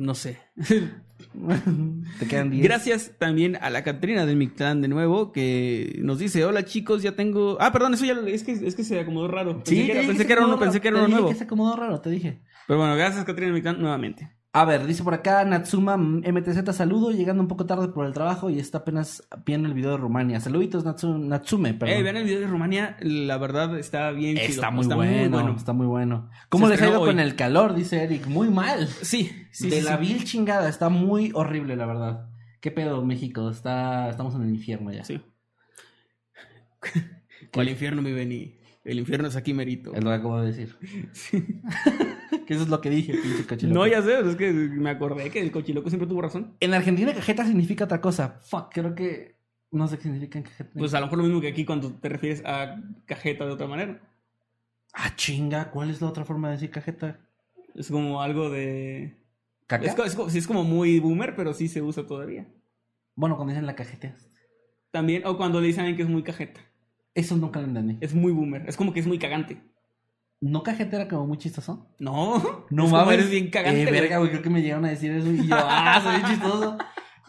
No 0.00 0.14
sé. 0.14 0.38
te 2.18 2.26
quedan 2.26 2.50
10. 2.50 2.62
Gracias 2.64 3.12
también 3.18 3.56
a 3.60 3.68
la 3.68 3.82
Catrina 3.84 4.24
del 4.24 4.36
Mictlán 4.36 4.80
de 4.80 4.88
nuevo 4.88 5.30
que 5.30 5.98
nos 6.02 6.18
dice, 6.18 6.44
hola 6.44 6.64
chicos, 6.64 7.02
ya 7.02 7.12
tengo... 7.12 7.58
Ah, 7.60 7.70
perdón, 7.70 7.92
eso 7.94 8.06
ya 8.06 8.14
lo 8.14 8.26
es 8.26 8.42
que, 8.42 8.52
es 8.52 8.74
que 8.74 8.82
se 8.82 8.98
acomodó 8.98 9.28
raro. 9.28 9.58
Pensé 9.58 9.74
Sí, 9.74 9.86
que 9.86 9.92
era, 9.92 10.06
pensé 10.06 10.26
que 10.26 10.32
era 10.32 10.46
uno, 10.46 10.58
pensé 10.58 10.80
que 10.80 10.88
era 10.88 10.96
Te 10.96 11.00
uno 11.00 11.06
dije 11.08 11.20
nuevo. 11.20 11.28
que 11.32 11.38
se 11.38 11.44
acomodó 11.44 11.76
raro, 11.76 12.00
te 12.00 12.08
dije. 12.10 12.40
Pero 12.66 12.78
bueno, 12.78 12.96
gracias 12.96 13.24
Catrina 13.24 13.46
del 13.48 13.54
Mictlán 13.54 13.80
nuevamente. 13.80 14.30
A 14.52 14.64
ver, 14.64 14.84
dice 14.84 15.04
por 15.04 15.14
acá 15.14 15.44
Natsuma 15.44 15.96
MTZ, 15.96 16.74
saludo, 16.74 17.12
llegando 17.12 17.40
un 17.40 17.46
poco 17.46 17.66
tarde 17.66 17.86
por 17.86 18.04
el 18.04 18.12
trabajo 18.12 18.50
y 18.50 18.58
está 18.58 18.78
apenas 18.78 19.22
viendo 19.46 19.68
el 19.68 19.74
video 19.74 19.92
de 19.92 19.98
Rumania. 19.98 20.40
Saluditos 20.40 20.84
Natsu- 20.84 21.20
Natsume, 21.20 21.74
perdón. 21.74 21.96
Eh, 21.96 22.02
vean 22.02 22.16
el 22.16 22.24
video 22.24 22.40
de 22.40 22.46
Rumania, 22.48 22.96
la 23.00 23.38
verdad 23.38 23.78
está 23.78 24.10
bien 24.10 24.36
chido. 24.36 24.48
está, 24.48 24.72
muy, 24.72 24.86
bueno, 24.88 25.54
está 25.56 25.72
muy 25.72 25.86
bueno. 25.86 26.28
¿Cómo 26.48 26.66
Se 26.66 26.72
les 26.72 26.82
ha 26.82 26.88
ido 26.88 26.98
con 26.98 27.20
el 27.20 27.36
calor? 27.36 27.74
Dice 27.76 28.02
Eric. 28.02 28.26
Muy 28.26 28.50
mal. 28.50 28.88
Sí, 28.88 29.30
sí, 29.52 29.70
de 29.70 29.76
sí, 29.78 29.82
la 29.82 29.98
sí. 29.98 30.04
vil 30.04 30.24
chingada, 30.24 30.68
está 30.68 30.88
muy 30.88 31.30
horrible, 31.32 31.76
la 31.76 31.86
verdad. 31.86 32.28
¿Qué 32.60 32.72
pedo, 32.72 33.04
México? 33.04 33.50
Está, 33.50 34.10
estamos 34.10 34.34
en 34.34 34.42
el 34.42 34.50
infierno 34.50 34.92
ya. 34.92 35.04
Sí. 35.04 35.20
¿Cuál 37.52 37.68
infierno 37.68 38.02
mi 38.02 38.10
vení? 38.12 38.58
El 38.84 38.98
infierno 38.98 39.28
es 39.28 39.36
aquí 39.36 39.54
merito. 39.54 39.94
Es 39.94 40.02
lo 40.02 40.10
que 40.10 40.16
acabo 40.16 40.40
de 40.40 40.52
decir. 40.52 40.76
que 42.50 42.54
eso 42.54 42.64
es 42.64 42.68
lo 42.68 42.80
que 42.80 42.90
dije, 42.90 43.12
pinche 43.12 43.46
cochiloco. 43.46 43.78
No, 43.78 43.86
ya 43.86 44.02
sé, 44.02 44.28
es 44.28 44.34
que 44.34 44.52
me 44.52 44.90
acordé 44.90 45.30
que 45.30 45.40
el 45.40 45.52
cochiloco 45.52 45.88
siempre 45.88 46.08
tuvo 46.08 46.20
razón. 46.20 46.56
En 46.58 46.74
Argentina 46.74 47.14
cajeta 47.14 47.46
significa 47.46 47.84
otra 47.84 48.00
cosa. 48.00 48.40
Fuck, 48.42 48.72
creo 48.72 48.92
que 48.96 49.36
no 49.70 49.86
sé 49.86 49.98
qué 49.98 50.02
significa 50.02 50.38
en 50.38 50.42
cajeta. 50.42 50.70
Pues 50.76 50.92
a 50.92 50.98
lo 50.98 51.06
mejor 51.06 51.18
lo 51.18 51.24
mismo 51.26 51.40
que 51.40 51.46
aquí 51.46 51.64
cuando 51.64 51.92
te 51.92 52.08
refieres 52.08 52.42
a 52.44 52.82
cajeta 53.06 53.46
de 53.46 53.52
otra 53.52 53.68
manera. 53.68 54.00
Ah, 54.92 55.14
chinga, 55.14 55.70
¿cuál 55.70 55.90
es 55.90 56.00
la 56.00 56.08
otra 56.08 56.24
forma 56.24 56.48
de 56.48 56.54
decir 56.54 56.70
cajeta? 56.70 57.20
Es 57.76 57.88
como 57.88 58.20
algo 58.20 58.50
de... 58.50 59.16
¿Caca? 59.68 59.86
Es, 59.86 60.34
es 60.34 60.46
como 60.48 60.64
muy 60.64 60.98
boomer, 60.98 61.36
pero 61.36 61.54
sí 61.54 61.68
se 61.68 61.80
usa 61.82 62.04
todavía. 62.04 62.48
Bueno, 63.14 63.36
cuando 63.36 63.52
dicen 63.52 63.66
la 63.66 63.76
cajetea. 63.76 64.16
También, 64.90 65.24
o 65.24 65.36
cuando 65.36 65.60
le 65.60 65.68
dicen 65.68 65.94
que 65.94 66.02
es 66.02 66.08
muy 66.08 66.24
cajeta. 66.24 66.58
Eso 67.14 67.36
nunca 67.36 67.60
lo 67.60 67.68
entendí. 67.68 67.96
Es 68.00 68.12
muy 68.12 68.32
boomer. 68.32 68.68
Es 68.68 68.76
como 68.76 68.92
que 68.92 68.98
es 68.98 69.06
muy 69.06 69.20
cagante. 69.20 69.69
¿No 70.40 70.62
cajeta 70.62 70.96
era 70.96 71.08
como 71.08 71.26
muy 71.26 71.38
chistoso? 71.38 71.88
No. 71.98 72.66
No 72.70 72.84
es 72.84 72.90
como 72.90 73.02
mames. 73.04 73.14
eres 73.18 73.30
bien 73.30 73.50
cagante. 73.50 73.82
Eh, 73.82 73.90
verga, 73.90 74.18
güey, 74.18 74.30
creo 74.30 74.42
que 74.42 74.50
me 74.50 74.62
llegaron 74.62 74.84
a 74.86 74.88
decir 74.90 75.10
eso 75.12 75.30
y 75.30 75.46
yo, 75.46 75.54
ah, 75.58 76.00
soy 76.02 76.30
chistoso. 76.32 76.78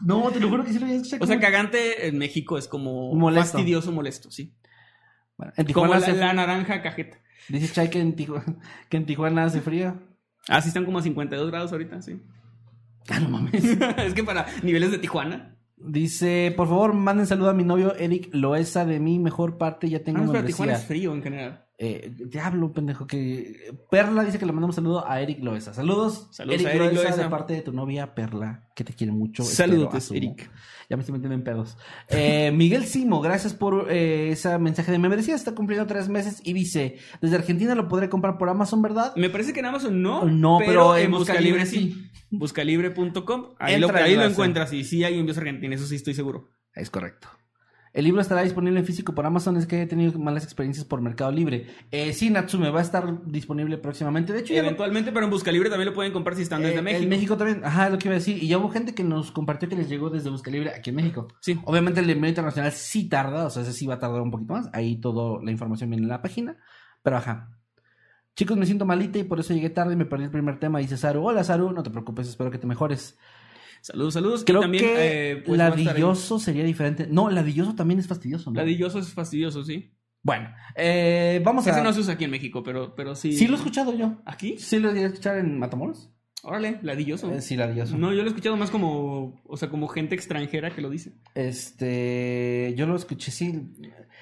No, 0.03 0.29
te 0.31 0.39
lo 0.39 0.49
juro 0.49 0.63
que 0.63 0.71
sí 0.73 0.79
lo 0.79 0.85
había 0.85 0.97
escuchado. 0.97 1.23
O 1.23 1.27
sea, 1.27 1.35
como- 1.35 1.45
cagante 1.45 2.07
en 2.07 2.17
México 2.17 2.57
es 2.57 2.67
como 2.67 3.13
Molesto. 3.13 3.57
fastidioso, 3.57 3.91
molesto, 3.91 4.31
sí. 4.31 4.53
Bueno, 5.37 5.53
en 5.57 5.65
Como 5.65 5.85
Tijuana 5.87 5.99
la, 5.99 6.07
hace- 6.07 6.15
la 6.17 6.33
naranja 6.33 6.81
cajeta. 6.81 7.17
Dice 7.49 7.73
Chay 7.73 7.89
que 7.89 7.99
en, 7.99 8.15
Tijuana, 8.15 8.55
que 8.89 8.97
en 8.97 9.05
Tijuana 9.05 9.43
hace 9.43 9.61
frío. 9.61 9.99
Ah, 10.47 10.61
sí 10.61 10.69
están 10.69 10.85
como 10.85 10.99
a 10.99 11.03
52 11.03 11.51
grados 11.51 11.71
ahorita, 11.71 12.01
sí. 12.01 12.21
Ah, 13.09 13.19
no 13.19 13.29
mames. 13.29 13.63
es 13.63 14.13
que 14.13 14.23
para 14.23 14.45
niveles 14.63 14.91
de 14.91 14.97
Tijuana. 14.99 15.57
Dice, 15.77 16.53
por 16.55 16.67
favor, 16.67 16.93
manden 16.93 17.25
saludo 17.25 17.49
a 17.49 17.53
mi 17.53 17.63
novio 17.63 17.95
Eric 17.95 18.29
Loesa 18.33 18.85
de 18.85 18.99
mi 18.99 19.17
mejor 19.19 19.57
parte, 19.57 19.89
ya 19.89 20.03
tengo 20.03 20.19
Ah, 20.19 20.25
no, 20.25 20.31
pero. 20.31 20.45
Tijuana 20.45 20.73
es 20.73 20.85
frío 20.85 21.13
en 21.13 21.23
general. 21.23 21.65
Eh, 21.83 22.13
diablo, 22.15 22.71
pendejo, 22.71 23.07
que 23.07 23.73
Perla 23.89 24.23
dice 24.23 24.37
que 24.37 24.45
le 24.45 24.51
mandamos 24.51 24.75
saludo 24.75 25.03
a 25.09 25.19
Eric 25.19 25.41
Loesa. 25.41 25.73
Saludos, 25.73 26.27
Saludos 26.29 26.63
a 26.63 26.73
Eric 26.73 26.93
Loesa. 26.93 27.23
de 27.23 27.27
parte 27.27 27.53
de 27.55 27.63
tu 27.63 27.73
novia 27.73 28.13
Perla, 28.13 28.67
que 28.75 28.83
te 28.83 28.93
quiere 28.93 29.11
mucho. 29.11 29.43
Saludos. 29.43 30.11
Eric. 30.11 30.51
Ya 30.91 30.95
me 30.95 31.01
estoy 31.01 31.13
metiendo 31.13 31.33
en 31.33 31.43
pedos. 31.43 31.79
Eh, 32.09 32.51
Miguel 32.55 32.85
Simo, 32.85 33.19
gracias 33.19 33.55
por 33.55 33.91
eh, 33.91 34.29
ese 34.29 34.55
mensaje 34.59 34.91
de 34.91 34.99
membresía. 34.99 35.33
Está 35.33 35.55
cumpliendo 35.55 35.87
tres 35.87 36.07
meses 36.07 36.39
y 36.43 36.53
dice, 36.53 36.99
desde 37.19 37.37
Argentina 37.37 37.73
lo 37.73 37.87
podré 37.87 38.09
comprar 38.09 38.37
por 38.37 38.49
Amazon, 38.49 38.83
¿verdad? 38.83 39.15
Me 39.15 39.31
parece 39.31 39.51
que 39.51 39.61
en 39.61 39.65
Amazon 39.65 40.03
no. 40.03 40.25
No, 40.25 40.59
pero 40.59 40.95
en 40.95 41.09
Buscalibre 41.09 41.61
Buscalibre 41.61 41.65
sí. 41.65 42.11
Buscalibre.com. 42.29 43.55
Ahí, 43.57 43.79
lo, 43.79 43.91
ahí 43.95 44.15
lo 44.15 44.25
encuentras. 44.25 44.71
Y 44.71 44.83
sí 44.83 45.03
hay 45.03 45.17
envíos 45.17 45.39
argentinos, 45.39 45.79
eso 45.79 45.89
sí 45.89 45.95
estoy 45.95 46.13
seguro. 46.13 46.51
Es 46.75 46.91
correcto. 46.91 47.27
El 47.93 48.05
libro 48.05 48.21
estará 48.21 48.41
disponible 48.41 48.79
en 48.79 48.85
físico 48.85 49.13
por 49.13 49.25
Amazon. 49.25 49.57
Es 49.57 49.65
que 49.65 49.81
he 49.81 49.85
tenido 49.85 50.17
malas 50.17 50.45
experiencias 50.45 50.85
por 50.85 51.01
Mercado 51.01 51.29
Libre. 51.31 51.67
Eh, 51.91 52.13
sí, 52.13 52.29
Natsume 52.29 52.69
va 52.69 52.79
a 52.79 52.83
estar 52.83 53.25
disponible 53.25 53.77
próximamente. 53.77 54.31
De 54.31 54.39
hecho, 54.39 54.53
ya 54.53 54.61
lo- 54.61 54.67
Eventualmente, 54.67 55.11
pero 55.11 55.25
en 55.25 55.31
Buscalibre 55.31 55.69
también 55.69 55.89
lo 55.89 55.93
pueden 55.93 56.13
comprar 56.13 56.37
si 56.37 56.43
están 56.43 56.61
desde 56.61 56.79
eh, 56.79 56.81
México. 56.81 57.03
En 57.03 57.09
México 57.09 57.37
también. 57.37 57.65
Ajá, 57.65 57.87
es 57.87 57.91
lo 57.91 57.97
que 57.97 58.07
iba 58.07 58.15
a 58.15 58.19
decir. 58.19 58.41
Y 58.41 58.47
ya 58.47 58.57
hubo 58.59 58.69
gente 58.69 58.95
que 58.95 59.03
nos 59.03 59.31
compartió 59.31 59.67
que 59.67 59.75
les 59.75 59.89
llegó 59.89 60.09
desde 60.09 60.29
Buscalibre 60.29 60.69
aquí 60.69 60.91
en 60.91 60.95
México. 60.95 61.27
Sí. 61.41 61.59
Obviamente 61.65 61.99
el 61.99 62.09
envío 62.09 62.29
internacional 62.29 62.71
sí 62.71 63.09
tarda, 63.09 63.45
o 63.45 63.49
sea, 63.49 63.63
ese 63.63 63.73
sí 63.73 63.85
va 63.87 63.95
a 63.95 63.99
tardar 63.99 64.21
un 64.21 64.31
poquito 64.31 64.53
más. 64.53 64.69
Ahí 64.71 64.95
toda 65.01 65.43
la 65.43 65.51
información 65.51 65.89
viene 65.89 66.03
en 66.03 66.09
la 66.09 66.21
página. 66.21 66.55
Pero 67.03 67.17
ajá. 67.17 67.57
Chicos, 68.37 68.55
me 68.55 68.65
siento 68.65 68.85
malita 68.85 69.19
y 69.19 69.25
por 69.25 69.41
eso 69.41 69.53
llegué 69.53 69.69
tarde 69.69 69.93
y 69.93 69.97
me 69.97 70.05
perdí 70.05 70.23
el 70.23 70.31
primer 70.31 70.59
tema. 70.59 70.79
Dice 70.79 70.95
Saru. 70.95 71.25
Hola, 71.27 71.43
Saru. 71.43 71.73
No 71.73 71.83
te 71.83 71.89
preocupes, 71.89 72.29
espero 72.29 72.49
que 72.51 72.57
te 72.57 72.67
mejores. 72.67 73.17
Saludos, 73.81 74.13
saludos. 74.13 74.41
Y 74.41 74.45
Creo 74.45 74.61
también, 74.61 74.83
que 74.83 75.31
eh, 75.31 75.35
pues, 75.37 75.57
sería 76.39 76.63
diferente. 76.63 77.07
No, 77.09 77.29
ladilloso 77.29 77.75
también 77.75 77.99
es 77.99 78.07
fastidioso. 78.07 78.51
¿no? 78.51 78.59
Ladilloso 78.59 78.99
es 78.99 79.09
fastidioso, 79.09 79.63
sí. 79.63 79.91
Bueno, 80.23 80.49
eh, 80.75 81.41
vamos 81.43 81.65
a... 81.65 81.71
Ese 81.71 81.81
no 81.81 81.91
se 81.91 81.99
usa 82.01 82.13
aquí 82.13 82.25
en 82.25 82.31
México, 82.31 82.61
pero, 82.63 82.93
pero 82.95 83.15
sí. 83.15 83.33
Sí 83.33 83.47
lo 83.47 83.53
he 83.53 83.57
escuchado 83.57 83.97
yo. 83.97 84.21
¿Aquí? 84.25 84.55
Sí 84.59 84.77
lo 84.79 84.89
a 84.89 84.93
escuchar 84.93 85.37
en 85.37 85.57
Matamoros. 85.57 86.11
Órale, 86.43 86.79
ladilloso. 86.81 87.31
Eh, 87.31 87.41
sí, 87.41 87.55
ladilloso. 87.55 87.97
No, 87.97 88.11
yo 88.11 88.17
lo 88.17 88.23
he 88.23 88.27
escuchado 88.27 88.57
más 88.57 88.71
como, 88.71 89.41
o 89.45 89.57
sea, 89.57 89.69
como 89.69 89.87
gente 89.87 90.15
extranjera 90.15 90.73
que 90.73 90.81
lo 90.81 90.89
dice. 90.89 91.13
Este, 91.35 92.73
yo 92.77 92.87
lo 92.87 92.95
escuché, 92.95 93.31
sí. 93.31 93.73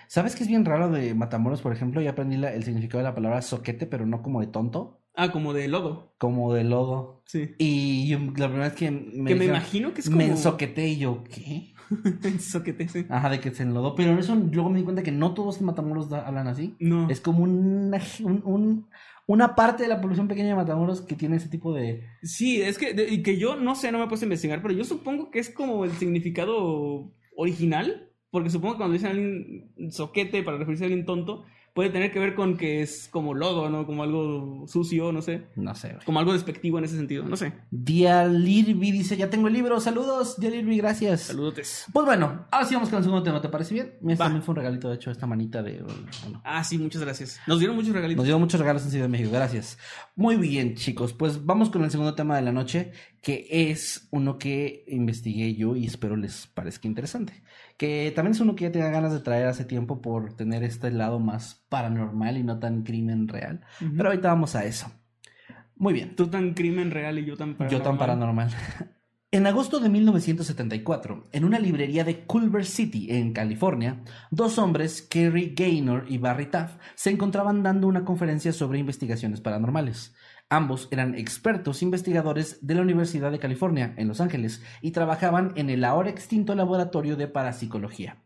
¿Sabes 0.07 0.35
que 0.35 0.43
es 0.43 0.49
bien 0.49 0.65
raro 0.65 0.89
de 0.89 1.13
Matamoros, 1.13 1.61
por 1.61 1.71
ejemplo? 1.73 2.01
Ya 2.01 2.11
aprendí 2.11 2.35
la- 2.37 2.53
el 2.53 2.63
significado 2.63 2.99
de 2.99 3.03
la 3.09 3.15
palabra 3.15 3.41
soquete, 3.41 3.85
pero 3.85 4.05
no 4.05 4.21
como 4.21 4.41
de 4.41 4.47
tonto, 4.47 4.98
Ah, 5.21 5.31
como 5.31 5.53
de 5.53 5.67
lodo. 5.67 6.13
como 6.17 6.53
de 6.53 6.63
lodo. 6.63 7.21
Sí. 7.25 7.51
Y 7.57 8.07
yo- 8.07 8.19
la 8.37 8.47
primera 8.47 8.69
vez 8.69 8.73
que 8.73 8.89
me, 8.91 8.99
que 9.11 9.17
me 9.21 9.29
dijeron, 9.33 9.49
imagino 9.55 9.93
que 9.93 10.01
es 10.01 10.07
como... 10.07 10.17
me 10.17 10.25
ensoqueté 10.27 10.87
y 10.87 10.97
yo, 10.97 11.23
¿qué? 11.25 11.73
Soquete, 12.39 12.87
sí. 12.87 13.05
Ajá, 13.09 13.29
de 13.29 13.39
que 13.39 13.51
se 13.51 13.63
enlodó. 13.63 13.95
Pero 13.95 14.17
eso 14.19 14.35
luego 14.35 14.69
me 14.69 14.77
di 14.79 14.83
cuenta 14.83 15.03
que 15.03 15.11
no 15.11 15.33
todos 15.33 15.59
en 15.59 15.65
Matamoros 15.65 16.11
hablan 16.11 16.47
así. 16.47 16.75
No. 16.79 17.09
Es 17.09 17.19
como 17.21 17.43
una, 17.43 17.99
un- 18.23 18.41
un- 18.45 18.87
una 19.27 19.55
parte 19.55 19.83
de 19.83 19.89
la 19.89 20.01
población 20.01 20.27
pequeña 20.27 20.49
de 20.49 20.55
Matamoros 20.55 21.01
que 21.01 21.15
tiene 21.15 21.35
ese 21.37 21.49
tipo 21.49 21.73
de... 21.73 22.03
Sí, 22.23 22.61
es 22.61 22.77
que, 22.77 22.93
de- 22.93 23.09
y 23.13 23.21
que 23.23 23.37
yo 23.37 23.55
no 23.55 23.75
sé, 23.75 23.91
no 23.91 23.97
me 23.99 24.05
he 24.05 24.07
puesto 24.07 24.25
a 24.25 24.27
investigar, 24.27 24.61
pero 24.61 24.73
yo 24.73 24.83
supongo 24.83 25.29
que 25.31 25.39
es 25.39 25.49
como 25.49 25.83
el 25.85 25.91
significado 25.93 27.11
original, 27.35 28.09
porque 28.31 28.49
supongo 28.49 28.73
que 28.73 28.77
cuando 28.79 28.93
dicen 28.93 29.07
a 29.07 29.11
alguien 29.11 29.91
soquete 29.91 30.43
para 30.43 30.57
referirse 30.57 30.83
a 30.83 30.87
alguien 30.87 31.05
tonto, 31.05 31.45
puede 31.79 31.91
tener 31.91 32.11
que 32.11 32.19
ver 32.19 32.35
con 32.35 32.57
que 32.57 32.81
es 32.81 33.07
como 33.09 33.33
lodo, 33.33 33.69
¿no? 33.69 33.85
Como 33.85 34.03
algo 34.03 34.65
sucio, 34.67 35.13
no 35.13 35.21
sé. 35.21 35.45
No 35.55 35.73
sé, 35.75 35.93
güey. 35.93 36.05
Como 36.05 36.19
algo 36.19 36.33
despectivo 36.33 36.77
en 36.77 36.83
ese 36.83 36.97
sentido, 36.97 37.23
no 37.23 37.37
sé. 37.37 37.53
Dialirvi 37.71 38.91
dice, 38.91 39.15
ya 39.15 39.29
tengo 39.29 39.47
el 39.47 39.53
libro. 39.53 39.79
Saludos, 39.79 40.37
Dialirvi, 40.41 40.75
gracias. 40.77 41.21
Saludotes. 41.21 41.85
Pues 41.93 42.05
bueno, 42.05 42.47
ahora 42.51 42.65
sí 42.67 42.75
vamos 42.75 42.89
con 42.89 42.97
el 42.97 43.03
segundo 43.05 43.23
tema, 43.23 43.39
¿te 43.39 43.47
parece 43.47 43.73
bien? 43.75 43.93
Mira, 44.01 44.19
Va. 44.19 44.25
también 44.25 44.43
fue 44.43 44.51
un 44.51 44.57
regalito, 44.57 44.89
de 44.89 44.95
hecho, 44.95 45.09
esta 45.09 45.25
manita 45.25 45.63
de... 45.63 45.81
bueno, 45.81 46.41
Ah, 46.43 46.65
sí, 46.65 46.77
muchas 46.77 47.01
gracias. 47.01 47.39
Nos 47.47 47.59
dieron 47.59 47.77
muchos 47.77 47.93
regalitos. 47.93 48.17
nos 48.17 48.25
dieron 48.25 48.41
muchos 48.41 48.59
regalos 48.59 48.83
en 48.83 48.89
Ciudad 48.91 49.05
de 49.05 49.09
México, 49.09 49.31
gracias. 49.31 49.77
Muy 50.17 50.35
bien, 50.35 50.75
chicos, 50.75 51.13
pues 51.13 51.45
vamos 51.45 51.69
con 51.69 51.83
el 51.85 51.91
segundo 51.91 52.13
tema 52.13 52.35
de 52.35 52.41
la 52.41 52.51
noche, 52.51 52.91
que 53.21 53.47
es 53.49 54.07
uno 54.11 54.37
que 54.37 54.83
investigué 54.89 55.55
yo 55.55 55.75
y 55.77 55.85
espero 55.85 56.17
les 56.17 56.47
parezca 56.47 56.87
interesante. 56.89 57.41
Que 57.79 58.11
también 58.13 58.33
es 58.33 58.41
uno 58.41 58.57
que 58.57 58.65
ya 58.65 58.73
tenía 58.73 58.89
ganas 58.89 59.13
de 59.13 59.21
traer 59.21 59.47
hace 59.47 59.63
tiempo 59.63 60.01
por 60.01 60.33
tener 60.33 60.65
este 60.65 60.91
lado 60.91 61.19
más 61.19 61.65
paranormal 61.69 62.37
y 62.37 62.43
no 62.43 62.59
tan 62.59 62.83
crimen 62.83 63.29
real. 63.29 63.61
Pero 63.79 64.09
ahorita 64.09 64.27
vamos 64.27 64.53
a 64.57 64.65
eso. 64.65 64.91
Muy 65.77 65.93
bien. 65.93 66.13
Tú 66.13 66.27
tan 66.27 66.53
crimen 66.53 66.91
real 66.91 67.19
y 67.19 67.25
yo 67.25 67.37
tan 67.37 67.55
paranormal. 67.55 67.79
Yo 67.79 67.81
tan 67.81 67.97
paranormal. 67.97 68.49
En 69.31 69.45
agosto 69.45 69.79
de 69.79 69.89
1974, 69.89 71.25
en 71.31 71.45
una 71.45 71.59
librería 71.59 72.03
de 72.03 72.25
Culver 72.25 72.65
City, 72.65 73.11
en 73.11 73.31
California, 73.31 74.01
dos 74.31 74.57
hombres, 74.57 75.03
Kerry 75.03 75.53
Gaynor 75.55 76.05
y 76.07 76.17
Barry 76.17 76.47
Taff, 76.47 76.77
se 76.95 77.11
encontraban 77.11 77.61
dando 77.61 77.85
una 77.85 78.03
conferencia 78.03 78.51
sobre 78.51 78.79
investigaciones 78.79 79.39
paranormales. 79.39 80.15
Ambos 80.51 80.87
eran 80.89 81.13
expertos 81.13 81.83
investigadores 81.83 82.57
de 82.65 82.73
la 82.73 82.81
Universidad 82.81 83.31
de 83.31 83.37
California, 83.37 83.93
en 83.97 84.07
Los 84.07 84.19
Ángeles, 84.19 84.63
y 84.81 84.91
trabajaban 84.91 85.53
en 85.55 85.69
el 85.69 85.83
ahora 85.83 86.09
extinto 86.09 86.55
laboratorio 86.55 87.15
de 87.15 87.27
parapsicología. 87.27 88.17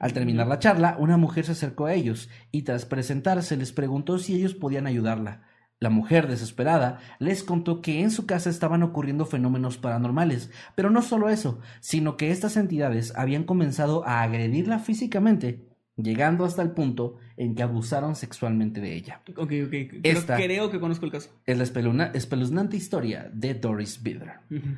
Al 0.00 0.12
terminar 0.12 0.48
la 0.48 0.58
charla, 0.58 0.96
una 0.98 1.16
mujer 1.16 1.46
se 1.46 1.52
acercó 1.52 1.86
a 1.86 1.94
ellos 1.94 2.28
y 2.50 2.62
tras 2.62 2.86
presentarse 2.86 3.56
les 3.56 3.72
preguntó 3.72 4.18
si 4.18 4.34
ellos 4.34 4.52
podían 4.54 4.88
ayudarla. 4.88 5.42
La 5.78 5.90
mujer, 5.90 6.26
desesperada, 6.26 6.98
les 7.20 7.44
contó 7.44 7.80
que 7.80 8.00
en 8.00 8.10
su 8.10 8.26
casa 8.26 8.50
estaban 8.50 8.82
ocurriendo 8.82 9.24
fenómenos 9.24 9.78
paranormales, 9.78 10.50
pero 10.74 10.90
no 10.90 11.02
solo 11.02 11.28
eso, 11.28 11.60
sino 11.80 12.16
que 12.16 12.32
estas 12.32 12.56
entidades 12.56 13.12
habían 13.16 13.44
comenzado 13.44 14.04
a 14.06 14.22
agredirla 14.22 14.80
físicamente, 14.80 15.73
llegando 15.96 16.44
hasta 16.44 16.62
el 16.62 16.70
punto 16.72 17.16
en 17.36 17.54
que 17.54 17.62
abusaron 17.62 18.16
sexualmente 18.16 18.80
de 18.80 18.94
ella. 18.94 19.20
Ok, 19.36 19.38
ok. 19.38 19.70
Creo, 19.70 20.00
Esta. 20.02 20.36
creo 20.36 20.70
que 20.70 20.80
conozco 20.80 21.04
el 21.06 21.12
caso. 21.12 21.30
Es 21.46 21.56
la 21.56 21.64
espeluna- 21.64 22.10
espeluznante 22.14 22.76
historia 22.76 23.30
de 23.32 23.54
Doris 23.54 24.02
Bitter. 24.02 24.32
Ujú. 24.50 24.76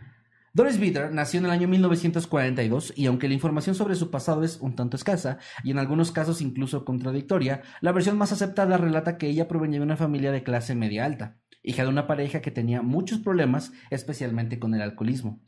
Doris 0.53 0.79
Bitter 0.81 1.13
nació 1.13 1.41
en 1.41 1.47
el 1.47 1.51
año 1.53 1.69
1942 1.69 2.95
y 2.97 3.07
aunque 3.07 3.29
la 3.29 3.35
información 3.35 3.75
sobre 3.75 3.95
su 3.95 4.11
pasado 4.11 4.43
es 4.43 4.59
un 4.61 4.75
tanto 4.75 4.97
escasa 4.97 5.39
y 5.63 5.71
en 5.71 5.79
algunos 5.79 6.13
casos 6.13 6.41
incluso 6.41 6.85
contradictoria, 6.87 7.61
la 7.83 7.93
versión 7.93 8.17
más 8.17 8.33
aceptada 8.33 8.79
relata 8.79 9.19
que 9.19 9.29
ella 9.29 9.49
provenía 9.49 9.81
de 9.81 9.85
una 9.85 9.97
familia 9.99 10.33
de 10.33 10.43
clase 10.43 10.75
media 10.75 11.05
alta, 11.05 11.37
hija 11.63 11.83
de 11.83 11.91
una 11.91 12.07
pareja 12.07 12.41
que 12.41 12.51
tenía 12.51 12.81
muchos 12.81 13.19
problemas, 13.19 13.73
especialmente 13.91 14.59
con 14.59 14.75
el 14.75 14.81
alcoholismo. 14.81 15.41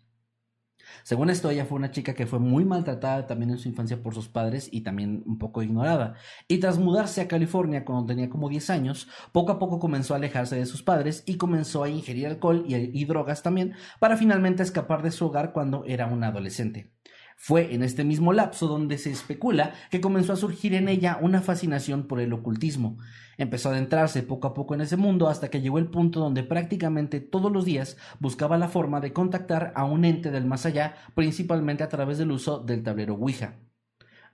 Según 1.02 1.30
esto, 1.30 1.50
ella 1.50 1.64
fue 1.64 1.76
una 1.76 1.90
chica 1.90 2.14
que 2.14 2.26
fue 2.26 2.38
muy 2.38 2.64
maltratada 2.64 3.26
también 3.26 3.50
en 3.50 3.58
su 3.58 3.68
infancia 3.68 4.02
por 4.02 4.14
sus 4.14 4.28
padres 4.28 4.68
y 4.70 4.82
también 4.82 5.22
un 5.26 5.38
poco 5.38 5.62
ignorada. 5.62 6.14
Y 6.48 6.58
tras 6.58 6.78
mudarse 6.78 7.20
a 7.20 7.28
California 7.28 7.84
cuando 7.84 8.06
tenía 8.06 8.28
como 8.28 8.48
10 8.48 8.70
años, 8.70 9.08
poco 9.32 9.52
a 9.52 9.58
poco 9.58 9.78
comenzó 9.78 10.14
a 10.14 10.18
alejarse 10.18 10.56
de 10.56 10.66
sus 10.66 10.82
padres 10.82 11.22
y 11.26 11.36
comenzó 11.36 11.82
a 11.82 11.88
ingerir 11.88 12.26
alcohol 12.26 12.64
y, 12.66 12.74
y 12.74 13.04
drogas 13.04 13.42
también 13.42 13.74
para 14.00 14.16
finalmente 14.16 14.62
escapar 14.62 15.02
de 15.02 15.10
su 15.10 15.26
hogar 15.26 15.52
cuando 15.52 15.84
era 15.84 16.06
una 16.06 16.28
adolescente. 16.28 16.92
Fue 17.40 17.72
en 17.72 17.84
este 17.84 18.02
mismo 18.02 18.32
lapso 18.32 18.66
donde 18.66 18.98
se 18.98 19.12
especula 19.12 19.72
que 19.90 20.00
comenzó 20.00 20.32
a 20.32 20.36
surgir 20.36 20.74
en 20.74 20.88
ella 20.88 21.18
una 21.20 21.40
fascinación 21.40 22.08
por 22.08 22.20
el 22.20 22.32
ocultismo. 22.32 22.98
Empezó 23.38 23.70
a 23.70 23.72
adentrarse 23.72 24.22
poco 24.22 24.48
a 24.48 24.54
poco 24.54 24.74
en 24.74 24.82
ese 24.82 24.96
mundo 24.98 25.28
hasta 25.28 25.48
que 25.50 25.62
llegó 25.62 25.78
el 25.78 25.88
punto 25.90 26.20
donde 26.20 26.42
prácticamente 26.42 27.20
todos 27.20 27.50
los 27.52 27.64
días 27.64 27.96
buscaba 28.20 28.58
la 28.58 28.68
forma 28.68 29.00
de 29.00 29.14
contactar 29.14 29.72
a 29.76 29.84
un 29.84 30.04
ente 30.04 30.30
del 30.30 30.44
más 30.46 30.66
allá, 30.66 30.96
principalmente 31.14 31.84
a 31.84 31.88
través 31.88 32.18
del 32.18 32.32
uso 32.32 32.58
del 32.60 32.82
tablero 32.82 33.14
Ouija. 33.14 33.56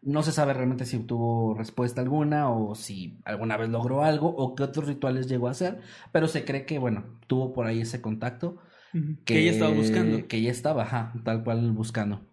No 0.03 0.23
se 0.23 0.33
sabe 0.33 0.53
realmente 0.55 0.85
si 0.87 0.97
obtuvo 0.97 1.55
respuesta 1.55 2.01
alguna 2.03 2.51
o 2.51 2.75
si 2.75 3.21
alguna 3.25 3.57
vez 3.57 3.71
logró 3.71 4.05
algo 4.05 4.29
o 4.29 4.55
qué 4.55 4.63
otros 4.65 4.87
rituales 4.87 5.29
llegó 5.29 5.49
a 5.49 5.53
hacer, 5.53 5.81
pero 6.13 6.29
se 6.29 6.45
cree 6.45 6.67
que, 6.67 6.79
bueno, 6.79 7.19
tuvo 7.27 7.53
por 7.53 7.67
ahí 7.67 7.81
ese 7.83 8.01
contacto 8.03 8.59
Ujú. 8.95 9.19
Que 9.25 9.41
ella 9.41 9.51
estaba 9.51 9.73
buscando. 9.73 10.27
que 10.29 10.37
ella 10.39 10.51
estaba, 10.51 10.83
ajá, 10.85 11.13
tal 11.25 11.45
cual 11.45 11.73
buscando. 11.73 12.27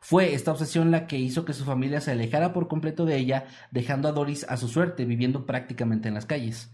Fue 0.00 0.34
esta 0.34 0.52
obsesión 0.52 0.90
la 0.90 1.06
que 1.06 1.18
hizo 1.18 1.44
que 1.44 1.52
su 1.52 1.64
familia 1.64 2.00
se 2.00 2.12
alejara 2.12 2.52
por 2.52 2.68
completo 2.68 3.04
de 3.04 3.16
ella, 3.16 3.46
dejando 3.70 4.08
a 4.08 4.12
Doris 4.12 4.44
a 4.48 4.56
su 4.56 4.68
suerte, 4.68 5.04
viviendo 5.04 5.44
prácticamente 5.46 6.08
en 6.08 6.14
las 6.14 6.26
calles. 6.26 6.70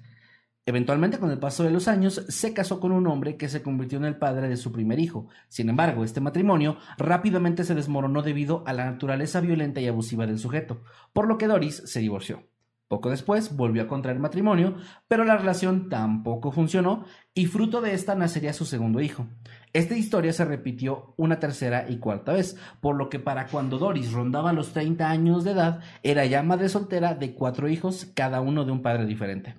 Eventualmente, 0.66 1.18
con 1.18 1.31
el 1.31 1.39
paso 1.39 1.62
de 1.62 1.70
los 1.70 1.89
años, 1.89 2.25
se 2.29 2.55
casó 2.55 2.81
con 2.81 2.93
un 2.93 3.07
hombre 3.07 3.37
que 3.37 3.51
se 3.51 3.62
convirtió 3.62 3.99
en 3.99 4.07
el 4.07 4.16
padre 4.16 4.49
de 4.49 4.57
su 4.57 4.72
primer 4.72 4.99
hijo. 4.99 5.29
Sin 5.49 5.68
embargo, 5.68 6.05
este 6.05 6.20
matrimonio 6.22 6.79
rápidamente 6.97 7.64
se 7.64 7.75
desmoronó 7.75 8.22
debido 8.22 8.64
a 8.66 8.72
la 8.72 8.87
naturaleza 8.87 9.41
violenta 9.41 9.81
y 9.83 9.89
abusiva 9.89 10.27
del 10.27 10.39
sujeto, 10.39 10.83
por 11.12 11.29
lo 11.29 11.37
que 11.37 11.49
Doris 11.49 11.83
se 11.85 12.01
divorció. 12.01 12.54
Poco 12.89 13.11
después 13.11 13.57
volvió 13.57 13.82
a 13.82 13.89
contraer 13.89 14.18
matrimonio, 14.18 14.76
pero 15.09 15.24
la 15.24 15.37
relación 15.37 15.89
tampoco 15.89 16.53
funcionó 16.53 17.05
y 17.35 17.47
fruto 17.47 17.80
de 17.80 17.95
esta 17.95 18.14
nacería 18.14 18.53
su 18.53 18.66
segundo 18.66 19.01
hijo. 19.01 19.26
Esta 19.72 19.97
historia 19.97 20.32
se 20.32 20.45
repitió 20.45 21.14
una 21.16 21.41
tercera 21.41 21.87
y 21.89 21.99
cuarta 21.99 22.32
vez, 22.32 22.57
por 22.80 22.97
lo 22.97 23.09
que 23.09 23.18
para 23.18 23.47
cuando 23.47 23.78
Doris 23.78 24.12
rondaba 24.12 24.53
los 24.53 24.72
30 24.72 25.09
años 25.09 25.45
de 25.45 25.53
edad, 25.53 25.80
era 26.03 26.26
ya 26.26 26.43
madre 26.43 26.68
soltera 26.68 27.14
de 27.14 27.35
cuatro 27.35 27.68
hijos, 27.68 28.07
cada 28.14 28.41
uno 28.41 28.64
de 28.64 28.72
un 28.72 28.82
padre 28.82 29.07
diferente 29.07 29.57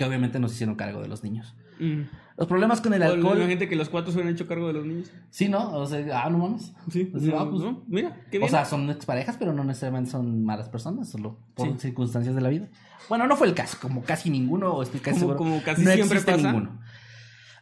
que 0.00 0.06
obviamente 0.06 0.40
nos 0.40 0.54
hicieron 0.54 0.76
cargo 0.76 1.02
de 1.02 1.08
los 1.08 1.22
niños. 1.22 1.54
Mm. 1.78 2.04
Los 2.40 2.48
problemas 2.48 2.80
con 2.80 2.92
el 2.94 3.02
O 3.02 3.04
alcohol. 3.04 3.38
La 3.38 3.46
gente 3.46 3.68
que 3.68 3.76
los 3.76 3.88
cuatro 3.90 4.10
se 4.10 4.16
hubieran 4.18 4.34
hecho 4.34 4.48
cargo 4.48 4.66
de 4.66 4.72
los 4.72 4.86
niños. 4.86 5.12
Sí, 5.28 5.48
¿no? 5.48 5.72
O 5.76 5.86
sea, 5.86 6.24
ah, 6.24 6.30
no 6.30 6.38
mames. 6.38 6.72
Sí, 6.90 7.04
Pues, 7.04 7.22
ah, 7.38 7.46
pues, 7.48 7.62
¿no? 7.62 7.84
Mira, 7.86 8.16
qué 8.30 8.38
O 8.38 8.40
bien. 8.40 8.50
sea, 8.50 8.64
son 8.64 8.88
exparejas, 8.90 9.36
pero 9.38 9.52
no 9.52 9.62
necesariamente 9.62 10.10
son 10.10 10.42
malas 10.44 10.68
personas, 10.70 11.10
solo 11.10 11.38
por 11.54 11.68
Sí. 11.68 11.74
circunstancias 11.78 12.34
de 12.34 12.40
la 12.40 12.48
vida. 12.48 12.68
Bueno, 13.10 13.26
no 13.26 13.36
fue 13.36 13.46
el 13.46 13.54
caso, 13.54 13.76
como 13.80 14.02
casi 14.02 14.30
ninguno, 14.30 14.72
o 14.72 14.82
estoy 14.82 15.00
casi 15.00 15.20
Como- 15.20 15.34
seguro. 15.34 15.38
como 15.50 15.62
casi 15.62 15.82
no 15.84 15.90
siempre 15.92 16.16
existe 16.18 16.32
pasa. 16.32 16.50
ninguno. 16.50 16.80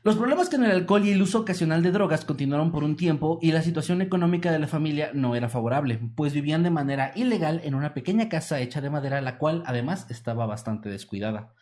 Los 0.05 0.15
problemas 0.15 0.49
con 0.49 0.65
el 0.65 0.71
alcohol 0.71 1.05
y 1.05 1.11
el 1.11 1.21
uso 1.21 1.41
ocasional 1.41 1.83
de 1.83 1.91
drogas 1.91 2.25
continuaron 2.25 2.71
por 2.71 2.85
un 2.85 2.95
tiempo 2.97 3.41
y 3.43 3.51
la 3.51 3.63
situación 3.63 4.01
económica 4.01 4.53
de 4.53 4.61
la 4.61 4.69
familia 4.69 5.11
no 5.13 5.35
era 5.35 5.49
favorable, 5.49 5.99
pues 6.15 6.33
vivían 6.33 6.63
de 6.63 6.71
manera 6.71 7.11
ilegal 7.17 7.61
en 7.65 7.75
una 7.75 7.95
pequeña 7.95 8.29
casa 8.29 8.61
hecha 8.61 8.81
de 8.81 8.91
madera, 8.91 9.21
la 9.21 9.39
cual 9.39 9.65
además 9.67 10.07
estaba 10.09 10.47
bastante 10.47 10.89
descuidada. 10.89 11.53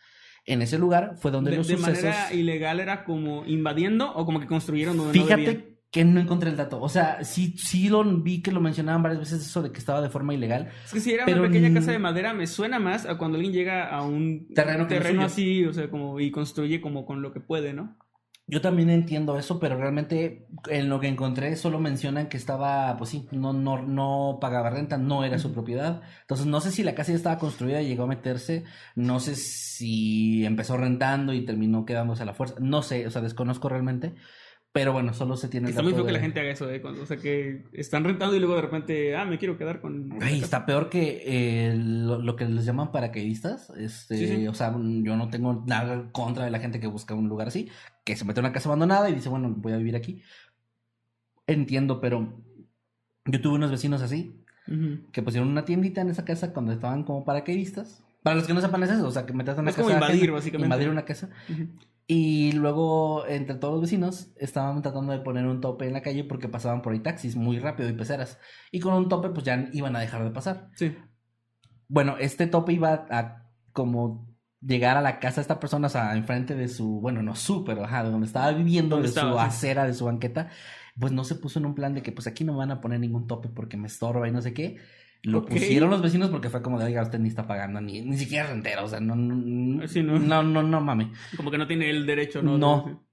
En 0.47 0.61
ese 0.61 0.79
lugar 0.79 1.15
fue 1.17 1.29
donde 1.29 1.51
de, 1.51 1.57
los 1.57 1.67
de 1.67 1.77
sucesos... 1.77 2.03
manera 2.03 2.33
ilegal 2.33 2.79
era 2.79 3.03
como 3.03 3.45
invadiendo 3.45 4.11
o 4.15 4.25
como 4.25 4.39
que 4.39 4.47
construyeron 4.47 4.97
donde 4.97 5.15
no 5.15 5.23
Fíjate 5.23 5.41
debían? 5.41 5.77
que 5.91 6.03
no 6.03 6.19
encontré 6.19 6.49
el 6.49 6.57
dato. 6.57 6.81
O 6.81 6.89
sea, 6.89 7.23
sí, 7.23 7.55
sí 7.57 7.89
lo 7.89 8.03
vi 8.03 8.41
que 8.41 8.51
lo 8.51 8.59
mencionaban 8.59 9.03
varias 9.03 9.19
veces 9.19 9.41
eso 9.41 9.61
de 9.61 9.71
que 9.71 9.79
estaba 9.79 10.01
de 10.01 10.09
forma 10.09 10.33
ilegal. 10.33 10.69
Es 10.85 10.93
que 10.93 10.99
si 10.99 11.13
era 11.13 11.25
Pero 11.25 11.39
una 11.39 11.49
pequeña 11.49 11.73
casa 11.73 11.91
de 11.91 11.99
madera, 11.99 12.33
me 12.33 12.47
suena 12.47 12.79
más 12.79 13.05
a 13.05 13.17
cuando 13.17 13.37
alguien 13.37 13.53
llega 13.53 13.89
a 13.89 14.01
un 14.03 14.47
Terreno 14.53 14.83
no 14.83 14.89
suyo. 14.89 15.21
así, 15.21 15.65
o 15.65 15.73
sea, 15.73 15.89
como 15.89 16.19
y 16.19 16.31
construye 16.31 16.81
como 16.81 17.05
con 17.05 17.21
lo 17.21 17.31
que 17.31 17.39
puede, 17.39 17.73
¿no? 17.73 17.97
Yo 18.49 18.61
también 18.61 18.89
entiendo 18.89 19.37
eso, 19.37 19.59
pero 19.59 19.75
realmente 19.77 20.47
en 20.69 20.87
lo 20.87 21.01
que 21.01 21.07
encontré 21.09 21.57
solo 21.57 21.79
mencionan 21.79 22.29
que 22.29 22.37
estaba, 22.37 22.95
pues 22.97 23.09
sí, 23.09 23.27
no, 23.31 23.51
no, 23.51 23.81
no 23.81 24.37
pagaba 24.39 24.69
renta, 24.69 24.97
no 24.97 25.25
era 25.25 25.37
su 25.37 25.51
propiedad. 25.53 26.01
Entonces 26.21 26.45
no 26.45 26.61
sé 26.61 26.71
si 26.71 26.81
la 26.83 26.95
casa 26.95 27.11
ya 27.11 27.17
estaba 27.17 27.39
construida 27.39 27.81
y 27.81 27.87
llegó 27.89 28.03
a 28.03 28.07
meterse, 28.07 28.63
no 28.95 29.19
sé 29.19 29.35
si 29.35 30.45
empezó 30.45 30.77
rentando 30.77 31.33
y 31.33 31.43
terminó 31.45 31.85
quedándose 31.85 32.23
a 32.23 32.25
la 32.25 32.33
fuerza, 32.33 32.55
no 32.61 32.81
sé, 32.83 33.05
o 33.05 33.11
sea, 33.11 33.21
desconozco 33.21 33.67
realmente, 33.67 34.13
pero 34.71 34.93
bueno, 34.93 35.13
solo 35.13 35.35
se 35.35 35.49
tiene 35.49 35.69
Está 35.69 35.81
muy 35.81 35.93
feo 35.93 36.05
que 36.05 36.11
la 36.13 36.19
gente 36.19 36.39
haga 36.39 36.51
eso, 36.51 36.69
¿eh? 36.69 36.81
Cuando- 36.81 37.01
o 37.01 37.05
sea, 37.05 37.17
que 37.17 37.63
están 37.73 38.03
rentando 38.05 38.35
y 38.35 38.39
luego 38.39 38.55
de 38.55 38.61
repente, 38.61 39.15
ah, 39.15 39.25
me 39.25 39.37
quiero 39.39 39.57
quedar 39.57 39.81
con... 39.81 40.07
Güey, 40.07 40.39
está 40.39 40.65
peor 40.65 40.89
que 40.89 41.23
eh, 41.25 41.73
lo, 41.75 42.21
lo 42.21 42.35
que 42.35 42.45
les 42.45 42.63
llaman 42.65 42.91
paracaidistas. 42.91 43.71
Este, 43.71 44.17
Sí, 44.17 44.27
sí. 44.27 44.47
O 44.47 44.53
sea, 44.53 44.71
yo 44.71 45.17
no 45.17 45.29
tengo 45.29 45.63
nada 45.67 46.11
contra 46.11 46.45
de 46.45 46.51
la 46.51 46.59
gente 46.59 46.79
que 46.79 46.87
busca 46.87 47.15
un 47.15 47.27
lugar 47.27 47.47
así, 47.47 47.69
que 48.07 48.15
se 48.15 48.23
mete 48.23 48.39
una 48.39 48.53
casa 48.53 48.69
abandonada 48.69 49.09
y 49.09 49.15
dice, 49.15 49.27
bueno, 49.27 49.53
voy 49.57 49.73
a 49.73 49.77
vivir 49.77 49.97
aquí. 49.97 50.23
Entiendo, 51.45 51.99
pero 51.99 52.41
yo 53.25 53.41
tuve 53.41 53.55
unos 53.55 53.69
vecinos 53.69 54.01
así, 54.01 54.41
que 55.11 55.21
pusieron 55.21 55.49
una 55.49 55.65
tiendita 55.65 55.99
en 55.99 56.09
esa 56.09 56.23
casa 56.23 56.53
cuando 56.53 56.71
estaban 56.71 57.03
como 57.03 57.25
paracaidistas. 57.25 58.01
Para 58.23 58.37
los 58.37 58.47
que 58.47 58.53
no 58.53 58.61
sepan 58.61 58.81
es 58.83 58.91
eso, 58.91 59.05
o 59.05 59.11
sea, 59.11 59.25
que 59.25 59.33
metes 59.33 59.57
a 59.57 59.61
una 59.61 59.71
Es 59.71 59.75
casa. 59.75 59.83
como 59.83 59.93
invadir, 59.93 60.15
ajena, 60.21 60.33
básicamente. 60.33 60.65
Invadir 60.65 60.89
una 60.89 61.03
casa. 61.03 61.29
Y 62.07 62.53
luego, 62.53 63.27
entre 63.27 63.55
todos 63.55 63.73
los 63.73 63.81
vecinos, 63.81 64.29
estaban 64.37 64.81
tratando 64.81 65.11
de 65.11 65.19
poner 65.19 65.45
un 65.45 65.59
tope 65.59 65.85
en 65.85 65.93
la 65.93 66.01
calle 66.01 66.23
porque 66.23 66.47
pasaban 66.47 66.81
por 66.81 66.93
ahí 66.93 66.99
taxis 66.99 67.35
muy 67.35 67.59
rápido 67.59 67.89
y 67.89 67.93
peceras. 67.93 68.39
Y 68.71 68.79
con 68.79 68.93
un 68.93 69.09
tope, 69.09 69.29
pues 69.29 69.43
ya 69.43 69.67
iban 69.73 69.97
a 69.97 69.99
dejar 69.99 70.23
de 70.23 70.31
pasar. 70.31 70.69
Sí. 70.75 70.95
Bueno, 71.89 72.15
este 72.17 72.47
tope 72.47 72.71
iba 72.71 73.05
a 73.09 73.49
como 73.73 74.36
llegar 74.61 74.97
a 74.97 75.01
la 75.01 75.19
casa 75.19 75.35
de 75.35 75.41
esta 75.41 75.59
persona, 75.59 75.87
o 75.87 75.89
sea, 75.89 76.15
enfrente 76.15 76.55
de 76.55 76.67
su, 76.67 76.99
bueno, 76.99 77.21
no 77.21 77.35
su, 77.35 77.63
pero 77.63 77.83
ajá, 77.83 78.03
de 78.03 78.11
donde 78.11 78.27
estaba 78.27 78.51
viviendo, 78.51 78.97
de 78.97 79.03
su 79.03 79.09
estaba, 79.09 79.43
acera, 79.43 79.85
de 79.85 79.93
su 79.93 80.05
banqueta, 80.05 80.49
pues 80.99 81.11
no 81.11 81.23
se 81.23 81.35
puso 81.35 81.59
en 81.59 81.65
un 81.65 81.75
plan 81.75 81.93
de 81.93 82.01
que 82.01 82.11
pues 82.11 82.27
aquí 82.27 82.43
no 82.43 82.53
me 82.53 82.59
van 82.59 82.71
a 82.71 82.81
poner 82.81 82.99
ningún 82.99 83.27
tope 83.27 83.49
porque 83.49 83.77
me 83.77 83.87
estorba 83.87 84.27
y 84.27 84.31
no 84.31 84.41
sé 84.41 84.53
qué. 84.53 84.77
Lo 85.23 85.45
pusieron 85.45 85.89
los 85.89 86.01
vecinos 86.01 86.29
porque 86.29 86.49
fue 86.49 86.61
como 86.61 86.79
de, 86.79 86.85
oiga, 86.85 87.01
usted 87.01 87.19
ni 87.19 87.27
está 87.27 87.47
pagando, 87.47 87.81
ni, 87.81 88.01
ni 88.01 88.17
siquiera 88.17 88.47
rentero, 88.47 88.85
o 88.85 88.87
sea, 88.87 88.99
no, 88.99 89.15
no, 89.15 89.87
Sí, 89.87 90.03
¿no? 90.03 90.19
no, 90.19 90.43
no, 90.43 90.63
no, 90.63 90.81
mame. 90.81 91.11
Como 91.35 91.51
que 91.51 91.57
no 91.57 91.67
tiene 91.67 91.89
el 91.89 92.05
derecho, 92.05 92.41
¿no? 92.41 92.57
No. 92.57 93.03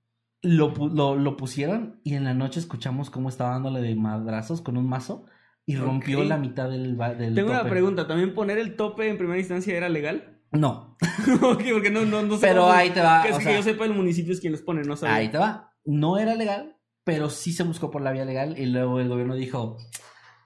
Lo, 0.43 0.75
lo, 0.75 1.17
lo 1.17 1.37
pusieron 1.39 2.01
y 2.05 2.15
en 2.15 2.25
la 2.25 2.35
noche 2.35 2.61
escuchamos 2.61 3.09
cómo 3.09 3.31
estaba 3.31 3.51
dándole 3.51 3.81
de 3.81 3.95
madrazos 3.95 4.61
con 4.61 4.77
un 4.77 4.87
mazo 4.87 5.25
y 5.65 5.77
rompió 5.77 6.23
la 6.23 6.37
mitad 6.37 6.69
del, 6.69 6.99
del 6.99 7.35
Tengo 7.35 7.51
una 7.51 7.65
pregunta, 7.65 8.07
¿también 8.07 8.35
poner 8.35 8.59
el 8.59 8.77
tope 8.77 9.09
en 9.09 9.17
primera 9.17 9.39
instancia 9.39 9.75
era 9.75 9.89
legal? 9.89 10.34
No, 10.55 10.97
Ok, 11.43 11.63
porque 11.73 11.91
no, 11.91 12.05
no, 12.05 12.23
no 12.23 12.35
sé 12.37 12.41
Pero 12.47 12.63
cómo- 12.63 12.73
ahí 12.73 12.91
te 12.91 13.01
va, 13.01 13.23
Que, 13.23 13.29
es 13.31 13.35
o 13.35 13.39
que 13.39 13.45
sea- 13.45 13.57
yo 13.57 13.63
sepa, 13.63 13.85
el 13.85 13.95
municipio 13.95 14.33
es 14.33 14.41
quien 14.41 14.53
los 14.53 14.63
pone, 14.63 14.83
no 14.83 14.97
sabía. 14.97 15.17
Ahí 15.17 15.29
te 15.29 15.39
va. 15.39 15.73
No 15.85 16.19
era 16.19 16.35
legal, 16.35 16.77
pero 17.05 17.29
sí 17.31 17.53
se 17.53 17.63
buscó 17.65 17.91
por 17.91 18.03
la 18.03 18.13
vía 18.13 18.25
legal 18.25 18.59
y 18.59 18.67
luego 18.67 19.01
el 19.01 19.09
gobierno 19.09 19.35
dijo, 19.35 19.77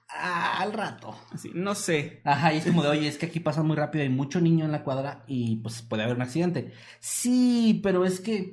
"Ah, 0.08 0.58
al 0.60 0.72
rato. 0.72 1.14
No 1.54 1.74
sé. 1.74 2.22
Ajá, 2.24 2.52
y 2.54 2.58
es 2.58 2.64
como 2.66 2.82
de, 2.82 2.88
oye, 2.88 3.06
es 3.08 3.18
que 3.18 3.26
aquí 3.26 3.40
pasa 3.40 3.62
muy 3.62 3.76
rápido, 3.76 4.02
hay 4.02 4.08
mucho 4.08 4.40
niño 4.40 4.64
en 4.64 4.72
la 4.72 4.82
cuadra 4.82 5.24
y 5.28 5.56
pues 5.56 5.82
puede 5.82 6.02
haber 6.02 6.16
un 6.16 6.22
accidente. 6.22 6.72
Sí, 7.00 7.80
pero 7.82 8.04
es 8.04 8.20
que, 8.20 8.50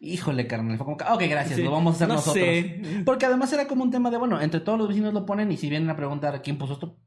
híjole, 0.00 0.46
carnal, 0.46 0.76
fue 0.76 0.84
como, 0.84 0.96
que, 0.96 1.04
ok, 1.04 1.22
gracias, 1.30 1.56
Sí, 1.56 1.62
lo 1.62 1.70
vamos 1.70 1.94
a 1.94 1.96
hacer 1.96 2.08
no 2.08 2.14
nosotros. 2.14 2.44
sé. 2.44 3.02
Porque 3.06 3.26
además 3.26 3.52
era 3.52 3.66
como 3.68 3.84
un 3.84 3.90
tema 3.90 4.10
de, 4.10 4.16
bueno, 4.18 4.40
entre 4.40 4.60
todos 4.60 4.78
los 4.78 4.88
vecinos 4.88 5.14
lo 5.14 5.24
ponen 5.24 5.50
y 5.52 5.56
si 5.56 5.70
vienen 5.70 5.88
a 5.90 5.96
preguntar 5.96 6.42
quién 6.42 6.58
puso 6.58 6.74
esto, 6.74 6.98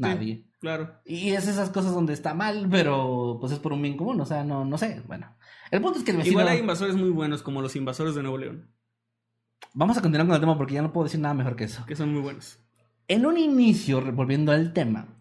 nadie. 0.00 0.44
Claro. 0.60 1.00
Y 1.04 1.30
es 1.30 1.48
esas 1.48 1.70
cosas 1.70 1.94
donde 1.94 2.12
está 2.12 2.34
mal, 2.34 2.68
pero 2.70 3.38
pues 3.40 3.52
es 3.52 3.58
por 3.58 3.72
un 3.72 3.82
bien 3.82 3.96
común, 3.96 4.20
o 4.20 4.26
sea, 4.26 4.44
no, 4.44 4.64
no 4.64 4.76
sé, 4.76 5.02
bueno. 5.06 5.34
El 5.70 5.80
punto 5.80 5.98
es 5.98 6.04
que 6.04 6.10
el 6.10 6.18
vecino... 6.18 6.32
Igual 6.32 6.48
hay 6.48 6.58
invasores 6.58 6.96
muy 6.96 7.10
buenos, 7.10 7.42
como 7.42 7.62
los 7.62 7.76
invasores 7.76 8.14
de 8.14 8.22
Nuevo 8.22 8.38
León, 8.38 8.68
Vamos 9.72 9.96
a 9.96 10.00
continuar 10.00 10.26
con 10.26 10.34
el 10.34 10.40
tema 10.40 10.58
porque 10.58 10.74
ya 10.74 10.82
no 10.82 10.92
puedo 10.92 11.04
decir 11.04 11.20
nada 11.20 11.34
mejor 11.34 11.54
que 11.54 11.64
eso. 11.64 11.84
que 11.86 11.94
son 11.94 12.12
muy 12.12 12.22
buenos. 12.22 12.58
En 13.06 13.26
un 13.26 13.38
inicio, 13.38 14.00
volviendo 14.12 14.52
al 14.52 14.72
tema, 14.72 15.19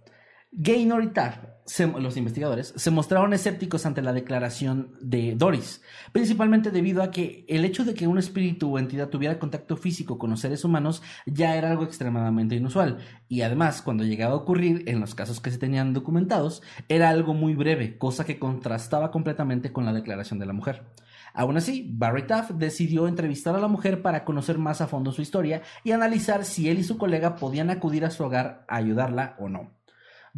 Gaynor 0.51 1.03
y 1.03 1.07
Taft, 1.09 1.43
se- 1.65 1.85
los 1.85 2.17
investigadores, 2.17 2.73
se 2.75 2.89
mostraron 2.89 3.33
escépticos 3.33 3.85
ante 3.85 4.01
la 4.01 4.13
declaración 4.13 4.95
de 4.99 5.35
Doris, 5.35 5.83
principalmente 6.11 6.71
debido 6.71 7.03
a 7.03 7.11
que 7.11 7.45
el 7.47 7.65
hecho 7.65 7.85
de 7.85 7.93
que 7.93 8.07
un 8.07 8.17
espíritu 8.17 8.73
o 8.73 8.79
entidad 8.79 9.09
tuviera 9.09 9.37
contacto 9.37 9.77
físico 9.77 10.17
con 10.17 10.31
los 10.31 10.39
seres 10.39 10.65
humanos 10.65 11.03
ya 11.27 11.55
era 11.55 11.69
algo 11.69 11.83
extremadamente 11.83 12.55
inusual, 12.55 12.97
y 13.27 13.41
además, 13.41 13.83
cuando 13.83 14.03
llegaba 14.03 14.33
a 14.33 14.37
ocurrir, 14.37 14.85
en 14.87 14.99
los 14.99 15.13
casos 15.13 15.39
que 15.39 15.51
se 15.51 15.59
tenían 15.59 15.93
documentados, 15.93 16.63
era 16.87 17.09
algo 17.09 17.35
muy 17.35 17.53
breve, 17.53 17.99
cosa 17.99 18.25
que 18.25 18.39
contrastaba 18.39 19.11
completamente 19.11 19.71
con 19.71 19.85
la 19.85 19.93
declaración 19.93 20.39
de 20.39 20.47
la 20.47 20.53
mujer. 20.53 20.83
Aún 21.35 21.57
así, 21.57 21.87
Barry 21.93 22.25
Taft 22.25 22.51
decidió 22.53 23.07
entrevistar 23.07 23.55
a 23.55 23.59
la 23.59 23.67
mujer 23.67 24.01
para 24.01 24.25
conocer 24.25 24.57
más 24.57 24.81
a 24.81 24.87
fondo 24.87 25.11
su 25.11 25.21
historia 25.21 25.61
y 25.83 25.91
analizar 25.91 26.43
si 26.43 26.69
él 26.69 26.79
y 26.79 26.83
su 26.83 26.97
colega 26.97 27.35
podían 27.35 27.69
acudir 27.69 28.03
a 28.03 28.09
su 28.09 28.23
hogar 28.23 28.65
a 28.67 28.77
ayudarla 28.77 29.35
o 29.37 29.47
no. 29.47 29.78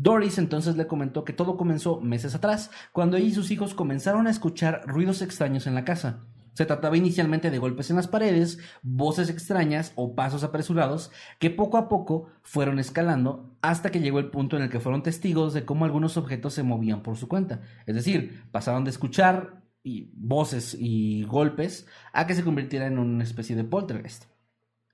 Doris 0.01 0.39
entonces 0.39 0.77
le 0.77 0.87
comentó 0.87 1.23
que 1.23 1.31
todo 1.31 1.57
comenzó 1.57 2.01
meses 2.01 2.33
atrás, 2.33 2.71
cuando 2.91 3.17
ella 3.17 3.27
y 3.27 3.33
sus 3.35 3.51
hijos 3.51 3.75
comenzaron 3.75 4.25
a 4.25 4.31
escuchar 4.31 4.81
ruidos 4.87 5.21
extraños 5.21 5.67
en 5.67 5.75
la 5.75 5.85
casa. 5.85 6.25
Se 6.53 6.65
trataba 6.65 6.97
inicialmente 6.97 7.51
de 7.51 7.59
golpes 7.59 7.91
en 7.91 7.97
las 7.97 8.07
paredes, 8.07 8.57
voces 8.81 9.29
extrañas 9.29 9.93
o 9.95 10.15
pasos 10.15 10.43
apresurados 10.43 11.11
que 11.37 11.51
poco 11.51 11.77
a 11.77 11.87
poco 11.87 12.29
fueron 12.41 12.79
escalando 12.79 13.55
hasta 13.61 13.91
que 13.91 13.99
llegó 13.99 14.17
el 14.17 14.31
punto 14.31 14.57
en 14.57 14.63
el 14.63 14.69
que 14.71 14.79
fueron 14.79 15.03
testigos 15.03 15.53
de 15.53 15.65
cómo 15.65 15.85
algunos 15.85 16.17
objetos 16.17 16.55
se 16.55 16.63
movían 16.63 17.03
por 17.03 17.15
su 17.15 17.27
cuenta. 17.27 17.61
Es 17.85 17.93
decir, 17.93 18.43
pasaron 18.51 18.83
de 18.83 18.89
escuchar 18.89 19.61
y 19.83 20.09
voces 20.15 20.75
y 20.79 21.25
golpes 21.25 21.85
a 22.11 22.25
que 22.25 22.33
se 22.33 22.43
convirtiera 22.43 22.87
en 22.87 22.97
una 22.97 23.23
especie 23.23 23.55
de 23.55 23.65
poltergeist 23.65 24.25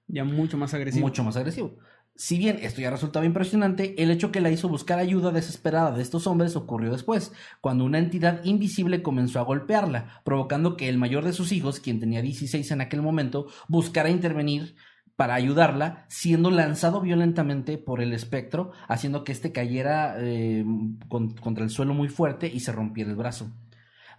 Ya 0.05 0.26
mucho 0.26 0.58
más 0.58 0.74
agresivo. 0.74 1.08
mucho 1.08 1.24
más 1.24 1.38
agresivo. 1.38 1.78
Si 2.20 2.39
bien 2.39 2.57
esto 2.63 2.82
ya 2.82 2.89
resultaba 2.89 3.28
impresionante, 3.28 4.01
el 4.01 4.09
hecho 4.09 4.32
que 4.32 4.41
la 4.41 4.49
hizo 4.49 4.68
buscar 4.68 4.97
ayuda 4.97 5.32
desesperada 5.32 5.91
de 5.91 6.01
estos 6.01 6.26
hombres 6.26 6.55
ocurrió 6.55 6.91
después, 6.91 7.32
cuando 7.61 7.86
una 7.86 7.99
entidad 7.99 8.43
invisible 8.43 9.03
comenzó 9.03 9.39
a 9.39 9.43
golpearla, 9.43 10.22
provocando 10.26 10.76
que 10.78 10.89
el 10.89 10.97
mayor 10.97 11.24
de 11.24 11.34
sus 11.34 11.51
hijos, 11.51 11.80
quien 11.80 11.99
tenía 11.99 12.24
16 12.24 12.72
en 12.72 12.82
aquel 12.82 13.03
momento, 13.03 13.47
buscara 13.68 14.09
intervenir 14.09 14.76
para 15.15 15.36
ayudarla, 15.36 16.05
siendo 16.09 16.49
lanzado 16.49 17.01
violentamente 17.01 17.78
por 17.78 18.01
el 18.01 18.13
espectro, 18.13 18.72
haciendo 18.88 19.24
que 19.24 19.32
éste 19.32 19.51
cayera 19.51 20.15
eh, 20.20 20.65
con- 21.09 21.36
contra 21.36 21.63
el 21.63 21.70
suelo 21.70 21.93
muy 21.93 22.09
fuerte 22.09 22.47
y 22.47 22.61
se 22.61 22.72
rompiera 22.72 23.11
el 23.11 23.15
brazo. 23.15 23.51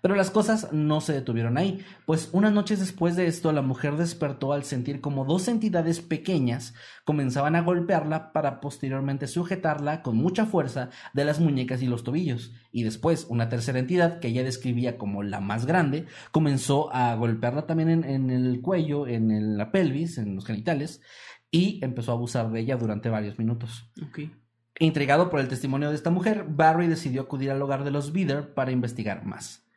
Pero 0.00 0.14
las 0.14 0.30
cosas 0.30 0.72
no 0.72 1.00
se 1.00 1.12
detuvieron 1.12 1.58
ahí, 1.58 1.84
pues 2.06 2.30
unas 2.32 2.52
noches 2.52 2.80
después 2.80 3.16
de 3.16 3.26
esto 3.26 3.52
la 3.52 3.62
mujer 3.62 3.96
despertó 3.96 4.52
al 4.52 4.64
sentir 4.64 5.00
como 5.00 5.24
dos 5.24 5.48
entidades 5.48 6.00
pequeñas 6.00 6.74
comenzaban 7.04 7.56
a 7.56 7.62
golpearla 7.62 8.32
para 8.32 8.60
posteriormente 8.60 9.26
sujetarla 9.26 10.02
con 10.02 10.16
mucha 10.16 10.46
fuerza 10.46 10.90
de 11.14 11.24
las 11.24 11.40
muñecas 11.40 11.82
y 11.82 11.86
los 11.86 12.04
tobillos. 12.04 12.52
Y 12.70 12.84
después 12.84 13.26
una 13.28 13.48
tercera 13.48 13.78
entidad 13.78 14.20
que 14.20 14.28
ella 14.28 14.44
describía 14.44 14.98
como 14.98 15.22
la 15.22 15.40
más 15.40 15.66
grande 15.66 16.06
comenzó 16.32 16.92
a 16.94 17.14
golpearla 17.14 17.66
también 17.66 17.88
en, 17.90 18.04
en 18.04 18.30
el 18.30 18.60
cuello, 18.60 19.06
en 19.06 19.56
la 19.56 19.72
pelvis, 19.72 20.18
en 20.18 20.34
los 20.34 20.44
genitales 20.44 21.00
y 21.50 21.82
empezó 21.82 22.12
a 22.12 22.14
abusar 22.14 22.50
de 22.50 22.60
ella 22.60 22.76
durante 22.76 23.08
varios 23.08 23.38
minutos. 23.38 23.90
Intrigado 24.78 25.30
por 25.30 25.40
el 25.40 25.48
testimonio 25.48 25.88
de 25.88 25.96
esta 25.96 26.10
mujer, 26.10 26.44
Barry 26.48 26.86
decidió 26.86 27.22
acudir 27.22 27.50
al 27.50 27.62
hogar 27.62 27.84
de 27.84 27.90
los 27.90 28.12
Bieder 28.12 28.54
para 28.54 28.70
investigar 28.70 29.24
más. 29.24 29.67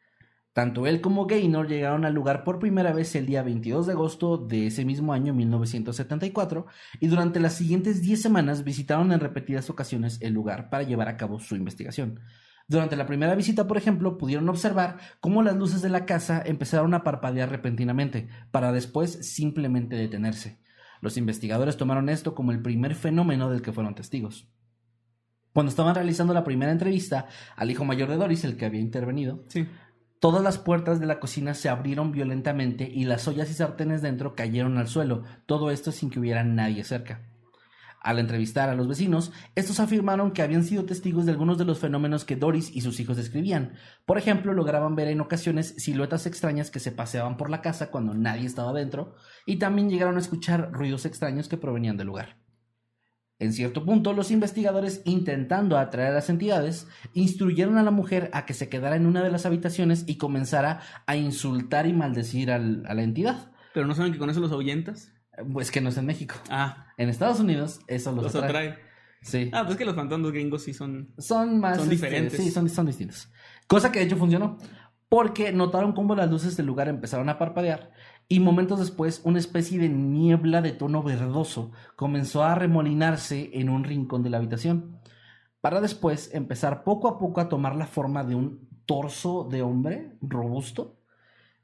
Tanto 0.53 0.85
él 0.85 0.99
como 0.99 1.27
Gaynor 1.27 1.69
llegaron 1.69 2.03
al 2.03 2.13
lugar 2.13 2.43
por 2.43 2.59
primera 2.59 2.91
vez 2.91 3.15
el 3.15 3.25
día 3.25 3.41
22 3.41 3.87
de 3.87 3.93
agosto 3.93 4.37
de 4.37 4.67
ese 4.67 4.83
mismo 4.83 5.13
año 5.13 5.33
1974 5.33 6.65
y 6.99 7.07
durante 7.07 7.39
las 7.39 7.53
siguientes 7.53 8.01
10 8.01 8.21
semanas 8.21 8.65
visitaron 8.65 9.13
en 9.13 9.21
repetidas 9.21 9.69
ocasiones 9.69 10.17
el 10.21 10.33
lugar 10.33 10.69
para 10.69 10.83
llevar 10.83 11.07
a 11.07 11.15
cabo 11.15 11.39
su 11.39 11.55
investigación. 11.55 12.19
Durante 12.67 12.97
la 12.97 13.05
primera 13.05 13.35
visita, 13.35 13.65
por 13.65 13.77
ejemplo, 13.77 14.17
pudieron 14.17 14.47
observar 14.49 14.97
cómo 15.21 15.41
las 15.41 15.55
luces 15.55 15.81
de 15.81 15.89
la 15.89 16.05
casa 16.05 16.41
empezaron 16.45 16.93
a 16.93 17.03
parpadear 17.03 17.49
repentinamente, 17.49 18.29
para 18.51 18.71
después 18.71 19.11
simplemente 19.33 19.95
detenerse. 19.95 20.59
Los 21.01 21.17
investigadores 21.17 21.77
tomaron 21.77 22.09
esto 22.09 22.35
como 22.35 22.51
el 22.51 22.61
primer 22.61 22.95
fenómeno 22.95 23.49
del 23.49 23.61
que 23.61 23.73
fueron 23.73 23.95
testigos. 23.95 24.47
Cuando 25.53 25.69
estaban 25.69 25.95
realizando 25.95 26.33
la 26.33 26.45
primera 26.45 26.71
entrevista 26.71 27.27
al 27.57 27.71
hijo 27.71 27.83
mayor 27.83 28.09
de 28.09 28.15
Doris, 28.15 28.45
el 28.45 28.55
que 28.55 28.65
había 28.65 28.79
intervenido, 28.79 29.43
todas 30.21 30.43
las 30.43 30.59
puertas 30.59 30.99
de 30.99 31.07
la 31.07 31.19
cocina 31.19 31.55
se 31.55 31.67
abrieron 31.67 32.11
violentamente 32.11 32.87
y 32.87 33.05
las 33.05 33.27
ollas 33.27 33.49
y 33.49 33.55
sartenes 33.55 34.03
dentro 34.03 34.35
cayeron 34.35 34.77
al 34.77 34.87
suelo, 34.87 35.23
todo 35.47 35.71
esto 35.71 35.91
sin 35.91 36.11
que 36.11 36.19
hubiera 36.19 36.43
nadie 36.43 36.83
cerca. 36.83 37.21
Al 37.99 38.19
entrevistar 38.19 38.69
a 38.69 38.75
los 38.75 38.87
vecinos, 38.87 39.31
estos 39.55 39.79
afirmaron 39.79 40.31
que 40.31 40.43
habían 40.43 40.63
sido 40.63 40.85
testigos 40.85 41.25
de 41.25 41.31
algunos 41.31 41.57
de 41.57 41.65
los 41.65 41.79
fenómenos 41.79 42.23
que 42.23 42.35
Doris 42.35 42.69
y 42.71 42.81
sus 42.81 42.99
hijos 42.99 43.17
describían. 43.17 43.73
Por 44.05 44.19
ejemplo, 44.19 44.53
lograban 44.53 44.95
ver 44.95 45.07
en 45.07 45.21
ocasiones 45.21 45.73
siluetas 45.77 46.27
extrañas 46.27 46.69
que 46.69 46.79
se 46.79 46.91
paseaban 46.91 47.35
por 47.35 47.49
la 47.49 47.61
casa 47.61 47.89
cuando 47.89 48.13
nadie 48.13 48.45
estaba 48.45 48.73
dentro, 48.73 49.15
y 49.47 49.57
también 49.57 49.89
llegaron 49.89 50.17
a 50.17 50.21
escuchar 50.21 50.71
ruidos 50.71 51.05
extraños 51.05 51.47
que 51.47 51.57
provenían 51.57 51.97
del 51.97 52.07
lugar. 52.07 52.40
En 53.41 53.53
cierto 53.53 53.83
punto, 53.83 54.13
los 54.13 54.29
investigadores, 54.29 55.01
intentando 55.03 55.79
atraer 55.79 56.11
a 56.11 56.13
las 56.13 56.29
entidades, 56.29 56.87
instruyeron 57.15 57.79
a 57.79 57.83
la 57.83 57.89
mujer 57.89 58.29
a 58.33 58.45
que 58.45 58.53
se 58.53 58.69
quedara 58.69 58.95
en 58.95 59.07
una 59.07 59.23
de 59.23 59.31
las 59.31 59.47
habitaciones 59.47 60.03
y 60.05 60.19
comenzara 60.19 60.81
a 61.07 61.15
insultar 61.15 61.87
y 61.87 61.93
maldecir 61.93 62.51
a 62.51 62.59
la 62.59 63.01
entidad. 63.01 63.51
¿Pero 63.73 63.87
no 63.87 63.95
saben 63.95 64.13
que 64.13 64.19
con 64.19 64.29
eso 64.29 64.41
los 64.41 64.51
ahuyentas? 64.51 65.11
Pues 65.51 65.71
que 65.71 65.81
no 65.81 65.89
es 65.89 65.97
en 65.97 66.05
México. 66.05 66.35
Ah. 66.51 66.93
En 66.97 67.09
Estados 67.09 67.39
Unidos 67.39 67.79
eso 67.87 68.11
los, 68.11 68.35
atrae. 68.35 68.77
Sí. 69.23 69.49
Ah, 69.53 69.63
pues 69.65 69.75
que 69.75 69.85
los 69.85 69.95
fantasmas 69.95 70.31
gringos 70.31 70.61
sí 70.61 70.75
son... 70.75 71.11
Son 71.17 71.59
más... 71.59 71.77
Son 71.77 71.91
este, 71.91 71.95
diferentes. 71.95 72.39
sí, 72.39 72.51
son, 72.51 72.69
son 72.69 72.85
distintos. 72.85 73.27
Cosa 73.65 73.91
que 73.91 73.97
de 73.97 74.05
hecho 74.05 74.17
funcionó. 74.17 74.59
Porque 75.09 75.51
notaron 75.51 75.93
cómo 75.93 76.13
las 76.13 76.29
luces 76.29 76.55
del 76.57 76.67
lugar 76.67 76.89
empezaron 76.89 77.27
a 77.27 77.39
parpadear 77.39 77.91
y 78.31 78.39
momentos 78.39 78.79
después 78.79 79.19
una 79.25 79.39
especie 79.39 79.77
de 79.77 79.89
niebla 79.89 80.61
de 80.61 80.71
tono 80.71 81.03
verdoso 81.03 81.73
comenzó 81.97 82.45
a 82.45 82.55
remolinarse 82.55 83.49
en 83.55 83.67
un 83.67 83.83
rincón 83.83 84.23
de 84.23 84.29
la 84.29 84.37
habitación, 84.37 85.01
para 85.59 85.81
después 85.81 86.33
empezar 86.33 86.85
poco 86.85 87.09
a 87.09 87.19
poco 87.19 87.41
a 87.41 87.49
tomar 87.49 87.75
la 87.75 87.87
forma 87.87 88.23
de 88.23 88.35
un 88.35 88.69
torso 88.85 89.49
de 89.51 89.61
hombre 89.61 90.13
robusto, 90.21 90.95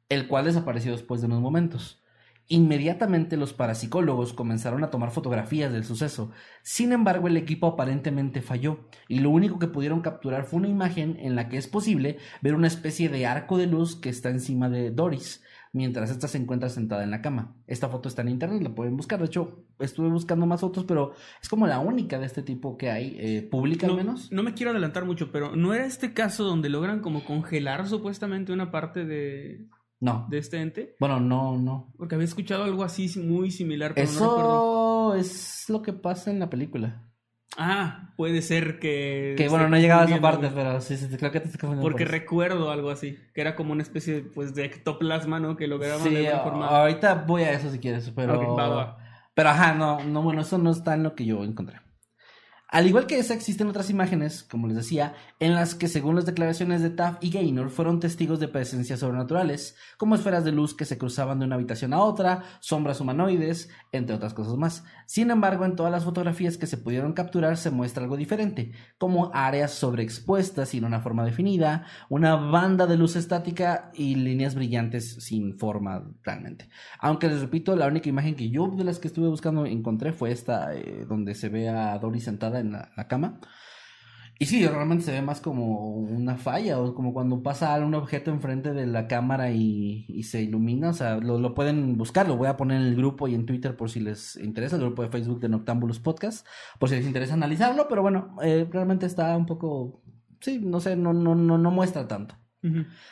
el 0.09 0.27
cual 0.27 0.43
desapareció 0.43 0.91
después 0.91 1.21
de 1.21 1.27
unos 1.27 1.39
momentos. 1.39 2.03
Inmediatamente 2.49 3.37
los 3.37 3.53
parapsicólogos 3.53 4.33
comenzaron 4.33 4.83
a 4.83 4.89
tomar 4.89 5.11
fotografías 5.11 5.71
del 5.71 5.85
suceso. 5.85 6.31
Sin 6.63 6.91
embargo, 6.91 7.29
el 7.29 7.37
equipo 7.37 7.67
aparentemente 7.67 8.41
falló 8.41 8.89
y 9.07 9.19
lo 9.19 9.29
único 9.29 9.57
que 9.57 9.67
pudieron 9.67 10.01
capturar 10.01 10.43
fue 10.43 10.59
una 10.59 10.67
imagen 10.67 11.15
en 11.21 11.37
la 11.37 11.47
que 11.47 11.55
es 11.55 11.67
posible 11.67 12.17
ver 12.41 12.55
una 12.55 12.67
especie 12.67 13.07
de 13.07 13.25
arco 13.25 13.57
de 13.57 13.67
luz 13.67 13.95
que 13.95 14.09
está 14.09 14.29
encima 14.29 14.69
de 14.69 14.91
Doris, 14.91 15.41
mientras 15.77 16.09
ésta 16.09 16.27
se 16.27 16.37
encuentra 16.37 16.67
sentada 16.69 17.03
en 17.03 17.11
la 17.11 17.21
cama. 17.21 17.55
Esta 17.67 17.87
foto 17.87 18.09
está 18.09 18.23
en 18.23 18.29
internet, 18.29 18.61
la 18.61 18.75
pueden 18.75 18.97
buscar. 18.97 19.19
De 19.19 19.27
hecho, 19.27 19.63
estuve 19.79 20.09
buscando 20.09 20.45
más 20.45 20.59
fotos, 20.59 20.83
pero 20.83 21.13
es 21.41 21.47
como 21.47 21.67
la 21.67 21.79
única 21.79 22.19
de 22.19 22.25
este 22.25 22.41
tipo 22.41 22.77
que 22.77 22.89
hay, 22.89 23.15
eh, 23.19 23.47
pública 23.49 23.87
al 23.87 23.95
menos. 23.95 24.31
No 24.31 24.43
me 24.43 24.53
quiero 24.53 24.71
adelantar 24.71 25.05
mucho, 25.05 25.31
pero 25.31 25.55
¿no 25.55 25.73
era 25.73 25.85
este 25.85 26.13
caso 26.13 26.43
donde 26.43 26.69
logran 26.69 26.99
como 26.99 27.23
congelar 27.23 27.87
supuestamente 27.87 28.51
una 28.51 28.71
parte 28.71 29.05
de, 29.05 29.67
no. 29.99 30.27
¿De 30.29 30.37
este 30.37 30.61
ente? 30.61 30.95
Bueno, 30.99 31.19
no, 31.19 31.57
no. 31.57 31.93
Porque 31.97 32.15
había 32.15 32.25
escuchado 32.25 32.63
algo 32.63 32.83
así 32.83 33.19
muy 33.19 33.51
similar, 33.51 33.93
pero 33.95 34.05
Eso 34.05 34.23
no 34.23 34.35
recuerdo. 34.37 35.15
es 35.15 35.65
lo 35.69 35.81
que 35.81 35.93
pasa 35.93 36.29
en 36.29 36.39
la 36.39 36.49
película. 36.49 37.06
Ah, 37.59 38.11
puede 38.15 38.43
ser 38.43 38.79
que. 38.79 39.33
Que 39.35 39.49
bueno, 39.49 39.67
no 39.67 39.77
llegaba 39.77 40.03
a 40.03 40.05
esa 40.05 40.21
parte, 40.21 40.51
pero 40.53 40.79
sí, 40.79 40.95
sí, 40.95 41.07
creo 41.17 41.31
que 41.31 41.39
te 41.39 41.47
estoy 41.49 41.75
Porque 41.81 42.05
recuerdo 42.05 42.69
algo 42.69 42.91
así, 42.91 43.17
que 43.33 43.41
era 43.41 43.55
como 43.55 43.71
una 43.71 43.81
especie 43.81 44.21
pues, 44.21 44.53
de 44.53 44.65
ectoplasma, 44.65 45.39
¿no? 45.39 45.57
Que 45.57 45.65
lograban 45.65 46.03
sí, 46.03 46.13
de 46.13 46.29
Ahorita 46.29 47.25
voy 47.27 47.43
a 47.43 47.53
eso 47.53 47.71
si 47.71 47.79
quieres, 47.79 48.11
pero. 48.15 48.95
Pero 49.33 49.49
ajá, 49.49 49.73
no, 49.73 50.03
no, 50.03 50.23
bueno, 50.23 50.41
eso 50.41 50.57
no 50.57 50.71
está 50.71 50.95
en 50.95 51.03
lo 51.03 51.13
que 51.13 51.25
yo 51.25 51.43
encontré. 51.43 51.79
Al 52.69 52.85
igual 52.85 53.07
que 53.07 53.17
esa, 53.17 53.33
existen 53.33 53.67
otras 53.67 53.89
imágenes, 53.89 54.43
como 54.43 54.67
les 54.67 54.75
decía, 54.75 55.15
en 55.39 55.55
las 55.55 55.73
que, 55.73 55.87
según 55.87 56.15
las 56.15 56.25
declaraciones 56.25 56.81
de 56.81 56.89
Taff 56.89 57.17
y 57.21 57.29
Gaynor, 57.29 57.69
fueron 57.69 58.01
testigos 58.01 58.41
de 58.41 58.49
presencias 58.49 58.99
sobrenaturales, 58.99 59.77
como 59.97 60.15
esferas 60.15 60.43
de 60.43 60.51
luz 60.51 60.75
que 60.75 60.83
se 60.83 60.97
cruzaban 60.97 61.39
de 61.39 61.45
una 61.45 61.55
habitación 61.55 61.93
a 61.93 62.01
otra, 62.01 62.43
sombras 62.59 62.99
humanoides, 62.99 63.69
entre 63.93 64.17
otras 64.17 64.33
cosas 64.33 64.57
más. 64.57 64.83
Sin 65.05 65.31
embargo, 65.31 65.63
en 65.63 65.77
todas 65.77 65.93
las 65.93 66.03
fotografías 66.03 66.57
que 66.57 66.67
se 66.67 66.77
pudieron 66.77 67.13
capturar 67.13 67.55
se 67.55 67.71
muestra 67.71 68.03
algo 68.03 68.17
diferente, 68.17 68.73
como 68.97 69.31
áreas 69.33 69.71
sobreexpuestas 69.71 70.67
sin 70.67 70.83
una 70.83 70.99
forma 70.99 71.23
definida, 71.23 71.85
una 72.09 72.35
banda 72.35 72.85
de 72.85 72.97
luz 72.97 73.15
estática 73.15 73.91
y 73.93 74.15
líneas 74.15 74.55
brillantes 74.55 75.23
sin 75.23 75.57
forma 75.57 76.03
realmente. 76.21 76.67
Aunque 76.99 77.29
les 77.29 77.39
repito, 77.39 77.77
la 77.77 77.87
única 77.87 78.09
imagen 78.09 78.35
que 78.35 78.49
yo 78.49 78.67
de 78.67 78.83
las 78.83 78.99
que 78.99 79.07
estuve 79.07 79.29
buscando 79.29 79.65
encontré 79.65 80.11
fue 80.11 80.31
esta, 80.33 80.75
eh, 80.75 81.05
donde 81.07 81.33
se 81.33 81.47
ve 81.47 81.69
a 81.69 81.97
Dory 81.97 82.19
sentada 82.19 82.56
en 82.59 82.71
la, 82.73 83.07
cama. 83.07 83.39
Y 84.39 84.45
sí, 84.45 84.67
realmente 84.67 85.03
se 85.03 85.11
ve 85.11 85.21
más 85.23 85.41
como 85.41 85.95
una 85.95 86.37
falla 86.37 86.79
o 86.79 86.93
como 86.93 87.11
cuando 87.11 87.41
pasa 87.41 87.75
un 87.79 87.95
objeto 87.95 88.29
enfrente 88.29 88.71
de 88.73 88.85
la 88.85 89.07
cámara 89.07 89.49
y, 89.49 90.23
se 90.23 90.43
ilumina. 90.43 90.89
O 90.89 90.93
sea, 90.93 91.17
lo, 91.17 91.55
pueden 91.55 91.97
buscar, 91.97 92.27
lo 92.27 92.37
voy 92.37 92.47
a 92.47 92.57
poner 92.57 92.81
en 92.81 92.87
el 92.87 92.95
grupo 92.95 93.27
y 93.27 93.33
en 93.33 93.47
Twitter 93.47 93.75
por 93.75 93.89
si 93.89 93.99
les 93.99 94.35
interesa, 94.35 94.75
el 94.75 94.83
grupo 94.83 95.01
de 95.01 95.09
Facebook 95.09 95.39
de 95.39 95.49
Noctámbulos 95.49 95.99
Podcast, 95.99 96.45
por 96.79 96.89
si 96.89 96.95
les 96.95 97.07
interesa 97.07 97.33
analizarlo. 97.33 97.87
Pero 97.87 98.03
bueno, 98.03 98.35
eh, 98.43 98.67
realmente 98.71 99.07
está 99.07 99.35
un 99.35 99.47
poco, 99.47 100.03
sí, 100.39 100.59
no 100.63 100.79
sé, 100.81 100.95
no, 100.95 101.13
no, 101.13 101.33
no, 101.33 101.57
no 101.57 101.71
muestra 101.71 102.07
tanto. 102.07 102.35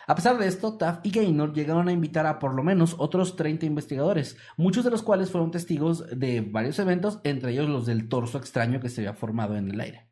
A 0.07 0.15
pesar 0.15 0.37
de 0.37 0.47
esto, 0.47 0.77
Taff 0.77 0.99
y 1.03 1.11
Gaynor 1.11 1.53
llegaron 1.53 1.87
a 1.87 1.91
invitar 1.91 2.25
a 2.25 2.39
por 2.39 2.53
lo 2.53 2.63
menos 2.63 2.95
otros 2.97 3.35
30 3.35 3.65
investigadores, 3.65 4.37
muchos 4.57 4.83
de 4.83 4.91
los 4.91 5.03
cuales 5.03 5.31
fueron 5.31 5.51
testigos 5.51 6.05
de 6.09 6.41
varios 6.41 6.79
eventos, 6.79 7.19
entre 7.23 7.51
ellos 7.51 7.69
los 7.69 7.85
del 7.85 8.09
torso 8.09 8.37
extraño 8.37 8.79
que 8.79 8.89
se 8.89 9.01
había 9.01 9.13
formado 9.13 9.55
en 9.55 9.69
el 9.69 9.79
aire. 9.79 10.09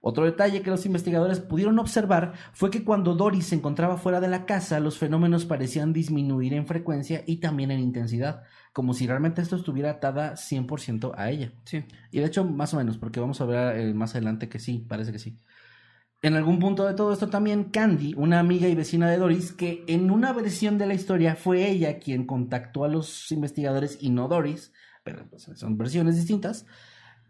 Otro 0.00 0.24
detalle 0.24 0.62
que 0.62 0.70
los 0.70 0.86
investigadores 0.86 1.40
pudieron 1.40 1.78
observar 1.80 2.34
fue 2.52 2.70
que 2.70 2.84
cuando 2.84 3.14
Doris 3.14 3.46
se 3.46 3.56
encontraba 3.56 3.96
fuera 3.96 4.20
de 4.20 4.28
la 4.28 4.46
casa, 4.46 4.78
los 4.78 4.96
fenómenos 4.96 5.44
parecían 5.44 5.92
disminuir 5.92 6.54
en 6.54 6.68
frecuencia 6.68 7.24
y 7.26 7.38
también 7.38 7.72
en 7.72 7.80
intensidad, 7.80 8.44
como 8.72 8.94
si 8.94 9.08
realmente 9.08 9.42
esto 9.42 9.56
estuviera 9.56 9.90
atada 9.90 10.36
100% 10.36 11.14
a 11.16 11.30
ella. 11.30 11.52
Sí. 11.64 11.84
Y 12.12 12.20
de 12.20 12.26
hecho, 12.26 12.44
más 12.44 12.74
o 12.74 12.76
menos, 12.76 12.96
porque 12.96 13.18
vamos 13.18 13.40
a 13.40 13.46
ver 13.46 13.76
eh, 13.76 13.92
más 13.92 14.14
adelante 14.14 14.48
que 14.48 14.60
sí, 14.60 14.86
parece 14.88 15.10
que 15.10 15.18
sí. 15.18 15.36
En 16.20 16.34
algún 16.34 16.58
punto 16.58 16.84
de 16.84 16.94
todo 16.94 17.12
esto 17.12 17.28
también 17.28 17.64
Candy, 17.64 18.14
una 18.16 18.40
amiga 18.40 18.66
y 18.66 18.74
vecina 18.74 19.08
de 19.08 19.18
Doris, 19.18 19.52
que 19.52 19.84
en 19.86 20.10
una 20.10 20.32
versión 20.32 20.76
de 20.76 20.86
la 20.86 20.94
historia 20.94 21.36
fue 21.36 21.68
ella 21.68 22.00
quien 22.00 22.26
contactó 22.26 22.84
a 22.84 22.88
los 22.88 23.30
investigadores 23.30 23.98
y 24.00 24.10
no 24.10 24.26
Doris, 24.26 24.72
pero 25.04 25.28
pues, 25.30 25.48
son 25.54 25.78
versiones 25.78 26.16
distintas, 26.16 26.66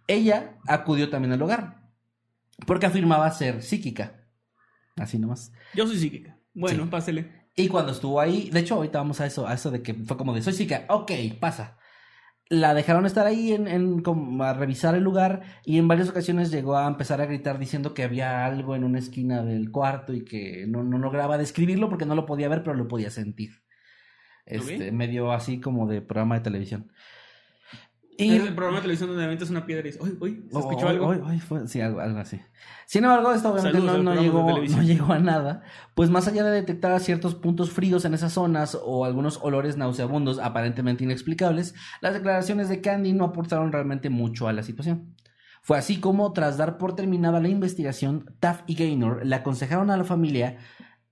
ella 0.07 0.57
acudió 0.67 1.11
también 1.11 1.33
al 1.33 1.43
hogar, 1.43 1.83
porque 2.67 2.87
afirmaba 2.87 3.31
ser 3.31 3.63
psíquica. 3.63 4.25
Así 4.97 5.19
nomás. 5.19 5.53
Yo 5.75 5.87
soy 5.87 5.99
psíquica. 5.99 6.39
Bueno, 6.55 6.89
pásele. 6.89 7.49
Y 7.55 7.69
cuando 7.69 7.93
estuvo 7.93 8.21
ahí, 8.21 8.49
de 8.51 8.61
hecho 8.61 8.77
ahorita 8.77 8.99
vamos 8.99 9.21
a 9.21 9.27
eso, 9.27 9.47
a 9.47 9.53
eso 9.53 9.71
de 9.71 9.83
que 9.83 9.93
fue 9.93 10.17
como 10.17 10.35
de 10.35 10.41
soy 10.41 10.55
psíquica, 10.55 10.87
ok, 10.89 11.13
pasa 11.39 11.78
la 12.51 12.73
dejaron 12.75 13.05
estar 13.05 13.27
ahí 13.27 13.53
en, 13.53 13.69
en 13.69 14.03
a 14.41 14.53
revisar 14.55 14.95
el 14.95 15.03
lugar 15.03 15.43
y 15.65 15.79
en 15.79 15.87
varias 15.87 16.09
ocasiones 16.09 16.51
llegó 16.51 16.77
a 16.77 16.87
empezar 16.87 17.21
a 17.21 17.27
gritar 17.27 17.59
diciendo 17.59 17.93
que 17.93 18.05
había 18.05 18.47
algo 18.47 18.75
en 18.75 18.85
una 18.85 18.99
esquina 18.99 19.43
del 19.43 19.71
cuarto 19.71 20.15
y 20.15 20.25
que 20.25 20.67
no, 20.67 20.83
no 20.83 20.99
lograba 20.99 21.37
describirlo 21.37 21.89
porque 21.89 22.07
no 22.07 22.15
lo 22.15 22.27
podía 22.27 22.49
ver 22.49 22.63
pero 22.63 22.77
lo 22.77 22.89
podía 22.89 23.11
sentir. 23.11 23.63
Este, 24.47 24.93
medio 24.93 25.31
así 25.33 25.61
como 25.61 25.87
de 25.87 26.01
programa 26.01 26.37
de 26.37 26.41
televisión. 26.41 26.91
Y 28.21 28.35
es 28.35 28.43
el 28.43 28.55
programa 28.55 28.79
de 28.79 28.83
televisión 28.83 29.11
donde 29.11 29.25
aventas 29.25 29.49
una 29.49 29.65
piedra 29.65 29.87
y 29.87 29.93
dices, 29.93 30.03
uy, 30.03 30.17
uy, 30.21 30.45
¿se 30.51 30.59
escuchó 30.59 30.87
Hoy- 30.87 30.93
algo? 30.97 31.15
fue- 31.47 31.69
sí, 31.69 31.81
algo, 31.81 32.01
algo 32.01 32.19
así. 32.19 32.41
Sin 32.87 33.05
embargo, 33.05 33.33
esto 33.33 33.53
obviamente 33.53 33.79
Saludos 33.79 34.03
no, 34.05 34.15
no 34.15 34.21
llegó, 34.21 34.43
no 34.51 34.83
llegó 34.83 35.13
a 35.13 35.19
nada, 35.21 35.63
pues 35.95 36.11
más 36.11 36.27
allá 36.27 36.43
de 36.43 36.51
detectar 36.51 36.99
ciertos 37.01 37.35
puntos 37.37 37.71
fríos 37.71 38.05
en 38.05 38.15
esas 38.15 38.33
zonas 38.33 38.77
o 38.83 39.05
algunos 39.05 39.39
olores 39.43 39.77
nauseabundos 39.77 40.39
aparentemente 40.41 41.05
inexplicables, 41.05 41.75
las 42.01 42.15
declaraciones 42.15 42.69
de 42.69 42.81
Candy 42.81 43.13
no 43.13 43.25
aportaron 43.25 43.71
realmente 43.71 44.11
mucho 44.11 44.49
a 44.49 44.53
la 44.53 44.63
situación. 44.65 45.15
Fue 45.63 45.79
así 45.79 46.01
como, 46.01 46.33
tras 46.33 46.57
dar 46.57 46.77
por 46.79 46.97
terminada 46.97 47.41
la 47.41 47.49
investigación, 47.49 48.35
Taff 48.41 48.63
y 48.67 48.75
Gaynor 48.75 49.25
le 49.27 49.35
aconsejaron 49.37 49.91
a 49.91 49.97
la 49.97 50.05
familia 50.05 50.57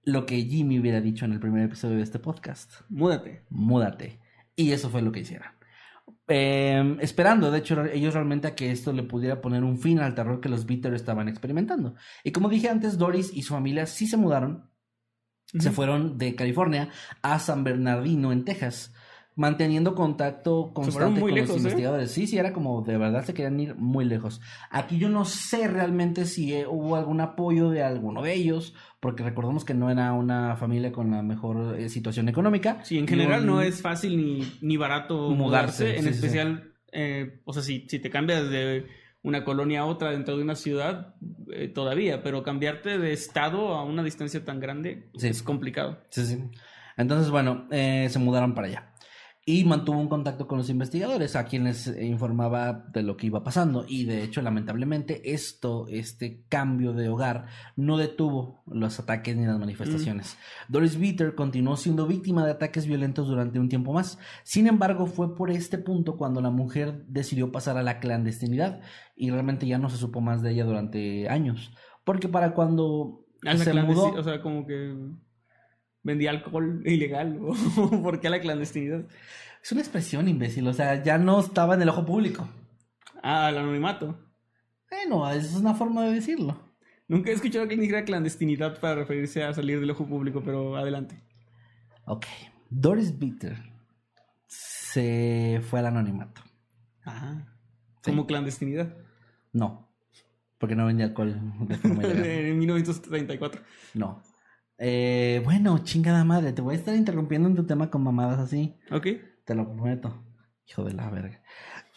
lo 0.02 0.24
que 0.26 0.40
Jimmy 0.42 0.78
hubiera 0.80 1.00
dicho 1.00 1.24
en 1.24 1.32
el 1.32 1.40
primer 1.40 1.62
episodio 1.64 1.96
de 1.96 2.02
este 2.02 2.18
podcast 2.18 2.72
Múdate. 2.88 3.44
múdate. 3.50 4.18
Y 4.57 4.72
eso 4.72 4.88
fue 4.88 5.02
lo 5.02 5.12
que 5.12 5.20
hicieron. 5.20 5.48
Eh, 6.28 6.96
esperando, 7.00 7.50
de 7.50 7.58
hecho, 7.58 7.84
ellos 7.84 8.14
realmente 8.14 8.48
a 8.48 8.54
que 8.54 8.70
esto 8.70 8.92
le 8.92 9.04
pudiera 9.04 9.40
poner 9.40 9.62
un 9.62 9.78
fin 9.78 10.00
al 10.00 10.14
terror 10.14 10.40
que 10.40 10.48
los 10.48 10.66
Bitter 10.66 10.92
estaban 10.94 11.28
experimentando. 11.28 11.94
Y 12.24 12.32
como 12.32 12.48
dije 12.48 12.68
antes, 12.68 12.98
Doris 12.98 13.30
y 13.32 13.42
su 13.42 13.54
familia 13.54 13.86
sí 13.86 14.06
se 14.06 14.16
mudaron. 14.16 14.70
Se 15.58 15.70
fueron 15.70 16.18
de 16.18 16.34
California 16.34 16.90
a 17.22 17.38
San 17.38 17.62
Bernardino, 17.62 18.32
en 18.32 18.44
Texas, 18.44 18.92
manteniendo 19.37 19.95
contacto 19.95 20.72
constante 20.74 21.20
con 21.20 21.30
lejos, 21.34 21.49
los 21.51 21.57
¿eh? 21.57 21.61
investigadores. 21.61 22.11
Sí, 22.11 22.26
sí, 22.26 22.39
era 22.39 22.53
como 22.53 22.82
de 22.82 22.97
verdad 22.99 23.24
se 23.24 23.34
querían 23.34 23.61
ir 23.61 23.74
muy 23.76 24.05
lejos. 24.05 24.41
Aquí 24.70 24.99
yo 24.99 25.09
no 25.09 25.24
sé 25.24 25.68
realmente 25.68 26.24
si 26.24 26.55
eh, 26.55 26.66
hubo 26.66 26.97
algún 26.97 27.20
apoyo 27.20 27.70
de 27.70 27.82
alguno 27.82 28.22
de 28.22 28.32
ellos, 28.32 28.74
porque 28.99 29.22
recordemos 29.22 29.64
que 29.64 29.74
no 29.74 29.91
era 29.91 30.12
una 30.14 30.57
familia 30.57 30.91
con 30.91 31.11
la 31.11 31.22
mejor 31.22 31.78
eh, 31.78 31.89
situación 31.91 32.28
económica. 32.28 32.82
Sí, 32.82 32.99
en 32.99 33.07
general 33.07 33.41
un- 33.43 33.47
no 33.47 33.61
es 33.61 33.80
fácil 33.82 34.16
ni, 34.16 34.51
ni 34.62 34.76
barato 34.76 35.30
Mudarse, 35.30 35.84
mudarse, 35.84 35.97
en 35.99 36.03
sí, 36.03 36.09
sí, 36.09 36.09
sí. 36.09 36.14
especial, 36.26 36.72
eh, 36.93 37.41
o 37.45 37.53
sea, 37.53 37.62
si, 37.62 37.87
si 37.89 37.99
te 37.99 38.09
cambias 38.11 38.49
de 38.51 38.87
una 39.22 39.45
colonia 39.45 39.80
a 39.80 39.84
otra 39.87 40.12
dentro 40.12 40.37
de 40.37 40.43
una 40.45 40.55
ciudad, 40.55 41.14
eh, 41.53 41.68
todavía, 41.68 42.22
pero 42.22 42.43
cambiarte 42.43 42.97
de 42.99 43.12
estado 43.12 43.74
a 43.74 43.84
una 43.84 44.03
distancia 44.03 44.45
tan 44.45 44.61
grande 44.61 45.11
Sí. 45.16 45.28
es 45.28 45.43
complicado. 45.43 45.99
Sí, 46.11 46.24
sí. 46.24 46.43
Entonces, 46.97 47.30
bueno, 47.30 47.66
eh, 47.70 48.07
se 48.09 48.18
mudaron 48.18 48.55
para 48.55 48.68
allá. 48.68 48.93
Y 49.49 49.64
mantuvo 49.64 50.01
un 50.01 50.09
contacto 50.09 50.49
con 50.49 50.59
los 50.59 50.68
investigadores, 50.70 51.36
a 51.36 51.44
quienes 51.44 51.86
informaba 51.86 52.84
de 52.92 53.05
lo 53.05 53.16
que 53.16 53.28
iba 53.28 53.44
pasando. 53.44 53.84
Y 53.86 54.05
de 54.05 54.24
hecho, 54.24 54.42
lamentablemente, 54.42 55.32
esto, 55.32 55.86
este 55.88 56.42
cambio 56.49 56.92
de 56.92 57.09
hogar, 57.09 57.47
no 57.76 57.97
detuvo 57.97 58.64
los 58.66 58.99
ataques 58.99 59.36
ni 59.36 59.47
las 59.47 59.57
manifestaciones. 59.61 60.36
Doris 60.68 60.99
Bitter 60.99 61.36
continuó 61.36 61.76
siendo 61.76 62.09
víctima 62.09 62.44
de 62.44 62.51
ataques 62.51 62.88
violentos 62.88 63.28
durante 63.28 63.61
un 63.61 63.68
tiempo 63.68 63.92
más. 63.92 64.18
Sin 64.42 64.66
embargo, 64.66 65.07
fue 65.07 65.36
por 65.36 65.53
este 65.53 65.78
punto 65.78 66.16
cuando 66.16 66.40
la 66.40 66.51
mujer 66.51 67.05
decidió 67.07 67.53
pasar 67.53 67.78
a 67.78 67.84
la 67.84 68.01
clandestinidad. 68.01 68.80
Y 69.14 69.30
realmente 69.30 69.68
ya 69.68 69.78
no 69.78 69.90
se 69.90 69.97
supo 69.97 70.20
más 70.20 70.42
de 70.42 70.51
ella 70.51 70.64
durante 70.64 71.28
años. 71.28 71.72
Porque 72.03 72.26
para 72.26 72.53
cuando 72.53 73.24
se 73.44 73.74
mudó... 73.74 74.07
O 74.07 74.22
sea, 74.24 74.42
como 74.42 74.66
que 74.66 74.92
vendía 76.07 76.30
alcohol 76.30 76.82
ilegal. 76.86 77.38
¿o 77.42 77.54
¿Por 78.02 78.20
qué 78.20 78.30
la 78.30 78.40
clandestinidad? 78.40 79.04
Es 79.62 79.72
una 79.72 79.80
expresión, 79.82 80.28
imbécil. 80.28 80.66
O 80.68 80.72
sea, 80.72 81.02
ya 81.02 81.18
no 81.18 81.40
estaba 81.40 81.74
en 81.74 81.82
el 81.82 81.88
ojo 81.88 82.07
público. 82.07 82.48
Ah, 83.22 83.50
el 83.50 83.59
anonimato. 83.59 84.18
Bueno, 84.88 85.28
es 85.30 85.54
una 85.54 85.74
forma 85.74 86.04
de 86.04 86.12
decirlo. 86.12 86.62
Nunca 87.09 87.30
he 87.30 87.34
escuchado 87.34 87.66
que 87.68 87.76
dijera 87.76 88.04
clandestinidad 88.04 88.78
para 88.80 88.94
referirse 88.96 89.42
a 89.44 89.52
salir 89.52 89.80
del 89.80 89.90
ojo 89.90 90.07
público, 90.07 90.42
pero 90.44 90.76
adelante. 90.76 91.22
Ok. 92.07 92.24
Doris 92.70 93.18
Bitter 93.18 93.57
se 94.46 95.61
fue 95.68 95.80
al 95.80 95.86
anonimato. 95.86 96.40
Ah, 97.04 97.44
Sí. 98.02 98.12
como 98.12 98.26
clandestinidad. 98.26 98.96
No. 99.52 99.92
Porque 100.59 100.76
no 100.76 100.86
vendía 100.86 101.07
alcohol 101.07 101.34
en 101.84 102.59
1934. 102.59 103.62
No. 103.94 104.22
Eh, 104.78 105.40
bueno, 105.44 105.78
chingada 105.78 106.24
madre. 106.24 106.52
Te 106.52 106.62
voy 106.62 106.74
a 106.74 106.78
estar 106.78 106.94
interrumpiendo 106.94 107.48
en 107.48 107.54
tu 107.54 107.64
tema 107.64 107.90
con 107.90 108.02
mamadas 108.02 108.38
así. 108.38 108.76
Ok. 108.90 109.06
Te 109.44 109.54
lo 109.54 109.66
prometo. 109.72 110.22
Hijo 110.68 110.84
de 110.84 110.92
la 110.94 111.08
verga. 111.10 111.40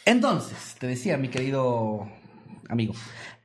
Entonces, 0.05 0.75
te 0.79 0.87
decía, 0.87 1.17
mi 1.17 1.27
querido 1.27 2.07
amigo, 2.69 2.93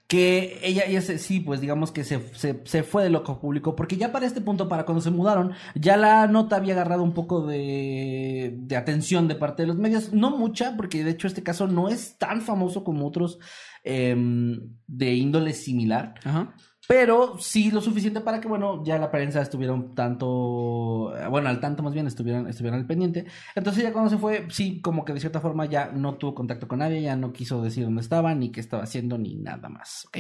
que 0.07 0.61
ella, 0.63 0.83
ella 0.87 1.01
se- 1.01 1.19
sí, 1.19 1.41
pues 1.41 1.61
digamos 1.61 1.91
que 1.91 2.05
se, 2.05 2.21
se, 2.35 2.61
se 2.65 2.83
fue 2.83 3.03
del 3.03 3.17
ojo 3.17 3.41
público, 3.41 3.75
porque 3.75 3.97
ya 3.97 4.13
para 4.13 4.27
este 4.27 4.41
punto, 4.43 4.69
para 4.69 4.85
cuando 4.85 5.01
se 5.01 5.11
mudaron, 5.11 5.53
ya 5.75 5.97
la 5.97 6.27
nota 6.27 6.57
había 6.57 6.75
agarrado 6.75 7.03
un 7.03 7.15
poco 7.15 7.47
de, 7.47 8.55
de 8.57 8.77
atención 8.77 9.27
de 9.27 9.35
parte 9.35 9.63
de 9.63 9.69
los 9.69 9.77
medios. 9.79 10.13
No 10.13 10.37
mucha, 10.37 10.77
porque 10.77 11.03
de 11.03 11.11
hecho 11.13 11.27
este 11.27 11.43
caso 11.43 11.67
no 11.67 11.89
es 11.89 12.19
tan 12.19 12.43
famoso 12.43 12.85
como 12.85 13.07
otros 13.07 13.39
em, 13.83 14.61
de 14.87 15.15
índole 15.15 15.55
similar. 15.55 16.15
Ajá. 16.25 16.55
Pero 16.87 17.39
sí 17.39 17.71
lo 17.71 17.81
suficiente 17.81 18.21
para 18.21 18.41
que, 18.41 18.49
bueno, 18.49 18.85
ya 18.85 18.99
la 18.99 19.11
prensa 19.11 19.41
estuviera 19.41 19.73
un 19.73 19.95
tanto, 19.95 21.17
eh, 21.17 21.27
bueno, 21.29 21.49
al 21.49 21.59
tanto 21.61 21.83
más 21.83 21.95
bien, 21.95 22.07
estuvieran, 22.07 22.47
estuvieran 22.47 22.81
al 22.81 22.87
pendiente. 22.87 23.25
Entonces 23.55 23.83
ya 23.83 23.93
cuando 23.93 24.11
se 24.11 24.19
fue, 24.19 24.47
sí, 24.51 24.81
como 24.83 25.05
que 25.05 25.15
de 25.15 25.21
cierta 25.21 25.41
forma 25.41 25.65
ya 25.67 25.91
no 25.93 26.17
tuvo 26.19 26.35
contacto 26.35 26.69
con 26.69 26.81
nadie, 26.81 27.01
ya 27.03 27.17
no 27.17 27.33
quiso 27.33 27.63
decir 27.63 27.85
dónde 27.85 28.03
estaba, 28.03 28.35
ni 28.35 28.53
qué 28.53 28.61
estaba 28.61 28.83
haciendo, 28.83 29.17
ni 29.17 29.37
nada 29.37 29.69
más, 29.71 30.05
¿ok? 30.07 30.19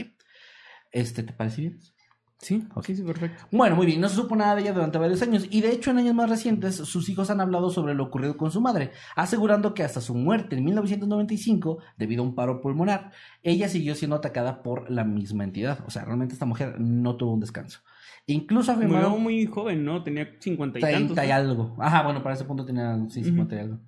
Este, 0.90 1.22
¿te 1.22 1.32
parece 1.34 1.60
bien? 1.62 1.80
Sí, 2.38 2.62
Ok. 2.74 2.84
sí, 2.84 2.96
sí, 2.96 3.02
perfecto. 3.02 3.44
Bueno, 3.50 3.74
muy 3.76 3.86
bien, 3.86 4.00
no 4.00 4.08
se 4.08 4.16
supo 4.16 4.36
nada 4.36 4.54
de 4.54 4.62
ella 4.62 4.72
durante 4.74 4.98
varios 4.98 5.22
años 5.22 5.46
y 5.50 5.60
de 5.62 5.70
hecho 5.72 5.90
en 5.90 5.98
años 5.98 6.14
más 6.14 6.28
recientes 6.28 6.74
sus 6.76 7.08
hijos 7.08 7.30
han 7.30 7.40
hablado 7.40 7.70
sobre 7.70 7.94
lo 7.94 8.04
ocurrido 8.04 8.36
con 8.36 8.50
su 8.50 8.60
madre, 8.60 8.90
asegurando 9.16 9.72
que 9.72 9.82
hasta 9.82 10.00
su 10.02 10.14
muerte 10.14 10.56
en 10.56 10.64
1995, 10.64 11.78
debido 11.96 12.22
a 12.22 12.26
un 12.26 12.34
paro 12.34 12.60
pulmonar, 12.60 13.12
ella 13.42 13.68
siguió 13.68 13.94
siendo 13.94 14.16
atacada 14.16 14.62
por 14.62 14.90
la 14.90 15.04
misma 15.04 15.44
entidad. 15.44 15.78
O 15.86 15.90
sea, 15.90 16.04
realmente 16.04 16.34
esta 16.34 16.44
mujer 16.46 16.78
no 16.80 17.16
tuvo 17.16 17.32
un 17.32 17.40
descanso. 17.40 17.80
Incluso 18.26 18.72
Murió 18.74 18.88
afirmaron 18.88 19.22
muy 19.22 19.46
joven, 19.46 19.84
¿no? 19.84 20.02
Tenía 20.02 20.28
50 20.38 20.78
y 20.78 20.82
tantos. 20.82 21.14
30 21.14 21.26
y 21.26 21.30
algo. 21.30 21.76
Ajá, 21.78 22.02
bueno, 22.02 22.22
para 22.22 22.34
ese 22.34 22.44
punto 22.44 22.64
tenía 22.64 22.96
sí, 23.08 23.20
Ujú. 23.20 23.28
50 23.30 23.54
y 23.56 23.58
algo. 23.58 23.78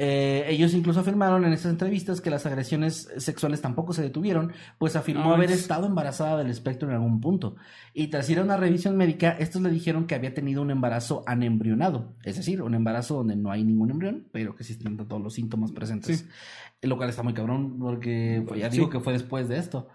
Eh, 0.00 0.44
ellos 0.48 0.74
incluso 0.74 1.00
afirmaron 1.00 1.44
en 1.44 1.52
estas 1.52 1.72
entrevistas 1.72 2.20
que 2.20 2.30
las 2.30 2.46
agresiones 2.46 3.08
sexuales 3.16 3.60
tampoco 3.60 3.92
se 3.92 4.00
detuvieron, 4.02 4.52
pues 4.78 4.94
afirmó 4.94 5.34
haber 5.34 5.50
estado 5.50 5.86
embarazada 5.88 6.38
del 6.38 6.50
espectro 6.50 6.88
en 6.88 6.94
algún 6.94 7.20
punto. 7.20 7.56
Y 7.94 8.06
tras 8.06 8.30
ir 8.30 8.38
a 8.38 8.44
una 8.44 8.56
revisión 8.56 8.96
médica, 8.96 9.30
estos 9.32 9.60
le 9.60 9.70
dijeron 9.70 10.06
que 10.06 10.14
había 10.14 10.32
tenido 10.34 10.62
un 10.62 10.70
embarazo 10.70 11.24
anembrionado, 11.26 12.14
es 12.22 12.36
decir, 12.36 12.62
un 12.62 12.74
embarazo 12.76 13.16
donde 13.16 13.34
no 13.34 13.50
hay 13.50 13.64
ningún 13.64 13.90
embrión, 13.90 14.28
pero 14.30 14.54
que 14.54 14.62
sí 14.62 14.74
están 14.74 14.96
todos 14.96 15.20
los 15.20 15.34
síntomas 15.34 15.72
presentes. 15.72 16.20
Sí. 16.20 16.26
Lo 16.86 16.96
cual 16.96 17.10
está 17.10 17.24
muy 17.24 17.34
cabrón, 17.34 17.80
porque 17.80 18.44
pues, 18.46 18.60
ya 18.60 18.70
Sí. 18.70 18.76
digo 18.76 18.90
que 18.90 19.00
fue 19.00 19.12
después 19.14 19.48
de 19.48 19.58
esto. 19.58 19.88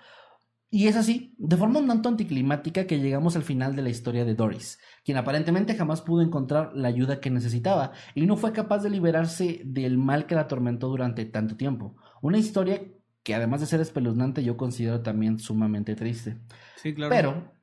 Y 0.76 0.88
es 0.88 0.96
así, 0.96 1.36
de 1.38 1.56
forma 1.56 1.78
un 1.78 1.88
tanto 1.88 2.10
anticlimática, 2.10 2.88
que 2.88 3.00
llegamos 3.00 3.36
al 3.36 3.44
final 3.44 3.76
de 3.76 3.84
la 3.84 3.92
historia 3.92 4.26
de 4.26 4.34
Doris, 4.34 4.80
quien 5.06 5.18
aparentemente 5.18 5.76
jamás 5.76 6.02
pudo 6.02 6.24
encontrar 6.24 6.72
la 6.74 6.88
ayuda 6.88 7.20
que 7.20 7.30
necesitaba 7.30 7.92
y 8.16 8.26
no 8.26 8.38
fue 8.38 8.54
capaz 8.54 8.80
de 8.80 8.90
liberarse 8.90 9.62
del 9.66 10.00
mal 10.00 10.26
que 10.26 10.34
la 10.34 10.42
atormentó 10.42 10.88
durante 10.88 11.26
tanto 11.26 11.58
tiempo. 11.58 11.96
Una 12.24 12.40
historia 12.40 12.82
que 13.22 13.36
además 13.36 13.62
de 13.62 13.68
ser 13.68 13.82
espeluznante 13.82 14.44
yo 14.44 14.58
considero 14.58 15.02
también 15.02 15.38
sumamente 15.38 15.94
triste. 15.94 16.40
Sí, 16.78 16.96
claro. 16.96 17.12
Pero 17.12 17.54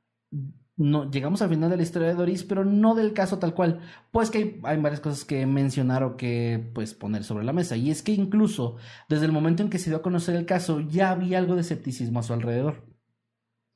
no, 0.76 1.10
llegamos 1.10 1.42
al 1.42 1.48
final 1.48 1.68
de 1.68 1.78
la 1.78 1.82
historia 1.82 2.06
de 2.06 2.14
Doris, 2.14 2.44
pero 2.44 2.64
no 2.64 2.94
del 2.94 3.12
caso 3.12 3.40
tal 3.40 3.54
cual. 3.54 3.80
Pues 4.12 4.30
que 4.30 4.38
hay, 4.38 4.60
hay 4.62 4.80
varias 4.80 5.00
cosas 5.00 5.24
que 5.24 5.46
mencionar 5.46 6.04
o 6.04 6.16
que 6.16 6.70
pues 6.74 6.94
poner 6.94 7.24
sobre 7.24 7.44
la 7.44 7.52
mesa. 7.52 7.76
Y 7.76 7.90
es 7.90 8.04
que 8.04 8.12
incluso 8.12 8.76
desde 9.08 9.26
el 9.26 9.32
momento 9.32 9.64
en 9.64 9.68
que 9.68 9.80
se 9.80 9.90
dio 9.90 9.98
a 9.98 10.02
conocer 10.02 10.36
el 10.36 10.46
caso, 10.46 10.78
ya 10.78 11.10
había 11.10 11.38
algo 11.38 11.56
de 11.56 11.62
escepticismo 11.62 12.20
a 12.20 12.22
su 12.22 12.34
alrededor. 12.34 12.89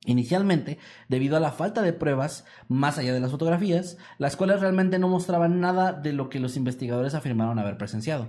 Inicialmente, 0.05 0.79
debido 1.09 1.37
a 1.37 1.41
la 1.41 1.53
falta 1.53 1.81
de 1.83 1.93
pruebas, 1.95 2.45
más 2.69 2.99
allá 2.99 3.15
de 3.15 3.21
las 3.21 3.31
fotografías, 3.31 3.97
las 4.19 4.37
cuales 4.37 4.61
realmente 4.61 4.99
no 4.99 5.09
mostraban 5.09 5.61
nada 5.61 5.93
de 5.93 6.13
lo 6.13 6.29
que 6.29 6.41
los 6.41 6.57
investigadores 6.57 7.15
afirmaron 7.15 7.59
haber 7.59 7.79
presenciado. 7.79 8.29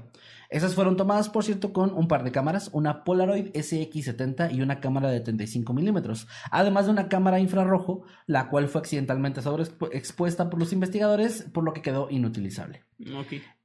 Esas 0.55 0.73
fueron 0.73 0.95
tomadas, 0.95 1.27
por 1.27 1.43
cierto, 1.43 1.73
con 1.73 1.93
un 1.93 2.07
par 2.07 2.23
de 2.23 2.31
cámaras, 2.31 2.69
una 2.71 3.03
Polaroid 3.03 3.47
SX70 3.47 4.55
y 4.55 4.61
una 4.61 4.79
cámara 4.79 5.09
de 5.09 5.19
35 5.19 5.73
milímetros, 5.73 6.29
además 6.49 6.85
de 6.85 6.91
una 6.91 7.09
cámara 7.09 7.41
infrarrojo, 7.41 8.03
la 8.25 8.47
cual 8.47 8.69
fue 8.69 8.79
accidentalmente 8.79 9.41
sobreexpuesta 9.41 10.49
por 10.49 10.57
los 10.57 10.71
investigadores, 10.71 11.45
por 11.51 11.65
lo 11.65 11.73
que 11.73 11.81
quedó 11.81 12.09
inutilizable. 12.09 12.85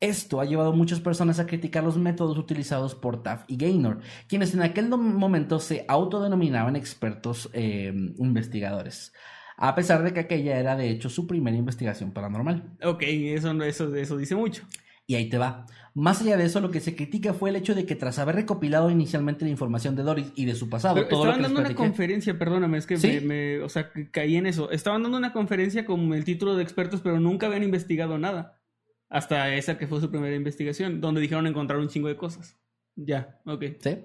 Esto 0.01 0.41
ha 0.41 0.45
llevado 0.45 0.71
a 0.71 0.75
muchas 0.75 0.99
personas 0.99 1.39
a 1.39 1.47
criticar 1.47 1.85
los 1.85 1.97
métodos 1.97 2.37
utilizados 2.37 2.97
por 2.97 3.23
Taft 3.23 3.49
y 3.49 3.57
Gaynor, 3.57 4.01
quienes 4.27 4.53
en 4.55 4.63
aquel 4.63 4.89
momento 4.89 5.61
se 5.61 5.85
autodenominaban 5.87 6.75
expertos 6.75 7.51
eh, 7.53 7.95
investigadores, 8.19 9.13
a 9.57 9.77
pesar 9.77 10.03
de 10.03 10.13
que 10.13 10.19
aquella 10.19 10.59
era 10.59 10.75
de 10.75 10.91
hecho 10.91 11.09
su 11.09 11.29
primera 11.29 11.57
investigación 11.57 12.11
paranormal. 12.11 12.77
Ok, 12.83 13.05
eso, 13.05 13.53
eso, 13.63 13.95
eso 13.95 14.17
dice 14.17 14.35
mucho. 14.35 14.65
Y 15.11 15.17
ahí 15.17 15.29
te 15.29 15.39
va. 15.39 15.67
Más 15.93 16.21
allá 16.21 16.37
de 16.37 16.45
eso, 16.45 16.61
lo 16.61 16.71
que 16.71 16.79
se 16.79 16.95
critica 16.95 17.35
fue 17.35 17.51
el 17.51 17.57
hecho 17.57 17.75
de 17.75 17.85
que 17.85 17.97
tras 17.97 18.21
haber 18.21 18.37
recopilado 18.37 18.91
inicialmente 18.91 19.45
la 19.45 19.51
información 19.51 19.97
de 19.97 20.05
Doris 20.05 20.33
y 20.37 20.45
de 20.45 20.55
su 20.55 20.69
pasado, 20.71 20.95
Pero 20.95 21.09
todo 21.09 21.25
lo 21.25 21.31
estaban 21.33 21.41
que 21.51 21.55
dando 21.55 21.69
una 21.69 21.75
conferencia, 21.77 22.39
perdóname, 22.39 22.79
es 22.79 22.87
que 22.87 22.97
¿Sí? 22.97 23.09
me, 23.15 23.21
me- 23.23 23.59
o 23.61 23.69
sea, 23.69 23.91
caí 24.13 24.37
en 24.37 24.47
eso. 24.47 24.71
Estaban 24.71 25.03
dando 25.03 25.19
una 25.19 25.33
conferencia 25.33 25.85
con 25.85 26.15
el 26.15 26.25
título 26.25 26.55
de 26.55 26.63
expertos, 26.63 27.01
pero 27.01 27.19
nunca 27.19 27.47
habían 27.49 27.65
investigado 27.65 28.19
nada. 28.19 28.61
Hasta 29.09 29.53
esa 29.57 29.79
que 29.79 29.89
fue 29.89 30.01
su 30.01 30.13
primera 30.13 30.37
investigación, 30.37 31.01
donde 31.01 31.21
dijeron 31.21 31.49
encontrar 31.49 31.81
un 31.81 31.89
chingo 31.89 32.07
de 32.07 32.17
cosas. 32.17 32.57
Ya, 32.95 33.41
ok. 33.45 33.65
¿Sí? 33.81 33.99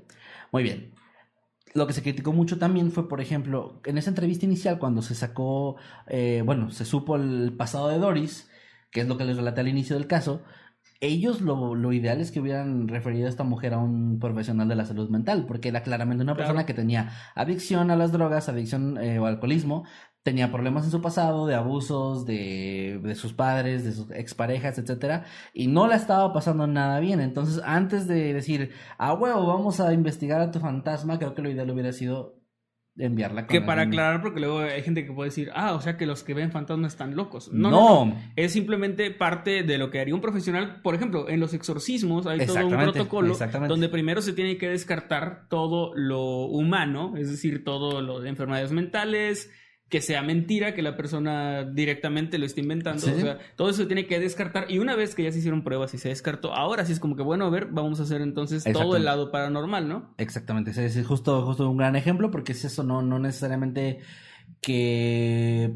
Muy 0.52 0.64
bien. 0.64 0.92
Lo 1.76 1.86
que 1.86 1.94
se 1.94 2.02
criticó 2.02 2.34
mucho 2.34 2.58
también 2.58 2.92
fue, 2.92 3.08
por 3.08 3.22
ejemplo, 3.22 3.80
en 3.86 4.00
esa 4.00 4.10
entrevista 4.10 4.46
inicial, 4.48 4.80
cuando 4.80 5.04
se 5.04 5.14
sacó, 5.14 5.76
eh, 6.08 6.42
bueno, 6.44 6.72
se 6.72 6.84
supo 6.84 7.16
el 7.16 7.54
pasado 7.56 7.90
de 7.90 8.00
Doris, 8.00 8.50
que 8.90 9.02
es 9.02 9.08
lo 9.08 9.18
que 9.20 9.26
les 9.26 9.38
relaté 9.38 9.62
al 9.62 9.68
inicio 9.68 9.96
del 9.96 10.08
caso, 10.08 10.42
ellos 11.06 11.42
lo, 11.42 11.76
lo 11.76 11.94
ideal 11.94 12.20
es 12.22 12.32
que 12.32 12.40
hubieran 12.40 12.88
referido 12.88 13.28
a 13.28 13.30
esta 13.30 13.44
mujer 13.44 13.74
a 13.74 13.78
un 13.80 14.20
profesional 14.20 14.68
de 14.68 14.76
la 14.76 14.86
salud 14.86 15.10
mental, 15.10 15.46
porque 15.48 15.70
era 15.70 15.82
claramente 15.84 16.24
una 16.24 16.34
Claro. 16.36 16.48
persona 16.50 16.66
que 16.66 16.74
tenía 16.74 17.12
adicción 17.36 17.92
a 17.92 17.96
las 17.96 18.12
drogas, 18.12 18.50
adicción 18.50 18.98
eh, 18.98 19.20
o 19.20 19.26
alcoholismo, 19.26 19.86
tenía 20.24 20.52
problemas 20.52 20.86
en 20.86 20.92
su 20.92 21.02
pasado 21.02 21.46
de 21.46 21.54
abusos 21.56 22.26
de, 22.26 23.00
de 23.04 23.16
sus 23.16 23.34
padres, 23.34 23.84
de 23.84 23.92
sus 23.92 24.10
exparejas, 24.12 24.78
etcétera, 24.80 25.24
y 25.54 25.68
no 25.68 25.86
la 25.88 25.96
estaba 25.98 26.34
pasando 26.34 26.66
nada 26.66 27.00
bien. 27.00 27.20
Entonces, 27.22 27.62
antes 27.64 28.08
de 28.08 28.34
decir, 28.34 28.72
ah, 28.98 29.14
huevo, 29.14 29.46
vamos 29.46 29.80
a 29.80 29.94
investigar 29.94 30.42
a 30.42 30.50
tu 30.52 30.60
fantasma, 30.60 31.20
creo 31.20 31.36
que 31.36 31.44
lo 31.44 31.50
ideal 31.52 31.70
hubiera 31.70 31.92
sido 31.94 32.40
enviarla 32.98 33.42
con 33.42 33.48
Que 33.48 33.62
para 33.62 33.84
aclarar, 33.84 34.22
porque 34.22 34.40
luego 34.40 34.60
hay 34.60 34.82
gente 34.82 35.06
que 35.06 35.12
puede 35.12 35.30
decir, 35.30 35.52
ah, 35.54 35.74
o 35.74 35.82
sea 35.82 35.98
que 35.98 36.06
los 36.06 36.24
que 36.24 36.34
ven 36.34 36.52
fantasmas 36.52 36.94
están 36.94 37.16
locos. 37.16 37.52
No, 37.52 37.70
No, 37.70 37.80
no, 37.80 38.06
no. 38.06 38.22
Es 38.36 38.54
simplemente 38.54 39.12
parte 39.12 39.64
de 39.64 39.78
lo 39.78 39.92
que 39.92 40.00
haría 40.00 40.16
un 40.16 40.22
profesional. 40.22 40.82
Por 40.82 40.96
ejemplo, 40.96 41.30
en 41.30 41.40
los 41.40 41.54
exorcismos 41.54 42.26
hay 42.28 42.46
todo 42.46 42.68
un 42.68 42.78
protocolo 42.78 43.38
donde 43.68 43.90
primero 43.90 44.22
se 44.22 44.34
tiene 44.34 44.58
que 44.58 44.70
descartar 44.70 45.48
todo 45.50 45.94
lo 45.96 46.46
humano, 46.46 47.16
es 47.18 47.30
decir, 47.30 47.64
todo 47.64 48.02
lo 48.02 48.20
de 48.22 48.30
enfermedades 48.30 48.72
mentales, 48.72 49.52
que 49.90 50.02
sea 50.02 50.24
mentira, 50.24 50.74
que 50.74 50.82
la 50.82 50.98
persona 50.98 51.64
directamente 51.64 52.38
lo 52.38 52.46
esté 52.46 52.62
inventando. 52.62 53.02
Sí. 53.02 53.12
O 53.12 53.20
sea, 53.20 53.38
todo 53.56 53.70
eso 53.70 53.84
se 53.84 53.86
tiene 53.86 54.08
que 54.08 54.20
descartar. 54.20 54.66
Y 54.70 54.80
una 54.80 54.96
vez 54.96 55.14
que 55.14 55.24
ya 55.24 55.32
se 55.32 55.40
hicieron 55.40 55.64
pruebas 55.64 55.94
y 55.94 55.98
se 55.98 56.10
descartó, 56.10 56.54
ahora 56.54 56.86
sí 56.86 56.94
es 56.94 57.00
como 57.00 57.16
que, 57.16 57.22
bueno, 57.22 57.46
a 57.46 57.50
ver, 57.50 57.68
vamos 57.68 58.00
a 58.00 58.04
hacer 58.04 58.22
entonces 58.22 58.64
todo 58.64 58.96
el 58.96 59.06
lado 59.06 59.32
paranormal, 59.32 59.88
¿no? 59.88 60.14
Exactamente, 60.18 60.72
es 60.72 61.06
justo, 61.06 61.46
justo 61.46 61.70
un 61.70 61.78
gran 61.78 61.96
ejemplo 61.96 62.32
porque 62.32 62.54
es 62.54 62.66
eso, 62.66 62.84
no, 62.84 63.02
no 63.02 63.20
necesariamente 63.20 64.00
que, 64.60 65.76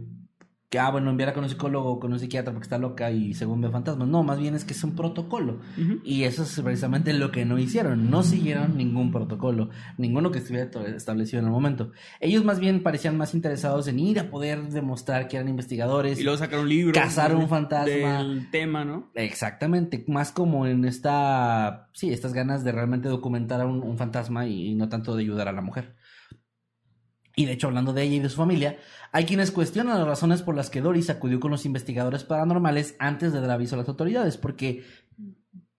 que, 0.69 0.77
ah, 0.77 0.91
bueno, 0.91 1.09
enviar 1.09 1.33
con 1.33 1.43
un 1.43 1.49
psicólogo 1.49 1.93
o 1.93 1.99
con 1.99 2.13
un 2.13 2.19
psiquiatra 2.19 2.53
porque 2.53 2.65
está 2.65 2.77
loca 2.77 3.09
y 3.09 3.33
según 3.33 3.59
ve 3.59 3.71
fantasmas, 3.71 4.07
no, 4.07 4.21
más 4.21 4.39
bien 4.39 4.53
es 4.53 4.65
que 4.65 4.73
es 4.73 4.83
un 4.83 4.95
protocolo 4.95 5.59
y 6.03 6.23
eso 6.23 6.43
es 6.43 6.61
precisamente 6.61 7.11
lo 7.13 7.31
que 7.31 7.43
no 7.43 7.57
hicieron, 7.57 8.11
no 8.11 8.21
siguieron 8.21 8.77
ningún 8.77 9.11
protocolo, 9.11 9.69
ninguno 9.97 10.29
que 10.31 10.37
estuviera 10.39 10.69
establecido 10.95 11.39
en 11.39 11.45
el 11.45 11.51
momento. 11.51 11.91
Ellos 12.19 12.43
más 12.43 12.59
bien 12.59 12.83
parecían 12.83 13.17
más 13.17 13.33
interesados 13.33 13.87
en 13.87 13.99
ir 13.99 14.19
a 14.19 14.29
poder 14.29 14.61
demostrar 14.69 15.27
que 15.27 15.37
eran 15.37 15.49
investigadores. 15.49 16.19
Y 16.19 16.23
luego 16.23 16.37
sacar 16.37 16.59
un 16.59 16.69
libro. 16.69 16.93
Cazar 16.93 17.35
un 17.35 17.49
fantasma. 17.49 17.87
Del 17.87 18.51
tema, 18.51 18.85
¿no? 18.85 19.09
Exactamente, 19.15 20.05
más 20.07 20.31
como 20.31 20.67
en 20.67 20.85
esta, 20.85 21.89
sí, 21.93 22.13
estas 22.13 22.33
ganas 22.33 22.63
de 22.63 22.71
realmente 22.71 23.09
documentar 23.09 23.61
a 23.61 23.65
un, 23.65 23.81
un 23.81 23.97
fantasma 23.97 24.45
y, 24.45 24.67
y 24.67 24.75
no 24.75 24.87
tanto 24.87 25.15
de 25.15 25.23
ayudar 25.23 25.47
a 25.47 25.51
la 25.51 25.61
mujer. 25.61 25.95
Y 27.39 27.45
de 27.45 27.53
hecho, 27.53 27.67
hablando 27.67 27.93
de 27.93 28.03
ella 28.03 28.15
y 28.15 28.19
de 28.19 28.27
su 28.27 28.35
familia, 28.35 28.79
hay 29.13 29.23
quienes 29.23 29.51
cuestionan 29.51 29.97
las 29.97 30.05
razones 30.05 30.41
por 30.41 30.57
las 30.57 30.69
que 30.69 30.81
Doris 30.81 31.09
acudió 31.09 31.39
con 31.39 31.51
los 31.51 31.65
investigadores 31.65 32.25
paranormales 32.25 32.97
antes 32.99 33.31
de 33.31 33.39
dar 33.39 33.51
aviso 33.51 33.75
a 33.75 33.77
las 33.77 33.87
autoridades, 33.87 34.35
porque 34.35 34.83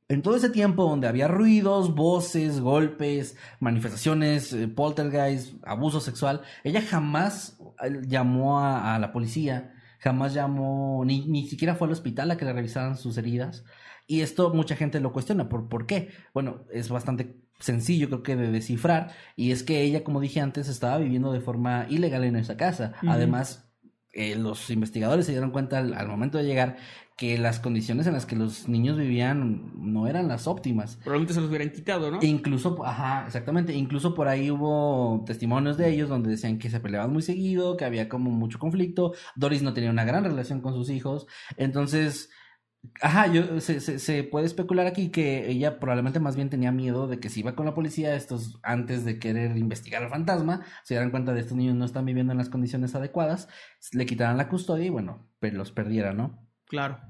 en 0.08 0.22
todo 0.22 0.36
ese 0.36 0.48
tiempo 0.48 0.84
donde 0.84 1.06
había 1.06 1.28
ruidos, 1.28 1.94
voces, 1.94 2.60
golpes, 2.60 3.36
manifestaciones, 3.58 4.54
eh, 4.54 4.68
poltergeist, 4.68 5.52
abuso 5.62 6.00
sexual, 6.00 6.40
ella 6.64 6.80
jamás 6.80 7.58
eh, 7.82 8.00
llamó 8.06 8.60
a, 8.60 8.94
a 8.94 8.98
la 8.98 9.12
policía, 9.12 9.74
jamás 9.98 10.32
llamó, 10.32 11.04
ni, 11.04 11.26
ni 11.26 11.46
siquiera 11.46 11.74
fue 11.74 11.88
al 11.88 11.92
hospital 11.92 12.30
a 12.30 12.38
que 12.38 12.46
le 12.46 12.54
revisaran 12.54 12.96
sus 12.96 13.18
heridas. 13.18 13.64
Y 14.06 14.22
esto 14.22 14.54
mucha 14.54 14.76
gente 14.76 14.98
lo 14.98 15.12
cuestiona. 15.12 15.50
¿Por, 15.50 15.68
¿Por 15.68 15.84
qué? 15.84 16.08
Bueno, 16.32 16.64
es 16.72 16.88
bastante 16.88 17.36
sencillo 17.60 18.08
creo 18.08 18.22
que 18.22 18.36
de 18.36 18.50
descifrar. 18.50 19.12
Y 19.36 19.52
es 19.52 19.62
que 19.62 19.82
ella, 19.82 20.04
como 20.04 20.20
dije 20.20 20.40
antes, 20.40 20.68
estaba 20.68 20.98
viviendo 20.98 21.32
de 21.32 21.40
forma 21.40 21.86
ilegal 21.88 22.24
en 22.24 22.36
esa 22.36 22.56
casa. 22.56 22.92
Además, 23.06 23.70
eh, 24.12 24.34
los 24.34 24.70
investigadores 24.70 25.26
se 25.26 25.32
dieron 25.32 25.52
cuenta 25.52 25.78
al, 25.78 25.94
al 25.94 26.08
momento 26.08 26.38
de 26.38 26.44
llegar 26.44 26.76
que 27.20 27.36
las 27.36 27.60
condiciones 27.60 28.06
en 28.06 28.14
las 28.14 28.24
que 28.24 28.34
los 28.34 28.66
niños 28.66 28.96
vivían 28.96 29.72
no 29.74 30.06
eran 30.06 30.26
las 30.26 30.46
óptimas. 30.46 30.96
Probablemente 30.96 31.34
se 31.34 31.42
los 31.42 31.50
hubieran 31.50 31.68
quitado, 31.68 32.10
¿no? 32.10 32.18
E 32.22 32.26
incluso, 32.26 32.82
ajá, 32.82 33.26
exactamente, 33.26 33.74
incluso 33.74 34.14
por 34.14 34.26
ahí 34.26 34.50
hubo 34.50 35.22
testimonios 35.26 35.76
de 35.76 35.90
ellos 35.90 36.08
donde 36.08 36.30
decían 36.30 36.56
que 36.56 36.70
se 36.70 36.80
peleaban 36.80 37.12
muy 37.12 37.20
seguido, 37.20 37.76
que 37.76 37.84
había 37.84 38.08
como 38.08 38.30
mucho 38.30 38.58
conflicto, 38.58 39.12
Doris 39.36 39.60
no 39.60 39.74
tenía 39.74 39.90
una 39.90 40.06
gran 40.06 40.24
relación 40.24 40.62
con 40.62 40.72
sus 40.72 40.88
hijos, 40.88 41.26
entonces, 41.58 42.30
ajá, 43.01 43.27
yo, 43.32 43.61
se, 43.61 43.81
se, 43.81 43.98
se 43.98 44.24
puede 44.24 44.47
especular 44.47 44.86
aquí 44.86 45.11
que 45.11 45.51
ella 45.51 45.78
probablemente 45.78 46.20
más 46.20 46.36
bien 46.36 46.51
tenía 46.51 46.73
miedo 46.73 47.07
de 47.07 47.20
que 47.20 47.28
si 47.28 47.40
iba 47.40 47.55
con 47.55 47.66
la 47.66 47.74
policía, 47.74 48.15
estos, 48.15 48.59
antes 48.62 49.05
de 49.05 49.19
querer 49.19 49.57
investigar 49.57 50.02
al 50.02 50.11
fantasma, 50.11 50.65
se 50.85 50.94
dieran 50.94 51.11
cuenta 51.11 51.32
de 51.35 51.40
estos 51.40 51.57
niños 51.57 51.77
no 51.77 51.85
están 51.85 52.07
viviendo 52.07 52.32
en 52.32 52.39
las 52.39 52.48
condiciones 52.48 52.94
adecuadas, 52.94 53.48
le 53.93 54.07
quitaran 54.07 54.36
la 54.36 54.48
custodia 54.48 54.86
y 54.86 54.90
bueno, 54.90 55.28
pues 55.40 55.52
los 55.55 55.73
perdiera, 55.73 56.12
¿no? 56.12 56.47
Claro. 56.66 57.01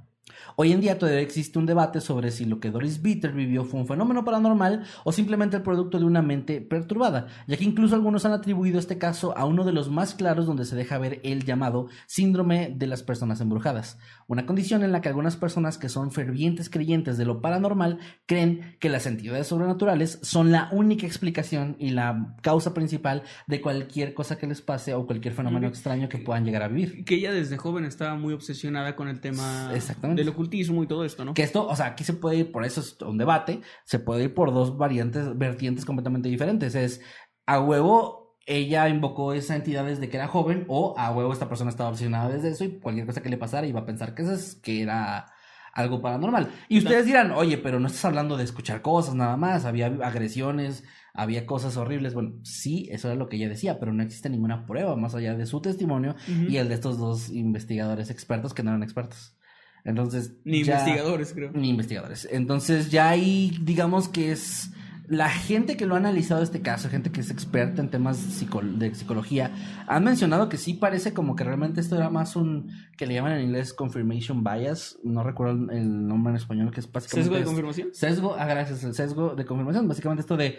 Hoy 0.56 0.72
en 0.72 0.80
día 0.80 0.98
todavía 0.98 1.20
existe 1.20 1.58
un 1.58 1.66
debate 1.66 2.00
sobre 2.00 2.30
si 2.30 2.44
lo 2.44 2.60
que 2.60 2.70
Doris 2.70 3.02
Bitter 3.02 3.32
vivió 3.32 3.64
fue 3.64 3.80
un 3.80 3.86
fenómeno 3.86 4.24
paranormal 4.24 4.84
o 5.04 5.12
simplemente 5.12 5.56
el 5.56 5.62
producto 5.62 5.98
de 5.98 6.04
una 6.04 6.22
mente 6.22 6.60
perturbada, 6.60 7.26
ya 7.46 7.56
que 7.56 7.64
incluso 7.64 7.94
algunos 7.94 8.24
han 8.24 8.32
atribuido 8.32 8.78
este 8.78 8.98
caso 8.98 9.36
a 9.36 9.44
uno 9.44 9.64
de 9.64 9.72
los 9.72 9.90
más 9.90 10.14
claros 10.14 10.46
donde 10.46 10.64
se 10.64 10.76
deja 10.76 10.98
ver 10.98 11.20
el 11.24 11.44
llamado 11.44 11.88
síndrome 12.06 12.74
de 12.76 12.86
las 12.86 13.02
personas 13.02 13.40
embrujadas, 13.40 13.98
una 14.26 14.46
condición 14.46 14.82
en 14.82 14.92
la 14.92 15.00
que 15.00 15.08
algunas 15.08 15.36
personas 15.36 15.78
que 15.78 15.88
son 15.88 16.10
fervientes 16.12 16.70
creyentes 16.70 17.18
de 17.18 17.24
lo 17.24 17.40
paranormal 17.40 17.98
creen 18.26 18.76
que 18.78 18.88
las 18.88 19.06
entidades 19.06 19.46
sobrenaturales 19.46 20.18
son 20.22 20.52
la 20.52 20.68
única 20.72 21.06
explicación 21.06 21.76
y 21.78 21.90
la 21.90 22.36
causa 22.42 22.74
principal 22.74 23.22
de 23.46 23.60
cualquier 23.60 24.14
cosa 24.14 24.38
que 24.38 24.46
les 24.46 24.60
pase 24.60 24.94
o 24.94 25.06
cualquier 25.06 25.34
fenómeno 25.34 25.66
extraño 25.66 26.08
que 26.08 26.18
puedan 26.18 26.44
llegar 26.44 26.62
a 26.62 26.68
vivir. 26.68 27.04
Que 27.04 27.16
ella 27.16 27.32
desde 27.32 27.56
joven 27.56 27.84
estaba 27.84 28.14
muy 28.14 28.32
obsesionada 28.32 28.96
con 28.96 29.08
el 29.08 29.20
tema 29.20 29.70
Exactamente. 29.74 30.19
Del 30.20 30.28
ocultismo 30.30 30.82
y 30.82 30.86
todo 30.86 31.04
esto, 31.04 31.24
¿no? 31.24 31.34
Que 31.34 31.42
esto, 31.42 31.66
o 31.66 31.76
sea, 31.76 31.86
aquí 31.86 32.04
se 32.04 32.14
puede 32.14 32.36
ir, 32.36 32.52
por 32.52 32.64
eso 32.64 32.80
es 32.80 32.96
un 33.02 33.18
debate, 33.18 33.60
se 33.84 33.98
puede 33.98 34.24
ir 34.24 34.34
por 34.34 34.52
dos 34.52 34.76
variantes, 34.76 35.36
vertientes 35.36 35.84
completamente 35.84 36.28
diferentes. 36.28 36.74
Es 36.74 37.00
a 37.46 37.60
huevo, 37.60 38.38
ella 38.46 38.88
invocó 38.88 39.32
esa 39.32 39.56
entidad 39.56 39.84
desde 39.84 40.08
que 40.08 40.16
era 40.16 40.28
joven, 40.28 40.64
o 40.68 40.94
a 40.96 41.12
huevo 41.12 41.32
esta 41.32 41.48
persona 41.48 41.70
estaba 41.70 41.90
obsesionada 41.90 42.28
desde 42.28 42.50
eso 42.50 42.64
y 42.64 42.78
cualquier 42.78 43.06
cosa 43.06 43.22
que 43.22 43.28
le 43.28 43.36
pasara 43.36 43.66
iba 43.66 43.80
a 43.80 43.86
pensar 43.86 44.14
que 44.14 44.22
eso 44.22 44.32
es, 44.32 44.54
que 44.56 44.82
era 44.82 45.26
algo 45.72 46.00
paranormal. 46.00 46.50
Y 46.68 46.78
ustedes 46.78 47.06
dirán, 47.06 47.30
oye, 47.32 47.58
pero 47.58 47.80
no 47.80 47.86
estás 47.86 48.04
hablando 48.04 48.36
de 48.36 48.44
escuchar 48.44 48.82
cosas 48.82 49.14
nada 49.14 49.36
más, 49.36 49.64
había 49.64 49.86
agresiones, 49.86 50.84
había 51.14 51.46
cosas 51.46 51.76
horribles. 51.76 52.14
Bueno, 52.14 52.40
sí, 52.42 52.88
eso 52.90 53.08
era 53.08 53.16
lo 53.16 53.28
que 53.28 53.36
ella 53.36 53.48
decía, 53.48 53.78
pero 53.78 53.92
no 53.92 54.02
existe 54.02 54.30
ninguna 54.30 54.66
prueba 54.66 54.96
más 54.96 55.14
allá 55.14 55.34
de 55.34 55.46
su 55.46 55.60
testimonio 55.60 56.16
y 56.26 56.56
el 56.56 56.68
de 56.68 56.74
estos 56.74 56.98
dos 56.98 57.30
investigadores 57.30 58.10
expertos 58.10 58.54
que 58.54 58.62
no 58.62 58.70
eran 58.70 58.82
expertos. 58.82 59.36
Entonces, 59.84 60.34
Ni 60.44 60.62
ya- 60.64 60.78
investigadores, 60.80 61.32
creo. 61.32 61.50
ni 61.52 61.70
investigadores. 61.70 62.28
Entonces 62.30 62.90
ya 62.90 63.08
ahí 63.10 63.56
digamos 63.62 64.08
que 64.08 64.32
es 64.32 64.70
la 65.08 65.28
gente 65.28 65.76
que 65.76 65.86
lo 65.86 65.94
ha 65.96 65.98
analizado 65.98 66.40
este 66.40 66.62
caso, 66.62 66.88
gente 66.88 67.10
que 67.10 67.20
es 67.20 67.30
experta 67.32 67.82
en 67.82 67.88
temas 67.90 68.16
psico- 68.18 68.62
de 68.62 68.94
psicología, 68.94 69.50
han 69.88 70.04
mencionado 70.04 70.48
que 70.48 70.56
sí 70.56 70.74
parece 70.74 71.12
como 71.12 71.34
que 71.34 71.42
realmente 71.42 71.80
esto 71.80 71.96
era 71.96 72.10
más 72.10 72.36
un 72.36 72.70
que 72.96 73.06
le 73.06 73.14
llaman 73.14 73.32
en 73.32 73.46
inglés 73.46 73.72
confirmation 73.74 74.44
bias, 74.44 74.98
no 75.02 75.24
recuerdo 75.24 75.68
el 75.72 76.06
nombre 76.06 76.30
en 76.30 76.36
español 76.36 76.70
que 76.70 76.78
es 76.78 76.92
básicamente 76.92 77.22
¿Sesgo 77.24 77.34
de 77.34 77.40
es- 77.40 77.46
confirmación? 77.46 77.88
Sesgo, 77.92 78.36
ah, 78.38 78.46
gracias, 78.46 78.84
el 78.84 78.94
sesgo 78.94 79.34
de 79.34 79.44
confirmación, 79.44 79.88
básicamente 79.88 80.20
esto 80.20 80.36
de 80.36 80.58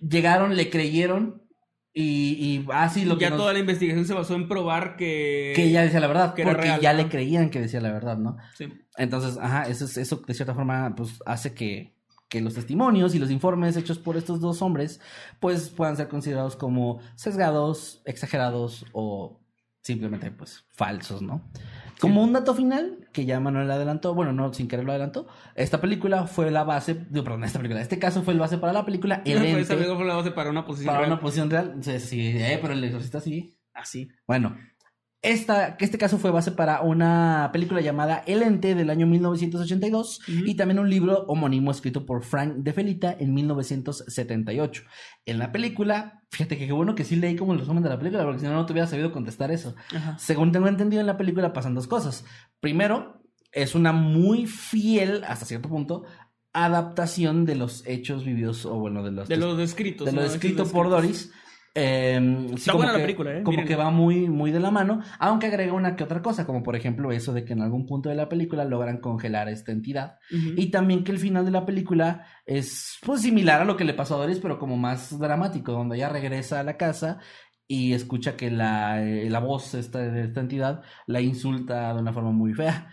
llegaron, 0.00 0.56
le 0.56 0.70
creyeron 0.70 1.42
y, 1.92 2.02
y 2.62 2.66
así 2.72 3.04
lo 3.04 3.16
que 3.18 3.22
ya 3.22 3.30
nos- 3.30 3.38
toda 3.38 3.52
la 3.52 3.58
investigación 3.58 4.04
se 4.06 4.14
basó 4.14 4.34
en 4.34 4.46
probar 4.48 4.96
que... 4.96 5.52
que 5.56 5.64
ella 5.64 5.82
decía 5.82 6.00
la 6.00 6.06
verdad, 6.06 6.34
que 6.34 6.44
porque 6.44 6.62
real, 6.62 6.80
ya 6.80 6.92
¿no? 6.92 6.98
le 7.02 7.08
creían 7.08 7.50
que 7.50 7.60
decía 7.60 7.80
la 7.80 7.90
verdad, 7.92 8.16
¿no? 8.16 8.36
Sí. 8.56 8.68
Entonces, 8.96 9.36
ajá, 9.38 9.64
eso, 9.64 9.84
es- 9.86 9.96
eso 9.96 10.22
de 10.26 10.34
cierta 10.34 10.54
forma 10.54 10.94
pues 10.96 11.20
hace 11.26 11.52
que, 11.54 11.94
que 12.28 12.40
los 12.40 12.54
testimonios 12.54 13.14
y 13.14 13.18
los 13.18 13.30
informes 13.30 13.76
hechos 13.76 13.98
por 13.98 14.16
estos 14.16 14.40
dos 14.40 14.62
hombres 14.62 15.00
pues 15.40 15.68
puedan 15.70 15.96
ser 15.96 16.06
considerados 16.08 16.54
como 16.54 17.00
sesgados, 17.16 18.02
exagerados 18.04 18.86
o 18.92 19.40
simplemente 19.82 20.30
pues 20.30 20.64
falsos, 20.70 21.22
¿no? 21.22 21.42
Como 22.00 22.22
un 22.22 22.32
dato 22.32 22.54
final, 22.54 23.08
que 23.12 23.24
ya 23.24 23.40
Manuel 23.40 23.70
adelantó, 23.70 24.14
bueno, 24.14 24.32
no 24.32 24.52
sin 24.52 24.68
querer 24.68 24.84
lo 24.84 24.92
adelantó, 24.92 25.26
esta 25.54 25.80
película 25.80 26.26
fue 26.26 26.50
la 26.50 26.64
base, 26.64 27.06
digo, 27.10 27.24
perdón, 27.24 27.44
esta 27.44 27.58
película, 27.58 27.80
este 27.80 27.98
caso 27.98 28.22
fue 28.22 28.32
el 28.32 28.40
base 28.40 28.58
para 28.58 28.72
la 28.72 28.84
película 28.84 29.22
El 29.24 29.44
Ente, 29.44 29.76
fue 29.76 30.04
la 30.04 30.14
base 30.14 30.30
para 30.30 30.50
una 30.50 30.64
posición 30.64 30.86
para 30.86 31.00
real. 31.00 31.12
una 31.12 31.20
posición 31.20 31.50
real, 31.50 31.76
sí, 31.80 32.00
sí, 32.00 32.28
eh, 32.36 32.58
pero 32.60 32.74
el 32.74 32.82
exorcista 32.84 33.20
sí, 33.20 33.58
Así. 33.74 34.08
bueno, 34.26 34.56
esta, 35.22 35.76
este 35.78 35.98
caso 35.98 36.16
fue 36.18 36.30
base 36.30 36.50
para 36.50 36.80
una 36.80 37.50
película 37.52 37.82
llamada 37.82 38.22
El 38.26 38.42
Ente 38.42 38.74
del 38.74 38.88
año 38.88 39.06
1982 39.06 40.20
Ujú. 40.20 40.38
y 40.46 40.54
también 40.54 40.78
un 40.78 40.88
libro 40.88 41.24
homónimo 41.28 41.70
escrito 41.70 42.06
por 42.06 42.24
Frank 42.24 42.54
de 42.56 42.72
Felita 42.72 43.14
en 43.18 43.34
1978. 43.34 44.82
En 45.26 45.38
la 45.38 45.52
película, 45.52 46.22
fíjate 46.30 46.56
que 46.56 46.66
qué 46.66 46.72
bueno 46.72 46.94
que 46.94 47.04
sí 47.04 47.16
leí 47.16 47.36
como 47.36 47.52
el 47.52 47.58
resumen 47.58 47.82
de 47.82 47.90
la 47.90 47.98
película, 47.98 48.24
porque 48.24 48.40
si 48.40 48.46
no, 48.46 48.54
no 48.54 48.64
te 48.64 48.72
hubiera 48.72 48.88
sabido 48.88 49.12
contestar 49.12 49.50
eso. 49.50 49.74
Ajá. 49.94 50.16
Según 50.18 50.52
tengo 50.52 50.68
entendido 50.68 51.00
en 51.00 51.06
la 51.06 51.18
película 51.18 51.52
pasan 51.52 51.74
dos 51.74 51.86
cosas. 51.86 52.24
Primero, 52.60 53.22
es 53.52 53.74
una 53.74 53.92
muy 53.92 54.46
fiel, 54.46 55.22
hasta 55.24 55.44
cierto 55.44 55.68
punto, 55.68 56.04
adaptación 56.54 57.44
de 57.44 57.56
los 57.56 57.86
hechos 57.86 58.24
vividos, 58.24 58.64
o 58.64 58.76
bueno, 58.76 59.02
de 59.02 59.12
los... 59.12 59.28
De 59.28 59.36
lo 59.36 59.54
descrito. 59.54 60.04
de 60.04 60.12
lo 60.12 60.22
descrito 60.22 60.64
por 60.66 60.88
Doris. 60.88 61.30
Eh, 61.74 62.18
sí, 62.48 62.54
Está 62.56 62.72
como 62.72 62.78
buena 62.82 62.92
la 62.92 62.98
que- 62.98 63.04
película, 63.04 63.30
¿eh? 63.38 63.42
Como 63.44 63.52
Miren. 63.58 63.68
que 63.68 63.76
va 63.76 63.90
muy, 63.90 64.28
muy 64.28 64.50
de 64.50 64.58
la 64.60 64.70
mano, 64.72 65.00
aunque 65.20 65.46
agrega 65.46 65.72
una 65.72 65.94
que 65.94 66.02
otra 66.04 66.20
cosa, 66.20 66.44
como 66.44 66.62
por 66.64 66.74
ejemplo 66.74 67.12
eso 67.12 67.32
de 67.32 67.44
que 67.44 67.52
en 67.52 67.62
algún 67.62 67.86
punto 67.86 68.08
de 68.08 68.16
la 68.16 68.28
película 68.28 68.64
logran 68.64 68.98
congelar 68.98 69.48
esta 69.48 69.70
entidad. 69.72 70.16
Y 70.30 70.70
también 70.72 71.04
que 71.04 71.12
el 71.12 71.18
final 71.18 71.44
de 71.44 71.52
la 71.52 71.64
película 71.64 72.26
es 72.44 72.96
pues 73.04 73.22
similar 73.22 73.60
a 73.60 73.64
lo 73.64 73.76
que 73.76 73.84
le 73.84 73.94
pasó 73.94 74.16
a 74.16 74.18
Doris, 74.18 74.40
pero 74.40 74.58
como 74.58 74.76
más 74.76 75.16
dramático, 75.18 75.72
donde 75.72 75.96
ella 75.96 76.08
regresa 76.08 76.58
a 76.60 76.64
la 76.64 76.76
casa 76.76 77.18
y 77.68 77.92
escucha 77.92 78.36
que 78.36 78.50
la, 78.50 79.00
eh, 79.00 79.30
la 79.30 79.38
voz 79.38 79.74
esta, 79.74 80.00
de 80.00 80.24
esta 80.24 80.40
entidad 80.40 80.82
la 81.06 81.20
insulta 81.20 81.94
de 81.94 82.00
una 82.00 82.12
forma 82.12 82.32
muy 82.32 82.52
fea. 82.52 82.88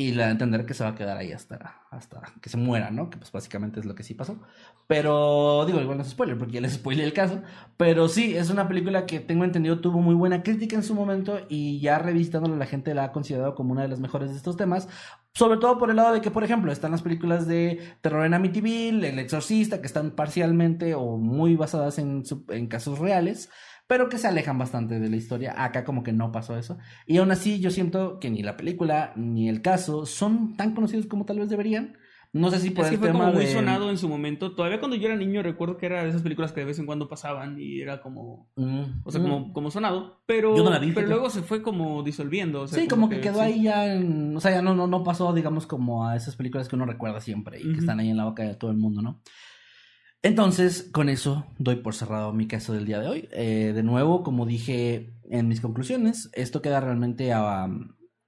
Y 0.00 0.12
la 0.12 0.30
entender 0.30 0.64
que 0.64 0.72
se 0.72 0.82
va 0.82 0.90
a 0.90 0.94
quedar 0.94 1.18
ahí 1.18 1.30
hasta, 1.30 1.82
hasta 1.90 2.22
que 2.40 2.48
se 2.48 2.56
muera, 2.56 2.90
¿no? 2.90 3.10
Que 3.10 3.18
pues 3.18 3.30
básicamente 3.30 3.80
es 3.80 3.84
lo 3.84 3.94
que 3.94 4.02
sí 4.02 4.14
pasó. 4.14 4.40
Pero 4.86 5.66
digo, 5.66 5.78
igual 5.78 5.98
no 5.98 6.02
es 6.02 6.08
spoiler, 6.08 6.38
porque 6.38 6.54
ya 6.54 6.62
les 6.62 6.72
spoilé 6.72 7.04
el 7.04 7.12
caso. 7.12 7.42
Pero 7.76 8.08
sí, 8.08 8.34
es 8.34 8.48
una 8.48 8.66
película 8.66 9.04
que 9.04 9.20
tengo 9.20 9.44
entendido 9.44 9.78
tuvo 9.82 10.00
muy 10.00 10.14
buena 10.14 10.42
crítica 10.42 10.74
en 10.74 10.84
su 10.84 10.94
momento 10.94 11.40
y 11.50 11.80
ya 11.80 11.98
revisitándola 11.98 12.56
la 12.56 12.64
gente 12.64 12.94
la 12.94 13.04
ha 13.04 13.12
considerado 13.12 13.54
como 13.54 13.72
una 13.72 13.82
de 13.82 13.88
las 13.88 14.00
mejores 14.00 14.30
de 14.30 14.38
estos 14.38 14.56
temas. 14.56 14.88
Sobre 15.34 15.58
todo 15.58 15.76
por 15.76 15.90
el 15.90 15.96
lado 15.96 16.14
de 16.14 16.22
que, 16.22 16.30
por 16.30 16.44
ejemplo, 16.44 16.72
están 16.72 16.92
las 16.92 17.02
películas 17.02 17.46
de 17.46 17.78
terror 18.00 18.24
en 18.24 18.32
Amityville, 18.32 19.06
El 19.06 19.18
Exorcista, 19.18 19.82
que 19.82 19.86
están 19.86 20.12
parcialmente 20.12 20.94
o 20.94 21.18
muy 21.18 21.56
basadas 21.56 21.98
en, 21.98 22.22
en 22.48 22.68
casos 22.68 23.00
reales, 23.00 23.50
pero 23.90 24.08
que 24.08 24.18
se 24.18 24.28
alejan 24.28 24.56
bastante 24.56 25.00
de 25.00 25.10
la 25.10 25.16
historia. 25.16 25.52
Acá 25.64 25.82
como 25.84 26.04
que 26.04 26.12
no 26.12 26.30
pasó 26.30 26.56
eso. 26.56 26.78
Y 27.08 27.16
aún 27.16 27.32
así 27.32 27.58
yo 27.58 27.72
siento 27.72 28.20
que 28.20 28.30
ni 28.30 28.40
la 28.40 28.56
película 28.56 29.12
ni 29.16 29.48
el 29.48 29.62
caso 29.62 30.06
son 30.06 30.56
tan 30.56 30.76
conocidos 30.76 31.06
como 31.06 31.24
tal 31.24 31.40
vez 31.40 31.48
deberían. 31.48 31.96
No 32.32 32.52
sé 32.52 32.60
si 32.60 32.70
por 32.70 32.84
Es 32.84 32.90
que 32.90 32.94
el 32.94 33.00
fue 33.00 33.08
tema 33.08 33.24
como 33.24 33.32
muy 33.32 33.46
de- 33.46 33.52
sonado 33.52 33.90
en 33.90 33.98
su 33.98 34.08
momento. 34.08 34.54
Todavía 34.54 34.78
cuando 34.78 34.96
yo 34.96 35.08
era 35.08 35.16
niño 35.16 35.42
recuerdo 35.42 35.76
que 35.76 35.86
era 35.86 36.04
de 36.04 36.10
esas 36.10 36.22
películas 36.22 36.52
que 36.52 36.60
de 36.60 36.66
vez 36.66 36.78
en 36.78 36.86
cuando 36.86 37.08
pasaban 37.08 37.58
y 37.58 37.80
era 37.80 38.00
como... 38.00 38.48
Mm, 38.54 39.00
O 39.02 39.10
sea, 39.10 39.20
mm. 39.20 39.24
como, 39.24 39.52
como 39.52 39.70
sonado. 39.72 40.22
Pero, 40.26 40.56
Yo 40.56 40.62
no 40.62 40.70
la 40.70 40.78
vi, 40.78 40.92
pero 40.92 41.08
luego 41.08 41.28
se 41.28 41.42
fue 41.42 41.60
como 41.60 42.04
disolviendo. 42.04 42.60
o 42.62 42.68
sea, 42.68 42.78
sí, 42.78 42.86
como 42.86 43.08
que, 43.08 43.20
quedó 43.20 43.38
sí. 43.38 43.40
ahí 43.40 43.62
ya, 43.64 43.92
en- 43.92 44.36
o 44.36 44.40
sea, 44.40 44.52
ya 44.52 44.62
no, 44.62 44.76
no, 44.76 44.86
no 44.86 45.02
pasó, 45.02 45.32
digamos, 45.34 45.66
como 45.66 46.06
a 46.06 46.14
esas 46.14 46.36
películas 46.36 46.68
que 46.68 46.76
uno 46.76 46.86
recuerda 46.86 47.20
siempre 47.20 47.60
y 47.60 47.72
que 47.72 47.80
están 47.80 47.98
ahí 47.98 48.10
en 48.10 48.16
la 48.18 48.26
boca 48.26 48.44
de 48.44 48.54
todo 48.54 48.70
el 48.70 48.76
mundo, 48.76 49.02
¿no? 49.02 49.20
Entonces, 50.22 50.88
con 50.92 51.08
eso 51.08 51.46
doy 51.58 51.76
por 51.76 51.94
cerrado 51.94 52.32
mi 52.32 52.46
caso 52.46 52.72
del 52.74 52.84
día 52.84 53.00
de 53.00 53.08
hoy. 53.08 53.28
Eh, 53.32 53.72
de 53.74 53.82
nuevo, 53.82 54.22
como 54.22 54.44
dije 54.46 55.14
en 55.30 55.48
mis 55.48 55.60
conclusiones, 55.60 56.30
esto 56.34 56.60
queda 56.60 56.80
realmente 56.80 57.32
a, 57.32 57.68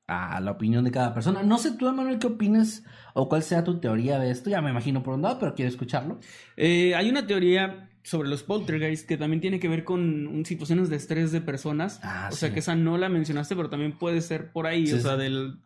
a 0.07 0.41
la 0.41 0.51
opinión 0.51 0.85
de 0.85 0.91
cada 0.91 1.13
persona. 1.13 1.43
No 1.43 1.59
sé 1.59 1.73
tú, 1.77 1.89
Emanuel, 1.89 2.19
qué 2.19 2.29
opines 2.29 2.85
o 3.15 3.29
cuál 3.29 3.43
sea 3.43 3.63
tu 3.65 3.79
teoría 3.79 4.19
de 4.19 4.31
esto. 4.31 4.49
Ya 4.49 4.63
me 4.63 4.71
imagino 4.71 5.03
por 5.03 5.15
dónde 5.15 5.29
va, 5.29 5.39
pero 5.39 5.55
quiero 5.55 5.69
escucharlo. 5.71 6.19
Eh, 6.57 6.95
hay 6.95 7.11
una 7.11 7.27
teoría 7.27 7.91
sobre 8.05 8.29
los 8.31 8.43
poltergeist 8.43 9.07
que 9.07 9.17
también 9.19 9.41
tiene 9.41 9.61
que 9.61 9.69
ver 9.69 9.85
con 9.85 10.27
un- 10.27 10.47
situaciones 10.47 10.89
de 10.89 10.97
estrés 10.97 11.31
de 11.31 11.41
personas. 11.43 12.01
Ah, 12.03 12.31
o 12.33 12.35
sea, 12.35 12.53
que 12.55 12.61
esa 12.61 12.75
no 12.75 12.97
la 12.97 13.11
mencionaste, 13.11 13.55
pero 13.55 13.69
también 13.69 13.99
puede 13.99 14.23
ser 14.23 14.51
por 14.51 14.67
ahí. 14.67 14.87
Sí, 14.87 14.95
o 14.95 15.01
sea, 15.01 15.13
sí. 15.17 15.19
del, 15.23 15.59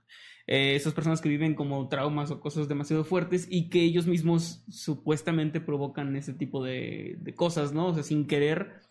eh, 0.47 0.77
esas 0.77 0.95
personas 0.95 1.21
que 1.21 1.29
viven 1.29 1.55
como 1.55 1.89
traumas 1.89 2.31
o 2.31 2.41
cosas 2.41 2.69
demasiado 2.69 3.05
fuertes 3.05 3.47
y 3.51 3.69
que 3.69 3.83
ellos 3.83 4.07
mismos 4.07 4.65
supuestamente 4.69 5.61
provocan 5.61 6.17
ese 6.17 6.33
tipo 6.33 6.63
de, 6.63 7.19
de 7.21 7.35
cosas, 7.35 7.73
¿no? 7.73 7.89
O 7.89 7.95
sea, 7.95 8.03
sin 8.03 8.27
querer 8.27 8.87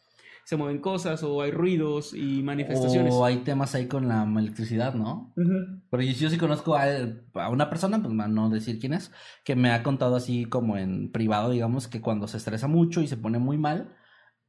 se 0.46 0.58
mueven 0.58 0.78
cosas 0.80 1.24
o 1.24 1.42
hay 1.42 1.50
ruidos 1.50 2.14
y 2.14 2.44
manifestaciones. 2.44 3.14
O 3.14 3.26
hay 3.26 3.38
temas 3.38 3.74
ahí 3.74 3.88
con 3.88 4.08
la 4.08 4.24
electricidad, 4.24 4.94
¿no? 4.94 5.34
Pero 5.36 6.04
yo, 6.04 6.12
yo 6.12 6.30
sí 6.30 6.38
conozco 6.38 6.76
a, 6.76 6.86
a 7.34 7.50
una 7.50 7.68
persona, 7.68 8.02
pues 8.02 8.14
no 8.14 8.50
decir 8.50 8.80
quién 8.80 8.94
es, 8.94 9.12
que 9.44 9.56
me 9.56 9.72
ha 9.72 9.82
contado 9.82 10.16
así 10.16 10.46
como 10.46 10.78
en 10.78 11.12
privado, 11.12 11.50
digamos, 11.50 11.88
que 11.88 12.00
cuando 12.00 12.28
se 12.28 12.38
estresa 12.38 12.68
mucho 12.68 13.02
y 13.02 13.08
se 13.08 13.18
pone 13.18 13.40
muy 13.40 13.58
mal, 13.58 13.96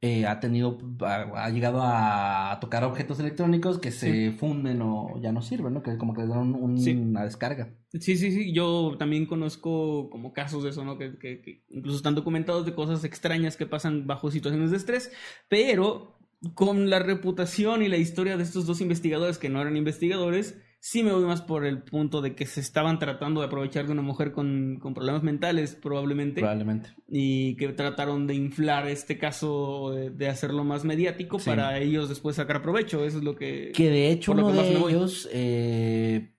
eh, 0.01 0.27
ha 0.27 0.39
tenido, 0.39 0.77
ha, 1.01 1.45
ha 1.45 1.49
llegado 1.49 1.79
a 1.83 2.57
tocar 2.61 2.83
objetos 2.83 3.19
electrónicos 3.19 3.79
que 3.79 3.91
se 3.91 4.31
funden 4.31 4.81
o 4.83 5.19
ya 5.21 5.31
no 5.31 5.41
sirven, 5.41 5.73
¿no? 5.73 5.81
Que 5.81 5.97
como 5.97 6.13
que 6.13 6.21
le 6.21 6.27
dan 6.27 6.53
un- 6.53 6.77
Sí. 6.77 6.91
una 6.93 7.23
descarga. 7.23 7.73
Sí, 7.93 8.15
sí, 8.15 8.31
sí, 8.31 8.53
yo 8.53 8.95
también 8.99 9.25
conozco 9.25 10.09
como 10.11 10.33
casos 10.33 10.63
de 10.63 10.69
eso, 10.69 10.85
¿no? 10.85 10.97
Que, 10.99 11.17
que- 11.17 11.41
que 11.41 11.63
incluso 11.69 11.97
están 11.97 12.13
documentados 12.15 12.65
de 12.65 12.75
cosas 12.75 13.03
extrañas 13.03 13.57
que 13.57 13.65
pasan 13.65 14.05
bajo 14.05 14.29
situaciones 14.29 14.69
de 14.71 14.77
estrés, 14.77 15.11
pero 15.49 16.15
con 16.53 16.91
la 16.91 16.99
reputación 16.99 17.81
y 17.81 17.87
la 17.87 17.97
historia 17.97 18.37
de 18.37 18.43
estos 18.43 18.67
dos 18.67 18.81
investigadores 18.81 19.39
que 19.39 19.49
no 19.49 19.59
eran 19.61 19.75
investigadores, 19.77 20.59
sí 20.89 21.03
me 21.03 21.11
voy 21.11 21.25
más 21.25 21.41
por 21.41 21.65
el 21.65 21.83
punto 21.83 22.21
de 22.21 22.33
que 22.33 22.45
se 22.45 22.61
estaban 22.61 22.97
tratando 22.97 23.41
de 23.41 23.47
aprovechar 23.47 23.85
de 23.87 23.91
una 23.91 24.01
mujer 24.01 24.31
con, 24.31 24.77
con 24.81 24.93
problemas 24.93 25.21
mentales, 25.21 25.75
probablemente, 25.75 26.39
Probablemente. 26.39 26.91
y 27.09 27.57
que 27.57 27.67
trataron 27.73 28.25
de 28.25 28.35
inflar 28.35 28.87
este 28.87 29.17
caso, 29.17 29.91
de, 29.91 30.11
de 30.11 30.29
hacerlo 30.29 30.63
más 30.63 30.85
mediático 30.85 31.39
Sí. 31.39 31.49
para 31.49 31.77
ellos 31.77 32.07
después 32.07 32.37
sacar 32.37 32.61
provecho, 32.61 33.03
eso 33.03 33.17
es 33.17 33.23
lo 33.25 33.35
que... 33.35 33.73
Que 33.75 33.89
de 33.89 34.11
hecho 34.11 34.31
uno 34.31 34.49
de 34.49 34.71
ellos 34.77 35.27
eh, 35.33 36.33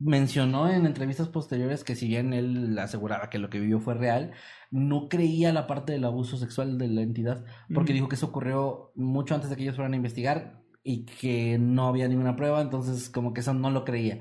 mencionó 0.00 0.68
en 0.68 0.84
entrevistas 0.84 1.28
posteriores 1.28 1.84
que 1.84 1.94
si 1.94 2.08
bien 2.08 2.32
él 2.32 2.76
aseguraba 2.80 3.30
que 3.30 3.38
lo 3.38 3.50
que 3.50 3.60
vivió 3.60 3.78
fue 3.78 3.94
real, 3.94 4.32
no 4.72 5.08
creía 5.08 5.52
la 5.52 5.68
parte 5.68 5.92
del 5.92 6.04
abuso 6.04 6.36
sexual 6.38 6.76
de 6.76 6.88
la 6.88 7.02
entidad, 7.02 7.44
porque 7.72 7.92
dijo 7.92 8.08
que 8.08 8.16
eso 8.16 8.26
ocurrió 8.26 8.90
mucho 8.96 9.36
antes 9.36 9.48
de 9.48 9.54
que 9.54 9.62
ellos 9.62 9.76
fueran 9.76 9.92
a 9.92 9.96
investigar 9.96 10.61
y 10.84 11.04
que 11.04 11.58
no 11.58 11.88
había 11.88 12.08
ninguna 12.08 12.36
prueba, 12.36 12.60
entonces 12.60 13.08
como 13.10 13.32
que 13.34 13.40
eso 13.40 13.54
no 13.54 13.70
lo 13.70 13.84
creía. 13.84 14.20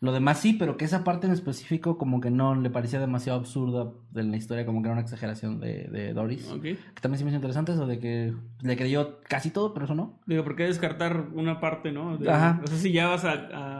Lo 0.00 0.12
demás 0.12 0.38
sí, 0.38 0.52
pero 0.52 0.76
que 0.76 0.84
esa 0.84 1.02
parte 1.02 1.26
en 1.26 1.32
específico 1.32 1.98
como 1.98 2.20
que 2.20 2.30
no 2.30 2.54
le 2.54 2.70
parecía 2.70 3.00
demasiado 3.00 3.40
absurda 3.40 3.92
de 4.12 4.22
la 4.22 4.36
historia, 4.36 4.64
como 4.64 4.80
que 4.80 4.86
era 4.86 4.92
una 4.92 5.02
exageración 5.02 5.58
de, 5.58 5.88
de 5.88 6.12
Doris. 6.14 6.48
Ok. 6.52 6.62
Que 6.62 7.00
también 7.02 7.18
se 7.18 7.24
me 7.24 7.30
hizo 7.30 7.36
interesante 7.36 7.72
eso 7.72 7.84
de 7.84 7.98
que 7.98 8.32
le 8.60 8.76
creyó 8.76 9.18
casi 9.28 9.50
todo, 9.50 9.74
pero 9.74 9.86
eso 9.86 9.96
no. 9.96 10.20
Digo, 10.26 10.44
¿por 10.44 10.54
qué 10.54 10.64
descartar 10.64 11.26
una 11.34 11.58
parte, 11.58 11.90
no? 11.90 12.16
De- 12.16 12.30
Ajá. 12.30 12.58
No 12.60 12.68
sé 12.68 12.78
si 12.78 12.92
ya 12.92 13.08
vas 13.08 13.24
a, 13.24 13.32
a, 13.32 13.77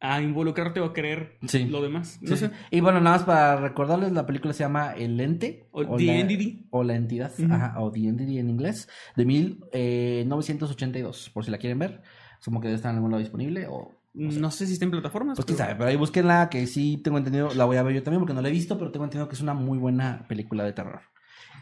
a 0.00 0.20
involucrarte 0.22 0.80
o 0.80 0.84
a 0.86 0.92
creer 0.94 1.36
Sí. 1.46 1.66
lo 1.66 1.82
demás. 1.82 2.18
No 2.22 2.28
Sí, 2.30 2.36
sé. 2.36 2.48
sí. 2.48 2.52
Y 2.70 2.80
bueno, 2.80 3.00
nada 3.00 3.16
más 3.18 3.26
para 3.26 3.56
recordarles, 3.56 4.12
la 4.12 4.24
película 4.26 4.52
se 4.54 4.64
llama 4.64 4.92
El 4.94 5.20
Ente. 5.20 5.66
O 5.72 5.96
The 5.96 6.04
la, 6.06 6.16
Entity. 6.18 6.66
O 6.70 6.82
La 6.84 6.94
Entidad, 6.96 7.32
Ujú. 7.38 7.52
ajá, 7.52 7.74
o 7.80 7.90
The 7.92 8.08
Entity 8.08 8.38
en 8.38 8.48
inglés, 8.50 8.88
de 9.16 9.26
1982, 9.26 11.30
por 11.30 11.44
si 11.44 11.50
la 11.50 11.58
quieren 11.58 11.78
ver. 11.78 12.02
Supongo 12.40 12.62
que 12.62 12.68
debe 12.68 12.76
estar 12.76 12.90
en 12.90 12.96
algún 12.96 13.10
lado 13.10 13.20
disponible 13.20 13.66
o... 13.68 13.94
No 14.12 14.50
sé 14.50 14.66
si 14.66 14.72
está 14.72 14.84
en 14.84 14.90
plataformas. 14.90 15.36
Pues 15.36 15.46
quién 15.46 15.56
pero- 15.56 15.66
sabe, 15.68 15.78
pero 15.78 15.88
ahí 15.90 15.96
búsquenla, 15.96 16.48
que 16.50 16.66
sí 16.66 17.00
tengo 17.04 17.16
entendido, 17.18 17.54
la 17.54 17.64
voy 17.64 17.76
a 17.76 17.82
ver 17.84 17.94
yo 17.94 18.02
también 18.02 18.18
porque 18.20 18.34
no 18.34 18.42
la 18.42 18.48
he 18.48 18.52
visto, 18.52 18.76
pero 18.76 18.90
tengo 18.90 19.04
entendido 19.04 19.28
que 19.28 19.36
es 19.36 19.40
una 19.40 19.54
muy 19.54 19.78
buena 19.78 20.24
película 20.28 20.64
de 20.64 20.72
terror. 20.72 21.02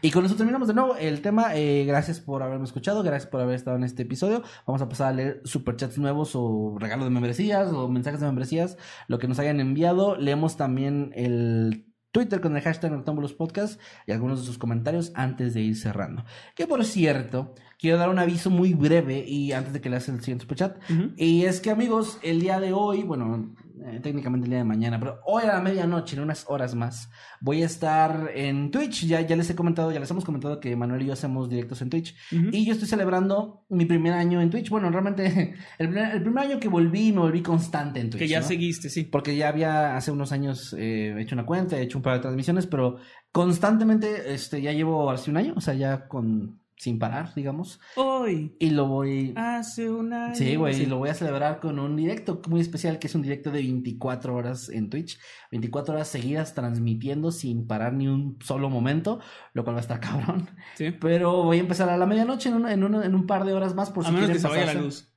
Y 0.01 0.11
con 0.11 0.25
eso 0.25 0.35
terminamos 0.35 0.67
de 0.67 0.73
nuevo 0.73 0.95
el 0.95 1.21
tema. 1.21 1.55
Eh, 1.55 1.83
gracias 1.85 2.19
por 2.19 2.41
haberme 2.41 2.65
escuchado, 2.65 3.03
gracias 3.03 3.29
por 3.29 3.41
haber 3.41 3.55
estado 3.55 3.77
en 3.77 3.83
este 3.83 4.03
episodio. 4.03 4.43
Vamos 4.65 4.81
a 4.81 4.87
pasar 4.87 5.09
a 5.09 5.13
leer 5.13 5.41
superchats 5.43 5.97
nuevos 5.97 6.31
o 6.35 6.77
regalos 6.79 7.05
de 7.05 7.11
membresías 7.11 7.71
o 7.71 7.87
mensajes 7.89 8.21
de 8.21 8.27
membresías, 8.27 8.77
lo 9.07 9.19
que 9.19 9.27
nos 9.27 9.39
hayan 9.39 9.59
enviado. 9.59 10.15
Leemos 10.15 10.55
también 10.55 11.11
el 11.15 11.85
Twitter 12.11 12.41
con 12.41 12.55
el 12.55 12.63
hashtag 12.63 12.91
Noctámbulos 12.91 13.33
Podcast 13.33 13.79
y 14.07 14.11
algunos 14.11 14.39
de 14.39 14.45
sus 14.45 14.57
comentarios 14.57 15.11
antes 15.15 15.53
de 15.53 15.61
ir 15.61 15.75
cerrando. 15.75 16.23
Que 16.55 16.65
por 16.65 16.83
cierto, 16.85 17.53
quiero 17.77 17.97
dar 17.97 18.09
un 18.09 18.19
aviso 18.19 18.49
muy 18.49 18.73
breve 18.73 19.23
y 19.27 19.51
antes 19.51 19.73
de 19.73 19.81
que 19.81 19.89
leas 19.89 20.09
el 20.09 20.19
siguiente 20.21 20.43
superchat. 20.43 20.77
Ujú. 20.89 21.11
Y 21.17 21.43
es 21.43 21.59
que 21.59 21.71
amigos, 21.71 22.19
el 22.23 22.39
día 22.39 22.59
de 22.59 22.73
hoy, 22.73 23.03
bueno, 23.03 23.53
eh, 23.85 23.99
técnicamente 24.01 24.45
el 24.45 24.51
día 24.51 24.59
de 24.59 24.65
mañana, 24.65 24.99
pero 24.99 25.19
hoy 25.25 25.43
a 25.43 25.47
la 25.47 25.61
medianoche, 25.61 26.15
en 26.15 26.23
unas 26.23 26.45
horas 26.47 26.75
más, 26.75 27.09
voy 27.39 27.63
a 27.63 27.65
estar 27.65 28.31
en 28.33 28.71
Twitch. 28.71 29.05
Ya, 29.05 29.21
ya 29.21 29.35
les 29.35 29.49
he 29.49 29.55
comentado, 29.55 29.91
ya 29.91 29.99
les 29.99 30.09
hemos 30.11 30.25
comentado 30.25 30.59
que 30.59 30.75
Manuel 30.75 31.03
y 31.03 31.05
yo 31.05 31.13
hacemos 31.13 31.49
directos 31.49 31.81
en 31.81 31.89
Twitch. 31.89 32.15
Y 32.31 32.65
yo 32.65 32.73
estoy 32.73 32.87
celebrando 32.87 33.65
mi 33.69 33.85
primer 33.85 34.13
año 34.13 34.41
en 34.41 34.49
Twitch. 34.49 34.69
Bueno, 34.69 34.89
realmente 34.89 35.55
el 35.77 35.89
primer, 35.89 36.15
el 36.15 36.21
primer 36.21 36.43
año 36.45 36.59
que 36.59 36.67
volví, 36.67 37.11
me 37.11 37.19
volví 37.19 37.41
constante 37.41 37.99
en 37.99 38.09
Twitch. 38.09 38.21
Que 38.21 38.27
ya 38.27 38.41
¿no? 38.41 38.47
seguiste, 38.47 38.89
sí. 38.89 39.03
Porque 39.03 39.35
ya 39.35 39.49
había 39.49 39.95
hace 39.95 40.11
unos 40.11 40.31
años 40.31 40.75
eh, 40.77 41.15
hecho 41.19 41.35
una 41.35 41.45
cuenta, 41.45 41.77
he 41.77 41.83
hecho 41.83 41.97
un 41.97 42.03
par 42.03 42.15
de 42.15 42.19
transmisiones, 42.19 42.67
pero 42.67 42.97
constantemente 43.31 44.33
este, 44.33 44.61
ya 44.61 44.73
llevo 44.73 45.09
hace 45.09 45.29
un 45.31 45.37
año, 45.37 45.53
o 45.55 45.61
sea, 45.61 45.73
ya 45.73 46.07
con 46.07 46.58
sin 46.79 46.97
parar, 46.97 47.33
digamos. 47.35 47.79
Hoy, 47.97 48.55
Y 48.57 48.69
lo 48.69 48.87
voy 48.87 49.33
hace 49.35 49.89
un 49.89 50.13
año. 50.13 50.33
Sí, 50.33 50.55
güey, 50.55 50.73
Sí. 50.73 50.83
y 50.83 50.85
lo 50.85 50.97
voy 50.97 51.09
a 51.09 51.13
celebrar 51.13 51.59
con 51.59 51.77
un 51.77 51.97
directo 51.97 52.41
muy 52.47 52.61
especial 52.61 52.99
que 52.99 53.07
es 53.07 53.15
un 53.15 53.21
directo 53.21 53.51
de 53.51 53.59
24 53.59 54.33
horas 54.33 54.69
en 54.69 54.89
Twitch, 54.89 55.19
24 55.51 55.93
horas 55.93 56.07
seguidas 56.07 56.53
transmitiendo 56.55 57.31
sin 57.31 57.67
parar 57.67 57.91
ni 57.93 58.07
un 58.07 58.37
solo 58.41 58.69
momento, 58.69 59.19
lo 59.53 59.63
cual 59.65 59.75
va 59.75 59.79
a 59.79 59.81
estar 59.81 59.99
cabrón. 60.39 60.49
Sí. 60.75 60.91
Pero 60.91 61.43
voy 61.43 61.57
a 61.57 61.59
empezar 61.59 61.89
a 61.89 61.97
la 61.97 62.05
medianoche 62.05 62.47
en, 62.49 62.55
una- 62.55 62.71
en, 62.73 62.83
una- 62.83 63.05
en 63.05 63.13
un 63.13 63.27
par 63.27 63.43
de 63.43 63.51
horas 63.53 63.75
más 63.75 63.89
por 63.91 64.05
A 64.05 64.07
si 64.07 64.13
menos 64.13 64.29
que 64.29 64.33
quieren 64.37 64.41
se 64.41 64.47
vaya 64.47 64.61
la 64.61 64.79
pasarse. 64.79 64.85
luz. 64.85 65.08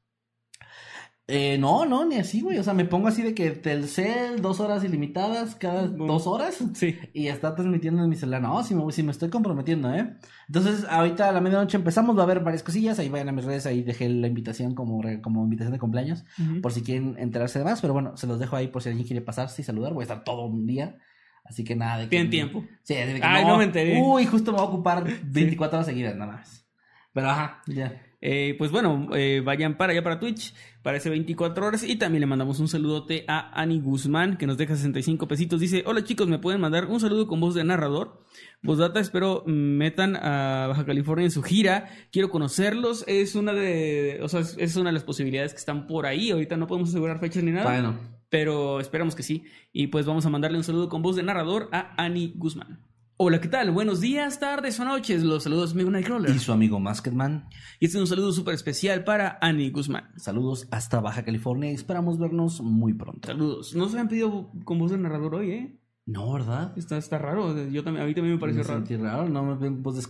Eh, 1.35 1.57
no, 1.57 1.87
no, 1.87 2.05
ni 2.05 2.17
así, 2.17 2.43
güey. 2.43 2.59
O 2.59 2.63
sea, 2.63 2.75
me 2.75 2.85
pongo 2.85 3.09
así 3.09 3.23
de 3.23 3.35
que 3.35 3.53
Telcel, 3.53 4.43
dos 4.43 4.61
horas 4.61 4.85
ilimitadas 4.85 5.55
cada 5.55 5.87
Bueno. 5.87 6.07
dos 6.13 6.27
horas. 6.27 6.63
Sí. 6.75 6.99
Y 7.15 7.29
está 7.29 7.55
transmitiendo 7.55 8.03
en 8.03 8.11
mi 8.11 8.17
celular. 8.17 8.43
No, 8.43 8.63
si 8.63 8.75
me, 8.75 8.93
si 8.93 9.03
me 9.03 9.13
estoy 9.13 9.31
comprometiendo, 9.31 9.95
¿eh? 9.95 10.15
Entonces, 10.47 10.85
ahorita 10.91 11.31
a 11.31 11.33
la 11.33 11.41
medianoche 11.41 11.79
empezamos. 11.79 12.17
Va 12.17 12.21
a 12.21 12.25
haber 12.25 12.41
varias 12.41 12.63
cosillas. 12.63 12.99
Ahí 12.99 13.09
vayan 13.09 13.31
a 13.31 13.33
mis 13.33 13.47
redes. 13.47 13.65
Ahí 13.65 13.83
dejé 13.83 14.11
la 14.11 14.27
invitación 14.27 14.75
como, 14.75 15.01
como 15.23 15.43
invitación 15.45 15.73
de 15.73 15.79
cumpleaños. 15.79 16.25
Ujú. 16.39 16.61
Por 16.61 16.73
si 16.73 16.83
quieren 16.83 17.17
enterarse 17.19 17.59
de 17.59 17.65
más. 17.65 17.81
Pero 17.81 17.95
bueno, 17.95 18.17
se 18.19 18.27
los 18.27 18.39
dejo 18.39 18.57
ahí 18.57 18.69
por 18.69 18.83
si 18.83 18.91
alguien 18.91 19.07
quiere 19.07 19.23
pasarse 19.23 19.63
y 19.63 19.65
saludar. 19.65 19.95
Voy 19.95 20.03
a 20.03 20.05
estar 20.05 20.25
todo 20.25 20.45
un 20.45 20.67
día 20.67 20.99
Así 21.45 21.65
que 21.65 21.75
nada 21.75 21.99
de 21.99 22.05
que. 22.05 22.11
Tienen 22.11 22.31
tiempo. 22.31 22.65
Sí, 22.83 22.95
de 22.95 23.15
que 23.15 23.21
Ay, 23.23 23.45
no 23.45 23.59
me 23.59 23.65
enteré. 23.65 24.01
Uy, 24.01 24.27
justo 24.27 24.53
me 24.53 24.59
voy 24.59 24.67
a 24.67 24.69
ocupar 24.69 25.05
24 25.25 25.79
horas 25.79 25.87
seguidas, 25.87 26.15
nada 26.15 26.33
más. 26.33 26.67
Pero 27.13 27.31
ajá, 27.31 27.63
ya. 27.67 28.01
Eh, 28.25 28.55
pues 28.57 28.71
bueno, 28.71 29.09
eh, 29.15 29.43
vayan 29.45 29.77
para 29.77 29.93
allá 29.93 30.03
para 30.05 30.21
Twitch, 30.21 30.55
para 30.83 30.97
ese 30.97 31.11
24 31.11 31.67
horas. 31.67 31.83
Y 31.83 31.97
también 31.97 32.21
le 32.21 32.27
mandamos 32.27 32.61
un 32.61 32.69
saludote 32.69 33.25
a 33.27 33.61
Ani 33.61 33.81
Guzmán, 33.81 34.37
que 34.37 34.47
nos 34.47 34.57
deja 34.57 34.77
65 34.77 35.27
pesitos. 35.27 35.59
Dice: 35.61 35.83
Hola 35.87 36.05
chicos, 36.05 36.29
¿me 36.29 36.39
pueden 36.39 36.61
mandar 36.61 36.87
un 36.87 37.01
saludo 37.01 37.27
con 37.27 37.41
voz 37.41 37.55
de 37.57 37.65
narrador? 37.65 38.25
Voz 38.63 38.79
data, 38.79 39.01
espero 39.01 39.43
metan 39.47 40.15
a 40.17 40.67
Baja 40.69 40.87
California 40.87 41.25
en 41.25 41.33
su 41.33 41.43
gira. 41.43 41.89
Quiero 42.13 42.31
conocerlos. 42.31 43.05
Es 43.09 43.35
una 43.35 43.53
de. 43.53 44.21
O 44.23 44.29
sea, 44.29 44.41
es- 44.41 44.57
es 44.57 44.77
una 44.77 44.91
de 44.91 44.95
las 44.95 45.05
posibilidades 45.05 45.53
que 45.53 45.59
están 45.59 45.89
por 45.89 46.07
ahí. 46.07 46.31
Ahorita 46.31 46.57
no 46.57 46.69
podemos 46.69 46.91
asegurar 46.91 47.19
fechas 47.19 47.43
ni 47.43 47.51
nada. 47.51 47.65
Bueno, 47.69 47.99
Pero 48.29 48.81
esperamos 48.81 49.15
que 49.17 49.23
sí. 49.25 49.45
Y 49.73 49.89
pues 49.89 50.07
vamos 50.07 50.25
a 50.27 50.31
mandarle 50.31 50.57
un 50.59 50.65
saludo 50.65 50.89
con 50.89 51.03
voz 51.03 51.17
de 51.17 51.23
narrador 51.25 51.69
a 51.73 51.93
Ani 52.03 52.33
Guzmán. 52.37 52.79
Hola, 53.25 53.41
¿qué 53.41 53.47
tal? 53.47 53.71
Buenos 53.71 54.01
días, 54.01 54.41
tardes 54.41 54.81
o 54.81 54.85
noches. 54.85 55.23
Los 55.23 55.45
saludos, 55.45 55.75
amigo 55.75 55.93
Nightcrawler. 55.93 56.35
y 56.35 56.41
su 56.41 56.51
amigo 56.51 56.81
Masketman. 56.81 57.47
Y 57.79 57.85
este 57.87 57.97
es 57.99 58.01
un 58.01 58.09
saludo 58.09 58.33
súper 58.33 58.53
especial 58.53 59.05
para 59.05 59.39
Ani 59.41 59.71
Guzmán. 59.71 60.11
Saludos 60.17 60.67
hasta 60.73 60.99
Baja 60.99 61.25
California 61.25 61.71
y 61.71 61.75
esperamos 61.75 62.19
vernos 62.19 62.61
muy 62.63 62.95
pronto. 62.95 63.29
Saludos. 63.29 63.77
No 63.77 63.89
se 63.89 64.01
han 64.01 64.09
pedido 64.09 64.51
con 64.65 64.81
voz 64.81 64.91
de 64.91 64.99
narrador 64.99 65.37
hoy, 65.37 65.51
¿eh? 65.53 65.79
No, 66.05 66.33
¿verdad? 66.33 66.77
Está, 66.77 66.97
está 66.97 67.17
raro. 67.19 67.55
Yo 67.71 67.85
también, 67.85 68.05
a 68.05 68.09
mí 68.09 68.15
también 68.15 68.35
me 68.35 68.41
pareció 68.41 68.63
Me 68.63 68.69
raro. 68.69 68.81
sentí 68.85 68.97
raro, 69.01 69.29
no 69.29 69.55
me 69.55 69.69
voz 69.69 69.95
de 69.95 70.01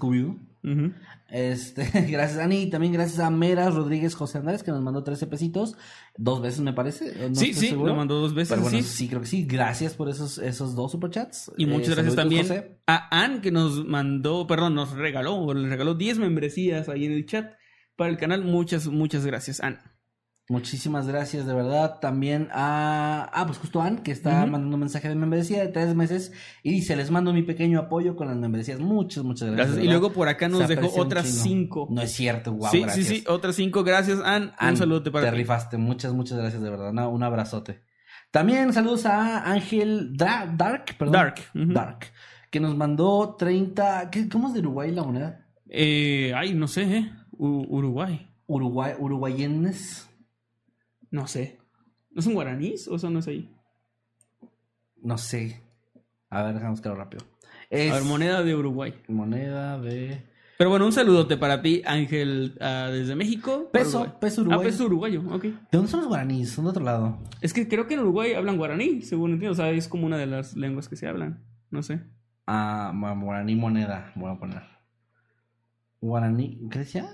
Este, 1.29 1.85
gracias 2.11 2.39
Ani, 2.39 2.63
y 2.63 2.71
también 2.71 2.93
gracias 2.93 3.19
a 3.21 3.31
Meras 3.31 3.75
Rodríguez 3.75 4.15
José 4.15 4.39
Andrés 4.39 4.63
que 4.63 4.71
nos 4.71 4.83
mandó 4.83 5.03
13 5.03 5.27
pesitos, 5.27 5.77
dos 6.17 6.41
veces 6.41 6.61
me 6.61 6.73
parece. 6.73 7.29
no 7.31 7.35
sí, 7.35 7.53
sí, 7.55 7.69
seguro. 7.69 7.89
lo 7.89 7.97
mandó 7.97 8.21
dos 8.21 8.35
veces. 8.35 8.51
Pero 8.51 8.63
bueno, 8.63 8.79
sí. 8.79 8.85
sí. 8.85 9.09
creo 9.09 9.21
que 9.23 9.27
sí. 9.27 9.45
Gracias 9.45 9.95
por 9.95 10.09
esos, 10.09 10.39
esos 10.39 10.75
dos 10.75 10.93
superchats. 10.93 11.51
Y 11.57 11.65
Eh, 11.65 11.67
muchas 11.67 11.95
gracias 11.95 12.15
saluditos, 12.15 12.17
también 12.17 12.43
José. 12.43 12.79
a 12.87 13.23
Ann 13.23 13.41
que 13.41 13.51
nos 13.51 13.85
mandó, 13.87 14.47
perdón, 14.47 14.75
nos 14.75 14.93
regaló, 14.93 15.37
o 15.37 15.55
le 15.55 15.69
regaló 15.69 15.95
10 15.95 16.19
membresías 16.19 16.89
ahí 16.89 17.07
en 17.07 17.13
el 17.13 17.27
chat 17.27 17.53
para 17.97 18.11
el 18.11 18.17
canal. 18.19 18.45
Muchas, 18.45 18.87
muchas 18.89 19.27
gracias, 19.27 19.61
Ann. 19.61 19.79
Muchísimas 20.53 21.07
gracias, 21.07 21.47
de 21.47 21.55
verdad. 21.55 21.99
También 21.99 22.49
a. 22.53 23.31
Ah, 23.33 23.47
pues 23.47 23.57
justo 23.57 23.81
Ann, 23.81 24.03
que 24.03 24.13
está 24.13 24.45
mandando 24.45 24.77
un 24.77 24.81
mensaje 24.81 25.09
de 25.09 25.15
membresía 25.15 25.61
de 25.63 25.69
tres 25.69 25.95
meses. 25.95 26.33
Y 26.63 26.73
dice: 26.73 26.95
Les 26.95 27.11
mando 27.11 27.33
mi 27.33 27.43
pequeño 27.43 27.79
apoyo 27.81 28.17
con 28.17 28.29
las 28.29 28.37
membresías. 28.37 28.79
Muchas, 28.79 29.25
muchas 29.25 29.49
gracias. 29.49 29.69
Gracias. 29.69 29.85
Y 29.87 29.89
luego 29.89 30.13
por 30.13 30.29
acá 30.29 30.49
nos 30.51 30.69
dejó 30.69 30.89
otras 31.01 31.25
chingo. 31.43 31.87
5. 31.87 31.89
No 31.91 32.03
es 32.03 32.13
cierto, 32.13 32.53
wow, 32.53 32.69
sí, 32.71 32.81
gracias. 32.83 33.07
sí, 33.07 33.15
sí, 33.21 33.25
otras 33.29 33.57
5. 33.57 33.83
Gracias, 33.83 34.19
Ann. 34.23 34.53
Ann, 34.59 34.73
un 34.73 34.77
saludo 34.77 35.03
para 35.11 35.25
Te 35.25 35.31
rifaste. 35.31 35.79
Muchas, 35.79 36.13
muchas 36.13 36.37
gracias, 36.37 36.63
de 36.63 36.69
verdad. 36.69 36.91
Una- 36.91 37.09
un 37.09 37.23
abrazote. 37.23 37.81
También 38.31 38.75
saludos 38.75 39.07
a 39.07 39.51
Ángel 39.51 40.13
Dra- 40.17 40.55
Dark, 40.55 40.85
perdón. 40.99 41.13
Dark. 41.15 41.35
Dark. 41.55 41.99
Que 42.51 42.61
nos 42.61 42.77
mandó 42.77 43.37
30. 43.39 44.11
¿qué- 44.11 44.29
¿Cómo 44.29 44.49
es 44.49 44.55
de 44.55 44.61
Uruguay 44.61 44.91
la 44.91 45.03
moneda? 45.03 45.47
Eh, 45.71 46.35
ay, 46.37 46.53
no 46.53 46.69
sé, 46.69 46.83
¿eh? 46.83 47.11
U- 47.39 47.65
Uruguay. 47.75 48.29
Uruguay, 48.47 48.93
uruguayenes. 48.99 50.09
No 51.13 51.29
sé. 51.29 51.59
¿No 52.11 52.21
son 52.23 52.35
guaraníes 52.35 52.89
o 52.89 52.97
eso 52.97 53.09
no 53.09 53.21
es 53.21 53.29
ahí? 53.29 53.49
No 55.01 55.17
sé. 55.19 55.63
A 56.31 56.43
ver, 56.43 56.55
déjame 56.55 56.71
buscarlo 56.73 56.99
rápido. 56.99 57.25
A 57.71 57.77
ver, 57.77 58.03
moneda 58.05 58.43
de 58.43 58.55
Uruguay. 58.55 58.95
moneda 59.09 59.79
de. 59.79 60.27
Pero 60.59 60.71
bueno, 60.71 60.87
un 60.87 60.93
saludote 60.93 61.37
para 61.37 61.61
ti, 61.63 61.83
Ángel, 61.87 62.57
ah, 62.61 62.89
desde 62.93 63.15
México. 63.17 63.69
Peso, 63.73 64.01
Uruguay. 64.01 64.19
peso 64.21 64.41
Ah, 64.41 64.45
uruguayo. 64.45 64.63
peso 64.63 64.85
uruguayo, 64.87 65.23
ok. 65.31 65.43
¿De 65.43 65.55
dónde 65.73 65.89
son 65.91 66.01
los 66.01 66.09
guaraníes? 66.09 66.51
Son 66.51 66.65
de 66.65 66.71
otro 66.71 66.85
lado. 66.85 67.19
Es 67.41 67.53
que 67.53 67.67
creo 67.69 67.87
que 67.87 67.95
en 67.95 68.01
Uruguay 68.01 68.35
hablan 68.35 68.57
guaraní, 68.59 69.03
según 69.03 69.33
entiendo. 69.33 69.53
O 69.53 69.57
sea, 69.57 69.71
es 69.71 69.89
como 69.89 70.07
una 70.07 70.19
de 70.19 70.27
las 70.27 70.55
lenguas 70.57 70.89
que 70.89 70.97
se 70.97 71.09
hablan. 71.09 71.43
No 71.71 71.83
sé. 71.83 72.01
Ah, 72.47 72.93
guaraní 73.21 73.57
moneda. 73.57 74.13
Voy 74.15 74.31
a 74.31 74.39
poner. 74.39 74.63
Guaraní. 76.01 76.61
¿Qué 76.71 76.81
decía? 76.81 77.09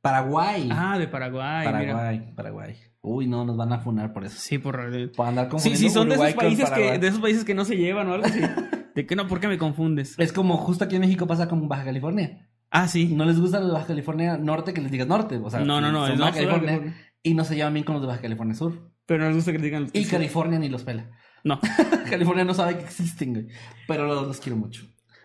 Paraguay. 0.00 0.68
Ah, 0.72 0.98
de 0.98 1.08
Paraguay, 1.08 1.66
mira. 1.66 1.72
Paraguay, 1.94 2.32
Paraguay. 2.34 2.76
Uy, 3.04 3.26
no, 3.26 3.44
nos 3.44 3.56
van 3.56 3.72
a 3.72 3.80
funar 3.80 4.12
por 4.12 4.24
eso. 4.24 4.36
Sí, 4.38 4.58
por... 4.58 4.76
Por 5.12 5.26
andar 5.26 5.46
Sí, 5.46 5.50
confundiendo 5.50 5.88
sí, 5.88 5.90
son 5.90 6.08
de 6.08 6.14
esos, 6.14 6.34
países 6.34 6.70
que, 6.70 6.98
de 6.98 7.08
esos 7.08 7.20
países 7.20 7.44
que 7.44 7.52
no 7.54 7.64
se 7.64 7.76
llevan 7.76 8.08
o 8.08 8.14
algo 8.14 8.26
así. 8.26 8.40
¿De 8.94 9.06
qué 9.06 9.16
no? 9.16 9.26
¿Por 9.26 9.40
qué 9.40 9.48
me 9.48 9.58
confundes? 9.58 10.16
Es 10.18 10.32
como 10.32 10.56
justo 10.56 10.84
aquí 10.84 10.94
en 10.94 11.00
México 11.00 11.26
pasa 11.26 11.48
con 11.48 11.66
Baja 11.68 11.84
California. 11.84 12.48
Ah, 12.70 12.86
sí. 12.86 13.06
No 13.12 13.24
les 13.24 13.40
gusta 13.40 13.58
los 13.58 13.68
de 13.68 13.74
Baja 13.74 13.86
California 13.88 14.38
Norte 14.38 14.72
que 14.72 14.80
les 14.80 14.90
digas 14.92 15.08
norte. 15.08 15.36
O 15.38 15.50
sea, 15.50 15.60
No, 15.60 15.80
no, 15.80 15.90
no, 15.90 16.06
son 16.06 16.14
es 16.14 16.20
Baja 16.20 16.30
no, 16.30 16.36
California, 16.36 16.70
California. 16.70 17.12
y 17.24 17.34
no 17.34 17.44
se 17.44 17.56
llevan 17.56 17.74
bien 17.74 17.84
con 17.84 17.94
los 17.94 18.02
de 18.02 18.08
Baja 18.08 18.20
California 18.20 18.54
Sur. 18.54 18.92
Pero 19.06 19.24
nos 19.24 19.34
gusta 19.34 19.50
que 19.52 19.58
digan... 19.58 19.88
Y 19.92 20.04
California 20.04 20.58
ni 20.60 20.68
los 20.68 20.84
pela. 20.84 21.10
No. 21.42 21.58
California 22.08 22.44
no 22.44 22.54
sabe 22.54 22.76
que 22.78 22.84
existen, 22.84 23.32
güey. 23.32 23.48
Pero 23.88 24.06
los, 24.06 24.28
los 24.28 24.40
quiero 24.40 24.56
mucho. 24.56 24.84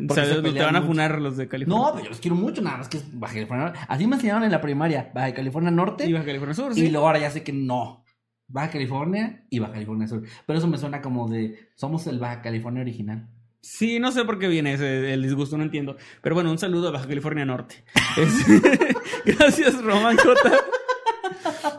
O 0.10 0.14
sea, 0.14 0.26
se 0.26 0.42
te 0.42 0.52
van 0.62 0.76
a 0.76 0.82
funar 0.82 1.20
los 1.22 1.38
de 1.38 1.48
California. 1.48 1.86
No, 1.86 1.92
pero 1.94 2.04
yo 2.06 2.10
los 2.12 2.20
quiero 2.20 2.36
mucho, 2.36 2.62
nada 2.62 2.78
más 2.78 2.88
que 2.90 2.98
es 2.98 3.20
Baja 3.20 3.34
California 3.34 3.66
Norte. 3.66 3.80
Así 3.88 4.06
me 4.08 4.16
enseñaron 4.16 4.44
en 4.44 4.52
la 4.52 4.62
primaria, 4.62 5.12
Baja 5.14 5.34
California 5.34 5.72
Norte. 5.72 6.06
Y 6.06 6.14
Baja 6.14 6.26
California 6.26 6.54
Sur, 6.56 6.78
Y 6.78 6.90
luego 6.90 7.08
ahora 7.08 7.20
ya 7.20 7.32
sé 7.32 7.44
que 7.44 7.54
no. 7.54 8.04
Baja 8.50 8.70
California 8.72 9.44
y 9.50 9.60
Baja 9.60 9.74
California 9.74 10.08
Sur. 10.08 10.24
Pero 10.46 10.60
eso 10.60 10.68
me 10.68 10.78
suena 10.78 11.02
como 11.02 11.28
de. 11.28 11.70
Somos 11.76 12.06
el 12.08 12.20
Baja 12.20 12.42
California 12.42 12.82
original. 12.82 13.28
Sí, 13.62 14.00
no 14.00 14.12
sé 14.12 14.24
por 14.24 14.40
qué 14.40 14.48
viene 14.48 14.74
ese, 14.74 15.14
el 15.14 15.24
disgusto, 15.24 15.58
no 15.58 15.64
entiendo. 15.64 15.98
Pero 16.22 16.36
bueno, 16.36 16.52
un 16.52 16.58
saludo 16.58 16.90
a 16.90 16.92
Baja 16.92 17.08
California 17.08 17.44
Norte. 17.46 17.84
Es- 18.18 18.46
Gracias, 19.26 19.82
Román 19.84 20.16
J. 20.16 20.34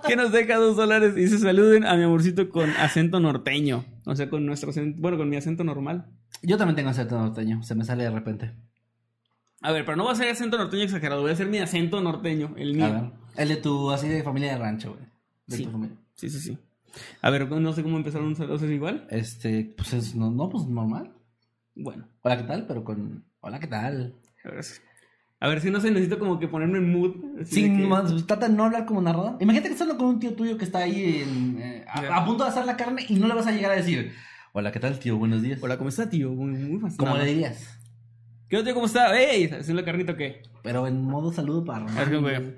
Que 0.06 0.16
nos 0.16 0.32
deja 0.32 0.56
dos 0.56 0.76
dólares 0.76 1.16
y 1.16 1.26
se 1.28 1.38
saluden 1.38 1.84
a 1.84 1.94
mi 1.96 2.02
amorcito 2.02 2.48
con 2.50 2.70
acento 2.70 3.20
norteño. 3.20 3.84
O 4.04 4.14
sea, 4.16 4.28
con 4.28 4.44
nuestro 4.46 4.70
acento, 4.70 5.00
bueno, 5.00 5.16
con 5.18 5.28
mi 5.28 5.36
acento 5.36 5.64
normal. 5.64 6.06
Yo 6.42 6.56
también 6.56 6.76
tengo 6.76 6.90
acento 6.90 7.18
norteño. 7.18 7.62
Se 7.62 7.74
me 7.74 7.84
sale 7.84 8.04
de 8.04 8.10
repente. 8.10 8.52
A 9.60 9.72
ver, 9.72 9.84
pero 9.84 9.96
no 9.96 10.04
va 10.04 10.12
a 10.12 10.14
ser 10.14 10.28
acento 10.30 10.56
norteño 10.56 10.84
exagerado, 10.84 11.20
voy 11.20 11.30
a 11.30 11.34
hacer 11.34 11.48
mi 11.48 11.58
acento 11.58 12.00
norteño, 12.00 12.54
el 12.56 12.74
mío. 12.74 12.84
A 12.86 12.90
ver. 12.90 13.10
El 13.36 13.48
de 13.48 13.56
tu, 13.56 13.90
así 13.90 14.08
de 14.08 14.22
familia 14.22 14.52
de 14.52 14.58
rancho, 14.58 14.92
güey. 14.94 15.04
De 15.46 15.56
Sí. 15.56 15.64
tu 15.64 15.70
familia. 15.72 15.96
Sí, 16.14 16.30
sí, 16.30 16.38
sí. 16.40 16.58
A 17.22 17.30
ver, 17.30 17.48
no 17.50 17.72
sé 17.72 17.82
cómo 17.82 17.96
empezar 17.96 18.22
un 18.22 18.36
saludo, 18.36 18.54
¿es 18.56 18.62
igual? 18.62 19.06
Este, 19.10 19.72
pues 19.76 19.92
es, 19.92 20.14
no, 20.14 20.30
no, 20.30 20.48
pues 20.48 20.64
normal. 20.66 21.12
Bueno, 21.74 22.06
Hola, 22.22 22.36
¿qué 22.36 22.44
tal? 22.44 22.66
Pero 22.66 22.84
con. 22.84 23.24
Hola, 23.40 23.58
¿qué 23.60 23.66
tal? 23.66 24.14
a 24.44 24.50
ver, 24.50 24.64
si- 24.64 24.80
a 25.40 25.48
ver 25.48 25.60
si 25.60 25.70
no 25.70 25.80
sé, 25.80 25.90
necesito 25.90 26.18
como 26.18 26.38
que 26.40 26.48
ponerme 26.48 26.78
en 26.78 26.92
mood. 26.92 27.16
Sin 27.44 27.78
que- 27.78 27.86
más, 27.86 28.26
trata 28.26 28.48
de 28.48 28.54
no 28.54 28.64
hablar 28.64 28.86
como 28.86 29.02
narrador. 29.02 29.36
Imagínate 29.40 29.68
que 29.68 29.74
estás 29.74 29.88
con 29.94 30.06
un 30.06 30.18
tío 30.20 30.34
tuyo 30.34 30.56
que 30.58 30.64
está 30.64 30.78
ahí 30.78 31.22
en, 31.22 31.58
eh, 31.60 31.84
a, 31.88 32.16
a 32.22 32.24
punto 32.24 32.44
de 32.44 32.50
hacer 32.50 32.64
la 32.64 32.76
carne 32.76 33.04
y 33.08 33.14
no 33.16 33.28
le 33.28 33.34
vas 33.34 33.46
a 33.46 33.52
llegar 33.52 33.70
a 33.72 33.76
decir, 33.76 34.12
hola, 34.52 34.72
¿qué 34.72 34.80
tal, 34.80 34.98
tío? 34.98 35.16
Buenos 35.18 35.42
días. 35.42 35.58
Hola, 35.62 35.76
¿cómo 35.78 35.88
está, 35.88 36.08
tío? 36.08 36.30
Muy, 36.30 36.52
muy 36.52 36.80
fácil. 36.80 36.98
¿Cómo 36.98 37.16
le 37.16 37.24
dirías? 37.24 37.78
¿Qué 38.48 38.56
onda, 38.56 38.66
tío? 38.66 38.74
¿Cómo 38.74 38.86
está? 38.86 39.18
¡Ey! 39.18 39.44
¿Haciendo 39.44 39.80
la 39.80 39.84
carnita 39.84 40.12
o 40.12 40.16
qué? 40.16 40.42
Pero 40.62 40.86
en 40.86 41.02
modo 41.02 41.32
saludo 41.32 41.64
para 41.64 41.80
Román. 41.86 42.56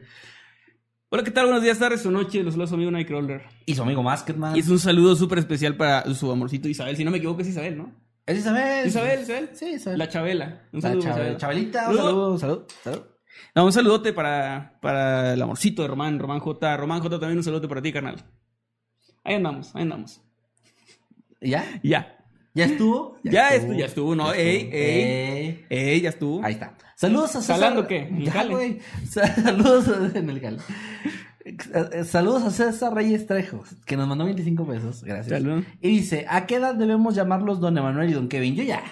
Hola, 1.12 1.24
¿qué 1.24 1.30
tal? 1.32 1.46
Buenos 1.46 1.62
días, 1.62 1.78
tardes 1.78 2.06
o 2.06 2.10
noches. 2.10 2.44
Los 2.44 2.54
saludos 2.54 2.68
a 2.68 2.70
su 2.70 2.74
amigo 2.76 2.90
Nightcrawler. 2.92 3.42
Y 3.66 3.74
su 3.74 3.82
amigo 3.82 4.02
Masketman. 4.02 4.54
Y 4.56 4.60
es 4.60 4.68
un 4.68 4.78
saludo 4.78 5.16
súper 5.16 5.38
especial 5.38 5.76
para 5.76 6.04
su 6.14 6.30
amorcito 6.30 6.68
Isabel. 6.68 6.96
Si 6.96 7.04
no 7.04 7.10
me 7.10 7.18
equivoco, 7.18 7.40
es 7.42 7.48
Isabel, 7.48 7.76
¿no? 7.76 7.92
Es 8.26 8.38
Isabel. 8.38 8.86
Isabel, 8.86 9.22
Isabel. 9.22 9.50
Sí, 9.54 9.70
Isabel. 9.70 9.98
La 9.98 10.08
Chabela. 10.08 10.68
Un 10.72 10.80
La 10.80 10.88
saludo, 10.88 11.02
Chabel- 11.02 11.14
Chabela. 11.16 11.36
Chabelita, 11.38 11.78
un 11.90 11.96
Saludo. 11.96 12.04
saludo, 12.04 12.38
salud, 12.38 12.62
salud. 12.84 13.02
No, 13.56 13.64
un 13.64 13.72
saludote 13.72 14.12
para, 14.12 14.78
para 14.80 15.32
el 15.34 15.42
amorcito 15.42 15.82
de 15.82 15.88
Román, 15.88 16.18
Román 16.20 16.38
J. 16.38 16.76
Román 16.76 17.00
J 17.00 17.18
también 17.18 17.38
un 17.38 17.44
saludote 17.44 17.66
para 17.66 17.82
ti, 17.82 17.92
carnal. 17.92 18.16
Ahí 19.24 19.34
andamos, 19.34 19.74
ahí 19.74 19.82
andamos. 19.82 20.22
¿Y 21.40 21.50
¿Ya? 21.50 21.64
Ya. 21.82 22.16
¿Ya 22.54 22.64
estuvo? 22.64 23.16
Ya 23.22 23.50
estu- 23.56 23.76
ya 23.78 23.86
estuvo, 23.86 24.14
¿no? 24.16 24.32
Ya 24.34 24.40
Ey, 24.40 24.56
estuvo. 24.56 24.74
ey. 24.74 25.64
Ey. 25.70 25.88
Ey, 25.88 26.00
ya 26.00 26.08
estuvo. 26.08 26.44
Ahí 26.44 26.54
está. 26.54 26.76
Saludos 26.96 27.36
a 27.36 27.40
César. 27.40 27.56
¿Jalando 27.60 27.86
qué? 27.86 27.98
¿En 27.98 28.16
el 28.18 28.24
Ya, 28.24 28.44
güey. 28.46 28.78
Sa- 29.08 29.34
Saludos 29.42 29.88
a- 29.88 30.18
en 30.18 30.30
el 30.30 30.40
jale. 30.40 30.58
Eh, 31.44 32.04
Saludos 32.04 32.42
a 32.42 32.50
César 32.50 32.92
Reyes 32.94 33.26
Trejo, 33.26 33.64
que 33.86 33.96
nos 33.96 34.06
mandó 34.06 34.24
25 34.24 34.66
pesos. 34.66 35.02
Gracias. 35.04 35.40
Salud. 35.40 35.64
Y 35.80 35.88
dice, 35.88 36.26
¿a 36.28 36.46
qué 36.46 36.56
edad 36.56 36.74
debemos 36.74 37.14
llamarlos 37.14 37.60
Don 37.60 37.76
Emanuel 37.78 38.10
y 38.10 38.12
Don 38.12 38.28
Kevin? 38.28 38.54
Yo 38.56 38.62
ya. 38.64 38.82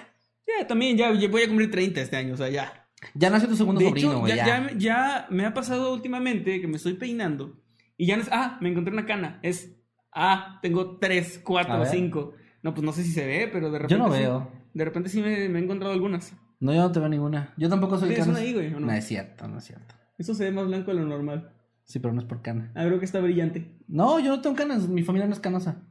Ya, 0.46 0.66
también, 0.66 0.96
ya, 0.96 1.10
voy 1.28 1.42
a 1.42 1.46
cumplir 1.48 1.70
30 1.70 2.00
este 2.00 2.16
año, 2.16 2.34
o 2.34 2.36
sea, 2.36 2.48
ya. 2.48 2.88
Ya 3.14 3.28
nació 3.30 3.48
tu 3.48 3.56
segundo 3.56 3.80
De 3.80 3.86
sobrino, 3.88 4.10
hecho, 4.10 4.20
güey. 4.20 4.34
ya, 4.36 4.46
Ya, 4.46 4.70
ya, 4.72 4.78
ya 4.78 5.26
me 5.30 5.44
ha 5.44 5.52
pasado 5.52 5.92
últimamente 5.92 6.60
que 6.60 6.66
me 6.66 6.76
estoy 6.76 6.94
peinando 6.94 7.60
y 7.96 8.06
ya 8.06 8.16
no 8.16 8.22
es, 8.22 8.28
ah, 8.32 8.56
me 8.60 8.70
encontré 8.70 8.92
una 8.92 9.04
cana. 9.06 9.38
Es, 9.42 9.72
ah, 10.18 10.58
tengo 10.62 10.96
3, 10.98 11.38
A 11.38 11.44
4, 11.44 11.78
ver. 11.80 11.88
5. 11.88 12.34
No, 12.62 12.74
pues 12.74 12.84
no 12.84 12.92
sé 12.92 13.04
si 13.04 13.12
se 13.12 13.26
ve, 13.26 13.48
pero 13.52 13.70
de 13.70 13.78
repente. 13.78 13.94
Yo 13.94 13.98
no 14.08 14.12
sí. 14.12 14.20
veo. 14.20 14.50
De 14.74 14.84
repente 14.84 15.08
sí 15.08 15.20
me, 15.20 15.48
me 15.48 15.58
he 15.58 15.62
encontrado 15.62 15.92
algunas. 15.94 16.34
No, 16.60 16.72
yo 16.74 16.80
no 16.82 16.92
te 16.92 16.98
veo 17.00 17.08
ninguna. 17.08 17.54
Yo 17.56 17.68
tampoco 17.68 17.98
soy 17.98 18.08
¿Tienes 18.08 18.26
canas. 18.26 18.40
una 18.40 18.46
ahí, 18.48 18.54
güey, 18.54 18.74
o 18.74 18.80
no? 18.80 18.86
No 18.86 18.92
es 18.92 19.04
cierto, 19.06 19.46
no 19.48 19.58
es 19.58 19.64
cierto. 19.64 19.94
Eso 20.18 20.34
se 20.34 20.44
ve 20.44 20.50
más 20.50 20.66
blanco 20.66 20.90
de 20.92 21.00
lo 21.00 21.06
normal. 21.06 21.52
Sí, 21.84 22.00
pero 22.00 22.12
no 22.12 22.20
es 22.20 22.26
por 22.26 22.42
cana. 22.42 22.72
Ah, 22.74 22.84
creo 22.84 22.98
que 22.98 23.04
está 23.04 23.20
brillante. 23.20 23.72
No, 23.86 24.18
yo 24.20 24.30
no 24.34 24.40
tengo 24.42 24.56
canas. 24.56 24.88
Mi 24.88 25.02
familia 25.02 25.26
no 25.26 25.32
es 25.34 25.40
canosa. 25.40 25.82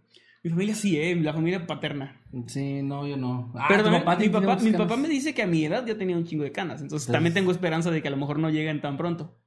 Mi 0.43 0.51
familia 0.51 0.75
sí, 0.75 0.99
eh, 0.99 1.15
la 1.15 1.33
familia 1.33 1.65
paterna. 1.65 2.21
Sí, 2.45 2.83
no, 2.83 3.07
yo 3.07 3.17
no. 3.17 3.51
Ah, 3.55 3.65
pero 3.67 3.79
tu 3.79 3.85
también, 3.85 4.03
papá 4.05 4.19
mi, 4.19 4.29
papá, 4.29 4.57
mi 4.61 4.71
papá 4.71 4.95
me 4.97 5.07
dice 5.07 5.33
que 5.33 5.41
a 5.41 5.47
mi 5.47 5.65
edad 5.65 5.85
ya 5.85 5.97
tenía 5.97 6.15
un 6.15 6.25
chingo 6.25 6.43
de 6.43 6.51
canas. 6.51 6.81
Entonces 6.81 7.07
Entonces- 7.07 7.11
también 7.13 7.33
tengo 7.33 7.51
esperanza 7.51 7.89
de 7.89 8.01
que 8.01 8.07
a 8.09 8.11
lo 8.11 8.17
mejor 8.17 8.37
no 8.39 8.49
lleguen 8.49 8.79
tan 8.81 8.97
pronto. 8.97 9.39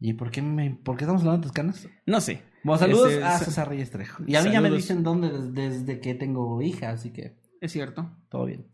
¿Y 0.00 0.14
por 0.14 0.30
qué, 0.30 0.42
me, 0.42 0.70
por 0.70 0.96
qué 0.96 1.04
estamos 1.04 1.22
hablando 1.22 1.38
de 1.40 1.42
tus 1.42 1.52
canas? 1.52 1.88
No 2.06 2.20
sé. 2.20 2.42
Bueno, 2.64 2.78
saludos 2.78 3.12
Este, 3.12 3.24
a 3.24 3.38
sa- 3.38 3.44
César 3.44 3.68
Reyes 3.68 3.90
Trejo. 3.90 4.22
Y 4.26 4.34
a 4.36 4.42
mí 4.42 4.50
ya 4.50 4.60
me 4.60 4.70
dicen 4.70 5.02
dónde 5.02 5.30
des- 5.30 5.54
desde, 5.54 6.00
que 6.00 6.14
tengo 6.14 6.60
hija, 6.62 6.90
así 6.90 7.12
que... 7.12 7.36
Es 7.60 7.72
cierto. 7.72 8.10
Todo 8.28 8.44
bien. 8.46 8.66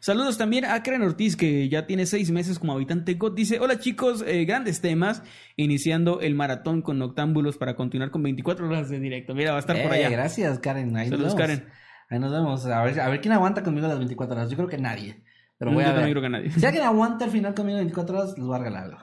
Saludos 0.00 0.36
también 0.38 0.64
a 0.64 0.82
Karen 0.82 1.02
Ortiz, 1.02 1.36
que 1.36 1.68
ya 1.68 1.86
tiene 1.86 2.06
seis 2.06 2.30
meses 2.30 2.58
como 2.58 2.72
habitante 2.72 3.14
GOT. 3.14 3.34
Dice, 3.36 3.60
hola 3.60 3.78
chicos, 3.78 4.24
eh, 4.26 4.44
grandes 4.44 4.80
temas, 4.80 5.22
iniciando 5.56 6.20
el 6.20 6.34
maratón 6.34 6.82
con 6.82 6.98
Noctámbulos 6.98 7.56
para 7.56 7.76
continuar 7.76 8.10
con 8.10 8.22
24 8.22 8.66
horas 8.66 8.88
de 8.88 8.98
directo. 9.00 9.34
Mira, 9.34 9.50
va 9.52 9.58
a 9.58 9.60
estar 9.60 9.76
por 9.80 9.92
Eh, 9.92 9.98
allá. 9.98 10.10
Gracias, 10.10 10.58
Karen. 10.60 10.96
Ahí 10.96 11.08
Saludos, 11.08 11.34
nos 11.34 11.36
vemos. 11.36 11.58
Karen. 11.60 11.72
Ahí 12.10 12.18
nos 12.18 12.32
vemos. 12.32 12.66
A 12.66 12.82
ver, 12.82 13.00
a 13.00 13.08
ver 13.08 13.20
quién 13.20 13.32
aguanta 13.32 13.62
conmigo 13.62 13.86
las 13.86 13.98
24 13.98 14.34
horas. 14.36 14.50
Yo 14.50 14.56
creo 14.56 14.68
que 14.68 14.78
nadie. 14.78 15.22
Pero 15.58 15.72
voy 15.72 15.84
Yo 15.84 15.90
a 15.90 15.92
ver. 15.94 16.10
creo 16.10 16.22
que 16.22 16.28
nadie. 16.28 16.50
Si 16.50 16.66
alguien 16.66 16.84
aguanta 16.84 17.24
al 17.24 17.30
final 17.30 17.54
conmigo 17.54 17.78
24 17.78 18.18
horas, 18.18 18.34
les 18.36 18.44
voy 18.46 18.56
a 18.56 18.58
regalar 18.58 18.84
algo. 18.84 18.98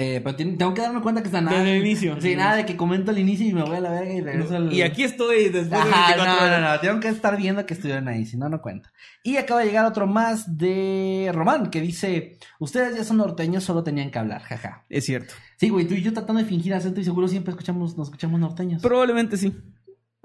Eh, 0.00 0.20
pero 0.22 0.36
tengo 0.36 0.74
que 0.74 0.80
darme 0.80 1.00
cuenta 1.00 1.22
que 1.22 1.26
está 1.26 1.40
nada. 1.40 1.58
Desde 1.58 1.76
el 1.76 1.84
inicio. 1.84 2.20
Sí, 2.20 2.36
nada 2.36 2.54
de 2.54 2.64
que 2.64 2.76
comento 2.76 3.10
al 3.10 3.18
inicio 3.18 3.44
y 3.44 3.52
me 3.52 3.64
voy 3.64 3.78
a 3.78 3.80
la 3.80 3.90
verga 3.90 4.14
y 4.14 4.20
regreso 4.20 4.54
al. 4.54 4.72
Y 4.72 4.82
aquí 4.82 5.02
estoy 5.02 5.48
después 5.48 5.70
de 5.70 5.76
Ajá, 5.76 6.14
24 6.14 6.34
no, 6.34 6.60
no, 6.60 6.72
no, 6.72 6.80
tengo 6.80 7.00
que 7.00 7.08
estar 7.08 7.36
viendo 7.36 7.66
que 7.66 7.74
estuvieron 7.74 8.06
ahí, 8.06 8.24
si 8.24 8.36
no, 8.36 8.48
no 8.48 8.62
cuenta. 8.62 8.92
Y 9.24 9.38
acaba 9.38 9.58
de 9.58 9.66
llegar 9.66 9.86
otro 9.86 10.06
más 10.06 10.56
de 10.56 11.32
Román, 11.34 11.70
que 11.70 11.80
dice, 11.80 12.38
ustedes 12.60 12.96
ya 12.96 13.02
son 13.02 13.16
norteños, 13.16 13.64
solo 13.64 13.82
tenían 13.82 14.12
que 14.12 14.20
hablar, 14.20 14.40
jaja. 14.42 14.84
Es 14.88 15.04
cierto. 15.04 15.34
Sí, 15.56 15.68
güey, 15.68 15.84
tú 15.84 15.94
y 15.94 16.02
yo 16.02 16.12
tratando 16.12 16.40
de 16.40 16.48
fingir 16.48 16.74
acento 16.74 17.00
y 17.00 17.04
seguro 17.04 17.26
siempre 17.26 17.50
escuchamos, 17.50 17.96
nos 17.96 18.06
escuchamos 18.06 18.38
norteños. 18.38 18.80
Probablemente 18.80 19.36
sí. 19.36 19.52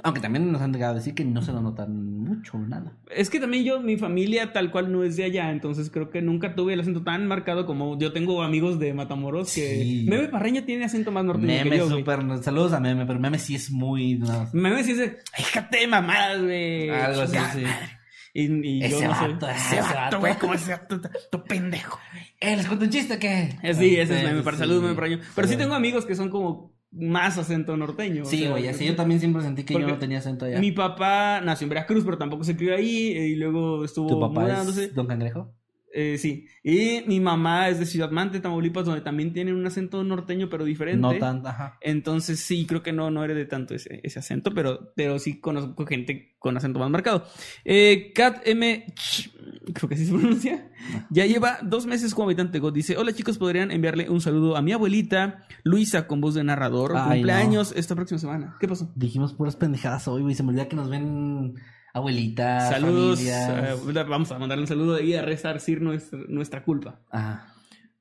Aunque 0.03 0.19
también 0.19 0.51
nos 0.51 0.61
han 0.61 0.73
llegado 0.73 0.91
a 0.91 0.95
decir 0.97 1.15
que 1.15 1.23
no 1.23 1.41
se 1.41 1.51
lo 1.53 1.61
notan 1.61 2.17
mucho 2.17 2.57
nada. 2.57 2.91
Es 3.09 3.29
que 3.29 3.39
también 3.39 3.63
yo, 3.63 3.79
mi 3.79 3.95
familia 3.97 4.51
tal 4.51 4.69
cual 4.69 4.91
no 4.91 5.03
es 5.03 5.15
de 5.15 5.23
allá, 5.23 5.49
entonces 5.51 5.89
creo 5.89 6.09
que 6.09 6.21
nunca 6.21 6.55
tuve 6.55 6.73
el 6.73 6.81
acento 6.81 7.03
tan 7.03 7.25
marcado 7.25 7.65
como 7.65 7.97
yo 7.97 8.11
tengo 8.11 8.43
amigos 8.43 8.79
de 8.79 8.93
Matamoros 8.93 9.53
que... 9.53 9.61
Sí. 9.83 10.05
Meme 10.09 10.27
Parreño 10.27 10.63
tiene 10.65 10.85
acento 10.85 11.11
más 11.11 11.23
norteño 11.23 11.47
que 11.47 11.63
Meme 11.63 11.77
yo, 11.77 11.85
güey. 11.89 11.99
súper, 11.99 12.43
saludos 12.43 12.73
a 12.73 12.79
Meme, 12.81 13.05
pero 13.05 13.19
Meme 13.19 13.39
sí 13.39 13.55
es 13.55 13.71
muy... 13.71 14.15
no, 14.15 14.49
Meme 14.53 14.83
sí 14.83 14.93
déjate 15.37 15.77
de 15.79 15.87
mamadas, 15.87 16.41
güey. 16.41 16.89
algo 16.89 17.21
así, 17.21 17.37
sí. 17.53 17.61
madre". 17.61 17.99
Y, 18.35 18.45
y 18.67 18.79
yo 18.81 18.87
Ese 18.87 19.05
no 19.05 19.11
vato, 19.11 19.47
ese 19.47 19.59
ese 19.59 19.75
vato, 19.81 19.95
vato. 19.95 20.19
güey, 20.19 20.35
como 20.39 20.53
ese 20.55 20.71
vato, 20.71 20.99
tu 21.31 21.43
pendejo. 21.43 21.99
Eh, 22.39 22.57
¿les 22.57 22.65
cuento 22.65 22.85
un 22.85 22.91
chiste 22.91 23.19
qué? 23.19 23.57
Eh, 23.61 23.73
Sí, 23.75 23.95
ese 23.95 24.17
es 24.17 24.23
meme 24.23 24.41
para 24.41 24.57
sí. 24.57 24.61
salud, 24.63 24.81
meme 24.81 24.95
para 24.95 25.07
yo. 25.07 25.17
Pero 25.35 25.47
Sí. 25.47 25.55
tengo 25.55 25.75
amigos 25.75 26.03
que 26.05 26.15
son 26.15 26.29
como 26.31 26.73
más 26.93 27.37
acento 27.37 27.75
norteño. 27.77 28.23
o 28.23 28.25
Sí, 28.25 28.39
sea, 28.39 28.51
güey, 28.51 28.67
así 28.67 28.85
yo 28.85 28.95
también 28.95 29.19
siempre 29.19 29.41
sentí 29.41 29.63
que 29.63 29.73
yo 29.73 29.79
no 29.79 29.97
tenía 29.97 30.19
acento 30.19 30.45
allá. 30.45 30.59
Mi 30.59 30.71
papá 30.71 31.41
nació 31.43 31.65
en 31.65 31.69
Veracruz, 31.69 32.03
pero 32.05 32.17
tampoco 32.17 32.43
se 32.43 32.55
crió 32.55 32.75
ahí 32.75 33.11
y 33.11 33.35
luego 33.35 33.83
estuvo 33.83 34.07
¿Tu 34.09 34.19
papá 34.19 34.41
mudándose. 34.41 34.85
es 34.85 34.93
Don 34.95 35.07
Cangrejo? 35.07 35.53
Eh, 35.95 36.17
sí. 36.17 36.47
Y 36.63 37.03
mi 37.05 37.19
mamá 37.19 37.69
es 37.69 37.77
de 37.79 37.85
Ciudad 37.85 38.09
Mante, 38.09 38.39
Tamaulipas, 38.39 38.83
donde 38.85 39.01
también 39.01 39.31
tienen 39.31 39.53
un 39.53 39.65
acento 39.67 40.03
norteño, 40.03 40.49
pero 40.49 40.65
diferente. 40.65 40.99
No 41.01 41.13
tan, 41.19 41.45
ajá. 41.45 41.77
Entonces 41.81 42.39
sí, 42.39 42.65
creo 42.65 42.81
que 42.81 42.91
no, 42.91 43.11
no 43.11 43.23
heredé 43.23 43.45
tanto 43.45 43.75
ese, 43.75 43.99
ese 44.01 44.17
acento, 44.17 44.51
pero, 44.55 44.91
pero 44.95 45.19
sí 45.19 45.39
conozco 45.39 45.85
gente 45.85 46.35
con 46.39 46.57
acento 46.57 46.79
más 46.79 46.89
marcado. 46.89 47.25
Eh, 47.63 48.11
Kat 48.15 48.41
M. 48.47 48.85
Ch- 48.95 49.31
Creo 49.73 49.87
que 49.89 49.95
así 49.95 50.05
se 50.05 50.11
pronuncia. 50.11 50.69
Ya 51.09 51.25
lleva 51.25 51.57
dos 51.63 51.85
meses 51.85 52.13
como 52.13 52.25
habitante 52.27 52.59
God. 52.59 52.73
Dice, 52.73 52.97
hola 52.97 53.13
chicos, 53.13 53.37
podrían 53.37 53.71
enviarle 53.71 54.09
un 54.09 54.21
saludo 54.21 54.57
a 54.57 54.61
mi 54.61 54.71
abuelita, 54.71 55.45
Luisa, 55.63 56.07
con 56.07 56.21
voz 56.21 56.33
de 56.35 56.43
narrador. 56.43 56.93
Ay, 56.95 57.19
Cumpleaños 57.19 57.73
esta 57.75 57.95
próxima 57.95 58.19
semana. 58.19 58.55
¿Qué 58.59 58.67
pasó? 58.67 58.91
Dijimos 58.95 59.33
puras 59.33 59.55
pendejadas 59.55 60.07
hoy, 60.07 60.21
güey. 60.23 60.35
Se 60.35 60.43
me 60.43 60.49
olvida 60.49 60.67
que 60.67 60.75
nos 60.75 60.89
ven 60.89 61.55
abuelitas, 61.93 62.69
Saludos. 62.69 63.19
familias. 63.19 63.77
eh, 63.79 64.03
vamos 64.09 64.31
a 64.31 64.39
mandarle 64.39 64.63
un 64.63 64.67
saludo 64.67 64.99
y 64.99 65.13
a 65.13 65.21
resarcir 65.21 65.81
nuestra, 65.81 66.19
nuestra 66.27 66.63
culpa. 66.63 66.99
Ajá. 67.11 67.52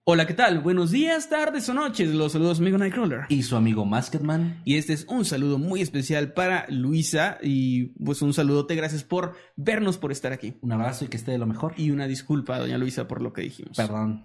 Hola, 0.04 0.26
¿qué 0.26 0.34
tal? 0.34 0.58
Buenos 0.58 0.90
días, 0.90 1.28
tardes 1.28 1.68
o 1.68 1.74
noches. 1.74 2.12
Los 2.12 2.32
saludos, 2.32 2.58
amigo 2.58 2.76
Nightcrawler. 2.76 3.20
Y 3.28 3.44
su 3.44 3.54
amigo 3.54 3.84
Masketman. 3.84 4.60
Y 4.64 4.76
este 4.76 4.94
es 4.94 5.06
un 5.08 5.24
saludo 5.24 5.58
muy 5.58 5.80
especial 5.80 6.32
para 6.32 6.66
Luisa. 6.70 7.38
Y 7.40 7.84
pues 8.04 8.20
un 8.20 8.34
saludote, 8.34 8.74
gracias 8.74 9.04
por 9.04 9.36
vernos, 9.54 9.98
por 9.98 10.10
estar 10.10 10.32
aquí. 10.32 10.56
Un 10.60 10.72
abrazo 10.72 11.04
y 11.04 11.08
que 11.08 11.16
esté 11.16 11.30
de 11.30 11.38
lo 11.38 11.46
mejor. 11.46 11.74
Y 11.76 11.92
una 11.92 12.08
disculpa, 12.08 12.58
doña 12.58 12.78
Luisa, 12.78 13.06
por 13.06 13.22
lo 13.22 13.32
que 13.32 13.42
dijimos. 13.42 13.76
Perdón. 13.76 14.24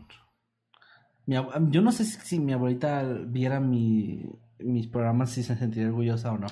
Mi 1.27 1.35
yo 1.69 1.81
no 1.83 1.91
sé 1.91 2.05
si, 2.05 2.19
si 2.21 2.39
mi 2.39 2.53
abuelita 2.53 3.03
viera 3.27 3.59
mi, 3.59 4.25
mis 4.57 4.87
programas, 4.87 5.29
si 5.29 5.43
se 5.43 5.55
sentiría 5.57 5.89
orgullosa 5.89 6.31
o 6.31 6.39
no. 6.39 6.47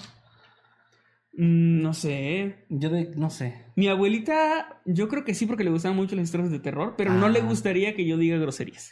Mm, 1.37 1.81
no 1.81 1.93
sé. 1.93 2.55
Yo 2.69 2.89
de, 2.89 3.11
no 3.15 3.29
sé. 3.29 3.55
Mi 3.75 3.87
abuelita, 3.87 4.81
yo 4.85 5.09
creo 5.09 5.25
que 5.25 5.33
sí, 5.33 5.45
porque 5.45 5.63
le 5.63 5.69
gustaban 5.69 5.97
mucho 5.97 6.15
las 6.15 6.23
historias 6.25 6.49
de 6.51 6.59
terror, 6.59 6.95
pero 6.97 7.13
no 7.13 7.25
Ah. 7.25 7.29
le 7.29 7.41
gustaría 7.41 7.93
que 7.95 8.05
yo 8.05 8.17
diga 8.17 8.37
groserías. 8.37 8.91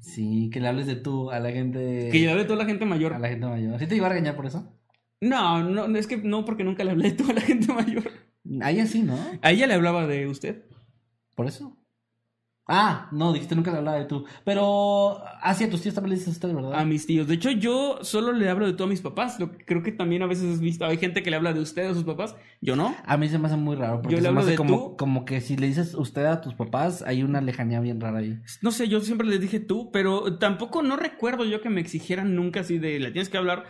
Sí, 0.00 0.50
que 0.52 0.60
le 0.60 0.68
hables 0.68 0.86
de 0.86 0.96
tú 0.96 1.30
a 1.30 1.38
la 1.40 1.50
gente. 1.52 2.08
Que 2.10 2.20
yo 2.20 2.30
hable 2.30 2.42
de 2.42 2.48
toda 2.48 2.58
la 2.60 2.66
gente 2.68 2.84
mayor. 2.84 3.12
A 3.14 3.18
la 3.18 3.28
gente 3.28 3.46
mayor. 3.46 3.78
¿Sí 3.78 3.86
te 3.86 3.96
iba 3.96 4.06
a 4.06 4.10
regañar 4.10 4.34
por 4.36 4.46
eso? 4.46 4.72
No, 5.20 5.62
no, 5.62 5.86
no, 5.88 5.98
es 5.98 6.06
que 6.06 6.16
no, 6.16 6.44
porque 6.44 6.64
nunca 6.64 6.82
le 6.84 6.90
hablé 6.90 7.10
de 7.10 7.16
toda 7.16 7.32
la 7.34 7.40
gente 7.42 7.72
mayor. 7.72 8.10
A 8.60 8.70
ella 8.72 8.86
sí, 8.86 9.02
¿no? 9.02 9.16
A 9.40 9.52
ella 9.52 9.66
le 9.66 9.74
hablaba 9.74 10.06
de 10.06 10.26
usted. 10.26 10.64
Por 11.36 11.46
eso. 11.46 11.76
Ah, 12.66 13.08
no, 13.12 13.32
dijiste 13.34 13.54
nunca 13.54 13.70
le 13.70 13.78
hablaba 13.78 13.98
de 13.98 14.06
tú. 14.06 14.24
Pero, 14.42 15.22
ah, 15.42 15.52
sí, 15.54 15.64
a 15.64 15.70
tus 15.70 15.82
tíos 15.82 15.94
también 15.94 16.10
le 16.10 16.16
dices 16.16 16.32
usted, 16.32 16.54
¿verdad? 16.54 16.74
A 16.74 16.84
mis 16.86 17.06
tíos. 17.06 17.26
De 17.28 17.34
hecho, 17.34 17.50
yo 17.50 17.98
solo 18.00 18.32
le 18.32 18.48
hablo 18.48 18.66
de 18.66 18.72
todo 18.72 18.84
a 18.86 18.90
mis 18.90 19.02
papás. 19.02 19.38
Lo 19.38 19.52
que 19.52 19.64
creo 19.66 19.82
que 19.82 19.92
también 19.92 20.22
a 20.22 20.26
veces 20.26 20.54
has 20.54 20.60
visto. 20.60 20.86
Hay 20.86 20.96
gente 20.96 21.22
que 21.22 21.28
le 21.30 21.36
habla 21.36 21.52
de 21.52 21.60
usted 21.60 21.86
a 21.90 21.94
sus 21.94 22.04
papás. 22.04 22.36
Yo 22.62 22.74
no. 22.74 22.94
A 23.04 23.16
mí 23.18 23.28
se 23.28 23.38
me 23.38 23.48
hace 23.48 23.56
muy 23.56 23.76
raro. 23.76 24.00
Porque 24.00 24.16
Yo 24.16 24.16
le 24.16 24.22
se 24.22 24.22
me 24.22 24.28
hablo 24.28 24.40
hace 24.40 24.50
de 24.52 24.56
como, 24.56 24.76
tú. 24.78 24.96
como 24.96 25.24
que 25.26 25.42
si 25.42 25.56
le 25.58 25.66
dices 25.66 25.94
usted 25.94 26.24
a 26.24 26.40
tus 26.40 26.54
papás, 26.54 27.02
hay 27.02 27.22
una 27.22 27.42
lejanía 27.42 27.80
bien 27.80 28.00
rara 28.00 28.18
ahí. 28.20 28.38
No 28.62 28.70
sé, 28.70 28.88
yo 28.88 29.00
siempre 29.00 29.26
les 29.26 29.40
dije 29.40 29.60
tú, 29.60 29.90
pero 29.92 30.38
tampoco 30.38 30.82
no 30.82 30.96
recuerdo 30.96 31.44
yo 31.44 31.60
que 31.60 31.68
me 31.68 31.82
exigieran 31.82 32.34
nunca 32.34 32.60
así 32.60 32.78
de 32.78 32.98
le 32.98 33.10
tienes 33.10 33.28
que 33.28 33.36
hablar. 33.36 33.64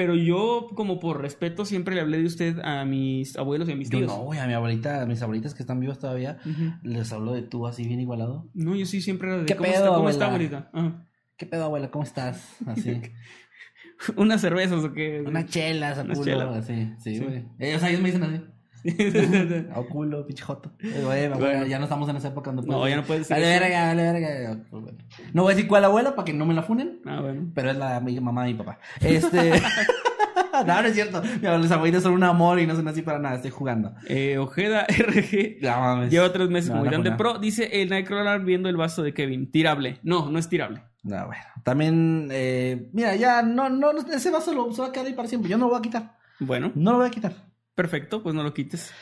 Pero 0.00 0.14
yo, 0.14 0.68
como 0.74 0.98
por 0.98 1.20
respeto, 1.20 1.66
siempre 1.66 1.94
le 1.94 2.00
hablé 2.00 2.16
de 2.20 2.24
usted 2.24 2.58
a 2.64 2.86
mis 2.86 3.36
abuelos 3.36 3.68
y 3.68 3.72
a 3.72 3.76
mis 3.76 3.90
Yo 3.90 3.98
tíos. 3.98 4.10
no, 4.10 4.22
güey, 4.22 4.38
a 4.38 4.46
mi 4.46 4.54
abuelita, 4.54 5.02
a 5.02 5.04
mis 5.04 5.20
abuelitas 5.20 5.52
que 5.52 5.62
están 5.62 5.78
vivas 5.78 5.98
todavía, 5.98 6.38
les 6.82 7.12
hablo 7.12 7.34
de 7.34 7.42
tú 7.42 7.66
así 7.66 7.86
bien 7.86 8.00
igualado. 8.00 8.48
No, 8.54 8.74
yo 8.74 8.86
sí 8.86 9.02
siempre 9.02 9.28
era 9.28 9.38
de 9.40 9.44
¿Qué 9.44 9.56
¿cómo, 9.56 9.68
pedo, 9.68 9.84
está, 9.84 9.94
¿cómo 9.94 10.08
está, 10.08 10.24
abuela? 10.28 10.46
abuelita? 10.46 10.70
Ajá. 10.72 11.06
¿Qué 11.36 11.44
pedo, 11.44 11.64
abuela? 11.64 11.90
¿Cómo 11.90 12.02
estás? 12.04 12.56
Así. 12.66 12.98
Unas 14.16 14.40
cervezas 14.40 14.82
o 14.82 14.92
qué. 14.94 15.20
Una 15.26 15.44
chela, 15.44 15.88
a 15.88 16.00
así. 16.56 16.94
Sí, 16.98 17.16
Sí. 17.16 17.22
güey. 17.22 17.44
Ellos, 17.58 17.82
ellos 17.82 18.00
me 18.00 18.06
dicen 18.10 18.22
así. 18.22 18.40
Culo. 19.90 20.26
Eh, 20.28 21.02
güey, 21.04 21.24
abuela, 21.26 21.36
Bueno. 21.36 21.66
ya 21.66 21.78
no 21.78 21.84
estamos 21.84 22.08
en 22.08 22.16
esa 22.16 22.28
época 22.28 22.50
donde 22.52 22.70
No, 22.70 22.78
puedes- 22.78 22.90
ya 22.94 23.00
no 23.00 23.06
puedes 23.06 23.28
decir 23.28 23.36
Vale, 23.42 23.54
eso. 23.54 23.60
verga, 23.64 23.86
vale, 23.86 24.02
verga. 24.12 24.56
Pues. 24.70 24.84
No 25.32 25.42
voy 25.42 25.52
a 25.52 25.54
decir 25.56 25.68
cuál 25.68 25.84
abuela 25.84 26.14
para 26.14 26.24
que 26.24 26.32
no 26.32 26.46
me 26.46 26.54
la 26.54 26.62
funen. 26.62 27.00
Ah, 27.06 27.20
bueno. 27.20 27.50
Pero 27.54 27.70
es 27.70 27.76
la 27.76 28.00
mamá 28.00 28.48
y 28.48 28.52
mi 28.54 28.58
papá. 28.58 28.78
Este. 29.00 29.52
no, 30.66 30.82
no 30.82 30.88
es 30.88 30.94
cierto. 30.94 31.22
Los 31.42 31.70
abuelitos 31.70 32.02
son 32.02 32.12
un 32.12 32.24
amor 32.24 32.58
y 32.60 32.66
no 32.66 32.74
son 32.74 32.86
así 32.88 33.02
para 33.02 33.18
nada. 33.18 33.36
Estoy 33.36 33.50
jugando. 33.50 33.92
Eh, 34.08 34.38
Ojeda 34.38 34.86
RG. 34.88 35.58
No 35.62 35.80
mames. 35.80 36.10
Lleva 36.10 36.32
tres 36.32 36.48
meses 36.48 36.70
Me 36.70 36.78
como 36.78 36.90
funar. 36.90 37.16
pro. 37.16 37.38
Dice 37.38 37.82
el 37.82 37.90
Nightcrawler 37.90 38.40
viendo 38.40 38.68
el 38.68 38.76
vaso 38.76 39.02
de 39.02 39.12
Kevin. 39.14 39.50
Tirable. 39.50 39.98
No, 40.02 40.30
no 40.30 40.38
es 40.38 40.48
tirable. 40.48 40.82
No, 41.02 41.26
bueno. 41.26 41.42
También, 41.64 42.28
eh, 42.30 42.90
mira, 42.92 43.16
ya 43.16 43.42
no, 43.42 43.70
no, 43.70 43.92
no, 43.92 44.00
ese 44.00 44.30
vaso 44.30 44.52
lo, 44.52 44.70
se 44.72 44.82
va 44.82 44.88
a 44.88 44.92
quedar 44.92 45.06
ahí 45.06 45.14
para 45.14 45.28
siempre. 45.28 45.50
Yo 45.50 45.56
no 45.56 45.64
lo 45.66 45.70
voy 45.70 45.78
a 45.78 45.82
quitar. 45.82 46.16
Bueno, 46.40 46.72
No 46.74 46.92
lo 46.92 46.98
voy 46.98 47.06
a 47.06 47.10
quitar. 47.10 47.32
Perfecto, 47.80 48.22
pues 48.22 48.34
no 48.34 48.42
lo 48.42 48.52
quites. 48.52 48.92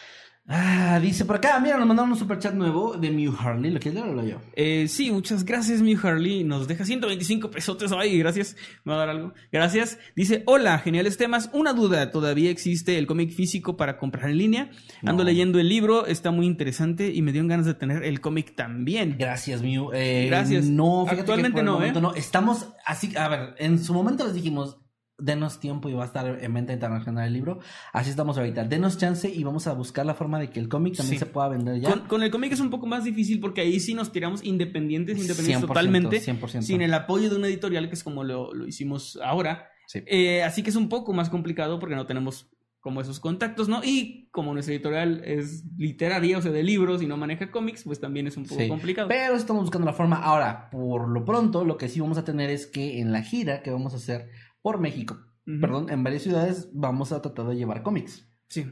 Ah, 0.51 0.99
dice 1.03 1.27
por 1.27 1.37
acá, 1.37 1.61
mira, 1.61 1.77
nos 1.77 1.87
mandaron 1.87 2.11
un 2.13 2.17
superchat 2.19 2.55
nuevo 2.55 2.97
de 2.97 3.11
Mew 3.11 3.35
Harley. 3.39 3.71
¿Lo 3.71 3.81
quieres 3.81 4.01
leer 4.01 4.13
o 4.15 4.15
lo 4.15 4.25
yo? 4.27 4.41
Eh, 4.55 4.87
sí, 4.89 5.11
muchas 5.11 5.45
gracias, 5.45 5.83
mi 5.83 5.95
Harley. 6.03 6.43
Nos 6.43 6.67
deja 6.67 6.87
125 6.87 7.51
pesotes. 7.51 7.93
Ay, 7.93 8.17
gracias. 8.19 8.57
Me 8.85 8.93
va 8.93 8.97
a 8.97 9.01
dar 9.01 9.09
algo. 9.11 9.35
Gracias. 9.53 9.99
Dice, 10.17 10.45
hola, 10.47 10.79
geniales 10.79 11.19
temas. 11.19 11.51
Una 11.53 11.75
duda, 11.75 12.11
¿todavía 12.11 12.51
existe 12.51 12.97
el 12.97 13.07
cómic 13.07 13.31
físico 13.33 13.77
para 13.77 13.99
comprar 13.99 14.31
en 14.31 14.39
línea? 14.39 14.71
Ando 15.03 15.23
No. 15.23 15.29
leyendo 15.29 15.59
el 15.59 15.69
libro, 15.69 16.07
está 16.07 16.31
muy 16.31 16.47
interesante 16.47 17.13
y 17.13 17.21
me 17.21 17.33
dieron 17.33 17.49
ganas 17.49 17.67
de 17.67 17.75
tener 17.75 18.03
el 18.05 18.23
cómic 18.23 18.55
también. 18.55 19.17
Gracias, 19.19 19.61
Mew. 19.61 19.91
Eh, 19.93 20.29
Gracias. 20.29 20.65
No, 20.65 21.03
fíjate 21.05 21.21
Actualmente 21.21 21.49
que 21.49 21.53
por 21.57 21.61
el 21.61 21.67
no, 21.67 21.73
momento 21.75 21.99
¿eh? 21.99 22.03
no. 22.03 22.15
Estamos 22.15 22.69
así, 22.87 23.15
a 23.19 23.29
ver, 23.29 23.55
en 23.59 23.85
su 23.85 23.93
momento 23.93 24.25
les 24.25 24.33
dijimos, 24.33 24.79
denos 25.19 25.59
tiempo 25.59 25.89
y 25.89 25.95
va 25.95 26.05
a 26.05 26.07
estar 26.07 26.39
en 26.43 26.55
venta 26.55 26.73
internacional 26.73 27.27
el 27.27 27.33
libro. 27.33 27.59
Así 27.93 28.09
estamos 28.11 28.39
ahorita. 28.39 28.65
Denos 28.65 28.99
chance 28.99 29.29
y 29.29 29.43
vamos 29.43 29.67
a 29.67 29.73
buscar 29.73 30.07
la 30.07 30.15
forma 30.15 30.39
de 30.39 30.49
que 30.51 30.61
el 30.61 30.69
cómic 30.69 30.97
también 30.97 31.19
Sí. 31.19 31.25
se 31.25 31.27
pueda 31.27 31.49
vender 31.49 31.81
ya. 31.81 31.91
Con, 31.91 32.01
con 32.07 32.23
el 32.23 32.31
cómic 32.31 32.53
es 32.53 32.61
un 32.61 32.71
poco 32.71 32.87
más 32.87 33.03
difícil 33.05 33.41
porque 33.41 33.61
ahí 33.63 33.81
sí 33.81 33.95
nos 33.95 34.13
tiramos 34.13 34.45
independientes, 34.45 35.19
independientes 35.19 35.65
100%, 35.65 35.67
totalmente, 35.69 36.21
100%. 36.21 36.63
sin 36.63 36.83
el 36.83 36.95
apoyo 36.95 37.31
de 37.31 37.37
una 37.37 37.49
editorial, 37.49 37.89
que 37.89 37.95
es 37.95 38.05
como 38.05 38.23
lo, 38.25 38.55
lo 38.55 38.67
hicimos 38.69 39.19
ahora. 39.23 39.69
Sí. 39.89 40.03
Eh, 40.07 40.43
así 40.45 40.63
que 40.63 40.71
es 40.71 40.77
un 40.77 40.89
poco 40.89 41.13
más 41.13 41.31
complicado 41.31 41.79
porque 41.81 41.97
no 41.97 42.07
tenemos 42.07 42.51
como 42.81 43.01
esos 43.01 43.19
contactos, 43.19 43.69
¿no? 43.69 43.81
Y 43.83 44.29
como 44.31 44.53
nuestra 44.55 44.73
editorial 44.73 45.21
es 45.25 45.65
literaria, 45.77 46.39
o 46.39 46.43
sea, 46.43 46.53
de 46.53 46.63
libros 46.63 47.03
y 47.03 47.07
no 47.07 47.17
maneja 47.17 47.51
cómics, 47.51 47.83
pues 47.83 47.99
también 48.01 48.29
es 48.29 48.37
un 48.37 48.45
poco 48.45 48.61
Sí. 48.61 48.69
complicado. 48.69 49.09
Pero 49.09 49.35
estamos 49.35 49.63
buscando 49.63 49.85
la 49.85 49.93
forma. 49.93 50.17
Ahora, 50.23 50.71
por 50.71 51.09
lo 51.09 51.25
pronto, 51.25 51.65
lo 51.65 51.77
que 51.77 51.89
sí 51.89 51.99
vamos 52.01 52.19
a 52.19 52.25
tener 52.25 52.51
es 52.51 52.67
que 52.69 53.01
en 53.01 53.11
la 53.11 53.23
gira 53.23 53.63
que 53.63 53.71
vamos 53.73 53.95
a 53.95 53.97
hacer 53.97 54.29
por 54.63 54.79
México, 54.79 55.19
perdón, 55.61 55.91
en 55.91 56.05
varias 56.05 56.23
ciudades, 56.23 56.69
vamos 56.73 57.13
a 57.13 57.23
tratar 57.23 57.47
de 57.47 57.57
llevar 57.57 57.83
cómics. 57.83 58.29
Sí. 58.49 58.67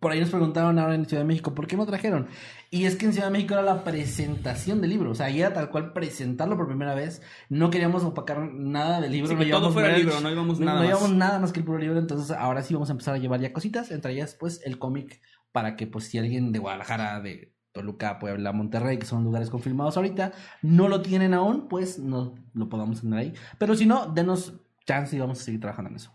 Por 0.00 0.12
ahí 0.12 0.20
nos 0.20 0.30
preguntaron 0.30 0.78
ahora 0.78 0.94
en 0.94 1.06
Ciudad 1.06 1.22
de 1.22 1.28
México, 1.28 1.54
¿por 1.54 1.66
qué 1.66 1.76
no 1.76 1.86
trajeron? 1.86 2.26
Y 2.70 2.84
es 2.84 2.96
que 2.96 3.06
en 3.06 3.12
Ciudad 3.12 3.28
de 3.28 3.32
México 3.32 3.54
era 3.54 3.62
la 3.62 3.84
presentación 3.84 4.80
del 4.80 4.90
libro, 4.90 5.12
o 5.12 5.14
sea, 5.14 5.26
ahí 5.26 5.40
era 5.40 5.52
tal 5.52 5.70
cual 5.70 5.92
presentarlo 5.92 6.56
por 6.56 6.66
primera 6.66 6.94
vez. 6.94 7.22
No 7.48 7.70
queríamos 7.70 8.02
opacar 8.02 8.52
nada 8.52 9.00
del 9.00 9.12
libro. 9.12 9.28
Sí, 9.28 9.34
no 9.34 9.40
que 9.40 9.50
todo 9.50 9.70
fuera 9.70 9.96
libro, 9.96 10.20
no 10.20 10.30
íbamos 10.30 10.58
no, 10.58 10.66
nada 10.66 10.80
no 10.80 10.84
más. 10.84 10.94
llevamos 10.94 11.16
nada 11.16 11.38
más 11.38 11.52
que 11.52 11.60
el 11.60 11.66
puro 11.66 11.78
libro, 11.78 11.98
entonces 11.98 12.36
ahora 12.36 12.62
sí 12.62 12.74
vamos 12.74 12.90
a 12.90 12.92
empezar 12.92 13.14
a 13.14 13.18
llevar 13.18 13.40
ya 13.40 13.52
cositas, 13.52 13.90
entre 13.90 14.12
ellas 14.12 14.36
pues 14.38 14.60
el 14.64 14.78
cómic 14.78 15.20
para 15.52 15.76
que 15.76 15.86
pues 15.86 16.06
si 16.06 16.18
alguien 16.18 16.52
de 16.52 16.58
Guadalajara, 16.58 17.20
de 17.20 17.54
Toluca, 17.72 18.18
Puebla, 18.18 18.52
Monterrey, 18.52 18.98
que 18.98 19.06
son 19.06 19.22
lugares 19.22 19.50
confirmados 19.50 19.96
ahorita, 19.96 20.32
no 20.62 20.88
lo 20.88 21.02
tienen 21.02 21.32
aún, 21.32 21.68
pues 21.68 21.98
no 21.98 22.34
lo 22.52 22.68
podamos 22.68 23.02
tener 23.02 23.18
ahí. 23.18 23.34
Pero 23.58 23.74
si 23.74 23.86
no, 23.86 24.06
denos 24.06 24.65
chance 24.86 25.14
y 25.16 25.18
vamos 25.18 25.40
a 25.40 25.44
seguir 25.44 25.60
trabajando 25.60 25.90
en 25.90 25.96
eso. 25.96 26.12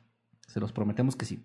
Se 0.48 0.60
los 0.60 0.72
prometemos 0.72 1.16
que 1.16 1.26
sí. 1.26 1.44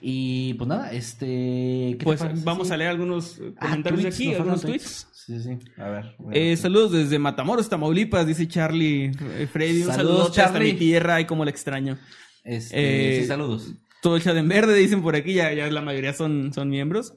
Y 0.00 0.54
pues 0.54 0.68
nada, 0.68 0.92
este. 0.92 1.26
¿qué 1.26 1.96
te 1.98 2.04
Pues 2.04 2.44
vamos 2.44 2.68
Sí. 2.68 2.74
a 2.74 2.76
leer 2.76 2.90
algunos 2.90 3.40
Ah, 3.56 3.66
comentarios 3.66 4.02
de 4.02 4.08
aquí, 4.08 4.34
algunos 4.34 4.62
tweets. 4.62 5.08
Sí, 5.12 5.40
sí. 5.40 5.58
A 5.76 5.88
ver. 5.88 6.14
Eh, 6.32 6.56
saludos 6.56 6.92
desde 6.92 7.18
Matamoros, 7.18 7.68
Tamaulipas, 7.68 8.26
dice 8.26 8.46
Charlie 8.46 9.10
eh, 9.36 9.48
Freddy. 9.52 9.82
Un 9.82 9.86
Saludos, 9.88 9.96
saludo 9.96 10.22
hasta 10.28 10.52
Charlie. 10.52 10.72
mi 10.72 10.78
tierra 10.78 11.20
y 11.20 11.24
como 11.26 11.44
la 11.44 11.50
extraño. 11.50 11.98
Este, 12.44 13.18
eh, 13.18 13.20
sí, 13.22 13.26
saludos. 13.26 13.72
Todo 14.00 14.16
el 14.16 14.22
chat 14.22 14.36
en 14.36 14.48
verde, 14.48 14.74
dicen 14.74 15.02
por 15.02 15.16
aquí, 15.16 15.34
ya, 15.34 15.52
ya 15.52 15.68
la 15.70 15.82
mayoría 15.82 16.12
son, 16.12 16.52
son 16.54 16.70
miembros. 16.70 17.14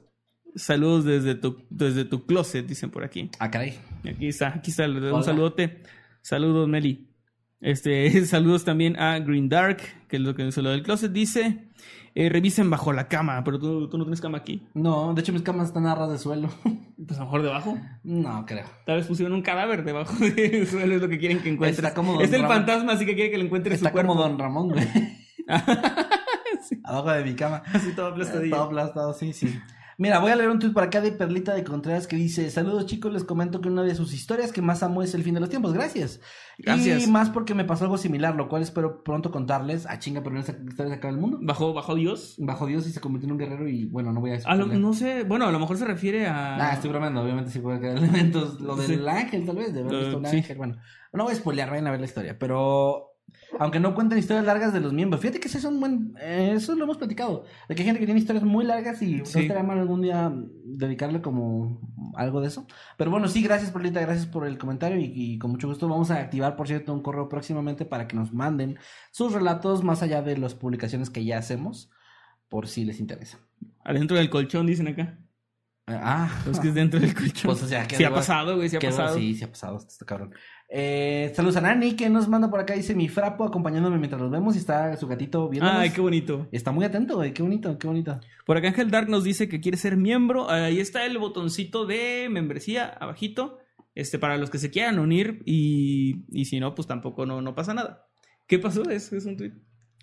Saludos 0.56 1.04
desde 1.04 1.36
tu, 1.36 1.64
desde 1.70 2.04
tu 2.04 2.26
closet, 2.26 2.66
dicen 2.66 2.90
por 2.90 3.04
aquí. 3.04 3.30
Ah, 3.38 3.50
caray. 3.50 3.78
Aquí 4.06 4.26
está, 4.28 4.48
aquí 4.48 4.70
está, 4.72 4.86
un 4.86 4.96
Hola. 5.04 5.22
saludote. 5.22 5.82
Saludos, 6.20 6.68
Meli. 6.68 7.08
Este, 7.62 8.24
saludos 8.26 8.64
también 8.64 8.98
a 8.98 9.18
Green 9.20 9.48
Dark, 9.48 9.78
que 10.08 10.16
es 10.16 10.22
lo 10.22 10.34
que 10.34 10.52
se 10.52 10.60
lo 10.60 10.70
del 10.70 10.82
closet 10.82 11.12
dice. 11.12 11.68
Eh, 12.14 12.28
revisen 12.28 12.68
bajo 12.68 12.92
la 12.92 13.08
cama, 13.08 13.42
pero 13.42 13.58
tú, 13.58 13.88
tú 13.88 13.96
no 13.96 14.04
tienes 14.04 14.20
cama 14.20 14.36
aquí. 14.36 14.62
No, 14.74 15.14
de 15.14 15.22
hecho 15.22 15.32
mis 15.32 15.40
camas 15.40 15.68
están 15.68 15.86
a 15.86 15.94
ras 15.94 16.10
de 16.10 16.18
suelo. 16.18 16.50
Pues 17.04 17.18
a 17.18 17.22
lo 17.24 17.26
mejor 17.26 17.42
debajo. 17.42 17.76
no, 18.04 18.46
creo. 18.46 18.64
Tal 18.86 18.98
vez 18.98 19.08
pusieron 19.08 19.32
un 19.32 19.42
cadáver 19.42 19.82
debajo 19.82 20.14
del 20.24 20.66
suelo, 20.68 20.94
es 20.94 21.02
lo 21.02 21.08
que 21.08 21.18
quieren 21.18 21.40
que 21.42 21.48
encuentres. 21.48 21.78
Está 21.84 21.94
como 21.94 22.12
Don 22.12 22.22
es 22.22 22.32
el 22.32 22.42
Ramón. 22.42 22.58
fantasma, 22.58 22.92
así 22.92 23.04
que 23.04 23.16
quiere 23.16 23.32
que 23.32 23.38
le 23.38 23.46
encuentres 23.46 23.74
Está 23.78 23.88
su 23.88 23.92
cuerpo. 23.92 24.12
como 24.12 24.22
Don 24.22 24.38
Ramón, 24.38 24.68
güey. 24.68 24.86
Abajo 26.84 27.10
de 27.10 27.24
mi 27.24 27.34
cama. 27.34 27.62
Así 27.72 27.92
todo 27.96 28.06
aplastadillo. 28.06 28.54
Todo 28.54 28.64
aplastado, 28.66 29.12
sí, 29.14 29.32
sí. 29.32 29.58
Mira, 30.02 30.18
voy 30.18 30.32
a 30.32 30.36
leer 30.36 30.50
un 30.50 30.58
tweet 30.58 30.72
por 30.72 30.82
acá 30.82 31.00
de 31.00 31.12
Perlita 31.12 31.54
de 31.54 31.62
Contreras 31.62 32.08
que 32.08 32.16
dice: 32.16 32.50
Saludos 32.50 32.86
chicos, 32.86 33.12
les 33.12 33.22
comento 33.22 33.60
que 33.60 33.68
una 33.68 33.84
de 33.84 33.94
sus 33.94 34.12
historias 34.12 34.50
que 34.50 34.60
más 34.60 34.82
amo 34.82 35.00
es 35.04 35.14
el 35.14 35.22
fin 35.22 35.34
de 35.34 35.38
los 35.38 35.48
tiempos. 35.48 35.72
Gracias. 35.72 36.20
Gracias. 36.58 37.06
Y 37.06 37.10
más 37.10 37.30
porque 37.30 37.54
me 37.54 37.64
pasó 37.64 37.84
algo 37.84 37.96
similar, 37.98 38.34
lo 38.34 38.48
cual 38.48 38.62
espero 38.62 39.04
pronto 39.04 39.30
contarles. 39.30 39.86
A 39.86 40.00
chinga, 40.00 40.20
pero 40.24 40.36
historia 40.40 40.88
se 40.88 40.92
acaba 40.94 41.14
el 41.14 41.20
mundo. 41.20 41.38
Bajo, 41.40 41.72
bajo 41.72 41.94
Dios. 41.94 42.34
Bajo 42.38 42.66
Dios 42.66 42.84
y 42.88 42.90
se 42.90 43.00
convirtió 43.00 43.26
en 43.28 43.32
un 43.32 43.38
guerrero 43.38 43.68
y 43.68 43.84
bueno, 43.84 44.12
no 44.12 44.20
voy 44.20 44.32
a 44.32 44.34
A 44.34 44.56
lo- 44.56 44.64
spoilear. 44.64 44.80
no 44.80 44.92
sé, 44.92 45.22
bueno, 45.22 45.46
a 45.46 45.52
lo 45.52 45.60
mejor 45.60 45.76
se 45.76 45.84
refiere 45.84 46.26
a. 46.26 46.56
Ah, 46.56 46.72
estoy 46.74 46.90
bromeando, 46.90 47.22
obviamente 47.22 47.52
sí 47.52 47.60
puede 47.60 47.78
quedar 47.78 47.98
elementos. 47.98 48.60
Lo 48.60 48.74
del 48.74 48.86
Sí. 49.02 49.08
ángel, 49.08 49.46
tal 49.46 49.54
vez, 49.56 49.72
de 49.72 49.82
haber 49.82 49.94
Eh, 49.94 49.98
visto 50.00 50.18
un 50.18 50.26
sí. 50.26 50.36
ángel. 50.38 50.56
Bueno, 50.58 50.78
no 51.12 51.22
voy 51.24 51.32
a 51.32 51.36
spoilear, 51.36 51.70
vayan 51.70 51.86
a 51.86 51.90
ver 51.92 52.00
la 52.00 52.06
historia, 52.06 52.36
pero. 52.38 53.11
Aunque 53.58 53.78
no 53.80 53.94
cuenten 53.94 54.18
historias 54.18 54.44
largas 54.46 54.72
de 54.72 54.80
los 54.80 54.92
miembros. 54.92 55.20
Fíjate 55.20 55.38
que 55.40 55.48
eso 55.48 55.58
es 55.58 55.64
un 55.64 55.78
buen. 55.80 56.14
eh, 56.20 56.52
eso 56.56 56.74
lo 56.74 56.84
hemos 56.84 56.96
platicado. 56.96 57.44
De 57.68 57.74
que 57.74 57.82
hay 57.82 57.86
gente 57.86 58.00
que 58.00 58.06
tiene 58.06 58.20
historias 58.20 58.44
muy 58.44 58.64
largas 58.64 59.00
y 59.02 59.06
Sí. 59.06 59.16
no 59.16 59.40
estaría 59.42 59.62
mal 59.62 59.78
algún 59.78 60.00
día 60.02 60.32
dedicarle 60.64 61.20
como 61.20 61.80
algo 62.16 62.40
de 62.40 62.48
eso. 62.48 62.66
Pero 62.96 63.10
bueno, 63.10 63.28
sí, 63.28 63.42
gracias, 63.42 63.70
Perlita, 63.70 64.00
gracias 64.00 64.26
por 64.26 64.46
el 64.46 64.58
comentario 64.58 64.98
y, 64.98 65.12
y 65.14 65.38
con 65.38 65.50
mucho 65.50 65.68
gusto 65.68 65.88
vamos 65.88 66.10
a 66.10 66.16
activar, 66.20 66.56
por 66.56 66.66
cierto, 66.66 66.92
un 66.94 67.02
correo 67.02 67.28
próximamente 67.28 67.84
para 67.84 68.08
que 68.08 68.16
nos 68.16 68.32
manden 68.32 68.78
sus 69.10 69.32
relatos 69.32 69.84
más 69.84 70.02
allá 70.02 70.22
de 70.22 70.38
las 70.38 70.54
publicaciones 70.54 71.10
que 71.10 71.24
ya 71.24 71.38
hacemos, 71.38 71.90
por 72.48 72.68
si 72.68 72.84
les 72.84 73.00
interesa. 73.00 73.38
Adentro 73.84 74.16
del 74.16 74.30
colchón, 74.30 74.66
dicen 74.66 74.88
acá. 74.88 75.18
Ah, 75.88 76.30
Es 76.50 76.60
que 76.60 76.68
es 76.68 76.74
dentro 76.74 77.00
del 77.00 77.12
colchón. 77.12 77.32
Pues, 77.50 77.62
o 77.62 77.66
sea, 77.66 77.86
que 77.88 77.96
sí 77.96 78.04
ha 78.04 78.10
pasado, 78.14 78.56
güey, 78.56 78.68
sí 78.68 78.76
ha 78.76 78.80
pasado. 78.80 79.16
sí 79.16 79.42
ha 79.42 79.48
pasado, 79.48 79.76
está 79.78 80.06
cabrón. 80.06 80.32
Eh, 80.74 81.30
saludos 81.36 81.56
a 81.56 81.60
Nani, 81.60 81.96
que 81.96 82.08
nos 82.08 82.28
manda 82.28 82.48
por 82.48 82.58
acá, 82.58 82.72
dice 82.72 82.94
mi 82.94 83.06
frapo 83.08 83.44
acompañándome 83.44 83.98
mientras 83.98 84.22
los 84.22 84.30
vemos 84.30 84.54
y 84.54 84.58
está 84.58 84.96
su 84.96 85.06
gatito 85.06 85.50
viéndonos. 85.50 85.78
Ay, 85.78 85.90
qué 85.90 86.00
bonito. 86.00 86.48
Está 86.50 86.72
muy 86.72 86.86
atento, 86.86 87.16
güey, 87.16 87.34
qué 87.34 87.42
bonito, 87.42 87.78
qué 87.78 87.86
bonito. 87.86 88.18
Por 88.46 88.56
acá 88.56 88.68
Ángel 88.68 88.90
Dark 88.90 89.10
nos 89.10 89.22
dice 89.22 89.50
que 89.50 89.60
quiere 89.60 89.76
ser 89.76 89.98
miembro. 89.98 90.50
Ahí 90.50 90.80
está 90.80 91.04
el 91.04 91.18
botoncito 91.18 91.84
de 91.84 92.28
membresía 92.30 92.86
abajito. 92.86 93.58
Este, 93.94 94.18
para 94.18 94.38
los 94.38 94.48
que 94.48 94.56
se 94.56 94.70
quieran 94.70 94.98
unir. 94.98 95.42
Y, 95.44 96.24
y 96.32 96.46
si 96.46 96.58
no, 96.58 96.74
pues 96.74 96.88
tampoco 96.88 97.26
no, 97.26 97.42
no 97.42 97.54
pasa 97.54 97.74
nada. 97.74 98.06
¿Qué 98.46 98.58
pasó? 98.58 98.88
Es, 98.88 99.12
es 99.12 99.26
un 99.26 99.36
tweet. 99.36 99.52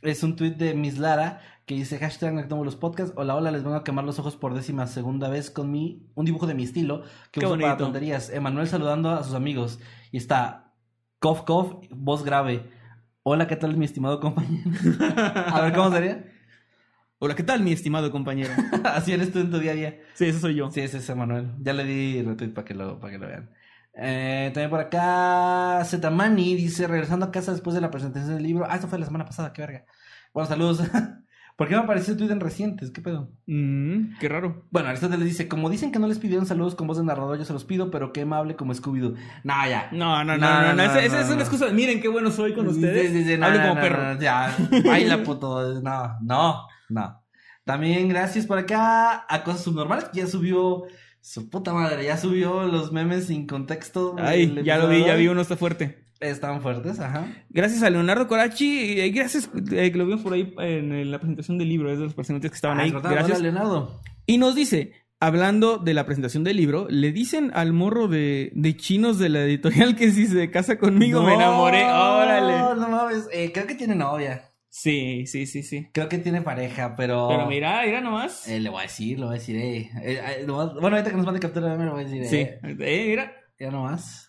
Es 0.03 0.21
un 0.21 0.35
tweet 0.35 0.51
de 0.51 0.75
Miss 0.75 0.99
Lara 0.99 1.41
que 1.65 1.73
dice 1.75 1.97
hashtag 1.97 2.33
Nectomo 2.35 2.63
los 2.63 2.75
podcasts. 2.75 3.13
Hola, 3.17 3.35
hola, 3.35 3.49
les 3.51 3.63
vengo 3.63 3.75
a 3.75 3.83
quemar 3.83 4.05
los 4.05 4.19
ojos 4.19 4.35
por 4.37 4.53
décima 4.53 4.85
segunda 4.85 5.27
vez 5.29 5.49
con 5.49 5.71
mi, 5.71 6.07
un 6.13 6.25
dibujo 6.25 6.45
de 6.45 6.53
mi 6.53 6.63
estilo 6.63 7.01
que 7.31 7.39
Qué 7.41 7.45
uso 7.47 7.55
para 7.55 7.69
bonito. 7.69 7.83
tonterías. 7.85 8.29
Emanuel 8.29 8.67
saludando 8.67 9.09
a 9.09 9.23
sus 9.23 9.33
amigos. 9.33 9.79
Y 10.11 10.17
está 10.17 10.73
cough 11.19 11.45
cough, 11.45 11.85
voz 11.91 12.23
grave. 12.23 12.69
Hola, 13.23 13.47
¿qué 13.47 13.55
tal 13.55 13.77
mi 13.77 13.85
estimado 13.85 14.19
compañero? 14.19 14.71
a 15.45 15.61
ver, 15.61 15.73
¿cómo 15.73 15.91
sería? 15.91 16.25
Hola, 17.19 17.35
¿qué 17.35 17.43
tal, 17.43 17.61
mi 17.61 17.73
estimado 17.73 18.11
compañero? 18.11 18.51
Así 18.85 19.11
eres 19.11 19.31
tú 19.31 19.39
en 19.39 19.51
tu 19.51 19.59
día 19.59 19.71
a 19.71 19.75
día. 19.75 19.99
Sí, 20.13 20.25
ese 20.25 20.39
soy 20.39 20.55
yo. 20.55 20.71
Sí, 20.71 20.79
ese 20.79 20.97
es 20.99 21.09
Emanuel. 21.09 21.51
Ya 21.59 21.73
le 21.73 21.83
di 21.83 22.21
retweet 22.23 22.53
para 22.53 22.65
que 22.65 22.73
lo, 22.73 22.99
para 22.99 23.11
que 23.11 23.19
lo 23.19 23.27
vean. 23.27 23.51
Eh, 23.93 24.51
también 24.53 24.69
por 24.69 24.79
acá, 24.79 25.83
Zetamani 25.83 26.55
dice, 26.55 26.87
regresando 26.87 27.25
a 27.25 27.31
casa 27.31 27.51
después 27.51 27.75
de 27.75 27.81
la 27.81 27.91
presentación 27.91 28.35
del 28.35 28.43
libro. 28.43 28.65
Ah, 28.69 28.75
esto 28.75 28.87
fue 28.87 28.97
la 28.97 29.05
semana 29.05 29.25
pasada, 29.25 29.51
qué 29.51 29.61
verga. 29.61 29.85
Bueno, 30.33 30.47
saludos. 30.47 30.81
¿Por 31.59 31.67
qué 31.67 31.75
me 31.75 31.81
apareció 31.81 32.15
tweet 32.15 32.31
en 32.31 32.39
recientes? 32.39 32.89
¿Qué 32.89 33.01
pedo? 33.01 33.33
Mm, 33.45 34.17
qué 34.21 34.29
raro. 34.29 34.65
Bueno, 34.71 34.87
Aristóteles 34.87 35.25
dice, 35.25 35.49
como 35.49 35.69
dicen 35.69 35.91
que 35.91 35.99
no 35.99 36.07
les 36.07 36.17
pidieron 36.17 36.45
saludos 36.45 36.73
con 36.73 36.87
voz 36.87 36.97
de 36.97 37.03
narrador, 37.03 37.37
yo 37.37 37.43
se 37.43 37.51
los 37.51 37.65
pido, 37.65 37.91
pero 37.91 38.13
que 38.13 38.21
amable 38.21 38.55
como 38.55 38.73
Scooby-Doo. 38.73 39.15
No, 39.43 39.67
ya. 39.67 39.89
No, 39.91 40.23
no, 40.23 40.37
no, 40.37 40.37
No, 40.37 40.61
no, 40.61 40.67
no. 40.69 40.73
no, 40.75 40.83
Esa, 40.83 41.19
es 41.19 41.29
una 41.29 41.41
excusa. 41.41 41.69
Miren 41.71 41.99
qué 41.99 42.07
bueno 42.07 42.31
soy 42.31 42.53
con 42.53 42.65
ustedes. 42.65 43.11
Sí, 43.11 43.23
sí, 43.23 43.29
sí, 43.29 43.37
no, 43.37 43.45
Hablen 43.47 43.61
no, 43.63 43.69
como 43.71 43.81
perro. 43.81 44.19
ya, 44.21 44.55
baila 44.85 45.21
puto. 45.21 45.81
No, 45.81 46.17
no, 46.21 46.65
no. 46.87 47.23
También 47.65 48.07
gracias 48.07 48.45
por 48.45 48.57
acá 48.57 49.25
a 49.27 49.43
Cosas 49.43 49.61
Subnormales, 49.61 50.05
que 50.05 50.19
ya 50.21 50.27
subió 50.27 50.83
su 51.19 51.49
puta 51.49 51.73
madre, 51.73 52.05
ya 52.05 52.15
subió 52.15 52.63
los 52.63 52.93
memes 52.93 53.25
sin 53.25 53.45
contexto. 53.45 54.15
Ay, 54.17 54.61
ya 54.63 54.77
lo 54.77 54.87
vi, 54.87 55.03
ya 55.03 55.15
vi, 55.15 55.27
uno 55.27 55.41
está 55.41 55.57
fuerte. 55.57 56.05
Están 56.19 56.61
fuertes, 56.61 56.99
ajá. 56.99 57.27
Gracias 57.49 57.81
a 57.81 57.89
Leonardo 57.89 58.27
Corachi, 58.27 58.99
eh, 58.99 59.09
gracias, 59.11 59.49
eh, 59.71 59.91
que 59.91 59.97
lo 59.97 60.05
vimos 60.05 60.21
por 60.21 60.33
ahí 60.33 60.53
en, 60.59 60.91
en 60.91 61.11
la 61.11 61.19
presentación 61.19 61.57
del 61.57 61.69
libro, 61.69 61.91
es 61.91 61.97
de 61.97 62.03
los 62.05 62.13
personajes 62.13 62.51
que 62.51 62.55
estaban 62.55 62.79
Ah, 62.79 62.83
ahí. 62.83 62.91
verdad, 62.91 63.11
Gracias. 63.11 63.39
hola, 63.39 63.49
Leonardo. 63.49 64.01
Y 64.25 64.37
nos 64.37 64.53
dice, 64.53 64.91
hablando 65.21 65.77
de 65.77 65.93
la 65.93 66.05
presentación 66.05 66.43
del 66.43 66.57
libro, 66.57 66.87
le 66.89 67.11
dicen 67.13 67.51
al 67.53 67.71
morro 67.71 68.07
de, 68.09 68.51
de 68.53 68.75
chinos 68.75 69.17
de 69.17 69.29
la 69.29 69.43
editorial 69.43 69.95
que 69.95 70.11
si 70.11 70.27
se 70.27 70.51
casa 70.51 70.77
conmigo 70.77 71.21
me 71.23 71.29
No, 71.29 71.35
enamoré. 71.35 71.83
Órale. 71.85 72.79
No 72.79 72.89
mames, 72.89 73.27
eh, 73.31 73.51
creo 73.53 73.65
que 73.65 73.75
tiene 73.75 73.95
novia. 73.95 74.43
Sí, 74.71 75.25
sí, 75.25 75.47
sí, 75.47 75.63
sí. 75.63 75.87
Creo 75.93 76.09
que 76.09 76.19
tiene 76.19 76.41
pareja, 76.41 76.95
pero. 76.95 77.27
Pero 77.29 77.47
mira, 77.47 77.81
mira 77.85 78.01
nomás. 78.01 78.47
Eh, 78.47 78.59
le 78.59 78.69
voy 78.69 78.79
a 78.79 78.83
decir, 78.83 79.17
le 79.17 79.25
voy 79.25 79.35
a 79.35 79.39
decir, 79.39 79.55
eh. 79.55 79.89
Eh, 80.03 80.43
lo 80.45 80.73
bueno, 80.79 80.95
ahorita 80.97 81.09
que 81.09 81.17
nos 81.17 81.25
mande 81.25 81.39
captura 81.39 81.69
meme, 81.69 81.85
le 81.85 81.91
voy 81.91 82.03
a 82.03 82.07
decir, 82.07 82.25
sí. 82.25 82.37
Eh, 82.81 83.05
mira. 83.07 83.31
Ya 83.59 83.71
nomás. 83.71 84.27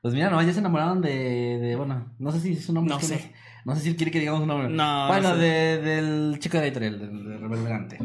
Pues 0.00 0.14
mira, 0.14 0.30
nomás 0.30 0.46
ya 0.46 0.52
se 0.54 0.60
enamoraron 0.60 1.02
de, 1.02 1.58
de 1.58 1.76
bueno, 1.76 2.14
no 2.18 2.32
sé 2.32 2.40
si 2.40 2.52
es 2.52 2.68
un 2.68 2.76
nombre. 2.76 2.94
No 2.94 3.00
sé. 3.00 3.32
No, 3.66 3.74
sé 3.76 3.82
si 3.82 3.88
él 3.90 3.96
quiere 3.96 4.10
que 4.10 4.20
digamos 4.20 4.40
un 4.40 4.48
nombre. 4.48 4.68
No, 4.70 5.08
Bueno, 5.08 5.30
no 5.30 5.34
sé. 5.36 5.40
de, 5.42 5.78
del 5.82 6.38
chico 6.38 6.56
de 6.58 6.64
editorial, 6.68 6.98
del, 6.98 7.24
del 7.24 7.40
Reverberante. 7.40 7.98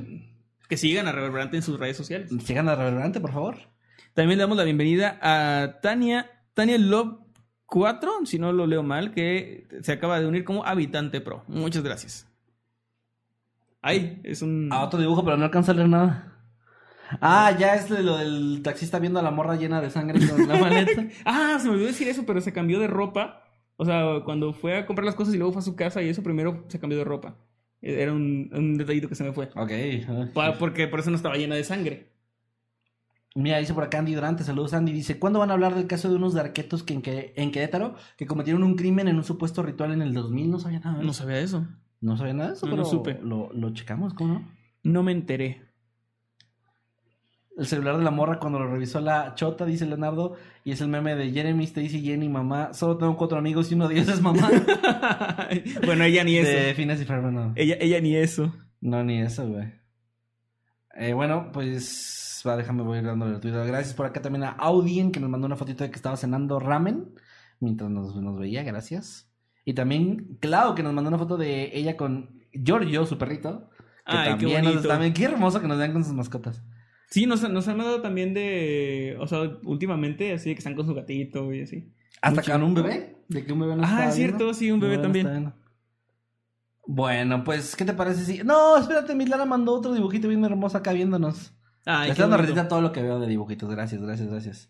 Que 0.68 0.76
sigan 0.78 1.08
a 1.08 1.14
Reverberante 1.14 1.56
en 1.56 1.64
sus 1.64 1.80
redes 1.80 1.96
sociales. 1.96 2.30
Llegan 2.46 2.68
a 2.68 2.76
Reverberante, 2.76 3.22
por 3.22 3.32
favor. 3.32 3.56
También 4.14 4.38
le 4.38 4.44
damos 4.44 4.58
la 4.58 4.64
bienvenida 4.66 5.18
a 5.22 5.80
Tania, 5.82 6.30
Tania 6.54 6.78
Love 6.78 7.20
4, 7.68 8.26
si 8.26 8.40
no 8.40 8.52
lo 8.52 8.68
leo 8.68 8.84
mal, 8.84 9.12
que 9.12 9.68
se 9.82 9.94
acaba 9.94 10.20
de 10.20 10.26
unir 10.28 10.44
como 10.44 10.66
habitante 10.66 11.22
pro. 11.22 11.44
Muchas 11.48 11.84
gracias. 11.84 12.28
Ay, 13.82 14.20
es 14.24 14.42
un... 14.42 14.70
A 14.74 14.84
otro 14.84 15.00
dibujo, 15.00 15.24
pero 15.24 15.38
no 15.38 15.46
alcanza 15.46 15.72
a 15.72 15.76
leer 15.76 15.90
nada. 15.90 16.35
Ah, 17.22 17.56
ya 17.60 17.76
es 17.76 17.90
lo 17.90 18.18
del 18.18 18.62
taxista 18.64 19.00
viendo 19.00 19.20
a 19.20 19.24
la 19.24 19.32
morra 19.32 19.56
llena 19.56 19.82
de 19.82 19.90
sangre 19.90 20.20
con 20.28 20.48
la 20.48 20.56
maleta. 20.60 21.06
Ah, 21.26 21.58
se 21.60 21.68
me 21.68 21.74
olvidó 21.74 21.88
decir 21.88 22.08
eso, 22.08 22.26
pero 22.26 22.42
se 22.42 22.54
cambió 22.54 22.80
de 22.80 22.88
ropa. 22.88 23.44
O 23.78 23.86
sea, 23.86 24.22
cuando 24.24 24.54
fue 24.54 24.78
a 24.78 24.86
comprar 24.86 25.06
las 25.06 25.16
cosas 25.16 25.34
y 25.34 25.38
luego 25.38 25.52
fue 25.54 25.60
a 25.60 25.64
su 25.66 25.76
casa 25.76 26.02
y 26.02 26.10
eso 26.10 26.24
primero 26.24 26.64
se 26.70 26.80
cambió 26.80 26.98
de 26.98 27.04
ropa. 27.04 27.36
Era 27.82 28.14
un, 28.14 28.50
un 28.54 28.78
detallito 28.78 29.10
que 29.10 29.16
se 29.16 29.24
me 29.24 29.34
fue. 29.34 29.50
ok. 29.56 30.32
Pa- 30.34 30.58
Porque 30.58 30.88
por 30.88 31.00
eso 31.00 31.10
no 31.12 31.16
estaba 31.18 31.36
llena 31.36 31.56
de 31.56 31.64
sangre. 31.64 32.12
Mira, 33.36 33.58
dice 33.58 33.74
por 33.74 33.84
acá 33.84 34.00
Andy 34.00 34.14
Durante, 34.16 34.46
saludos 34.46 34.74
Andy, 34.74 34.94
dice, 34.94 35.20
¿cuándo 35.20 35.40
van 35.40 35.50
a 35.50 35.54
hablar 35.54 35.76
del 35.76 35.88
caso 35.88 36.10
de 36.10 36.16
unos 36.16 36.34
darquetos 36.34 36.84
que 36.84 36.94
en, 36.94 37.02
que, 37.02 37.34
en 37.36 37.52
Querétaro 37.52 37.96
que 38.18 38.26
cometieron 38.26 38.64
un 38.64 38.76
crimen 38.76 39.10
en 39.10 39.18
un 39.18 39.26
supuesto 39.26 39.62
ritual 39.62 39.92
en 39.92 40.02
el 40.02 40.14
2000? 40.14 40.50
No 40.50 40.60
sabía 40.60 40.80
nada. 40.80 41.04
No 41.04 41.12
sabía 41.12 41.40
eso. 41.40 41.68
No 42.00 42.16
sabía 42.16 42.34
nada 42.34 42.52
de 42.52 42.56
eso, 42.56 42.66
No, 42.66 42.72
no 42.72 42.78
pero 42.78 42.90
supe. 42.90 43.20
Lo, 43.22 43.52
lo 43.52 43.72
checamos, 43.74 44.14
¿cómo 44.14 44.36
no? 44.36 44.52
No 44.84 45.04
me 45.04 45.12
enteré. 45.12 45.65
El 47.58 47.66
celular 47.68 47.98
de 47.98 48.04
la 48.04 48.12
morra 48.12 48.38
cuando 48.40 48.60
lo 48.60 48.70
revisó 48.70 49.00
la 49.00 49.34
chota, 49.36 49.66
dice 49.66 49.86
Leonardo, 49.86 50.36
y 50.66 50.72
es 50.72 50.82
el 50.82 50.90
meme 50.90 51.16
de 51.16 51.32
Jeremy, 51.32 51.66
dice 51.66 52.02
Jenny, 52.02 52.28
mamá, 52.28 52.74
solo 52.74 52.98
tengo 52.98 53.16
cuatro 53.16 53.38
amigos 53.38 53.72
y 53.72 53.76
uno 53.76 53.88
de 53.88 53.96
ellos 53.96 54.10
es 54.10 54.22
mamá. 54.22 54.50
bueno, 55.86 56.04
ella 56.04 56.24
ni 56.26 56.36
eso. 56.38 56.52
de 56.52 56.74
Phineas 56.74 57.00
y 57.02 57.06
Ferb, 57.06 57.32
no. 57.32 57.54
Ella, 57.56 57.78
ella 57.80 58.02
ni 58.02 58.16
eso. 58.16 58.54
No, 58.82 59.04
ni 59.04 59.22
eso, 59.22 59.48
güey. 59.48 59.72
Eh, 60.96 61.14
bueno, 61.14 61.50
pues, 61.54 62.42
va, 62.46 62.58
déjame, 62.58 62.84
voy 62.84 63.02
dándole 63.02 63.36
el 63.36 63.40
Twitter. 63.40 63.66
Gracias 63.68 63.94
por 63.94 64.06
acá 64.06 64.22
también 64.22 64.44
a 64.44 64.50
Audien, 64.50 65.12
que 65.12 65.20
nos 65.20 65.30
mandó 65.30 65.46
una 65.48 65.56
fotito 65.56 65.84
de 65.84 65.90
que 65.90 65.96
estaba 65.96 66.18
cenando 66.18 66.60
ramen 66.60 67.16
mientras 67.60 67.90
nos, 67.90 68.16
nos 68.16 68.38
veía, 68.38 68.64
gracias. 68.64 69.30
Y 69.64 69.74
también 69.74 70.38
Clau, 70.42 70.76
que 70.76 70.84
nos 70.84 70.94
mandó 70.94 71.08
una 71.08 71.18
foto 71.18 71.38
de 71.38 71.72
ella 71.74 71.98
con 71.98 72.42
Giorgio, 72.52 73.06
su 73.06 73.18
perrito. 73.18 73.70
Que 74.06 74.16
Ay, 74.18 74.24
qué 74.38 74.46
también 74.46 74.76
nos- 74.76 74.88
también, 74.88 75.14
qué 75.14 75.24
hermoso 75.24 75.60
que 75.60 75.68
nos 75.68 75.78
vean 75.78 75.94
con 75.94 76.04
sus 76.04 76.14
mascotas. 76.14 76.62
Sí, 77.16 77.26
nos, 77.26 77.50
nos 77.50 77.66
han 77.70 77.78
dado 77.78 78.02
también 78.02 78.34
de. 78.34 79.16
O 79.22 79.26
sea, 79.26 79.44
últimamente, 79.64 80.34
así 80.34 80.50
de 80.50 80.56
que 80.56 80.60
están 80.60 80.76
con 80.76 80.86
su 80.86 80.94
gatito 80.94 81.54
y 81.54 81.62
así. 81.62 81.90
¿Hasta 82.22 82.42
con 82.42 82.62
un 82.62 82.74
bebé? 82.74 83.16
¿De 83.30 83.46
que 83.46 83.54
un 83.54 83.60
bebé 83.62 83.78
no 83.78 83.84
Ah, 83.86 84.08
es 84.10 84.16
cierto, 84.16 84.40
viendo? 84.40 84.54
sí, 84.54 84.70
un 84.70 84.82
bebé 84.82 84.98
no 84.98 85.04
también. 85.04 85.54
Bueno, 86.86 87.46
pues, 87.46 87.78
¿qué 87.78 87.86
te 87.86 87.94
parece 87.94 88.26
si...? 88.26 88.44
No, 88.44 88.76
espérate, 88.76 89.16
mi 89.16 89.26
Lara 89.26 89.46
mandó 89.46 89.76
otro 89.76 89.94
dibujito 89.94 90.28
bien 90.28 90.44
hermoso 90.44 90.78
acá 90.78 90.92
viéndonos. 90.92 91.54
Ay, 91.86 92.10
Le 92.10 92.16
dando 92.16 92.68
todo 92.68 92.82
lo 92.82 92.92
que 92.92 93.02
veo 93.02 93.18
de 93.18 93.28
dibujitos. 93.28 93.70
Gracias, 93.70 94.02
gracias, 94.02 94.28
gracias. 94.28 94.70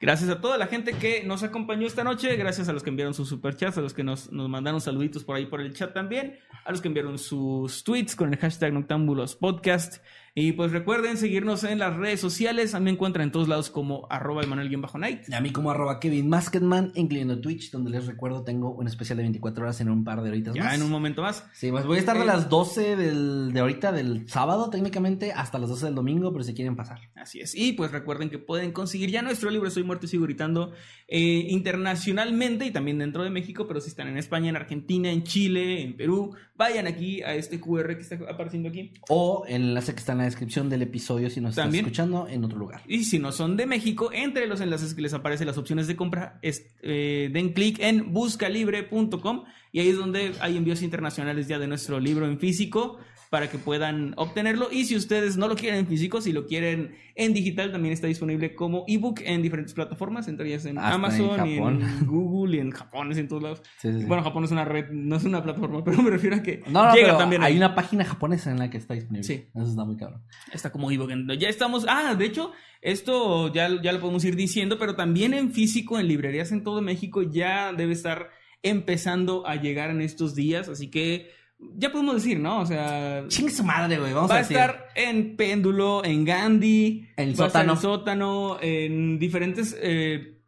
Gracias 0.00 0.30
a 0.30 0.40
toda 0.40 0.58
la 0.58 0.68
gente 0.68 0.92
que 0.92 1.24
nos 1.24 1.42
acompañó 1.42 1.88
esta 1.88 2.04
noche, 2.04 2.36
gracias 2.36 2.68
a 2.68 2.72
los 2.72 2.84
que 2.84 2.90
enviaron 2.90 3.12
sus 3.12 3.28
superchats, 3.28 3.76
a 3.78 3.80
los 3.80 3.92
que 3.92 4.04
nos, 4.04 4.30
nos 4.30 4.48
mandaron 4.48 4.80
saluditos 4.80 5.24
por 5.24 5.34
ahí 5.34 5.46
por 5.46 5.60
el 5.60 5.74
chat 5.74 5.92
también, 5.92 6.38
a 6.64 6.70
los 6.70 6.80
que 6.80 6.86
enviaron 6.86 7.18
sus 7.18 7.82
tweets 7.82 8.14
con 8.14 8.32
el 8.32 8.38
hashtag 8.38 8.72
Noctámbulos 8.72 9.34
Podcast. 9.34 10.00
Y 10.34 10.52
pues 10.52 10.72
recuerden 10.72 11.18
seguirnos 11.18 11.62
en 11.64 11.78
las 11.78 11.94
redes 11.94 12.18
sociales, 12.18 12.74
a 12.74 12.78
mí 12.78 12.84
me 12.86 12.90
encuentran 12.92 13.24
en 13.24 13.32
todos 13.32 13.48
lados 13.48 13.68
como 13.68 14.06
arroba 14.08 14.42
Emanuel-Night. 14.42 15.28
Y 15.28 15.34
a 15.34 15.40
mí 15.42 15.50
como 15.52 15.70
arroba 15.70 16.00
Kevin 16.00 16.28
Masketman, 16.30 16.90
incluyendo 16.94 17.38
Twitch, 17.38 17.70
donde 17.70 17.90
les 17.90 18.06
recuerdo 18.06 18.42
tengo 18.42 18.70
un 18.72 18.86
especial 18.86 19.18
de 19.18 19.24
24 19.24 19.64
horas 19.64 19.80
en 19.82 19.90
un 19.90 20.04
par 20.04 20.22
de 20.22 20.30
horitas 20.30 20.54
Ya 20.54 20.64
más. 20.64 20.74
en 20.74 20.82
un 20.84 20.90
momento 20.90 21.20
más. 21.20 21.44
Sí, 21.52 21.70
pues 21.70 21.84
voy 21.84 21.96
a 21.96 22.00
estar 22.00 22.16
de 22.16 22.22
Eh, 22.22 22.26
las 22.26 22.48
12 22.48 22.96
del, 22.96 23.52
de 23.52 23.60
ahorita 23.60 23.92
del 23.92 24.26
sábado 24.26 24.70
técnicamente 24.70 25.32
hasta 25.32 25.58
las 25.58 25.68
12 25.68 25.84
del 25.86 25.94
domingo, 25.94 26.32
pero 26.32 26.44
si 26.44 26.54
quieren 26.54 26.76
pasar. 26.76 27.00
Así 27.14 27.40
es. 27.40 27.54
Y 27.54 27.72
pues 27.72 27.90
recuerden 27.92 28.30
que 28.30 28.38
pueden 28.38 28.72
conseguir 28.72 29.10
ya 29.10 29.20
nuestro 29.20 29.50
libro 29.50 29.70
Soy 29.70 29.82
Muerto 29.82 30.06
y 30.06 30.08
Sigo 30.08 30.24
Gritando 30.24 30.72
eh, 31.08 31.46
internacionalmente 31.50 32.64
y 32.64 32.70
también 32.70 32.96
dentro 32.98 33.22
de 33.22 33.28
México, 33.28 33.66
pero 33.68 33.82
si 33.82 33.88
están 33.88 34.08
en 34.08 34.16
España, 34.16 34.48
en 34.48 34.56
Argentina, 34.56 35.10
en 35.10 35.24
Chile, 35.24 35.82
en 35.82 35.94
Perú, 35.94 36.34
vayan 36.56 36.86
aquí 36.86 37.22
a 37.22 37.34
este 37.34 37.60
QR 37.60 37.96
que 37.96 38.00
está 38.02 38.18
apareciendo 38.30 38.70
aquí. 38.70 38.92
O 39.10 39.44
el 39.46 39.62
enlace 39.62 39.92
que 39.92 39.98
está 40.00 40.12
en 40.12 40.21
la 40.22 40.26
descripción 40.26 40.68
del 40.70 40.82
episodio 40.82 41.28
si 41.28 41.40
nos 41.40 41.50
estás 41.50 41.72
escuchando 41.74 42.26
en 42.28 42.44
otro 42.44 42.58
lugar. 42.58 42.82
Y 42.86 43.04
si 43.04 43.18
no 43.18 43.32
son 43.32 43.56
de 43.56 43.66
México, 43.66 44.10
entre 44.12 44.46
los 44.46 44.60
enlaces 44.60 44.94
que 44.94 45.02
les 45.02 45.12
aparecen 45.12 45.46
las 45.46 45.58
opciones 45.58 45.86
de 45.86 45.96
compra, 45.96 46.38
es, 46.42 46.66
eh, 46.82 47.30
den 47.32 47.52
clic 47.52 47.78
en 47.80 48.12
buscalibre.com 48.12 49.44
y 49.72 49.80
ahí 49.80 49.88
es 49.88 49.96
donde 49.96 50.32
hay 50.40 50.56
envíos 50.56 50.82
internacionales 50.82 51.48
ya 51.48 51.58
de 51.58 51.66
nuestro 51.66 51.98
libro 51.98 52.26
en 52.26 52.38
físico 52.38 52.98
para 53.32 53.48
que 53.48 53.56
puedan 53.56 54.12
obtenerlo. 54.18 54.68
Y 54.70 54.84
si 54.84 54.94
ustedes 54.94 55.38
no 55.38 55.48
lo 55.48 55.56
quieren 55.56 55.78
en 55.78 55.86
físico, 55.86 56.20
si 56.20 56.34
lo 56.34 56.46
quieren 56.46 56.94
en 57.14 57.32
digital, 57.32 57.72
también 57.72 57.94
está 57.94 58.06
disponible 58.06 58.54
como 58.54 58.84
ebook 58.86 59.22
en 59.24 59.40
diferentes 59.40 59.72
plataformas, 59.72 60.28
entre 60.28 60.48
ellas 60.48 60.66
en 60.66 60.76
Hasta 60.76 60.90
en 60.90 60.94
Amazon, 60.96 61.48
y 61.48 61.54
en 61.54 61.56
Japón. 61.56 61.82
Google 62.06 62.56
y 62.58 62.60
en 62.60 62.70
Japón, 62.72 63.10
es 63.10 63.16
en 63.16 63.28
todos 63.28 63.42
lados. 63.42 63.62
Sí, 63.78 63.90
sí, 63.90 64.00
sí. 64.00 64.04
Bueno, 64.04 64.22
Japón 64.22 64.44
es 64.44 64.50
una 64.50 64.66
red, 64.66 64.90
no 64.90 65.16
es 65.16 65.24
una 65.24 65.42
plataforma, 65.42 65.82
pero 65.84 66.02
me 66.02 66.10
refiero 66.10 66.36
a 66.36 66.42
que 66.42 66.62
No, 66.66 66.84
no, 66.84 66.94
llega 66.94 67.16
también 67.16 67.42
hay 67.42 67.52
ahí. 67.52 67.56
una 67.56 67.74
página 67.74 68.04
japonesa 68.04 68.50
en 68.50 68.58
la 68.58 68.68
que 68.68 68.76
está 68.76 68.92
disponible. 68.92 69.26
Sí. 69.26 69.46
Eso 69.54 69.64
está 69.64 69.84
muy 69.86 69.96
cabrón. 69.96 70.20
Está 70.52 70.70
como 70.70 70.90
ebook. 70.90 71.10
Ya 71.38 71.48
estamos. 71.48 71.86
Ah, 71.88 72.14
de 72.14 72.26
hecho, 72.26 72.52
esto 72.82 73.50
ya, 73.50 73.80
ya 73.82 73.92
lo 73.94 74.00
podemos 74.00 74.26
ir 74.26 74.36
diciendo, 74.36 74.76
pero 74.78 74.94
también 74.94 75.32
en 75.32 75.52
físico, 75.52 75.98
en 75.98 76.06
librerías 76.06 76.52
en 76.52 76.62
todo 76.64 76.82
México, 76.82 77.22
ya 77.22 77.72
debe 77.72 77.94
estar 77.94 78.28
empezando 78.62 79.46
a 79.46 79.56
llegar 79.56 79.88
en 79.88 80.02
estos 80.02 80.34
días. 80.34 80.68
Así 80.68 80.90
que 80.90 81.30
ya 81.76 81.90
podemos 81.92 82.14
decir, 82.16 82.38
¿no? 82.40 82.60
O 82.60 82.66
sea, 82.66 83.24
Chingue 83.28 83.50
su 83.52 83.64
madre, 83.64 83.98
güey. 83.98 84.12
Vamos 84.12 84.30
va 84.30 84.36
a 84.36 84.38
decir. 84.38 84.56
estar 84.56 84.88
en 84.94 85.36
Péndulo, 85.36 86.04
en 86.04 86.24
Gandhi, 86.24 87.08
El 87.16 87.38
va 87.40 87.44
a 87.44 87.46
estar 87.48 87.64
sótano. 87.66 87.72
en 87.72 87.78
sótano, 87.78 88.58
en 88.60 89.18
diferentes 89.18 89.76
eh, 89.80 90.38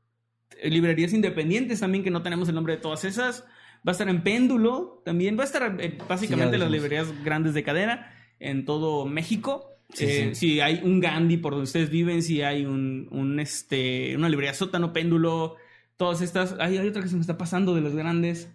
librerías 0.65 1.13
independientes 1.13 1.81
también, 1.81 2.05
que 2.05 2.11
no 2.11 2.23
tenemos 2.23 2.49
el 2.49 2.55
nombre 2.55 2.77
de 2.77 2.83
todas 2.83 3.05
esas. 3.05 3.45
Va 3.87 3.91
a 3.91 3.93
estar 3.93 4.09
en 4.09 4.23
Péndulo 4.23 5.03
también. 5.05 5.37
Va 5.39 5.43
a 5.43 5.47
estar 5.47 5.77
eh, 5.81 5.99
básicamente 6.09 6.57
Sí, 6.57 6.61
las 6.63 6.71
librerías 6.71 7.09
grandes 7.25 7.55
de 7.55 7.63
cadena 7.63 8.11
en 8.41 8.65
todo 8.65 9.05
México. 9.07 9.71
Sí, 9.93 10.05
Eh, 10.07 10.31
sí. 10.35 10.55
Si 10.55 10.61
hay 10.61 10.81
un 10.83 11.01
Gandhi 11.01 11.37
por 11.37 11.53
donde 11.53 11.65
ustedes 11.65 11.91
viven, 11.91 12.23
si 12.23 12.43
hay 12.43 12.65
un, 12.65 13.09
un, 13.11 13.39
este, 13.41 14.17
una 14.17 14.29
librería 14.29 14.55
sótano, 14.55 14.93
péndulo, 14.93 15.57
todas 15.97 16.23
estas. 16.23 16.57
Hay, 16.59 16.79
hay 16.79 16.89
otra 16.89 17.03
que 17.03 17.09
se 17.09 17.15
me 17.15 17.21
está 17.21 17.37
pasando 17.37 17.75
de 17.75 17.83
los 17.83 17.95
grandes. 17.95 18.51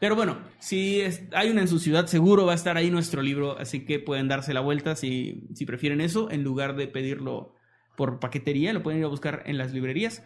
Pero 0.00 0.16
bueno, 0.16 0.38
si 0.58 1.00
es- 1.00 1.22
hay 1.32 1.50
una 1.50 1.62
en 1.62 1.68
su 1.68 1.78
ciudad, 1.78 2.06
seguro 2.06 2.46
va 2.46 2.52
a 2.52 2.56
estar 2.56 2.76
ahí 2.76 2.90
nuestro 2.90 3.22
libro, 3.22 3.58
así 3.58 3.84
que 3.84 3.98
pueden 3.98 4.28
darse 4.28 4.52
la 4.54 4.60
vuelta 4.60 4.96
si, 4.96 5.48
si 5.54 5.66
prefieren 5.66 6.00
eso, 6.00 6.30
en 6.30 6.42
lugar 6.42 6.76
de 6.76 6.88
pedirlo 6.88 7.54
por 7.96 8.18
paquetería, 8.20 8.72
lo 8.72 8.82
pueden 8.82 8.98
ir 9.00 9.04
a 9.06 9.08
buscar 9.08 9.42
en 9.46 9.56
las 9.58 9.72
librerías. 9.72 10.22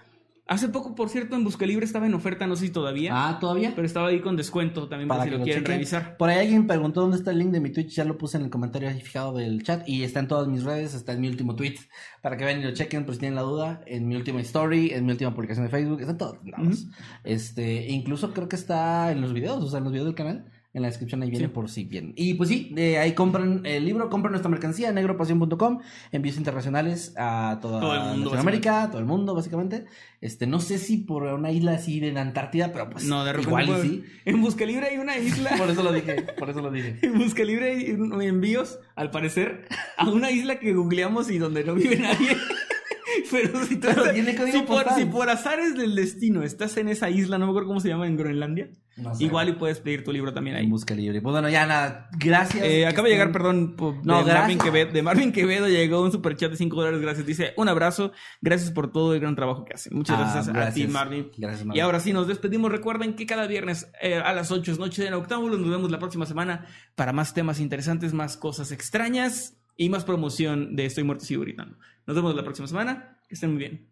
Hace 0.49 0.69
poco, 0.71 0.95
por 0.95 1.11
cierto, 1.11 1.37
en 1.37 1.45
Buscalibre 1.45 1.85
estaba 1.85 2.07
en 2.07 2.15
oferta, 2.15 2.47
no 2.47 2.57
sé 2.57 2.67
si 2.67 2.73
todavía, 2.73 3.11
Ah, 3.15 3.39
¿todavía? 3.39 3.73
pero 3.75 3.87
estaba 3.87 4.09
ahí 4.09 4.21
con 4.21 4.35
descuento 4.35 4.89
también 4.89 5.07
por 5.07 5.19
Para 5.19 5.25
si 5.27 5.31
lo 5.31 5.39
lo 5.39 5.45
quieren 5.45 5.63
chequen. 5.63 5.75
revisar. 5.77 6.17
Por 6.17 6.31
ahí 6.31 6.39
alguien 6.39 6.67
preguntó 6.67 7.03
dónde 7.03 7.19
está 7.19 7.33
el 7.33 7.39
link 7.39 7.51
de 7.51 7.61
mi 7.61 7.71
Twitch. 7.71 7.91
Ya 7.95 8.05
lo 8.05 8.17
puse 8.17 8.39
en 8.39 8.45
el 8.45 8.51
comentario 8.51 8.89
ahí 8.89 8.99
fijado 9.03 9.35
del 9.35 9.63
chat. 9.63 9.87
Y 9.87 10.05
está 10.05 10.21
en 10.21 10.29
todas 10.29 10.49
mis 10.49 10.65
redes. 10.65 10.95
Está 10.95 11.13
en 11.13 11.21
mi 11.21 11.29
último 11.29 11.55
tweet. 11.55 11.75
Para 12.23 12.39
que 12.39 12.47
vean 12.47 12.61
y 12.61 12.65
lo 12.65 12.73
chequen, 12.73 13.05
por 13.05 13.13
si 13.15 13.21
tienen 13.21 13.37
la 13.37 13.43
duda. 13.43 13.83
En 13.87 14.09
mi 14.09 14.17
última 14.17 14.41
story, 14.41 14.91
en 14.93 15.05
mi 15.05 15.13
última 15.13 15.35
publicación 15.35 15.67
de 15.67 15.71
Facebook. 15.71 16.01
Está 16.01 16.13
en 16.13 16.19
todos 16.19 16.37
lados. 16.45 16.79
Ujú. 16.85 16.93
Este, 17.25 17.87
incluso 17.91 18.33
creo 18.33 18.49
que 18.49 18.57
está 18.57 19.13
en 19.13 19.21
los 19.21 19.35
videos. 19.35 19.63
O 19.63 19.69
sea, 19.69 19.79
en 19.79 19.85
los 19.85 19.93
videos 19.93 20.07
del 20.07 20.15
canal. 20.15 20.47
En 20.79 20.83
la 20.83 20.89
descripción 20.89 21.23
ahí 21.23 21.31
viene 21.31 21.47
Sí. 21.47 21.53
por 21.53 21.69
si 21.69 21.85
bien. 21.85 22.13
Y 22.17 22.35
pues 22.35 22.49
sí, 22.49 22.73
ahí 23.01 23.13
compran 23.13 23.63
el 23.67 23.85
libro, 23.85 24.09
compran 24.09 24.31
nuestra 24.31 24.49
mercancía, 24.49 24.93
negropasión.com, 24.93 25.81
envíos 26.13 26.37
internacionales 26.37 27.15
a 27.19 27.59
toda 27.61 27.81
Todo 27.81 27.95
el 27.95 28.01
mundo, 28.01 28.25
Latinoamérica, 28.27 28.83
a 28.85 28.89
todo 28.91 29.01
el 29.01 29.07
mundo, 29.07 29.35
básicamente. 29.35 29.87
Este, 30.21 30.47
no 30.47 30.61
sé 30.61 30.79
si 30.79 30.99
por 30.99 31.25
una 31.25 31.51
isla 31.51 31.73
así 31.73 31.99
de 32.01 32.13
la 32.13 32.21
Antártida, 32.23 32.73
pero 32.73 32.89
pues 32.91 33.05
No, 33.05 33.25
de 33.25 33.41
igual 33.43 33.69
sí. 33.83 34.05
En 34.25 34.41
Buscalibre 34.41 34.87
hay 34.87 34.99
una 34.99 35.19
isla. 35.19 35.51
Por 35.59 35.69
eso 35.69 35.83
lo 35.83 35.93
dije, 35.93 36.23
por 36.39 36.49
eso 36.51 36.61
lo 36.63 36.71
dije. 36.71 36.97
En 37.03 37.19
Buscalibre 37.19 37.73
hay 37.73 37.91
un- 37.93 38.23
envíos, 38.23 38.79
al 38.95 39.11
parecer, 39.11 39.67
a 39.97 40.09
una 40.09 40.31
isla 40.31 40.61
que 40.61 40.73
googleamos 40.75 41.31
y 41.31 41.39
donde 41.39 41.65
no 41.65 41.75
vive 41.75 41.97
nadie. 41.97 42.37
Pero 43.31 43.65
si, 43.65 43.77
tú 43.77 43.89
Pero 43.89 44.05
estás- 44.07 44.53
si, 44.53 44.61
por, 44.63 44.85
si 44.95 45.05
por 45.07 45.29
azares 45.29 45.75
del 45.77 45.95
destino 45.95 46.43
estás 46.43 46.77
en 46.77 46.89
esa 46.89 47.11
isla, 47.11 47.39
no 47.39 47.47
me 47.47 47.51
acuerdo 47.51 47.69
cómo 47.69 47.81
se 47.81 47.89
llama, 47.89 48.07
en 48.07 48.17
Groenlandia, 48.17 48.69
No 48.99 49.15
sé. 49.15 49.25
igual 49.25 49.49
y 49.49 49.53
puedes 49.53 49.81
pedir 49.81 50.05
tu 50.05 50.13
libro 50.13 50.33
también 50.33 50.57
ahí. 50.57 50.65
En 50.65 50.71
busca 50.71 50.95
libre. 50.95 51.21
Pues 51.23 51.33
bueno, 51.33 51.49
ya 51.49 51.67
nada. 51.67 52.09
Gracias. 52.19 52.65
Eh, 52.65 52.87
acaba 52.87 53.07
de 53.09 53.15
llegar, 53.15 53.33
perdón, 53.33 53.77
de, 53.77 53.83
No, 54.05 54.25
Marvin. 54.25 54.59
Quevedo, 54.59 54.93
de 54.93 55.03
Marvin 55.03 55.33
Quevedo 55.33 55.69
llegó 55.69 56.03
un 56.03 56.11
superchat 56.13 56.51
de 56.51 56.57
5 56.57 56.77
dólares, 56.77 57.01
gracias. 57.01 57.27
Dice, 57.27 57.53
un 57.57 57.69
abrazo, 57.69 58.13
gracias 58.41 58.71
por 58.71 58.91
todo 58.93 59.15
el 59.15 59.21
gran 59.21 59.35
trabajo 59.37 59.65
que 59.65 59.75
hacen. 59.75 59.97
Muchas 59.97 60.17
Ah, 60.19 60.23
gracias, 60.23 60.49
a 60.49 60.53
ti, 60.53 60.59
gracias. 60.59 60.91
Marvin. 60.91 61.31
Gracias, 61.37 61.63
Y 61.63 61.65
Marvin. 61.67 61.83
ahora 61.83 62.01
sí, 62.01 62.13
nos 62.13 62.27
despedimos. 62.27 62.71
Recuerden 62.73 63.15
que 63.15 63.27
cada 63.27 63.47
viernes 63.47 63.91
eh, 64.03 64.17
a 64.17 64.33
las 64.33 64.51
8 64.51 64.73
es 64.73 64.79
Noche 64.79 65.03
de 65.05 65.11
Noctámbulos. 65.11 65.59
Nos 65.61 65.71
vemos 65.71 65.91
la 65.91 65.99
próxima 65.99 66.27
semana 66.27 66.67
para 66.95 67.13
más 67.13 67.35
temas 67.35 67.61
interesantes, 67.61 68.13
más 68.15 68.37
cosas 68.37 68.73
extrañas 68.73 69.57
y 69.77 69.89
más 69.91 70.05
promoción 70.05 70.75
de 70.75 70.87
Estoy 70.87 71.05
Muerto 71.05 71.25
y 71.25 71.27
Sigo 71.29 71.43
Gritando. 71.43 71.77
Nos 72.07 72.17
vemos 72.17 72.35
la 72.35 72.43
próxima 72.43 72.67
semana. 72.67 73.17
Que 73.29 73.35
estén 73.35 73.51
muy 73.51 73.59
bien. 73.59 73.89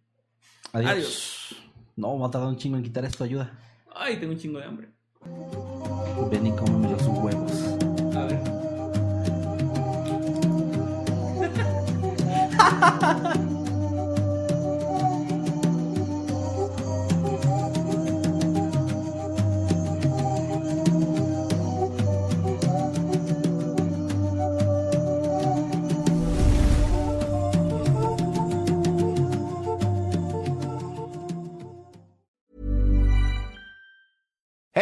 Adiós. 0.72 0.90
Adiós. 0.90 1.56
No, 1.94 2.18
va 2.18 2.26
a 2.26 2.30
tardar 2.30 2.48
un 2.48 2.56
chingo 2.56 2.76
en 2.76 2.82
quitar 2.82 3.04
esto, 3.04 3.22
ayuda. 3.24 3.58
Ay, 3.94 4.18
tengo 4.18 4.32
un 4.32 4.38
chingo 4.38 4.58
de 4.58 4.64
hambre. 4.64 4.88
Ven 6.30 6.46
y 6.46 6.52
cómeme 6.52 6.88
los 6.90 7.06
huevos. 7.06 7.52
A 8.14 8.24
ver. 8.24 8.40